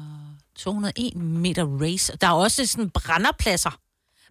201 0.57 1.15
meter 1.15 1.65
race. 1.81 2.13
Der 2.21 2.27
er 2.27 2.31
også 2.31 2.65
sådan 2.65 2.89
brænderpladser. 2.89 3.79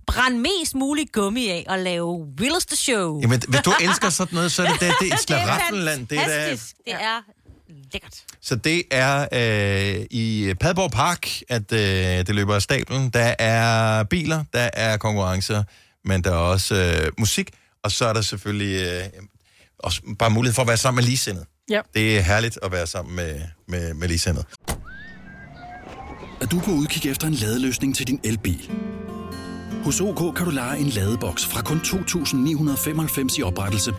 Brænd 0.06 0.38
mest 0.38 0.74
muligt 0.74 1.12
gummi 1.12 1.48
af 1.48 1.64
og 1.68 1.78
lave 1.78 2.28
wildeste 2.40 2.76
show. 2.76 3.20
Jamen, 3.22 3.42
hvis 3.48 3.60
du 3.60 3.72
elsker 3.80 4.10
sådan 4.10 4.34
noget, 4.34 4.52
så 4.52 4.62
er 4.62 4.72
det, 4.72 4.80
det, 4.80 4.92
det 5.00 5.08
er 5.10 5.14
et 5.14 5.20
slaraffenland. 5.20 6.06
Det 6.06 6.18
er, 6.18 6.26
da- 6.26 6.44
fantastisk. 6.44 6.76
Det 6.84 6.94
er 6.94 7.22
lækkert. 7.92 8.24
Så 8.40 8.56
det 8.56 8.82
er 8.90 9.28
øh, 9.32 10.06
i 10.10 10.54
Padborg 10.60 10.90
Park, 10.90 11.28
at 11.48 11.72
øh, 11.72 11.78
det 12.26 12.34
løber 12.34 12.54
af 12.54 12.62
stablen. 12.62 13.10
Der 13.10 13.34
er 13.38 14.02
biler, 14.04 14.44
der 14.52 14.70
er 14.72 14.96
konkurrencer, 14.96 15.62
men 16.04 16.24
der 16.24 16.30
er 16.30 16.36
også 16.36 16.74
øh, 16.74 17.12
musik, 17.18 17.50
og 17.82 17.92
så 17.92 18.06
er 18.06 18.12
der 18.12 18.20
selvfølgelig 18.20 18.82
øh, 18.82 19.22
også 19.78 20.02
bare 20.18 20.30
mulighed 20.30 20.54
for 20.54 20.62
at 20.62 20.68
være 20.68 20.76
sammen 20.76 20.96
med 21.02 21.04
ligesindet. 21.04 21.44
Ja. 21.70 21.80
Det 21.94 22.16
er 22.16 22.20
herligt 22.20 22.58
at 22.62 22.72
være 22.72 22.86
sammen 22.86 23.16
med, 23.16 23.40
med, 23.68 23.94
med 23.94 24.08
ligesindet. 24.08 24.44
Er 26.40 26.46
du 26.46 26.60
på 26.60 26.70
udkig 26.70 27.10
efter 27.10 27.26
en 27.26 27.34
ladeløsning 27.34 27.96
til 27.96 28.06
din 28.06 28.20
elbil? 28.24 28.70
Hos 29.84 30.00
OK 30.00 30.36
kan 30.36 30.44
du 30.44 30.50
lege 30.50 30.78
en 30.78 30.88
ladeboks 30.88 31.46
fra 31.46 31.62
kun 31.62 31.78
2.995 31.78 33.38
i 33.38 33.42
oprettelse, 33.42 33.94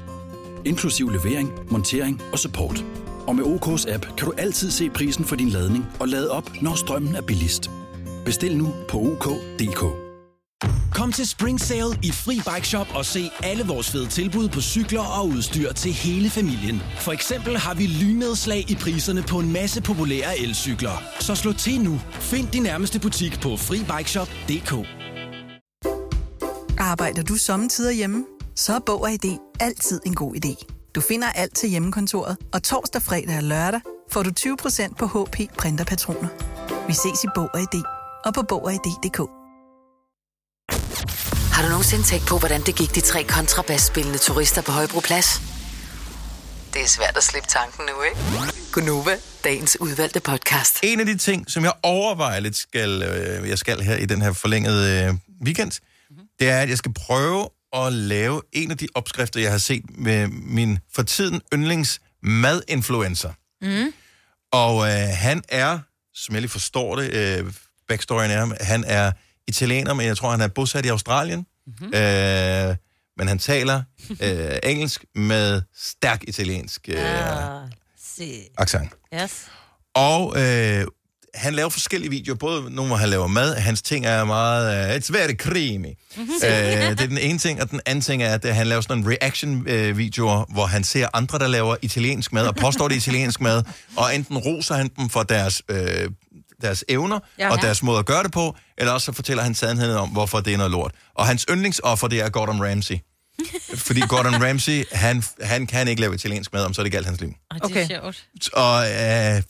inklusiv 0.66 1.10
levering, 1.10 1.52
montering 1.72 2.22
og 2.32 2.40
support. 2.40 2.84
Og 3.28 3.36
med 3.36 3.44
OK's 3.44 3.94
app 3.94 4.06
kan 4.18 4.28
du 4.28 4.34
altid 4.38 4.72
se 4.72 4.90
prisen 4.90 5.26
for 5.26 5.36
din 5.36 5.50
ladning 5.50 5.86
og 6.00 6.08
lade 6.08 6.32
op, 6.32 6.52
når 6.62 6.76
strømmen 6.76 7.16
er 7.16 7.22
billigst. 7.22 7.72
Bestil 8.26 8.58
nu 8.58 8.74
på 8.90 8.98
OK.dk. 8.98 10.08
Kom 10.94 11.12
til 11.12 11.28
Spring 11.28 11.62
Sale 11.62 12.00
i 12.04 12.12
Fri 12.12 12.36
Bike 12.36 12.68
Shop 12.68 12.88
og 12.96 13.06
se 13.06 13.32
alle 13.44 13.64
vores 13.64 13.92
fede 13.92 14.08
tilbud 14.08 14.50
på 14.50 14.62
cykler 14.62 15.02
og 15.20 15.28
udstyr 15.28 15.74
til 15.74 15.94
hele 15.94 16.30
familien. 16.30 16.82
For 17.00 17.12
eksempel 17.12 17.58
har 17.58 17.74
vi 17.74 17.86
lynedslag 17.88 18.72
i 18.72 18.76
priserne 18.76 19.24
på 19.24 19.40
en 19.40 19.54
masse 19.54 19.82
populære 19.82 20.40
elcykler. 20.40 21.04
Så 21.20 21.36
slå 21.36 21.54
til 21.54 21.82
nu. 21.82 22.00
Find 22.12 22.48
din 22.48 22.64
nærmeste 22.64 23.00
butik 23.00 23.40
på 23.42 23.58
FriBikeShop.dk. 23.58 24.88
Arbejder 26.80 27.24
du 27.24 27.36
sommetider 27.36 27.92
hjemme? 27.92 28.26
Så 28.56 28.74
er 28.74 28.80
Bog 28.86 29.02
og 29.02 29.12
ID 29.12 29.38
altid 29.60 30.02
en 30.06 30.16
god 30.16 30.36
idé. 30.36 30.77
Du 30.98 31.02
finder 31.02 31.32
alt 31.32 31.56
til 31.56 31.70
hjemmekontoret, 31.70 32.38
og 32.54 32.64
torsdag, 32.64 33.02
fredag 33.02 33.38
og 33.38 33.44
lørdag 33.44 33.82
får 34.12 34.24
du 34.24 34.32
20% 34.40 34.96
på 35.00 35.06
HP 35.06 35.38
printerpatroner. 35.58 36.30
Vi 36.88 36.94
ses 36.94 37.24
i 37.24 37.28
Bog 37.36 37.50
og 37.54 37.60
ID 37.62 37.84
og 38.26 38.34
på 38.34 38.42
Bog 38.50 38.64
og 38.66 38.74
ID.dk. 38.74 39.18
Har 41.56 41.64
du 41.64 41.70
nogensinde 41.70 42.04
tænkt 42.04 42.28
på, 42.28 42.38
hvordan 42.38 42.62
det 42.62 42.76
gik 42.76 42.96
de 42.96 43.02
tre 43.02 43.24
kontrabasspillende 43.24 44.18
turister 44.18 44.62
på 44.62 44.72
Højbroplads? 44.72 45.42
Det 46.74 46.82
er 46.82 46.88
svært 46.88 47.18
at 47.18 47.24
slippe 47.24 47.50
tanken 47.50 47.86
nu, 47.86 48.04
ikke? 48.04 48.18
Gunova, 48.74 49.16
dagens 49.44 49.82
udvalgte 49.82 50.20
podcast. 50.20 50.80
En 50.84 51.00
af 51.00 51.06
de 51.06 51.18
ting, 51.18 51.52
som 51.52 51.64
jeg 51.64 51.74
overvejer 51.84 52.40
lidt, 52.40 52.56
skal, 52.56 53.04
øh, 53.04 53.50
jeg 53.50 53.58
skal 53.58 53.82
her 53.82 53.96
i 53.96 54.06
den 54.06 54.22
her 54.22 54.34
forlængede 54.34 55.04
øh, 55.04 55.14
weekend, 55.46 55.72
mm-hmm. 56.10 56.28
det 56.40 56.50
er, 56.50 56.60
at 56.60 56.70
jeg 56.70 56.78
skal 56.78 56.94
prøve 56.94 57.50
at 57.74 57.94
lave 57.94 58.42
en 58.54 58.72
af 58.72 58.78
de 58.78 58.88
opskrifter, 58.96 59.40
jeg 59.40 59.52
har 59.52 59.58
set 59.58 59.84
med 59.98 60.28
min 60.28 60.80
for 60.96 61.04
tiden 61.04 61.42
yndlings 61.54 62.02
madinfluencer. 62.24 63.34
Mm. 63.62 63.94
Og 64.52 64.88
øh, 64.88 65.08
han 65.14 65.44
er, 65.50 65.80
som 66.14 66.36
jeg 66.36 66.42
lige 66.42 66.52
forstår 66.52 66.96
det, 66.96 67.14
øh, 67.14 67.54
backstoryen 67.88 68.32
er, 68.32 68.64
han 68.64 68.84
er 68.88 69.12
italiener, 69.48 69.94
men 69.94 70.06
jeg 70.06 70.18
tror, 70.18 70.32
han 70.32 70.42
er 70.42 70.48
bosat 70.48 70.86
i 70.86 70.90
Australien. 70.90 71.46
Mm-hmm. 71.68 71.94
Øh, 71.94 72.76
men 73.18 73.28
han 73.28 73.40
taler 73.40 73.84
øh, 74.22 74.58
engelsk 74.64 75.06
med 75.16 75.62
stærk 75.76 76.24
italiensk 76.28 76.90
øh, 76.90 76.96
Ah, 76.98 77.70
accent. 78.58 78.94
Yes. 79.14 79.48
Og 79.96 80.42
øh, 80.42 80.86
han 81.38 81.54
laver 81.54 81.70
forskellige 81.70 82.10
videoer, 82.10 82.36
både 82.38 82.76
nogle, 82.76 82.88
hvor 82.90 82.98
han 82.98 83.10
laver 83.10 83.28
mad. 83.28 83.56
Hans 83.56 83.82
ting 83.82 84.06
er 84.06 84.24
meget... 84.26 84.90
Uh, 84.90 84.96
it's 84.96 85.14
very 85.14 85.34
creamy. 85.36 85.88
Øh, 86.18 86.26
det 86.92 87.02
er 87.02 87.08
den 87.08 87.18
ene 87.18 87.40
ting, 87.40 87.62
og 87.62 87.72
den 87.72 87.82
anden 87.86 88.02
ting 88.02 88.24
er, 88.24 88.34
at 88.34 88.56
han 88.56 88.68
laver 88.68 88.82
sådan 88.82 88.98
en 88.98 89.10
reaction-videoer, 89.10 90.46
hvor 90.54 90.66
han 90.66 90.84
ser 90.84 91.08
andre, 91.14 91.40
der 91.40 91.48
laver 91.48 91.76
italiensk 91.82 92.34
mad, 92.34 92.48
og 92.48 92.56
påstår 92.56 92.88
det 92.88 92.96
italiensk 92.96 93.42
mad, 93.42 93.64
og 93.96 94.16
enten 94.16 94.38
roser 94.38 94.76
han 94.76 94.90
dem 94.98 95.10
for 95.10 95.24
deres... 95.24 95.62
Øh, 95.70 96.10
deres 96.62 96.84
evner 96.90 97.20
Ja. 97.40 97.50
og 97.52 97.58
Ja. 97.62 97.66
deres 97.68 97.84
måde 97.84 98.00
at 98.00 98.06
gøre 98.06 98.24
det 98.24 98.32
på, 98.32 98.56
eller 98.78 98.94
også 98.94 99.06
så 99.06 99.12
fortæller 99.12 99.44
han 99.44 99.56
sandheden 99.56 99.98
om, 99.98 100.10
hvorfor 100.10 100.40
det 100.40 100.54
er 100.54 100.58
noget 100.58 100.72
lort. 100.72 100.92
Og 101.16 101.28
hans 101.28 101.46
yndlingsoffer, 101.52 102.08
det 102.08 102.22
er 102.22 102.30
Gordon 102.30 102.62
Ramsay. 102.72 102.96
Fordi 103.76 104.02
Gordon 104.08 104.44
Ramsay, 104.44 104.84
han, 104.92 105.24
han 105.42 105.68
kan 105.68 105.88
ikke 105.88 106.02
lave 106.02 106.16
italiensk 106.16 106.54
mad, 106.54 106.66
om 106.66 106.74
så 106.74 106.82
er 106.82 106.84
det 106.84 106.92
galt 106.92 107.06
hans 107.06 107.22
liv. 107.22 107.34
Er 107.52 107.88
sjovt. 107.88 108.28
Og, 108.54 108.92
øh, 108.92 109.42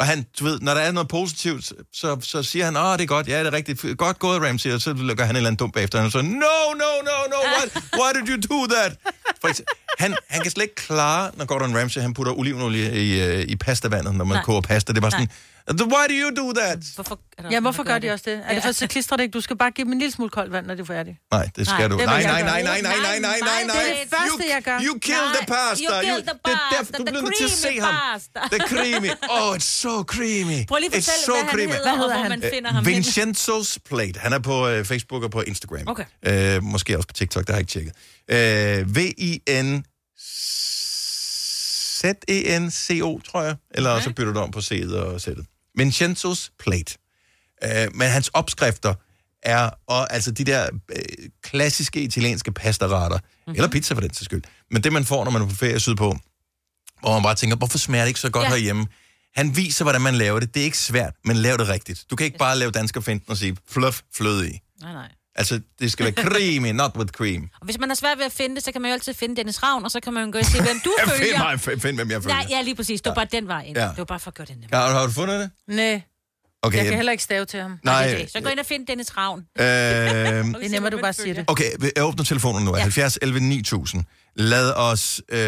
og 0.00 0.06
han, 0.06 0.26
du 0.38 0.44
ved, 0.44 0.60
når 0.60 0.74
der 0.74 0.80
er 0.80 0.92
noget 0.92 1.08
positivt, 1.08 1.72
så, 1.92 2.16
så 2.20 2.42
siger 2.42 2.64
han, 2.64 2.76
åh, 2.76 2.92
det 2.92 3.00
er 3.00 3.06
godt, 3.06 3.28
ja, 3.28 3.38
det 3.38 3.46
er 3.46 3.52
rigtigt, 3.52 3.98
godt 3.98 4.18
gået, 4.18 4.42
Ramsey, 4.42 4.72
og 4.72 4.80
så 4.80 4.92
lukker 4.92 5.24
han 5.24 5.36
et 5.36 5.38
eller 5.38 5.48
andet 5.48 5.60
dumt 5.60 5.74
bagefter, 5.74 6.04
og 6.04 6.12
så, 6.12 6.22
no, 6.22 6.28
no, 6.28 6.90
no, 7.08 7.16
no, 7.32 7.38
why, 7.54 7.64
why 8.00 8.10
did 8.20 8.28
you 8.28 8.56
do 8.56 8.66
that? 8.74 8.96
For 9.40 9.48
eksempel, 9.48 9.74
han, 9.98 10.16
han 10.28 10.42
kan 10.42 10.50
slet 10.50 10.62
ikke 10.62 10.74
klare, 10.74 11.30
når 11.36 11.44
Gordon 11.44 11.76
Ramsay, 11.78 12.00
han 12.00 12.14
putter 12.14 12.32
olivenolie 12.32 13.04
i, 13.04 13.22
øh, 13.22 13.44
i 13.48 13.56
pastavandet, 13.56 14.14
når 14.14 14.24
man 14.24 14.34
Nej. 14.36 14.44
koger 14.44 14.60
pasta, 14.60 14.92
det 14.92 14.96
er 14.96 15.00
bare 15.00 15.10
sådan, 15.10 15.28
why 15.70 16.04
do 16.08 16.14
you 16.22 16.30
do 16.36 16.52
that? 16.60 16.78
Hvorfor, 16.94 17.20
Ja, 17.50 17.60
hvorfor 17.60 17.82
gør 17.82 17.98
de 17.98 18.10
også 18.10 18.24
det? 18.30 18.40
Er 18.48 18.54
det 18.54 18.62
for, 18.62 18.72
så 18.72 18.86
klistrer 18.86 19.16
det 19.16 19.24
ikke? 19.24 19.32
Du 19.32 19.40
skal 19.40 19.56
bare 19.56 19.70
give 19.70 19.84
dem 19.84 19.92
en 19.92 19.98
lille 19.98 20.12
smule 20.12 20.30
koldt 20.30 20.52
vand, 20.52 20.66
når 20.66 20.74
det 20.74 20.82
er 20.82 20.86
færdigt. 20.86 21.16
Nej, 21.32 21.48
det 21.56 21.66
skal 21.66 21.78
Nej, 21.78 21.88
du. 21.88 21.98
det 21.98 22.06
Nej, 22.06 22.22
nej, 22.22 22.42
nej, 22.42 22.62
nej, 22.62 22.80
nej, 22.80 22.98
nej, 23.00 23.18
nej, 23.18 23.38
nej, 23.40 23.64
nej. 23.64 23.82
Det 23.82 23.92
er 23.92 24.04
det 24.04 24.10
første, 24.18 24.44
jeg 24.54 24.62
gør. 24.62 24.78
You 24.86 24.98
killed 24.98 25.30
the 25.38 25.46
pasta. 25.46 25.84
you 25.84 26.00
killed 26.02 26.22
the 26.22 26.34
det 26.44 26.52
er 26.52 26.58
derfor, 26.72 26.92
pasta, 26.92 26.98
du 26.98 27.02
the 27.04 27.12
bliver 27.12 27.22
nødt 27.22 27.36
til 27.36 27.44
at 27.44 27.50
se 27.50 27.68
creamy 27.68 27.80
ham. 27.80 27.94
pasta. 28.14 28.40
The 28.56 28.60
creamy. 28.70 29.10
Oh, 29.30 29.56
it's 29.56 29.70
so 29.84 29.94
creamy. 30.14 30.60
Prøv 30.70 30.78
lige 30.78 30.90
at 30.94 31.02
It's 31.02 31.10
fortælle, 31.10 31.24
so 31.26 31.32
hvad 31.32 31.42
han 31.42 31.50
creamy. 31.54 31.72
hedder, 31.72 31.92
og 31.92 31.96
hvor 32.20 32.28
man 32.28 32.42
finder 32.54 32.70
ham. 32.72 32.82
Vincenzo's 32.90 33.76
Plate. 33.90 34.20
Han 34.20 34.32
er 34.32 34.38
på 34.38 34.68
øh, 34.68 34.84
Facebook 34.84 35.22
og 35.22 35.30
på 35.30 35.40
Instagram. 35.40 35.84
Okay. 35.86 36.04
Øh, 36.26 36.62
måske 36.62 36.96
også 36.96 37.08
på 37.08 37.12
TikTok, 37.12 37.46
der 37.46 37.52
har 37.52 37.58
jeg 37.58 37.62
ikke 37.62 37.72
tjekket. 37.72 37.92
Øh, 38.80 38.96
V-I-N 38.96 39.84
Z-E-N-C-O, 42.00 43.20
tror 43.20 43.42
jeg. 43.42 43.56
Eller 43.74 43.90
okay. 43.90 44.04
så 44.04 44.12
bytter 44.12 44.32
du 44.32 44.40
om 44.40 44.50
på 44.50 44.58
C'et 44.58 44.94
og 44.96 45.16
Z'et. 45.16 45.59
Vincenzo's 45.78 46.56
Plate. 46.58 46.98
Øh, 47.64 47.88
men 47.94 48.08
hans 48.08 48.28
opskrifter 48.28 48.94
er 49.42 49.70
og, 49.86 50.12
altså 50.12 50.30
de 50.30 50.44
der 50.44 50.68
øh, 50.88 51.02
klassiske 51.42 52.02
italienske 52.02 52.52
pastaretter, 52.52 53.18
mm-hmm. 53.18 53.54
eller 53.54 53.68
pizza 53.68 53.94
for 53.94 54.00
den 54.00 54.14
sags 54.14 54.24
skyld. 54.24 54.42
Men 54.70 54.84
det, 54.84 54.92
man 54.92 55.04
får, 55.04 55.24
når 55.24 55.30
man 55.30 55.42
er 55.42 55.46
på 55.46 55.54
ferie 55.54 55.80
sydpå, 55.80 56.16
hvor 57.00 57.12
man 57.12 57.22
bare 57.22 57.34
tænker, 57.34 57.56
hvorfor 57.56 57.78
smager 57.78 58.04
det 58.04 58.08
ikke 58.08 58.20
så 58.20 58.30
godt 58.30 58.44
Ja. 58.44 58.48
herhjemme? 58.50 58.86
Han 59.34 59.56
viser, 59.56 59.84
hvordan 59.84 60.00
man 60.00 60.14
laver 60.14 60.40
det. 60.40 60.54
Det 60.54 60.60
er 60.60 60.64
ikke 60.64 60.78
svært, 60.78 61.14
men 61.24 61.36
lav 61.36 61.56
det 61.56 61.68
rigtigt. 61.68 62.04
Du 62.10 62.16
kan 62.16 62.24
ikke 62.24 62.38
bare 62.38 62.58
lave 62.58 62.70
danskerfinten 62.70 63.30
og 63.30 63.36
sige, 63.36 63.56
fluff, 63.68 64.00
fløde 64.14 64.50
i. 64.50 64.60
Nej, 64.80 64.92
nej. 64.92 65.08
Altså, 65.40 65.60
det 65.80 65.92
skal 65.92 66.04
være 66.04 66.14
creamy, 66.24 66.68
not 66.68 66.96
with 66.96 67.10
cream. 67.10 67.42
Og 67.60 67.64
hvis 67.64 67.78
man 67.78 67.88
har 67.88 67.94
svært 67.96 68.18
ved 68.18 68.24
at 68.24 68.32
finde 68.32 68.54
det, 68.56 68.64
så 68.64 68.72
kan 68.72 68.82
man 68.82 68.90
jo 68.90 68.92
altid 68.92 69.14
finde 69.14 69.36
Dennis 69.36 69.62
Ravn, 69.62 69.84
og 69.84 69.90
så 69.90 70.00
kan 70.00 70.12
man 70.12 70.24
jo 70.24 70.32
gå 70.32 70.38
og 70.38 70.44
se, 70.44 70.62
hvem 70.62 70.80
du 70.84 70.92
Find, 71.04 71.10
følger. 71.16 71.38
mig, 71.38 71.60
find, 71.60 71.80
find, 71.80 71.96
hvem 71.96 72.10
jeg 72.10 72.22
følger. 72.22 72.36
Nej, 72.36 72.46
ja, 72.50 72.62
lige 72.62 72.74
præcis. 72.74 73.00
Det 73.00 73.10
var 73.10 73.14
bare 73.14 73.26
den 73.32 73.48
vej 73.48 73.62
ind. 73.62 73.76
Ja. 73.76 73.82
Det 73.82 73.98
var 73.98 74.04
bare 74.04 74.20
for 74.20 74.30
at 74.30 74.34
gøre 74.34 74.46
den 74.46 74.64
Har, 74.72 74.92
har 74.92 75.06
du 75.06 75.12
fundet 75.12 75.40
det? 75.40 75.50
Nej. 75.76 76.02
Okay, 76.62 76.76
jeg 76.76 76.84
kan 76.84 76.92
ja. 76.92 76.96
heller 76.96 77.12
ikke 77.12 77.24
stave 77.24 77.44
til 77.44 77.60
ham. 77.60 77.78
Nej. 77.84 78.14
Okay, 78.14 78.26
så 78.28 78.40
gå 78.40 78.48
ind 78.48 78.58
og 78.58 78.66
find 78.66 78.86
Dennis 78.86 79.16
Ravn. 79.16 79.40
Øh, 79.58 79.64
Det 79.66 79.68
er 79.68 80.68
nemmere, 80.68 80.90
du 80.90 80.98
bare 80.98 81.12
siger 81.12 81.34
det. 81.34 81.44
Okay, 81.46 81.70
jeg 81.96 82.04
åbner 82.04 82.24
telefonen 82.24 82.64
nu. 82.64 82.76
Ja. 82.76 82.82
70 82.82 83.18
11 83.22 83.40
9000. 83.40 84.04
Lad 84.36 84.72
os 84.72 85.22
øh, 85.28 85.38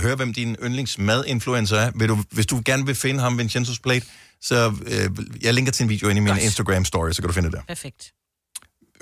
høre, 0.00 0.16
hvem 0.16 0.32
din 0.32 0.56
yndlingsmadinfluencer 0.62 1.76
er. 1.76 1.90
Vil 1.94 2.08
du, 2.08 2.18
hvis 2.30 2.46
du 2.46 2.62
gerne 2.64 2.86
vil 2.86 2.94
finde 2.94 3.20
ham, 3.20 3.40
Vincenzo's 3.40 3.80
Plate, 3.82 4.06
så 4.42 4.74
øh, 4.86 5.10
jeg 5.42 5.54
linker 5.54 5.72
til 5.72 5.82
en 5.82 5.88
video 5.88 6.08
ind 6.08 6.18
i 6.18 6.20
min 6.20 6.32
Instagram-story, 6.32 7.12
så 7.12 7.16
kan 7.22 7.26
du 7.28 7.32
finde 7.32 7.50
det 7.50 7.56
der. 7.56 7.62
Perfekt. 7.68 8.12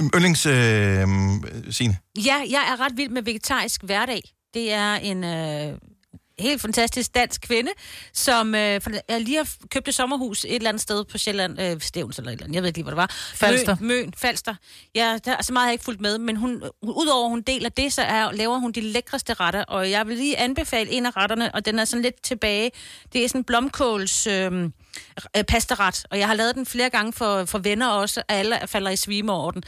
Øhm, 0.00 0.10
yndlings, 0.14 0.46
øh, 0.46 1.08
Signe. 1.70 1.98
Ja, 2.16 2.36
jeg 2.50 2.62
er 2.72 2.80
ret 2.84 2.96
vild 2.96 3.10
med 3.10 3.22
vegetarisk 3.22 3.82
hverdag. 3.82 4.22
Det 4.54 4.72
er 4.72 4.94
en 4.94 5.24
øh, 5.24 5.78
helt 6.40 6.62
fantastisk 6.62 7.14
dansk 7.14 7.40
kvinde, 7.40 7.70
som 8.12 8.54
øh, 8.54 8.80
jeg 9.08 9.20
lige 9.20 9.36
har 9.36 9.48
købt 9.70 9.88
et 9.88 9.94
sommerhus 9.94 10.44
et 10.44 10.54
eller 10.54 10.68
andet 10.68 10.80
sted 10.80 11.04
på 11.04 11.18
Sjælland, 11.18 11.60
øh, 11.60 11.80
Stævns 11.80 12.18
eller 12.18 12.30
et 12.30 12.32
eller 12.32 12.44
andet, 12.44 12.54
jeg 12.54 12.62
ved 12.62 12.68
ikke 12.68 12.78
lige, 12.78 12.84
hvor 12.84 12.90
det 12.90 12.96
var. 12.96 13.10
Falster. 13.34 13.76
Møn, 13.80 13.88
Møn 13.88 14.14
Falster. 14.16 14.54
Ja, 14.94 15.18
der, 15.24 15.42
så 15.42 15.52
meget 15.52 15.64
har 15.64 15.68
jeg 15.68 15.72
ikke 15.72 15.84
fulgt 15.84 16.00
med, 16.00 16.18
men 16.18 16.36
hun, 16.36 16.62
hun, 16.82 16.92
udover 16.96 17.28
hun 17.28 17.40
deler 17.40 17.68
det, 17.68 17.92
så 17.92 18.02
er, 18.02 18.32
laver 18.32 18.58
hun 18.58 18.72
de 18.72 18.80
lækreste 18.80 19.34
retter, 19.34 19.62
og 19.62 19.90
jeg 19.90 20.08
vil 20.08 20.16
lige 20.16 20.38
anbefale 20.38 20.90
en 20.90 21.06
af 21.06 21.16
retterne, 21.16 21.54
og 21.54 21.66
den 21.66 21.78
er 21.78 21.84
sådan 21.84 22.02
lidt 22.02 22.22
tilbage. 22.22 22.70
Det 23.12 23.24
er 23.24 23.28
sådan 23.28 23.44
blomkåls... 23.44 24.26
Øh, 24.26 24.70
øh, 25.36 25.44
pastaret, 25.44 26.04
og 26.10 26.18
jeg 26.18 26.26
har 26.26 26.34
lavet 26.34 26.54
den 26.54 26.66
flere 26.66 26.90
gange 26.90 27.12
for, 27.12 27.44
for 27.44 27.58
venner 27.58 27.88
også, 27.88 28.20
og 28.28 28.34
alle 28.34 28.58
falder 28.66 28.90
i 28.90 28.96
svime 28.96 29.32
over 29.32 29.50
den. 29.50 29.62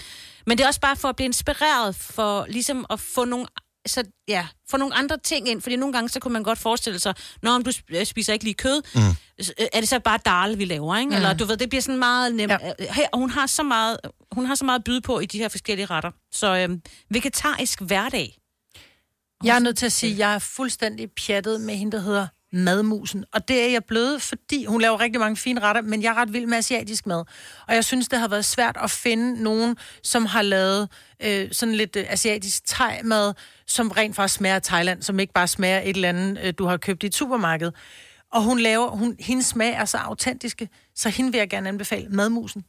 Men 0.46 0.58
det 0.58 0.64
er 0.64 0.68
også 0.68 0.80
bare 0.80 0.96
for 0.96 1.08
at 1.08 1.16
blive 1.16 1.24
inspireret, 1.24 1.96
for 1.96 2.46
ligesom 2.48 2.86
at 2.90 3.00
få 3.00 3.24
nogle, 3.24 3.46
så, 3.86 4.04
ja, 4.28 4.46
få 4.70 4.76
nogle 4.76 4.94
andre 4.94 5.18
ting 5.18 5.48
ind, 5.48 5.62
fordi 5.62 5.76
nogle 5.76 5.92
gange 5.92 6.08
så 6.08 6.20
kunne 6.20 6.32
man 6.32 6.42
godt 6.42 6.58
forestille 6.58 6.98
sig, 6.98 7.14
når 7.42 7.58
du 7.58 7.70
sp- 7.70 7.96
øh, 7.98 8.06
spiser 8.06 8.32
ikke 8.32 8.44
lige 8.44 8.54
kød, 8.54 8.82
mm. 8.94 9.00
er 9.72 9.80
det 9.80 9.88
så 9.88 9.98
bare 10.00 10.18
dal, 10.24 10.58
vi 10.58 10.64
laver, 10.64 10.96
ikke? 10.96 11.10
Mm. 11.10 11.16
Eller 11.16 11.32
du 11.34 11.44
ved, 11.44 11.56
det 11.56 11.68
bliver 11.68 11.82
sådan 11.82 11.98
meget 11.98 12.34
nemt. 12.34 12.52
Ja. 12.52 12.72
Her, 12.90 13.06
og 13.12 13.18
hun 13.18 13.30
har 13.30 13.46
så 13.46 13.62
meget, 13.62 13.96
hun 14.32 14.46
har 14.46 14.54
så 14.54 14.64
meget 14.64 14.78
at 14.78 14.84
byde 14.84 15.00
på 15.00 15.20
i 15.20 15.26
de 15.26 15.38
her 15.38 15.48
forskellige 15.48 15.86
retter. 15.86 16.10
Så 16.32 16.56
øhm, 16.56 16.82
vegetarisk 17.10 17.80
hverdag. 17.80 18.36
Jeg 19.44 19.54
er 19.54 19.58
nødt 19.58 19.78
til 19.78 19.86
at 19.86 19.92
sige, 19.92 20.12
at 20.12 20.18
jeg 20.18 20.34
er 20.34 20.38
fuldstændig 20.38 21.08
pjattet 21.26 21.60
med 21.60 21.76
hende, 21.76 21.96
der 21.96 22.02
hedder 22.02 22.26
Madmusen. 22.52 23.24
Og 23.32 23.48
det 23.48 23.62
er 23.62 23.68
jeg 23.68 23.84
blevet, 23.84 24.22
fordi 24.22 24.64
hun 24.64 24.80
laver 24.80 25.00
rigtig 25.00 25.20
mange 25.20 25.36
fine 25.36 25.60
retter, 25.60 25.82
men 25.82 26.02
jeg 26.02 26.10
er 26.10 26.14
ret 26.14 26.32
vild 26.32 26.46
med 26.46 26.58
asiatisk 26.58 27.06
mad. 27.06 27.24
Og 27.68 27.74
jeg 27.74 27.84
synes, 27.84 28.08
det 28.08 28.18
har 28.18 28.28
været 28.28 28.44
svært 28.44 28.76
at 28.82 28.90
finde 28.90 29.42
nogen, 29.42 29.76
som 30.02 30.26
har 30.26 30.42
lavet 30.42 30.88
øh, 31.22 31.48
sådan 31.52 31.74
lidt 31.74 31.96
øh, 31.96 32.04
asiatisk 32.08 32.62
thai-mad, 32.66 33.34
som 33.66 33.90
rent 33.90 34.16
faktisk 34.16 34.38
smager 34.38 34.54
af 34.54 34.62
Thailand, 34.62 35.02
som 35.02 35.20
ikke 35.20 35.32
bare 35.32 35.48
smager 35.48 35.80
et 35.80 35.88
eller 35.88 36.08
andet, 36.08 36.38
øh, 36.42 36.54
du 36.58 36.66
har 36.66 36.76
købt 36.76 37.02
i 37.02 37.06
et 37.06 37.14
supermarked. 37.14 37.72
Og 38.32 38.42
hun 38.42 38.60
laver, 38.60 38.90
hun, 38.90 39.16
hendes 39.18 39.46
smag 39.46 39.72
er 39.72 39.84
så 39.84 39.96
autentiske, 39.96 40.68
så 40.94 41.08
hende 41.08 41.32
vil 41.32 41.38
jeg 41.38 41.50
gerne 41.50 41.68
anbefale. 41.68 42.08
Madmusen. 42.08 42.64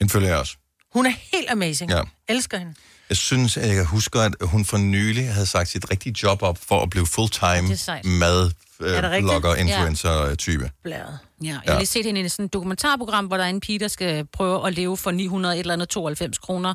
Den 0.00 0.08
følger 0.08 0.28
jeg 0.28 0.38
også. 0.38 0.56
Hun 0.94 1.06
er 1.06 1.10
helt 1.32 1.50
amazing. 1.50 1.90
Ja. 1.90 2.00
Elsker 2.28 2.58
hende. 2.58 2.74
Jeg 3.08 3.16
synes, 3.16 3.56
at 3.56 3.76
jeg 3.76 3.84
husker, 3.84 4.20
at 4.20 4.34
hun 4.42 4.64
for 4.64 4.76
nylig 4.76 5.32
havde 5.32 5.46
sagt 5.46 5.68
sit 5.68 5.90
rigtige 5.90 6.14
job 6.22 6.42
op 6.42 6.58
for 6.68 6.80
at 6.82 6.90
blive 6.90 7.06
full-time 7.06 7.68
mad 8.04 8.50
det 8.78 9.04
øh, 9.14 9.20
blogger, 9.22 9.50
Ja. 9.54 9.60
influencer 9.60 10.34
type. 10.34 10.70
Blæret. 10.84 11.18
Ja, 11.42 11.46
jeg 11.48 11.60
Ja. 11.66 11.70
har 11.72 11.78
lige 11.78 11.86
set 11.86 12.04
hende 12.06 12.20
i 12.20 12.28
sådan 12.28 12.44
et 12.44 12.52
dokumentarprogram, 12.52 13.26
hvor 13.26 13.36
der 13.36 13.44
er 13.44 13.48
en 13.48 13.60
pige, 13.60 13.78
der 13.78 13.88
skal 13.88 14.26
prøve 14.32 14.66
at 14.66 14.74
leve 14.74 14.96
for 14.96 15.10
900 15.10 15.54
et 15.54 15.60
eller 15.60 15.72
andet 15.72 15.88
92 15.88 16.38
kroner 16.38 16.74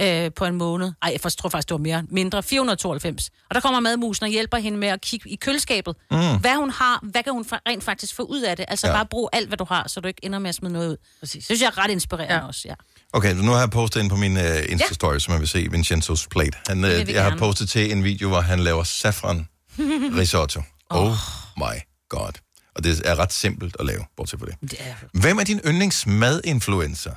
øh, 0.00 0.30
på 0.36 0.44
en 0.44 0.54
måned. 0.54 0.92
Ej, 1.02 1.10
jeg 1.24 1.32
tror 1.32 1.48
faktisk, 1.48 1.68
det 1.68 1.72
var 1.74 1.78
mere. 1.78 2.02
Mindre, 2.10 2.42
492. 2.42 3.30
Og 3.48 3.54
der 3.54 3.60
kommer 3.60 3.80
madmusen 3.80 4.24
og 4.24 4.30
hjælper 4.30 4.56
hende 4.58 4.78
med 4.78 4.88
at 4.88 5.00
kigge 5.00 5.30
i 5.30 5.36
køleskabet. 5.36 5.96
Mm. 6.10 6.16
Hvad 6.40 6.56
hun 6.56 6.70
har, 6.70 7.00
hvad 7.02 7.22
kan 7.22 7.32
hun 7.32 7.44
rent 7.68 7.84
faktisk 7.84 8.14
få 8.14 8.22
ud 8.22 8.40
af 8.40 8.56
det? 8.56 8.64
Altså 8.68 8.86
Ja. 8.86 8.92
bare 8.92 9.06
brug 9.06 9.28
alt, 9.32 9.48
hvad 9.48 9.58
du 9.58 9.64
har, 9.68 9.88
så 9.88 10.00
du 10.00 10.08
ikke 10.08 10.24
ender 10.24 10.38
med 10.38 10.48
at 10.48 10.54
smide 10.54 10.72
noget 10.72 10.88
ud. 10.90 10.96
Præcis. 11.20 11.38
Det 11.38 11.44
synes 11.44 11.60
jeg 11.62 11.66
er 11.66 11.78
ret 11.84 11.90
inspirerende 11.90 12.34
ja. 12.34 12.46
også, 12.46 12.62
ja. 12.64 12.74
Okay, 13.12 13.36
så 13.36 13.42
nu 13.42 13.50
har 13.52 13.58
jeg 13.58 13.70
postet 13.70 14.00
ind 14.00 14.10
på 14.10 14.16
min 14.16 14.36
uh, 14.36 14.42
Insta-story, 14.42 15.18
som 15.18 15.32
man 15.32 15.40
vil 15.40 15.48
se 15.48 15.68
Vincenzo's 15.72 16.26
plate. 16.30 16.58
Han, 16.68 16.84
uh, 16.84 16.90
jeg 16.90 17.22
har 17.22 17.28
gerne. 17.28 17.38
postet 17.38 17.68
til 17.68 17.92
en 17.92 18.04
video, 18.04 18.28
hvor 18.28 18.40
han 18.40 18.60
laver 18.60 18.84
saffron 18.84 19.48
risotto. 20.20 20.62
Oh 20.90 21.14
my 21.56 21.80
god. 22.08 22.32
Og 22.74 22.84
det 22.84 23.02
er 23.04 23.18
ret 23.18 23.32
simpelt 23.32 23.76
at 23.80 23.86
lave, 23.86 24.04
bortset 24.16 24.38
fra 24.40 24.46
det. 24.46 24.54
Det 24.60 24.76
er... 24.78 24.94
Hvem 25.12 25.38
er 25.38 25.44
din 25.44 25.60
yndlingsmadinfluencer? 25.66 27.12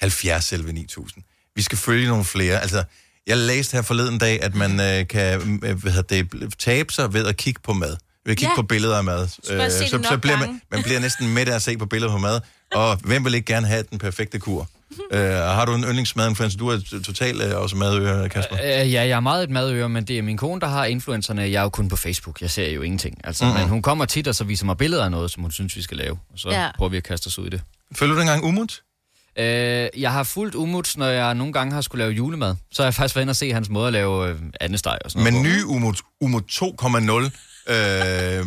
70 0.00 0.44
selv 0.44 0.72
9000. 0.72 1.24
Vi 1.56 1.62
skal 1.62 1.78
følge 1.78 2.08
nogle 2.08 2.24
flere. 2.24 2.60
Altså, 2.60 2.84
jeg 3.26 3.36
læste 3.36 3.74
her 3.74 3.82
forleden 3.82 4.18
dag, 4.18 4.42
at 4.42 4.54
man 4.54 4.80
øh, 4.80 5.08
kan 5.08 5.60
øh, 5.64 5.82
hvad 5.82 6.02
det, 6.02 6.54
tabe 6.58 6.92
sig 6.92 7.12
ved 7.12 7.26
at 7.26 7.36
kigge 7.36 7.60
på 7.64 7.72
mad. 7.72 7.96
Ved 8.24 8.32
at 8.32 8.36
kigge 8.38 8.50
Ja. 8.52 8.56
på 8.56 8.62
billeder 8.62 8.96
af 8.96 9.04
mad. 9.04 9.22
Øh, 9.22 9.70
så, 9.70 9.86
så 9.90 9.98
nok 9.98 10.20
bliver 10.20 10.38
man, 10.38 10.60
man 10.70 10.82
bliver 10.82 11.00
næsten 11.00 11.34
med 11.34 11.48
at 11.48 11.62
se 11.62 11.76
på 11.78 11.86
billeder 11.86 12.12
på 12.12 12.18
mad. 12.18 12.40
Og 12.72 12.96
hvem 12.96 13.24
vil 13.24 13.34
ikke 13.34 13.52
gerne 13.52 13.66
have 13.66 13.84
den 13.90 13.98
perfekte 13.98 14.38
kur? 14.38 14.68
Øh, 15.12 15.20
har 15.30 15.64
du 15.64 15.74
en 15.74 15.84
yndlingsmadinfluencer? 15.84 16.58
Du 16.58 16.68
er 16.68 16.78
totalt 17.04 17.42
øh, 17.42 17.56
også 17.60 17.76
madører, 17.76 18.28
Kasper. 18.28 18.56
Øh, 18.56 18.68
ja, 18.68 18.82
jeg 18.84 19.08
er 19.08 19.20
meget 19.20 19.44
et 19.44 19.50
madøre, 19.50 19.88
men 19.88 20.04
det 20.04 20.18
er 20.18 20.22
min 20.22 20.36
kone, 20.36 20.60
der 20.60 20.66
har 20.66 20.84
influencerne. 20.84 21.42
Jeg 21.42 21.52
er 21.52 21.62
jo 21.62 21.68
kun 21.68 21.88
på 21.88 21.96
Facebook. 21.96 22.40
Jeg 22.40 22.50
ser 22.50 22.70
jo 22.70 22.82
ingenting. 22.82 23.20
Altså, 23.24 23.44
Mhm. 23.44 23.50
mm-hmm. 23.52 23.62
Men 23.62 23.70
hun 23.70 23.82
kommer 23.82 24.04
tit 24.04 24.28
og 24.28 24.34
så 24.34 24.44
viser 24.44 24.66
mig 24.66 24.76
billeder 24.76 25.04
af 25.04 25.10
noget, 25.10 25.30
som 25.30 25.42
hun 25.42 25.52
synes, 25.52 25.76
vi 25.76 25.82
skal 25.82 25.96
lave. 25.96 26.18
Og 26.32 26.38
så 26.38 26.48
Ja. 26.50 26.68
prøver 26.76 26.90
vi 26.90 26.96
at 26.96 27.02
kaste 27.04 27.26
os 27.26 27.38
ud 27.38 27.46
i 27.46 27.50
det. 27.50 27.60
Følger 27.94 28.14
du 28.14 28.20
engang 28.20 28.44
Umut? 28.44 28.80
Øh, 29.38 29.88
jeg 29.96 30.12
har 30.12 30.22
fulgt 30.22 30.54
Umut, 30.54 30.92
når 30.96 31.06
jeg 31.06 31.34
nogle 31.34 31.52
gange 31.52 31.74
har 31.74 31.80
skulle 31.80 31.98
lave 32.04 32.12
julemad. 32.12 32.54
Så 32.72 32.82
har 32.82 32.86
jeg 32.86 32.94
faktisk 32.94 33.16
været 33.16 33.22
inde 33.24 33.30
og 33.30 33.36
se 33.36 33.52
hans 33.52 33.68
måde 33.68 33.86
at 33.86 33.92
lave 33.92 34.28
øh, 34.28 34.36
andesteg 34.60 34.98
og 35.04 35.10
sådan 35.10 35.24
Men 35.24 35.32
noget. 35.34 35.46
på. 35.46 35.56
nye 35.56 35.66
Umut, 35.66 36.00
Umut 36.20 36.42
2.0 36.52 37.30
øh, 37.68 38.46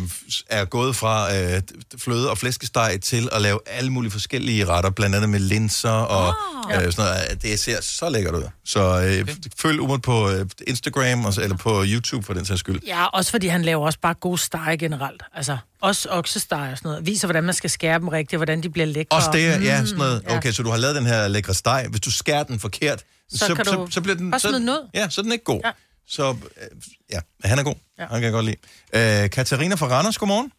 er 0.50 0.64
gået 0.64 0.96
fra 0.96 1.36
øh, 1.36 1.62
fløde 1.98 2.30
og 2.30 2.38
flæskesteg 2.38 2.98
til 3.02 3.28
at 3.32 3.42
lave 3.42 3.58
alle 3.66 3.90
mulige 3.90 4.12
forskellige 4.12 4.64
retter, 4.64 4.90
blandt 4.90 5.16
andet 5.16 5.30
med 5.30 5.40
linser 5.40 5.90
og 5.90 6.34
oh. 6.66 6.84
øh, 6.84 6.92
sådan 6.92 6.94
noget. 6.96 7.42
Det 7.42 7.60
ser 7.60 7.80
så 7.82 8.08
lækkert 8.10 8.34
ud. 8.34 8.42
Så 8.64 8.80
øh, 8.80 9.20
okay. 9.22 9.34
følg 9.58 9.80
Umut 9.80 10.02
på 10.02 10.30
øh, 10.30 10.46
Instagram 10.66 11.24
og, 11.24 11.34
eller 11.42 11.56
på 11.56 11.82
YouTube 11.86 12.26
for 12.26 12.34
den 12.34 12.44
sags 12.44 12.60
skyld. 12.60 12.80
Ja, 12.86 13.04
også 13.06 13.30
fordi 13.30 13.46
han 13.46 13.62
laver 13.62 13.86
også 13.86 13.98
bare 14.02 14.14
gode 14.14 14.38
stege 14.38 14.76
generelt. 14.78 15.22
Altså, 15.34 15.56
også 15.82 16.08
oksestege 16.08 16.72
og 16.72 16.78
sådan 16.78 16.88
noget. 16.88 17.06
Viser, 17.06 17.26
hvordan 17.28 17.44
man 17.44 17.54
skal 17.54 17.70
skære 17.70 17.98
dem 17.98 18.08
rigtigt, 18.08 18.38
hvordan 18.38 18.62
de 18.62 18.70
bliver 18.70 18.86
lækre. 18.86 19.16
Også 19.16 19.30
det, 19.32 19.58
Mm, 19.58 19.64
ja, 19.64 19.84
sådan 19.84 19.98
noget. 19.98 20.22
ja. 20.28 20.36
Okay, 20.36 20.52
så 20.52 20.62
du 20.62 20.70
har 20.70 20.76
lavet 20.76 20.96
den 20.96 21.06
her 21.06 21.28
lækre 21.28 21.54
steg. 21.54 21.86
Hvis 21.90 22.00
du 22.00 22.10
skærer 22.10 22.42
den 22.42 22.60
forkert, 22.60 23.02
Så 23.32 23.38
så, 23.38 23.46
så, 23.64 23.86
så 23.90 24.00
bliver 24.00 24.16
den... 24.16 24.30
bare 24.30 24.40
smide 24.40 24.54
den 24.54 24.68
ud. 24.68 24.88
Ja, 24.94 25.08
så 25.08 25.20
er 25.20 25.22
den 25.22 25.32
ikke 25.32 25.44
god. 25.44 25.60
Ja. 25.64 25.70
Så 26.16 26.24
øh, 26.60 26.70
ja, 27.14 27.20
han 27.50 27.56
er 27.60 27.64
god. 27.70 27.78
Ja. 27.98 28.04
Han 28.12 28.16
kan 28.20 28.24
jeg 28.28 28.32
godt 28.38 28.46
lide. 28.50 28.60
Øh, 28.98 29.24
Katarina 29.36 29.74
fra 29.80 29.88
Randers, 29.94 30.18
godmorgen. 30.20 30.50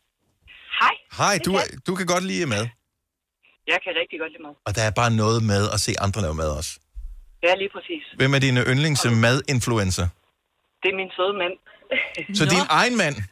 Hej. 0.82 0.96
Hej, 1.22 1.36
du, 1.46 1.52
du 1.88 1.92
kan 2.00 2.06
godt 2.14 2.24
lide 2.32 2.46
mad. 2.56 2.66
Jeg 3.72 3.80
kan 3.84 3.92
rigtig 4.02 4.18
godt 4.24 4.32
lide 4.34 4.44
mad. 4.48 4.54
Og 4.68 4.72
der 4.78 4.84
er 4.90 4.92
bare 5.02 5.12
noget 5.24 5.40
med 5.52 5.64
at 5.76 5.80
se 5.86 5.92
andre 6.06 6.20
lave 6.26 6.36
mad 6.42 6.50
også. 6.60 6.72
Ja, 7.46 7.52
lige 7.62 7.72
præcis. 7.76 8.04
Hvem 8.20 8.32
er 8.38 8.40
dine 8.48 8.62
yndlings 8.72 9.02
madinfluencer? 9.26 10.08
Det 10.82 10.88
er 10.94 10.98
min 11.02 11.12
søde 11.18 11.36
mand. 11.44 11.56
Så 12.40 12.44
din 12.56 12.66
egen 12.82 12.96
mand. 13.02 13.16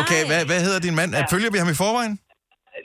Okay, 0.00 0.20
hvad, 0.30 0.40
hvad 0.50 0.60
hedder 0.66 0.80
din 0.86 0.94
mand? 1.00 1.10
Ja. 1.14 1.24
Følger 1.34 1.50
vi 1.54 1.58
ham 1.62 1.70
i 1.74 1.78
forvejen? 1.84 2.14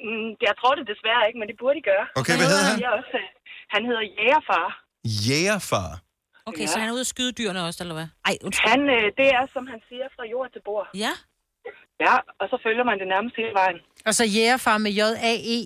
Mm, 0.07 0.29
Jeg 0.47 0.53
tror 0.59 0.71
det 0.77 0.83
desværre 0.93 1.21
ikke, 1.27 1.39
men 1.41 1.47
det 1.51 1.55
burde 1.61 1.75
de 1.79 1.83
gøre. 1.91 2.05
Okay, 2.21 2.35
hvad 2.39 2.47
hedder 2.53 2.65
han? 2.71 2.77
Jeg 2.85 2.91
også, 2.99 3.15
øh, 3.21 3.27
han 3.73 3.81
hedder 3.89 4.03
Jægerfar. 4.17 4.65
Jægerfar. 5.27 5.89
Okay, 6.49 6.65
ja. 6.65 6.67
så 6.73 6.79
han 6.79 6.87
er 6.89 6.93
ude 6.97 7.05
at 7.07 7.11
skyde 7.15 7.31
dyrene 7.39 7.59
også, 7.67 7.79
eller 7.83 7.95
hvad? 7.99 8.07
Ej, 8.29 8.35
undskyld. 8.45 8.69
Han, 8.73 8.81
øh, 8.95 9.05
det 9.19 9.27
er, 9.37 9.43
som 9.55 9.63
han 9.71 9.79
siger, 9.89 10.07
fra 10.15 10.23
jord 10.33 10.49
til 10.53 10.61
bord. 10.67 10.87
Ja. 11.05 11.13
Ja, 12.05 12.15
og 12.41 12.45
så 12.51 12.57
følger 12.65 12.83
man 12.89 12.95
det 13.01 13.07
nærmest 13.15 13.35
hele 13.41 13.53
vejen. 13.61 13.77
Altså 14.09 14.23
jægerfar 14.35 14.77
med 14.77 14.91
J-A-E. 14.99 15.59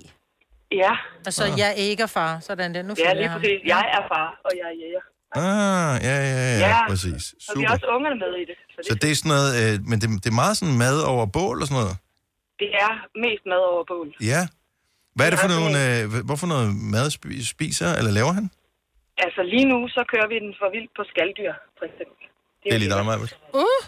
Ja. 0.84 0.94
Altså, 1.28 1.44
Ah. 1.46 1.60
jeg 1.60 1.68
er 1.70 1.80
ikke 1.92 2.08
far, 2.08 2.40
sådan 2.40 2.74
der. 2.76 2.82
Nu 2.90 2.94
Ja, 2.98 3.14
lige 3.14 3.22
jeg 3.24 3.32
ham. 3.32 3.42
præcis. 3.42 3.60
Jeg 3.74 3.84
er 3.98 4.02
far, 4.14 4.28
og 4.46 4.52
jeg 4.60 4.66
er 4.72 4.76
jæger. 4.84 5.04
Ah, 5.36 5.96
ja, 6.08 6.16
ja, 6.30 6.60
ja, 6.64 6.68
ja, 6.68 6.88
præcis. 6.92 7.24
og 7.50 7.54
vi 7.60 7.64
har 7.64 7.68
Super. 7.68 7.74
også 7.76 7.88
ungerne 7.96 8.18
med 8.24 8.32
i 8.44 8.46
det. 8.52 8.58
Så 8.74 8.78
det, 8.78 8.86
Så 8.88 8.96
det 9.02 9.12
er 9.12 9.16
sådan 9.22 9.30
noget, 9.36 9.50
øh, 9.62 9.74
men 9.90 9.96
det, 10.02 10.08
det 10.24 10.30
er 10.34 10.38
meget 10.44 10.58
sådan 10.58 10.78
mad 10.86 10.98
over 11.12 11.26
bål 11.38 11.62
og 11.62 11.68
sådan 11.68 11.82
noget? 11.82 11.96
det 12.62 12.70
er 12.86 12.92
mest 13.26 13.44
mad 13.52 13.62
over 13.72 13.84
bål. 13.92 14.08
Ja. 14.34 14.42
Hvad 15.16 15.26
er 15.28 15.32
det 15.34 15.40
for 15.46 15.52
nogle, 15.56 15.78
øh, 15.88 16.26
hvorfor 16.30 16.48
noget 16.54 16.68
mad 16.96 17.08
spi- 17.18 17.46
spiser, 17.56 17.90
eller 18.00 18.12
laver 18.20 18.32
han? 18.40 18.46
Altså 19.26 19.42
lige 19.54 19.68
nu, 19.72 19.78
så 19.96 20.02
kører 20.12 20.28
vi 20.32 20.38
den 20.46 20.54
for 20.60 20.68
vildt 20.76 20.92
på 20.98 21.04
skalddyr, 21.12 21.54
for 21.78 21.86
eksempel. 21.90 22.24
Det 22.62 22.68
er 22.70 22.80
lige 22.82 22.92
dig, 22.94 23.06
Maja. 23.10 23.28
Uh! 23.64 23.82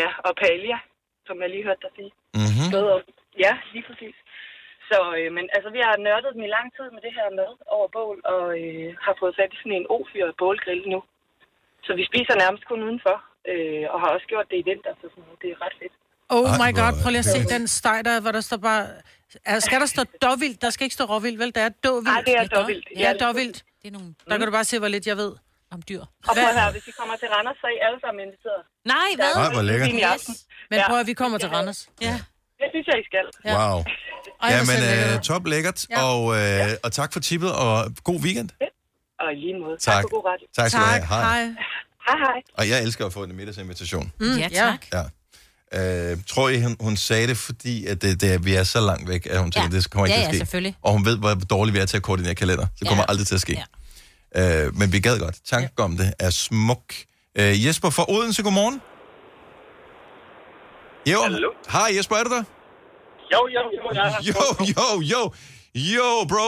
Ja, 0.00 0.08
og 0.26 0.32
paella, 0.42 0.78
som 1.26 1.36
jeg 1.42 1.50
lige 1.54 1.66
hørte 1.68 1.82
dig 1.84 1.92
sige. 1.98 2.12
Mhm. 2.40 2.66
Om. 2.94 3.02
Ja, 3.44 3.52
lige 3.74 3.84
præcis. 3.88 4.16
Så, 4.88 4.98
øh, 5.18 5.28
men 5.36 5.44
altså, 5.56 5.68
vi 5.76 5.80
har 5.86 5.94
nørdet 6.06 6.30
dem 6.34 6.42
i 6.48 6.54
lang 6.56 6.68
tid 6.76 6.86
med 6.94 7.00
det 7.06 7.12
her 7.18 7.26
mad 7.38 7.52
over 7.76 7.88
bål, 7.96 8.18
og 8.34 8.44
øh, 8.60 8.88
har 9.04 9.14
fået 9.20 9.34
fat 9.38 9.54
i 9.54 9.58
sådan 9.60 9.78
en 9.80 9.90
ofyr 9.96 10.26
bålgrill 10.40 10.84
nu. 10.94 11.00
Så 11.86 11.90
vi 11.98 12.04
spiser 12.10 12.34
nærmest 12.44 12.64
kun 12.70 12.80
udenfor, 12.86 13.16
øh, 13.52 13.84
og 13.92 13.96
har 14.02 14.10
også 14.16 14.26
gjort 14.32 14.46
det 14.50 14.58
i 14.62 14.66
vinter, 14.70 14.92
så 15.00 15.06
sådan, 15.12 15.24
noget. 15.26 15.42
det 15.42 15.48
er 15.54 15.58
ret 15.64 15.76
fedt. 15.80 15.94
Oh 16.36 16.48
my 16.62 16.70
god, 16.78 16.92
er 16.92 17.00
prøv 17.02 17.10
lige 17.12 17.24
at 17.24 17.30
det 17.30 17.48
se 17.48 17.54
den 17.54 17.64
steg 17.78 17.98
der, 18.08 18.16
hvor 18.24 18.32
der 18.36 18.44
står 18.48 18.60
bare... 18.68 18.84
Er, 19.44 19.58
skal 19.60 19.80
der 19.80 19.86
stå 19.86 20.02
dåvildt? 20.22 20.62
Der 20.62 20.70
skal 20.70 20.84
ikke 20.84 20.94
stå 20.94 21.04
råvildt, 21.04 21.38
vel? 21.38 21.54
Der 21.54 21.60
er 21.60 21.68
dåvildt. 21.68 22.04
Nej, 22.04 22.22
det 22.26 22.34
er 22.36 22.46
dåvildt. 22.46 22.86
Ja, 22.96 23.00
Ja, 23.00 23.26
dåvildt. 23.26 23.64
Det 23.82 23.88
er 23.88 23.92
nogle... 23.92 24.14
Der 24.28 24.36
kan 24.38 24.46
du 24.46 24.52
bare 24.52 24.64
se, 24.64 24.78
hvor 24.78 24.88
lidt 24.88 25.06
jeg 25.06 25.16
ved. 25.16 25.32
Om 25.74 25.82
dyr. 25.88 26.00
Og 26.00 26.06
prøv 26.26 26.34
her, 26.60 26.72
hvis 26.72 26.86
I 26.86 26.90
kommer 27.00 27.16
til 27.16 27.28
Randers, 27.28 27.56
så 27.60 27.66
er 27.66 27.70
I 27.78 27.80
alle 27.86 27.98
sammen 28.04 28.20
inviteret. 28.26 28.62
Nej, 28.84 29.08
hvad? 29.16 29.32
Ej, 29.44 29.52
hvor 29.52 29.62
lækkert. 29.62 29.88
Aften. 30.14 30.34
Men 30.70 30.80
prøv 30.88 30.98
at 31.00 31.06
vi 31.06 31.12
kommer 31.14 31.38
til 31.38 31.48
Randers. 31.48 31.88
Ja. 32.00 32.14
Det 32.60 32.66
synes 32.74 32.86
jeg, 32.86 32.96
I 33.02 33.04
skal. 33.10 33.26
Ja. 33.44 33.54
Wow. 33.58 33.78
Ej, 34.42 34.50
Ja, 34.54 34.60
men 34.70 34.78
øh, 35.16 35.20
top 35.22 35.46
lækkert, 35.46 35.86
Ja. 35.90 36.02
og, 36.04 36.20
øh, 36.38 36.68
og 36.84 36.92
tak 36.92 37.12
for 37.12 37.20
tippet, 37.20 37.50
og 37.64 37.74
god 38.04 38.20
weekend. 38.20 38.50
Og 39.20 39.32
i 39.32 39.36
lige 39.36 39.58
måde. 39.64 39.76
Tak. 39.76 40.02
for 40.02 40.08
god 40.16 40.24
radio. 40.30 40.46
Tak 40.58 40.68
skal 40.70 40.80
du 40.80 40.86
have. 40.86 41.06
Hej. 41.06 41.22
Hej. 41.22 41.42
Hej, 42.08 42.18
hej. 42.26 42.38
Og 42.58 42.68
jeg 42.70 42.82
elsker 42.82 43.06
at 43.06 43.12
få 43.12 43.22
en 43.24 43.36
middagsinvitation. 43.36 44.12
Mm, 44.20 44.26
Ja, 44.38 44.48
tak. 44.48 44.86
Ja. 44.92 45.02
Øh, 45.74 46.16
tror 46.26 46.48
I, 46.48 46.62
hun, 46.62 46.76
hun 46.80 46.96
sagde 46.96 47.26
det, 47.26 47.36
fordi 47.36 47.86
at 47.86 48.02
det, 48.02 48.20
det, 48.20 48.44
vi 48.44 48.54
er 48.54 48.62
så 48.64 48.80
langt 48.80 49.08
væk, 49.08 49.26
at 49.30 49.38
hun 49.38 49.50
tænkte, 49.50 49.76
Ja. 49.76 49.80
det 49.80 49.90
kommer 49.90 50.06
ikke 50.06 50.18
Ja, 50.18 50.20
til 50.20 50.24
ja, 50.24 50.28
at 50.28 50.34
ske. 50.34 50.38
selvfølgelig. 50.38 50.76
Og 50.82 50.92
hun 50.92 51.04
ved, 51.04 51.18
hvor 51.18 51.34
dårligt 51.34 51.74
vi 51.74 51.78
er 51.78 51.86
til 51.86 51.96
at 51.96 52.02
koordinere 52.02 52.34
kalender. 52.34 52.64
Så 52.66 52.76
det 52.80 52.88
kommer 52.88 53.04
aldrig 53.04 53.26
til 53.26 53.34
at 53.34 53.40
ske. 53.40 53.62
Ja. 54.34 54.64
Øh, 54.66 54.76
men 54.76 54.92
vi 54.92 55.00
gad 55.00 55.18
godt. 55.18 55.36
Tanken 55.46 55.70
ja. 55.78 55.84
om 55.84 55.96
det 55.96 56.12
er 56.18 56.30
smuk. 56.30 56.82
Øh, 57.38 57.66
Jesper 57.66 57.90
fra 57.90 58.04
Odense, 58.08 58.42
godmorgen. 58.42 58.80
Jo. 61.12 61.22
Hallo. 61.22 61.48
Hej 61.72 61.88
Jesper, 61.96 62.16
er 62.16 62.22
du 62.24 62.30
der? 62.30 62.42
Jo, 63.32 63.40
jo, 63.54 63.60
jo, 63.76 63.90
jeg 63.94 64.06
er 64.06 64.10
her. 64.10 64.18
Jo, 64.28 64.66
jo, 64.76 65.00
jo. 65.00 65.32
Jo, 65.74 66.08
bro. 66.32 66.46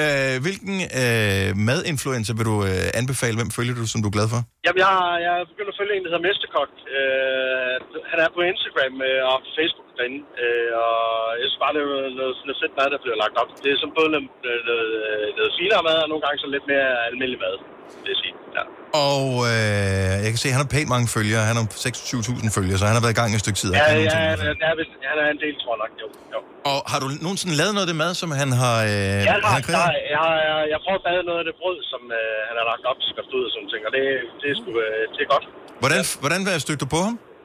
Øh, 0.00 0.36
hvilken 0.44 0.76
øh, 1.00 1.48
madinfluencer 1.68 2.34
vil 2.38 2.48
du 2.50 2.56
øh, 2.70 3.00
anbefale? 3.00 3.38
Hvem 3.40 3.50
følger 3.56 3.74
du, 3.80 3.84
som 3.92 4.00
du 4.02 4.08
er 4.08 4.16
glad 4.16 4.28
for? 4.34 4.40
Jamen, 4.64 4.80
jeg, 4.84 4.90
har, 4.96 5.12
jeg 5.26 5.32
er 5.40 5.46
begyndt 5.52 5.72
at 5.72 5.78
følge 5.80 5.92
en, 5.94 6.02
der 6.04 6.10
hedder 6.10 6.26
Mesterkok. 6.26 6.70
Øh, 6.96 7.74
han 8.10 8.18
er 8.24 8.28
på 8.36 8.40
Instagram 8.50 8.94
øh, 9.08 9.22
og 9.30 9.36
Facebook 9.56 9.88
derinde. 9.96 10.20
Øh, 10.44 10.70
og 10.84 10.94
jeg 11.38 11.46
synes 11.46 11.62
bare, 11.62 11.74
det 11.74 11.80
er 11.82 11.88
noget, 12.20 12.34
noget 12.48 12.60
fedt 12.62 12.74
mad, 12.78 12.88
der 12.94 13.00
bliver 13.04 13.18
lagt 13.22 13.36
op. 13.42 13.50
Det 13.62 13.70
er 13.70 13.78
som 13.82 13.92
både 13.98 14.10
noget, 14.14 14.28
noget, 14.70 14.90
noget 15.38 15.52
finere 15.58 15.82
mad, 15.88 15.98
og 16.04 16.08
nogle 16.10 16.22
gange 16.24 16.38
så 16.42 16.48
lidt 16.54 16.66
mere 16.72 16.88
almindelig 17.08 17.40
mad, 17.46 17.54
vil 18.02 18.10
jeg 18.14 18.18
sige. 18.24 18.34
Ja. 18.56 18.62
Og 19.08 19.24
øh, 19.50 20.14
jeg 20.24 20.30
kan 20.32 20.38
se, 20.42 20.48
at 20.50 20.54
han 20.56 20.62
har 20.64 20.70
pænt 20.76 20.88
mange 20.94 21.06
følgere. 21.16 21.42
Han 21.50 21.56
har 21.58 21.64
26.000 21.66 22.58
følgere, 22.58 22.76
så 22.80 22.84
han 22.90 22.96
har 22.98 23.02
været 23.04 23.14
i 23.16 23.20
gang 23.20 23.28
i 23.32 23.36
et 23.38 23.44
stykke 23.46 23.60
tid. 23.62 23.70
Ja, 23.72 23.78
ja, 23.78 23.96
ja, 24.02 24.18
han 24.32 24.76
er, 24.80 24.86
han 25.10 25.16
er 25.22 25.28
en 25.36 25.40
del, 25.44 25.54
tror 25.62 25.72
jeg 25.74 25.80
nok. 25.84 25.92
Jo, 26.02 26.08
jo. 26.34 26.40
Og 26.72 26.78
har 26.90 26.98
du 27.02 27.06
nogensinde 27.26 27.54
lavet 27.60 27.72
noget 27.76 27.86
af 27.86 27.90
det 27.92 27.98
mad, 28.04 28.12
som 28.22 28.28
han 28.42 28.50
har, 28.62 28.76
øh, 28.90 29.20
jeg, 29.28 29.34
han 29.36 29.42
har, 29.54 29.60
kreeret? 29.66 29.94
jeg, 30.14 30.20
har, 30.26 30.36
jeg, 30.48 30.58
jeg 30.72 30.78
prøver 30.84 30.98
at 31.02 31.06
bage 31.08 31.22
noget 31.30 31.40
af 31.42 31.46
det 31.50 31.56
brød, 31.60 31.78
som 31.92 32.02
øh, 32.18 32.38
han 32.48 32.54
har 32.60 32.66
lagt 32.72 32.84
op 32.90 32.98
skrift 33.10 33.30
ud 33.38 33.42
og 33.48 33.52
sådan 33.54 33.68
ting, 33.72 33.82
og 33.88 33.92
det, 33.96 34.02
det, 34.40 34.46
er, 34.52 34.56
sgu, 34.60 34.70
øh, 34.86 35.02
det 35.14 35.20
er 35.26 35.30
godt. 35.34 35.44
Hvordan, 35.82 36.00
hvordan 36.22 36.40
stødte 36.64 36.82
du 36.84 36.90
på 36.96 37.00
ham? 37.06 37.14
Øh, 37.16 37.35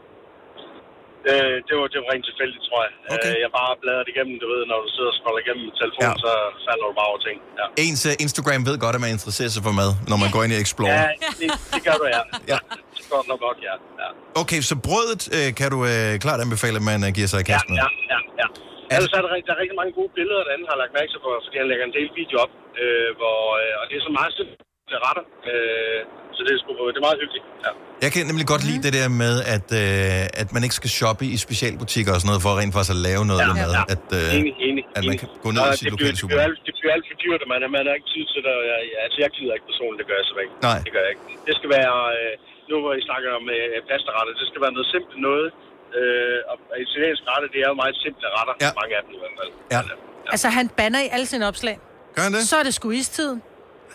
det, 1.68 1.74
var, 1.80 1.88
det 1.92 1.98
var 2.02 2.08
rent 2.14 2.26
tilfældigt, 2.30 2.64
tror 2.68 2.80
jeg. 2.86 2.92
Okay. 3.16 3.32
Øh, 3.36 3.38
jeg 3.46 3.50
bare 3.60 3.72
bladrede 3.82 4.04
det 4.08 4.12
igennem, 4.16 4.36
du 4.44 4.48
ved, 4.54 4.62
når 4.72 4.78
du 4.86 4.90
sidder 4.96 5.12
og 5.14 5.18
scroller 5.20 5.42
igennem 5.46 5.66
telefonen, 5.82 6.16
ja. 6.18 6.24
så 6.26 6.32
falder 6.68 6.86
du 6.90 6.94
bare 7.00 7.10
over 7.12 7.22
ting. 7.28 7.38
Ja, 7.60 7.66
Ens 7.86 8.02
uh, 8.10 8.14
Instagram 8.26 8.62
ved 8.70 8.76
godt, 8.86 8.96
at 8.98 9.02
man 9.06 9.12
interesserer 9.18 9.52
sig 9.56 9.62
for 9.68 9.74
mad, 9.82 9.92
når 10.12 10.18
man 10.24 10.30
går 10.36 10.42
ind 10.46 10.52
i 10.56 10.60
Explore. 10.66 10.94
ja 11.02 11.08
det, 11.42 11.48
det 11.76 11.82
gør 11.88 11.96
du, 12.02 12.06
ja. 12.18 12.22
Ja. 12.54 12.60
Det 12.98 13.06
går 13.12 13.22
nok 13.32 13.40
godt, 13.48 13.60
ja. 13.70 13.76
ja. 14.04 14.10
Okay, 14.42 14.60
så 14.70 14.76
brødet 14.88 15.22
øh, 15.38 15.48
kan 15.60 15.68
du 15.74 15.80
øh, 15.94 16.12
klart 16.26 16.40
anbefale, 16.46 16.76
at 16.82 16.86
man 16.92 17.00
øh, 17.08 17.10
giver 17.18 17.30
sig 17.32 17.40
i 17.42 17.46
Ja, 17.46 17.50
kast 17.52 17.66
med. 17.72 17.78
ja, 17.84 17.88
ja, 18.14 18.20
ja. 18.42 18.48
Ellers 18.96 19.12
er 19.18 19.22
der, 19.26 19.30
der 19.48 19.54
er 19.56 19.60
rigtig 19.64 19.78
mange 19.82 19.94
gode 20.00 20.12
billeder, 20.20 20.42
der 20.46 20.52
anden 20.56 20.68
har 20.72 20.78
lagt 20.82 20.92
mærke 20.98 21.10
til, 21.14 21.20
for, 21.26 21.32
fordi 21.46 21.58
han 21.62 21.68
lægger 21.72 21.86
en 21.90 21.96
del 22.00 22.10
video 22.22 22.36
op, 22.46 22.54
øh, 22.84 23.10
hvor, 23.20 23.40
øh, 23.62 23.74
og 23.80 23.84
det 23.90 23.96
er 24.00 24.04
så 24.10 24.14
meget 24.20 24.32
simple 24.92 25.08
retter, 25.08 25.24
øh, 25.52 26.00
så 26.36 26.40
det 26.46 26.52
er, 26.56 26.60
sgu, 26.64 26.72
det 26.94 27.00
er 27.02 27.06
meget 27.10 27.20
hyggeligt. 27.24 27.46
Ja. 27.66 27.72
Jeg 28.06 28.10
kan 28.14 28.20
nemlig 28.32 28.46
godt 28.54 28.64
lide 28.70 28.80
det 28.88 28.94
der 29.00 29.08
med, 29.24 29.36
at, 29.56 29.68
øh, 29.84 30.42
at 30.42 30.48
man 30.56 30.62
ikke 30.66 30.78
skal 30.82 30.92
shoppe 31.00 31.24
i 31.34 31.36
specialbutikker 31.48 32.12
og 32.16 32.20
sådan 32.22 32.30
noget, 32.32 32.42
for 32.46 32.52
rent 32.62 32.74
faktisk 32.76 32.94
at 32.98 33.02
lave 33.10 33.24
noget 33.30 33.42
Ja, 33.44 33.50
mad. 33.64 33.72
ja. 33.80 33.84
At, 33.96 34.06
øh, 34.20 34.38
Enig, 34.40 34.54
enig, 34.70 34.84
at 34.98 35.02
man 35.10 35.14
enig. 35.14 35.20
kan 35.22 35.30
gå 35.46 35.50
ned 35.56 35.62
Og 35.64 35.68
i 35.68 35.72
det 35.74 35.80
sit 35.82 35.90
lokale 35.94 36.16
det 36.22 36.28
bliver 36.32 36.48
Det 36.68 36.74
bliver 36.80 36.94
alt 36.98 37.06
for 37.10 37.16
dyrt, 37.24 37.40
og 37.46 37.48
man, 37.54 37.60
man 37.78 37.84
har 37.90 37.96
ikke 38.00 38.10
tid 38.16 38.24
til 38.34 38.40
det. 38.48 38.54
Jeg, 38.72 38.80
jeg, 38.92 39.00
altså, 39.06 39.18
jeg 39.24 39.30
gider 39.38 39.54
ikke 39.58 39.68
personligt, 39.72 40.00
det 40.02 40.08
gør 40.10 40.18
jeg 40.22 40.28
så 40.32 40.36
ikke. 40.44 40.54
Nej. 40.70 40.80
Det 40.88 40.92
gør 40.96 41.02
jeg 41.06 41.12
ikke. 41.16 41.24
Det 41.48 41.54
skal 41.60 41.70
være, 41.80 41.96
øh, 42.18 42.32
nu 42.70 42.76
hvor 42.84 42.94
I 43.00 43.02
snakker 43.10 43.30
om 43.40 43.44
øh, 43.58 43.80
pastaretter, 43.92 44.32
det 44.42 44.46
skal 44.52 44.60
være 44.66 44.74
noget 44.78 44.88
simpelt 44.96 45.20
noget. 45.30 45.48
Øh, 46.00 46.38
og 46.52 46.56
italiensk 46.86 47.22
retter, 47.32 47.48
det 47.54 47.60
er 47.66 47.70
jo 47.74 47.78
meget 47.84 47.96
simple 48.06 48.26
retter, 48.38 48.54
Ja. 48.66 48.70
mange 48.82 48.94
af 48.98 49.02
dem 49.06 49.12
i 49.18 49.20
hvert 49.24 49.36
fald. 49.40 49.52
Ja. 49.76 49.80
Altså, 50.34 50.48
han 50.58 50.66
banner 50.80 51.02
i 51.08 51.10
alle 51.16 51.28
sine 51.34 51.46
opslag. 51.52 51.76
Gør 52.16 52.24
han 52.28 52.34
det? 52.36 52.42
Så 52.52 52.56
er 52.62 52.66
det 52.68 52.74
sgu 52.80 52.88
istiden. 53.04 53.38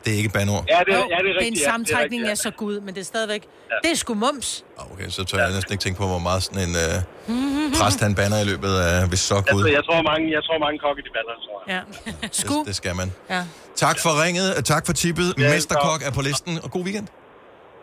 Det 0.07 0.13
er 0.15 0.19
ikke 0.23 0.27
et 0.27 0.33
bandord. 0.33 0.65
Ja, 0.69 0.79
det, 0.87 0.95
er- 0.95 0.99
ja, 0.99 1.03
det 1.03 1.13
er 1.13 1.23
det 1.23 1.31
er 1.31 1.39
rigtigt. 1.39 1.47
en 1.47 1.55
ja, 1.55 1.61
det 1.61 1.67
er 1.67 1.71
sammentrækning 1.71 2.23
rigtigt, 2.23 2.31
af 2.31 2.39
så 2.39 2.51
gud, 2.51 2.77
men 2.81 2.95
det 2.95 3.01
er 3.01 3.05
stadigvæk... 3.15 3.43
Det 3.85 3.91
er 3.91 3.97
sgu 4.03 4.15
mums. 4.15 4.65
Okay, 4.77 5.09
så 5.17 5.25
tør 5.25 5.39
jeg 5.39 5.53
næsten 5.55 5.73
ikke 5.75 5.83
tænke 5.87 5.99
på, 6.03 6.07
hvor 6.07 6.19
meget 6.29 6.43
sådan 6.43 6.63
en 6.69 6.75
uh, 6.85 7.73
præst 7.79 8.01
han 8.01 8.15
banner 8.15 8.39
i 8.45 8.45
løbet 8.53 8.73
af, 8.91 9.09
hvis 9.09 9.21
så 9.21 9.35
ja. 9.35 9.41
Gud. 9.53 9.61
Altså, 9.63 9.73
jeg 9.79 9.85
tror, 9.89 10.03
mange, 10.11 10.25
jeg 10.37 10.43
tror, 10.47 10.59
mange 10.67 10.79
kokke, 10.85 11.01
de 11.07 11.11
bander, 11.17 11.35
tror 11.47 11.59
jeg. 11.73 11.83
Ja. 12.23 12.29
Sku. 12.41 12.59
Det, 12.59 12.67
det 12.67 12.77
skal 12.77 12.95
man. 13.01 13.09
Ja. 13.31 13.43
Tak 13.85 13.97
for 14.05 14.11
ringet, 14.25 14.65
tak 14.65 14.87
for 14.87 14.93
tippet. 14.93 15.35
Ja, 15.39 15.51
Mesterkok 15.55 16.01
er 16.09 16.11
på 16.19 16.23
listen, 16.29 16.59
og 16.65 16.71
god 16.71 16.85
weekend. 16.85 17.07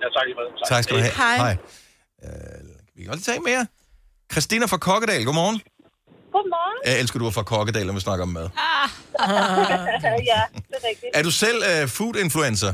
Ja, 0.01 0.07
tak 0.17 0.26
i 0.32 0.34
måde. 0.39 0.49
Tak 0.71 0.84
skal 0.84 0.95
du 0.97 1.01
have. 1.01 1.13
Hej. 1.24 1.36
Hej. 1.38 1.55
Uh, 2.24 2.30
vi 2.95 2.99
kan 3.01 3.07
godt 3.11 3.17
lige 3.19 3.30
tage 3.34 3.39
mere. 3.51 3.63
Christina 4.32 4.65
fra 4.65 4.78
Kokkedal, 4.78 5.26
godmorgen. 5.26 5.61
Godmorgen. 6.36 6.77
Jeg 6.89 6.95
elsker, 7.01 7.17
du 7.19 7.25
er 7.29 7.34
fra 7.38 7.43
Kokkedal, 7.51 7.86
når 7.89 7.93
vi 7.99 8.03
snakker 8.07 8.23
om 8.27 8.31
mad. 8.38 8.47
ja, 10.31 10.41
det 10.69 10.75
er 10.79 10.84
rigtigt. 10.89 11.11
Er 11.17 11.23
du 11.27 11.31
selv 11.43 11.57
uh, 11.71 11.89
food-influencer? 11.97 12.71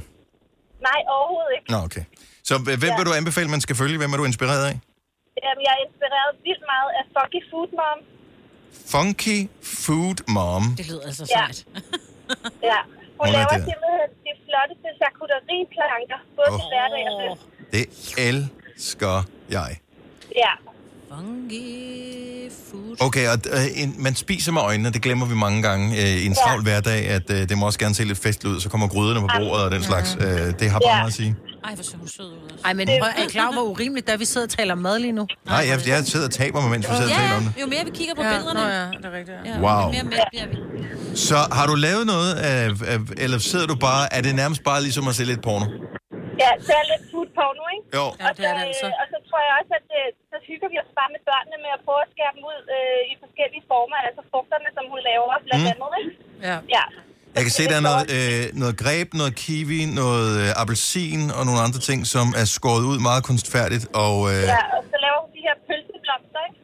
Nej, 0.88 1.00
overhovedet 1.16 1.52
ikke. 1.58 1.68
Nå, 1.74 1.78
okay. 1.88 2.04
Så 2.48 2.54
øh, 2.56 2.62
hvem 2.82 2.92
Ja. 2.92 2.98
vil 2.98 3.06
du 3.10 3.14
anbefale, 3.22 3.48
man 3.56 3.62
skal 3.66 3.76
følge? 3.82 3.98
Hvem 4.02 4.12
er 4.14 4.18
du 4.22 4.26
inspireret 4.32 4.64
af? 4.72 4.76
Jamen, 5.46 5.62
jeg 5.68 5.72
er 5.78 5.82
inspireret 5.88 6.30
vildt 6.48 6.64
meget 6.74 6.90
af 7.00 7.04
Funky 7.16 7.42
Food 7.52 7.70
Mom. 7.80 8.00
Funky 8.94 9.40
Food 9.84 10.18
Mom. 10.36 10.64
Det 10.80 10.86
lyder 10.90 11.04
altså 11.10 11.26
Ja. 11.36 11.38
sejt. 11.40 11.60
Ja. 12.72 12.80
Hun, 13.20 13.28
Hun 13.28 13.28
er 13.28 13.32
laver 13.38 13.56
simpelthen 13.70 14.10
de 14.28 14.32
flotteste 14.46 14.90
charcuterieplanker, 15.00 16.20
både 16.38 16.50
til 16.60 16.68
hverdag 16.74 17.04
og. 17.14 17.38
Det 17.76 17.84
elsker 18.30 19.16
jeg. 19.58 19.72
Ja. 20.42 20.52
Funky 21.10 22.52
food. 22.70 22.96
Okay, 23.08 23.26
og 23.34 23.38
øh, 23.58 23.82
en, 23.84 23.96
man 24.00 24.16
spiser 24.16 24.52
med 24.52 24.62
øjnene, 24.62 24.90
det 24.92 25.02
glemmer 25.02 25.26
vi 25.26 25.36
mange 25.36 25.62
gange 25.62 25.86
øh, 26.02 26.08
i 26.24 26.26
en 26.26 26.32
Ja. 26.32 26.44
travl 26.44 26.62
hverdag, 26.64 27.08
at 27.18 27.30
øh, 27.32 27.50
det 27.50 27.58
må 27.58 27.66
også 27.66 27.80
gerne 27.80 27.96
se 27.96 28.04
lidt 28.04 28.18
festligt 28.28 28.56
ud, 28.56 28.60
så 28.62 28.70
kommer 28.70 28.88
gryderne 28.88 29.20
på 29.22 29.28
bordet 29.40 29.64
og 29.66 29.72
den 29.72 29.84
slags. 29.84 30.18
Øh, 30.20 30.26
det 30.60 30.70
har 30.72 30.80
bare 30.80 30.90
Ja. 30.94 30.98
meget 30.98 31.08
at 31.08 31.14
sige. 31.14 31.36
Ej, 31.68 31.74
hvor 31.76 31.84
ser 31.84 31.98
hun 31.98 32.08
sød 32.08 32.26
ud. 32.26 32.60
Ej, 32.66 32.74
men 32.74 32.88
prøv, 33.02 33.10
er 33.18 33.24
I 33.28 33.32
klar, 33.38 33.52
hvor 33.52 33.62
urimeligt, 33.74 34.08
da 34.08 34.16
vi 34.16 34.26
sidder 34.26 34.48
og 34.48 34.52
taler 34.60 34.74
om 34.74 34.78
mad 34.88 35.00
lige 35.00 35.12
nu? 35.20 35.26
Nej, 35.46 35.64
jeg, 35.72 35.78
jeg 35.88 35.98
sidder 36.14 36.26
og 36.26 36.32
taber 36.42 36.62
mig, 36.62 36.70
mens 36.76 36.86
vi 36.90 36.96
sidder 37.00 37.12
og 37.16 37.20
taler 37.22 37.36
om 37.40 37.44
det. 37.44 37.62
jo 37.62 37.68
mere 37.74 37.84
vi 37.90 37.92
kigger 38.00 38.16
på 38.20 38.24
Ja, 38.24 38.30
billederne. 38.32 38.60
nå 38.60 38.66
ja, 38.80 38.86
det 39.02 39.06
er 39.12 39.14
rigtigt. 39.20 39.38
Ja. 39.50 39.56
Wow. 39.66 39.82
Jo 39.86 39.88
mere 39.96 40.04
med 40.04 40.18
bliver 40.34 40.48
vi. 40.52 40.56
Så 41.28 41.38
har 41.58 41.66
du 41.72 41.76
lavet 41.88 42.06
noget, 42.14 42.32
af, 42.50 42.62
af, 42.94 42.98
eller 43.26 43.38
sidder 43.52 43.68
du 43.74 43.76
bare, 43.88 44.04
er 44.18 44.22
det 44.26 44.32
nærmest 44.42 44.62
bare 44.70 44.80
ligesom 44.88 45.04
at 45.12 45.16
se 45.20 45.24
lidt 45.32 45.42
porno? 45.48 45.66
Ja, 46.44 46.52
så 46.68 46.72
er 46.82 46.84
lidt 46.92 47.04
food 47.12 47.28
på 47.40 47.46
nu, 47.60 47.64
ikke? 47.76 47.86
Jo. 47.98 48.06
Ja, 48.24 48.28
det 48.38 48.44
er 48.50 48.54
det 48.58 48.64
altså. 48.70 48.88
Øh, 48.92 49.02
og 49.02 49.06
så 49.14 49.18
tror 49.28 49.40
jeg 49.48 49.52
også, 49.60 49.72
at 49.80 49.86
øh, 50.00 50.06
så 50.18 50.19
hygger 50.52 50.68
vi 50.74 50.78
os 50.84 50.92
bare 51.00 51.10
med 51.16 51.22
børnene 51.30 51.58
med 51.66 51.72
at 51.78 51.82
prøve 51.88 52.02
at 52.06 52.10
skære 52.14 52.34
dem 52.36 52.44
ud 52.52 52.60
øh, 52.76 53.02
i 53.12 53.14
forskellige 53.24 53.64
former. 53.72 53.98
Altså 54.08 54.22
frugterne, 54.32 54.70
som 54.78 54.84
hun 54.94 55.00
laver, 55.10 55.34
blandt 55.48 55.64
Mm. 55.66 55.72
andet, 55.74 55.92
ikke? 56.02 56.14
Ja. 56.50 56.58
Ja. 56.78 56.86
Jeg 57.38 57.44
kan 57.46 57.54
se, 57.60 57.64
der 57.72 57.78
er 57.82 57.86
noget, 57.92 58.06
øh, 58.18 58.42
noget 58.64 58.76
greb, 58.84 59.08
noget 59.22 59.34
kiwi, 59.44 59.80
noget 60.02 60.30
øh, 60.44 60.62
appelsin 60.62 61.22
og 61.38 61.42
nogle 61.48 61.60
andre 61.68 61.80
ting, 61.90 62.00
som 62.16 62.26
er 62.42 62.46
skåret 62.58 62.84
ud 62.92 62.98
meget 63.10 63.22
kunstfærdigt. 63.30 63.86
Og, 64.06 64.16
øh, 64.32 64.42
Ja, 64.56 64.62
og 64.78 64.82
så 64.92 64.96
laver 65.06 65.20
hun 65.24 65.30
de 65.38 65.42
her 65.48 65.56
pølseblomster, 65.68 66.42
ikke? 66.48 66.58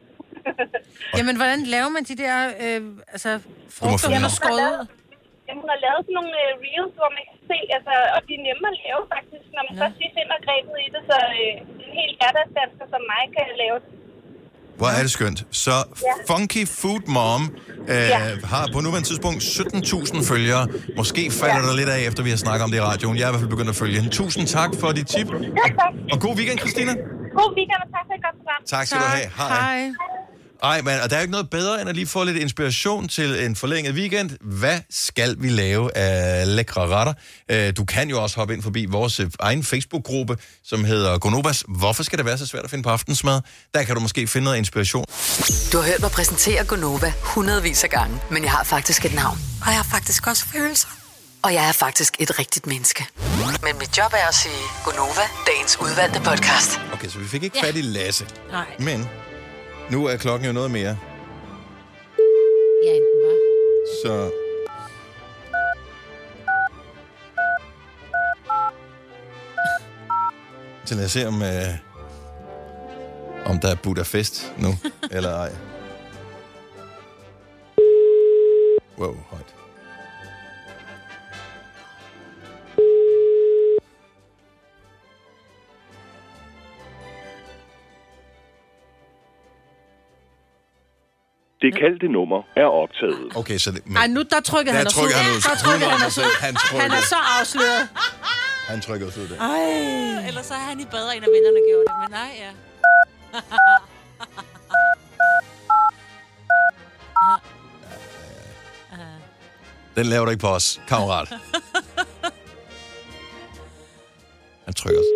Jamen, 1.18 1.36
hvordan 1.40 1.58
laver 1.74 1.88
man 1.96 2.02
de 2.10 2.16
der 2.24 2.36
øh, 2.64 2.80
altså, 3.14 3.30
frugter, 3.78 4.08
hun 4.14 4.22
har 4.28 4.34
skåret 4.40 4.68
ud? 4.72 4.86
Jamen, 5.46 5.60
hun 5.62 5.70
har 5.74 5.80
lavet 5.86 6.00
sådan 6.04 6.16
nogle 6.18 6.34
øh, 6.44 6.50
reels, 6.64 6.94
hvor 7.00 7.10
man 7.16 7.24
kan 7.30 7.38
se, 7.50 7.58
altså, 7.76 7.94
og 8.14 8.20
de 8.26 8.32
er 8.38 8.42
nemme 8.48 8.64
at 8.72 8.76
lave 8.86 9.02
faktisk, 9.14 9.46
når 9.56 9.62
man 9.68 9.74
først 9.80 9.96
lige 10.00 10.12
finder 10.18 10.36
grebet 10.46 10.74
i 10.86 10.88
det, 10.94 11.02
så 11.10 11.16
øh, 11.40 11.52
en 11.84 11.92
helt 12.00 12.14
hverdagsdansker 12.20 12.84
som 12.92 13.00
mig 13.12 13.22
kan 13.36 13.44
lave 13.64 13.78
det. 13.84 13.90
Hvor 14.80 14.90
er 14.98 15.02
det 15.06 15.12
skønt. 15.18 15.40
Så 15.64 15.74
Funky 16.30 16.62
Food 16.80 17.02
Mom 17.16 17.42
øh, 17.94 18.08
Ja. 18.14 18.18
har 18.54 18.64
på 18.74 18.78
nuværende 18.84 19.08
tidspunkt 19.10 19.40
17.000 19.42 20.32
følgere. 20.32 20.62
Måske 21.00 21.22
falder 21.40 21.62
der 21.68 21.74
lidt 21.80 21.90
af, 21.96 22.00
efter 22.08 22.20
vi 22.28 22.30
har 22.34 22.40
snakket 22.46 22.62
om 22.66 22.70
det 22.72 22.78
i 22.82 22.84
radioen. 22.90 23.14
Jeg 23.18 23.24
er 23.26 23.30
i 23.30 23.32
hvert 23.32 23.42
fald 23.44 23.54
begyndt 23.56 23.70
at 23.74 23.78
følge 23.82 23.96
hende. 24.00 24.10
Tusind 24.20 24.44
tak 24.58 24.70
for 24.80 24.88
dit 24.98 25.08
tip. 25.14 25.28
Ja, 25.60 25.66
tak. 25.80 25.92
Og 26.12 26.16
god 26.26 26.34
weekend, 26.38 26.58
Christina. 26.64 26.92
God 27.40 27.50
weekend, 27.58 27.80
og 27.84 27.88
tak 27.96 28.04
for 28.08 28.14
et 28.18 28.22
godt 28.26 28.36
program. 28.40 28.60
Tak 28.74 28.84
skal 28.88 28.98
du 29.04 29.08
have. 29.16 29.28
Hej. 29.40 29.50
Hej. 29.60 29.80
Ej, 30.62 30.80
men 30.82 31.00
og 31.00 31.10
der 31.10 31.16
er 31.16 31.20
ikke 31.20 31.30
noget 31.30 31.50
bedre, 31.50 31.80
end 31.80 31.88
at 31.90 31.94
lige 31.96 32.06
få 32.06 32.24
lidt 32.24 32.36
inspiration 32.36 33.08
til 33.08 33.44
en 33.44 33.56
forlænget 33.56 33.94
weekend. 33.94 34.30
Hvad 34.40 34.80
skal 34.90 35.36
vi 35.38 35.48
lave 35.48 35.96
af 35.96 36.56
lækre 36.56 36.86
retter? 36.88 37.12
Øh, 37.50 37.72
Du 37.76 37.84
kan 37.84 38.10
jo 38.10 38.22
også 38.22 38.36
hoppe 38.36 38.54
ind 38.54 38.62
forbi 38.62 38.84
vores 38.86 39.20
øh, 39.20 39.30
egen 39.40 39.64
Facebook-gruppe, 39.64 40.36
som 40.64 40.84
hedder 40.84 41.18
Gonovas. 41.18 41.64
Hvorfor 41.68 42.02
skal 42.02 42.18
det 42.18 42.26
være 42.26 42.38
så 42.38 42.46
svært 42.46 42.64
at 42.64 42.70
finde 42.70 42.82
på 42.82 42.90
aftensmad? 42.90 43.40
Der 43.74 43.82
kan 43.82 43.94
du 43.94 44.00
måske 44.00 44.26
finde 44.26 44.44
noget 44.44 44.58
inspiration. 44.58 45.04
Du 45.72 45.78
har 45.78 45.84
hørt 45.84 46.00
mig 46.00 46.10
præsentere 46.10 46.64
Gonova 46.64 47.12
hundredvis 47.22 47.84
af 47.84 47.90
gange, 47.90 48.20
men 48.30 48.42
jeg 48.42 48.50
har 48.50 48.64
faktisk 48.64 49.04
et 49.04 49.14
navn. 49.14 49.38
Og 49.60 49.66
jeg 49.66 49.76
har 49.76 49.86
faktisk 49.90 50.26
også 50.26 50.44
følelser. 50.46 50.88
Og 51.42 51.54
jeg 51.54 51.68
er 51.68 51.72
faktisk 51.72 52.16
et 52.18 52.38
rigtigt 52.38 52.66
menneske. 52.66 53.06
Men 53.62 53.78
mit 53.78 53.98
job 53.98 54.12
er 54.12 54.28
at 54.28 54.34
sige 54.34 54.54
Gonova, 54.84 55.20
dagens 55.46 55.80
udvalgte 55.80 56.20
podcast. 56.20 56.80
Okay, 56.92 57.08
så 57.08 57.18
vi 57.18 57.28
fik 57.28 57.42
ikke 57.42 57.58
fat 57.64 57.76
i 57.76 57.80
Lasse. 57.82 58.26
Nej. 58.52 58.64
Men 58.78 59.08
nu 59.90 60.06
er 60.06 60.16
klokken 60.16 60.46
jo 60.46 60.52
noget 60.52 60.70
mere. 60.70 60.98
Ja, 62.84 62.94
den 62.94 63.22
var. 63.24 63.36
Så... 64.02 64.30
Så 70.84 70.94
lad 70.94 71.04
os 71.04 71.10
se, 71.10 71.26
om, 71.26 71.42
øh, 71.42 71.74
om 73.44 73.60
der 73.60 73.68
er 73.68 73.74
Budapest 73.82 74.52
nu, 74.58 74.68
eller 75.16 75.34
ej. 75.34 75.52
Wow, 78.98 79.16
højt. 79.30 79.55
Det 91.62 91.70
kaldte 91.80 92.08
nummer 92.16 92.40
er 92.56 92.68
optaget. 92.82 93.36
Okay, 93.40 93.58
så 93.58 93.70
det, 93.70 93.86
men, 93.86 93.96
Ej, 93.96 94.06
nu 94.06 94.22
der 94.22 94.40
trykkede 94.40 94.72
Der 94.72 94.78
han 94.78 94.86
os 94.86 94.92
trykker 94.94 95.16
ud. 95.16 95.22
han 95.22 95.30
ud. 95.36 95.40
Der 95.50 95.56
trykkede 95.64 95.90
han 95.90 96.06
os 96.06 96.18
ud. 96.18 96.22
100%. 96.22 96.44
Han 96.46 96.54
trykker. 96.54 96.82
Han 96.82 96.90
er 96.90 97.04
så 97.14 97.18
afsløret. 97.38 97.88
han 98.72 98.80
trykker 98.80 99.06
os 99.06 99.16
ud 99.16 99.28
der. 99.28 99.38
Ej. 99.40 100.26
Ellers 100.28 100.46
så 100.46 100.54
har 100.54 100.66
han 100.70 100.80
i 100.80 100.84
bedre, 100.96 101.16
en 101.16 101.22
af 101.28 101.30
vennerne 101.36 101.60
gjort 101.70 101.84
det. 101.88 101.96
Men 102.02 102.10
nej, 102.20 102.30
ja. 102.44 102.50
Den 109.96 110.06
laver 110.06 110.24
du 110.24 110.30
ikke 110.30 110.40
på 110.40 110.48
os, 110.48 110.80
kammerat. 110.88 111.28
Han 114.64 114.74
trykker 114.74 115.00
os. 115.00 115.06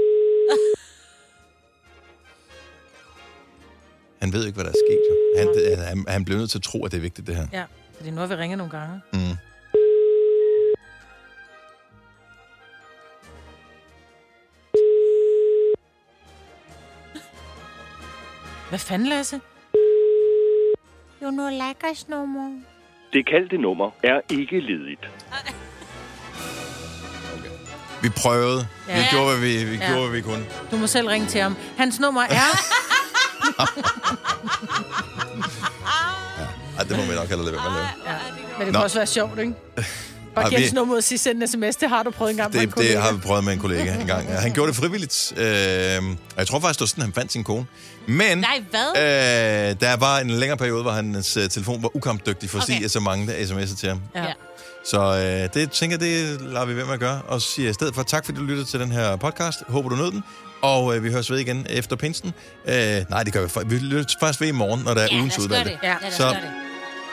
Han 4.22 4.32
ved 4.32 4.46
ikke, 4.46 4.54
hvad 4.56 4.64
der 4.64 4.70
er 4.70 4.80
sket. 4.86 5.00
Jo. 5.10 5.16
Han, 5.38 5.84
han, 5.88 6.04
han 6.08 6.24
bliver 6.24 6.38
nødt 6.38 6.50
til 6.50 6.58
at 6.58 6.62
tro, 6.62 6.84
at 6.84 6.92
det 6.92 6.96
er 6.98 7.02
vigtigt, 7.02 7.26
det 7.26 7.36
her. 7.36 7.46
Ja, 7.52 7.64
fordi 7.96 8.10
nu 8.10 8.20
har 8.20 8.26
vi 8.26 8.34
ringet 8.34 8.58
nogle 8.58 8.70
gange. 8.70 9.00
Mm. 9.12 9.36
Hvad 18.68 18.78
fanden, 18.78 19.08
Lasse? 19.08 19.40
Jo, 21.22 21.30
nu 21.30 21.48
lækkers 21.50 22.08
nummer. 22.08 22.60
Det 23.12 23.26
kaldte 23.26 23.58
nummer 23.58 23.90
er 24.02 24.20
ikke 24.30 24.60
ledigt. 24.60 25.08
Vi 28.02 28.08
prøvede. 28.08 28.66
Ja. 28.88 28.96
Vi 28.98 29.02
gjorde, 29.10 29.26
hvad 29.38 29.48
vi, 29.48 29.64
vi, 29.70 29.76
Ja. 29.76 29.86
gjorde, 29.92 30.08
hvad 30.08 30.16
vi 30.16 30.22
kunne. 30.22 30.44
Du 30.70 30.76
må 30.76 30.86
selv 30.86 31.08
ringe 31.08 31.26
til 31.26 31.40
ham. 31.40 31.56
Hans 31.76 32.00
nummer 32.00 32.22
er... 32.22 32.79
Ej, 36.78 36.84
det 36.88 36.96
må 36.96 37.02
vi 37.02 37.14
nok 37.14 37.28
heller 37.28 37.44
lade 37.44 37.56
være 37.56 37.70
med 37.70 37.80
at 37.80 37.86
lave. 38.04 38.14
Ja. 38.14 38.18
Men 38.58 38.66
det 38.66 38.72
Nå. 38.72 38.78
kunne 38.78 38.84
også 38.84 38.98
være 38.98 39.06
sjovt, 39.06 39.38
ikke? 39.38 39.52
Bare 40.34 40.42
Har 40.42 40.50
give 40.50 40.60
vi- 40.60 40.70
nummer 40.70 40.96
og 40.96 41.02
sige, 41.04 41.18
send 41.18 41.42
en 41.42 41.48
sms. 41.48 41.76
Det 41.76 41.88
har 41.88 42.02
du 42.02 42.10
prøvet 42.10 42.30
en 42.30 42.36
gang 42.36 42.52
med 42.52 42.60
en 42.60 42.66
Det, 42.66 42.74
kollega. 42.74 42.94
det 42.94 43.02
har 43.02 43.12
vi 43.12 43.18
prøvet 43.18 43.44
med 43.44 43.52
en 43.52 43.58
kollega 43.58 43.94
en 44.00 44.06
gang. 44.06 44.28
Ja, 44.28 44.34
Han 44.34 44.52
gjorde 44.52 44.68
det 44.72 44.76
frivilligt. 44.76 45.32
Øh, 45.36 45.42
og 45.46 46.16
jeg 46.36 46.46
tror 46.46 46.60
faktisk, 46.60 46.78
det 46.78 46.80
var 46.80 46.86
sådan, 46.86 47.02
han 47.04 47.12
fandt 47.12 47.32
sin 47.32 47.44
kone. 47.44 47.66
Men 48.06 48.38
Nej, 48.38 48.62
hvad? 48.70 48.88
øh, 48.96 49.76
der 49.80 49.96
var 49.96 50.18
en 50.18 50.30
længere 50.30 50.56
periode, 50.56 50.82
hvor 50.82 50.90
hans 50.92 51.36
øh, 51.36 51.48
telefon 51.50 51.82
var 51.82 51.96
ukampdygtig, 51.96 52.50
fordi 52.50 52.76
okay. 52.76 52.88
så 52.88 53.00
mange 53.00 53.26
der 53.26 53.32
sms'er 53.46 53.76
til 53.76 53.88
ham. 53.88 54.00
Ja. 54.14 54.24
Så 54.86 55.00
øh, 55.00 55.54
det 55.62 55.70
tænker 55.70 55.96
jeg, 56.00 56.00
det 56.00 56.40
lader 56.40 56.64
vi 56.66 56.76
ved 56.76 56.84
med 56.84 56.94
at 56.94 57.00
gøre. 57.00 57.20
Og 57.28 57.42
siger 57.42 57.70
i 57.70 57.72
stedet 57.72 57.94
for 57.94 58.02
tak, 58.02 58.24
fordi 58.24 58.38
du 58.38 58.44
lyttede 58.44 58.66
til 58.68 58.80
den 58.80 58.92
her 58.92 59.16
podcast. 59.16 59.58
Håber, 59.68 59.88
du 59.88 59.96
nød 59.96 60.10
den. 60.10 60.22
Og 60.62 60.96
øh, 60.96 61.04
vi 61.04 61.10
høres 61.12 61.30
ved 61.30 61.38
igen 61.38 61.66
efter 61.70 61.96
pinsen. 61.96 62.32
Øh, 62.66 62.74
nej, 63.10 63.22
det 63.22 63.32
gør 63.32 63.60
vi. 63.60 63.68
Vi 63.76 63.78
lytter 63.78 64.14
først 64.20 64.40
ved 64.40 64.48
i 64.48 64.52
morgen, 64.52 64.82
når 64.84 64.94
der 64.94 65.00
er 65.00 65.08
Ja, 65.12 65.18
ugens 65.18 65.34
det. 65.36 65.78
Ja, 65.82 65.94
lad 66.02 66.08
os 66.08 66.14
Så 66.14 66.28
det. 66.28 66.38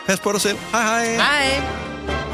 pas 0.08 0.20
på 0.20 0.32
dig 0.32 0.42
selv. 0.42 0.58
Hej 0.72 0.82
hej. 0.82 1.16
Hej. 1.16 2.27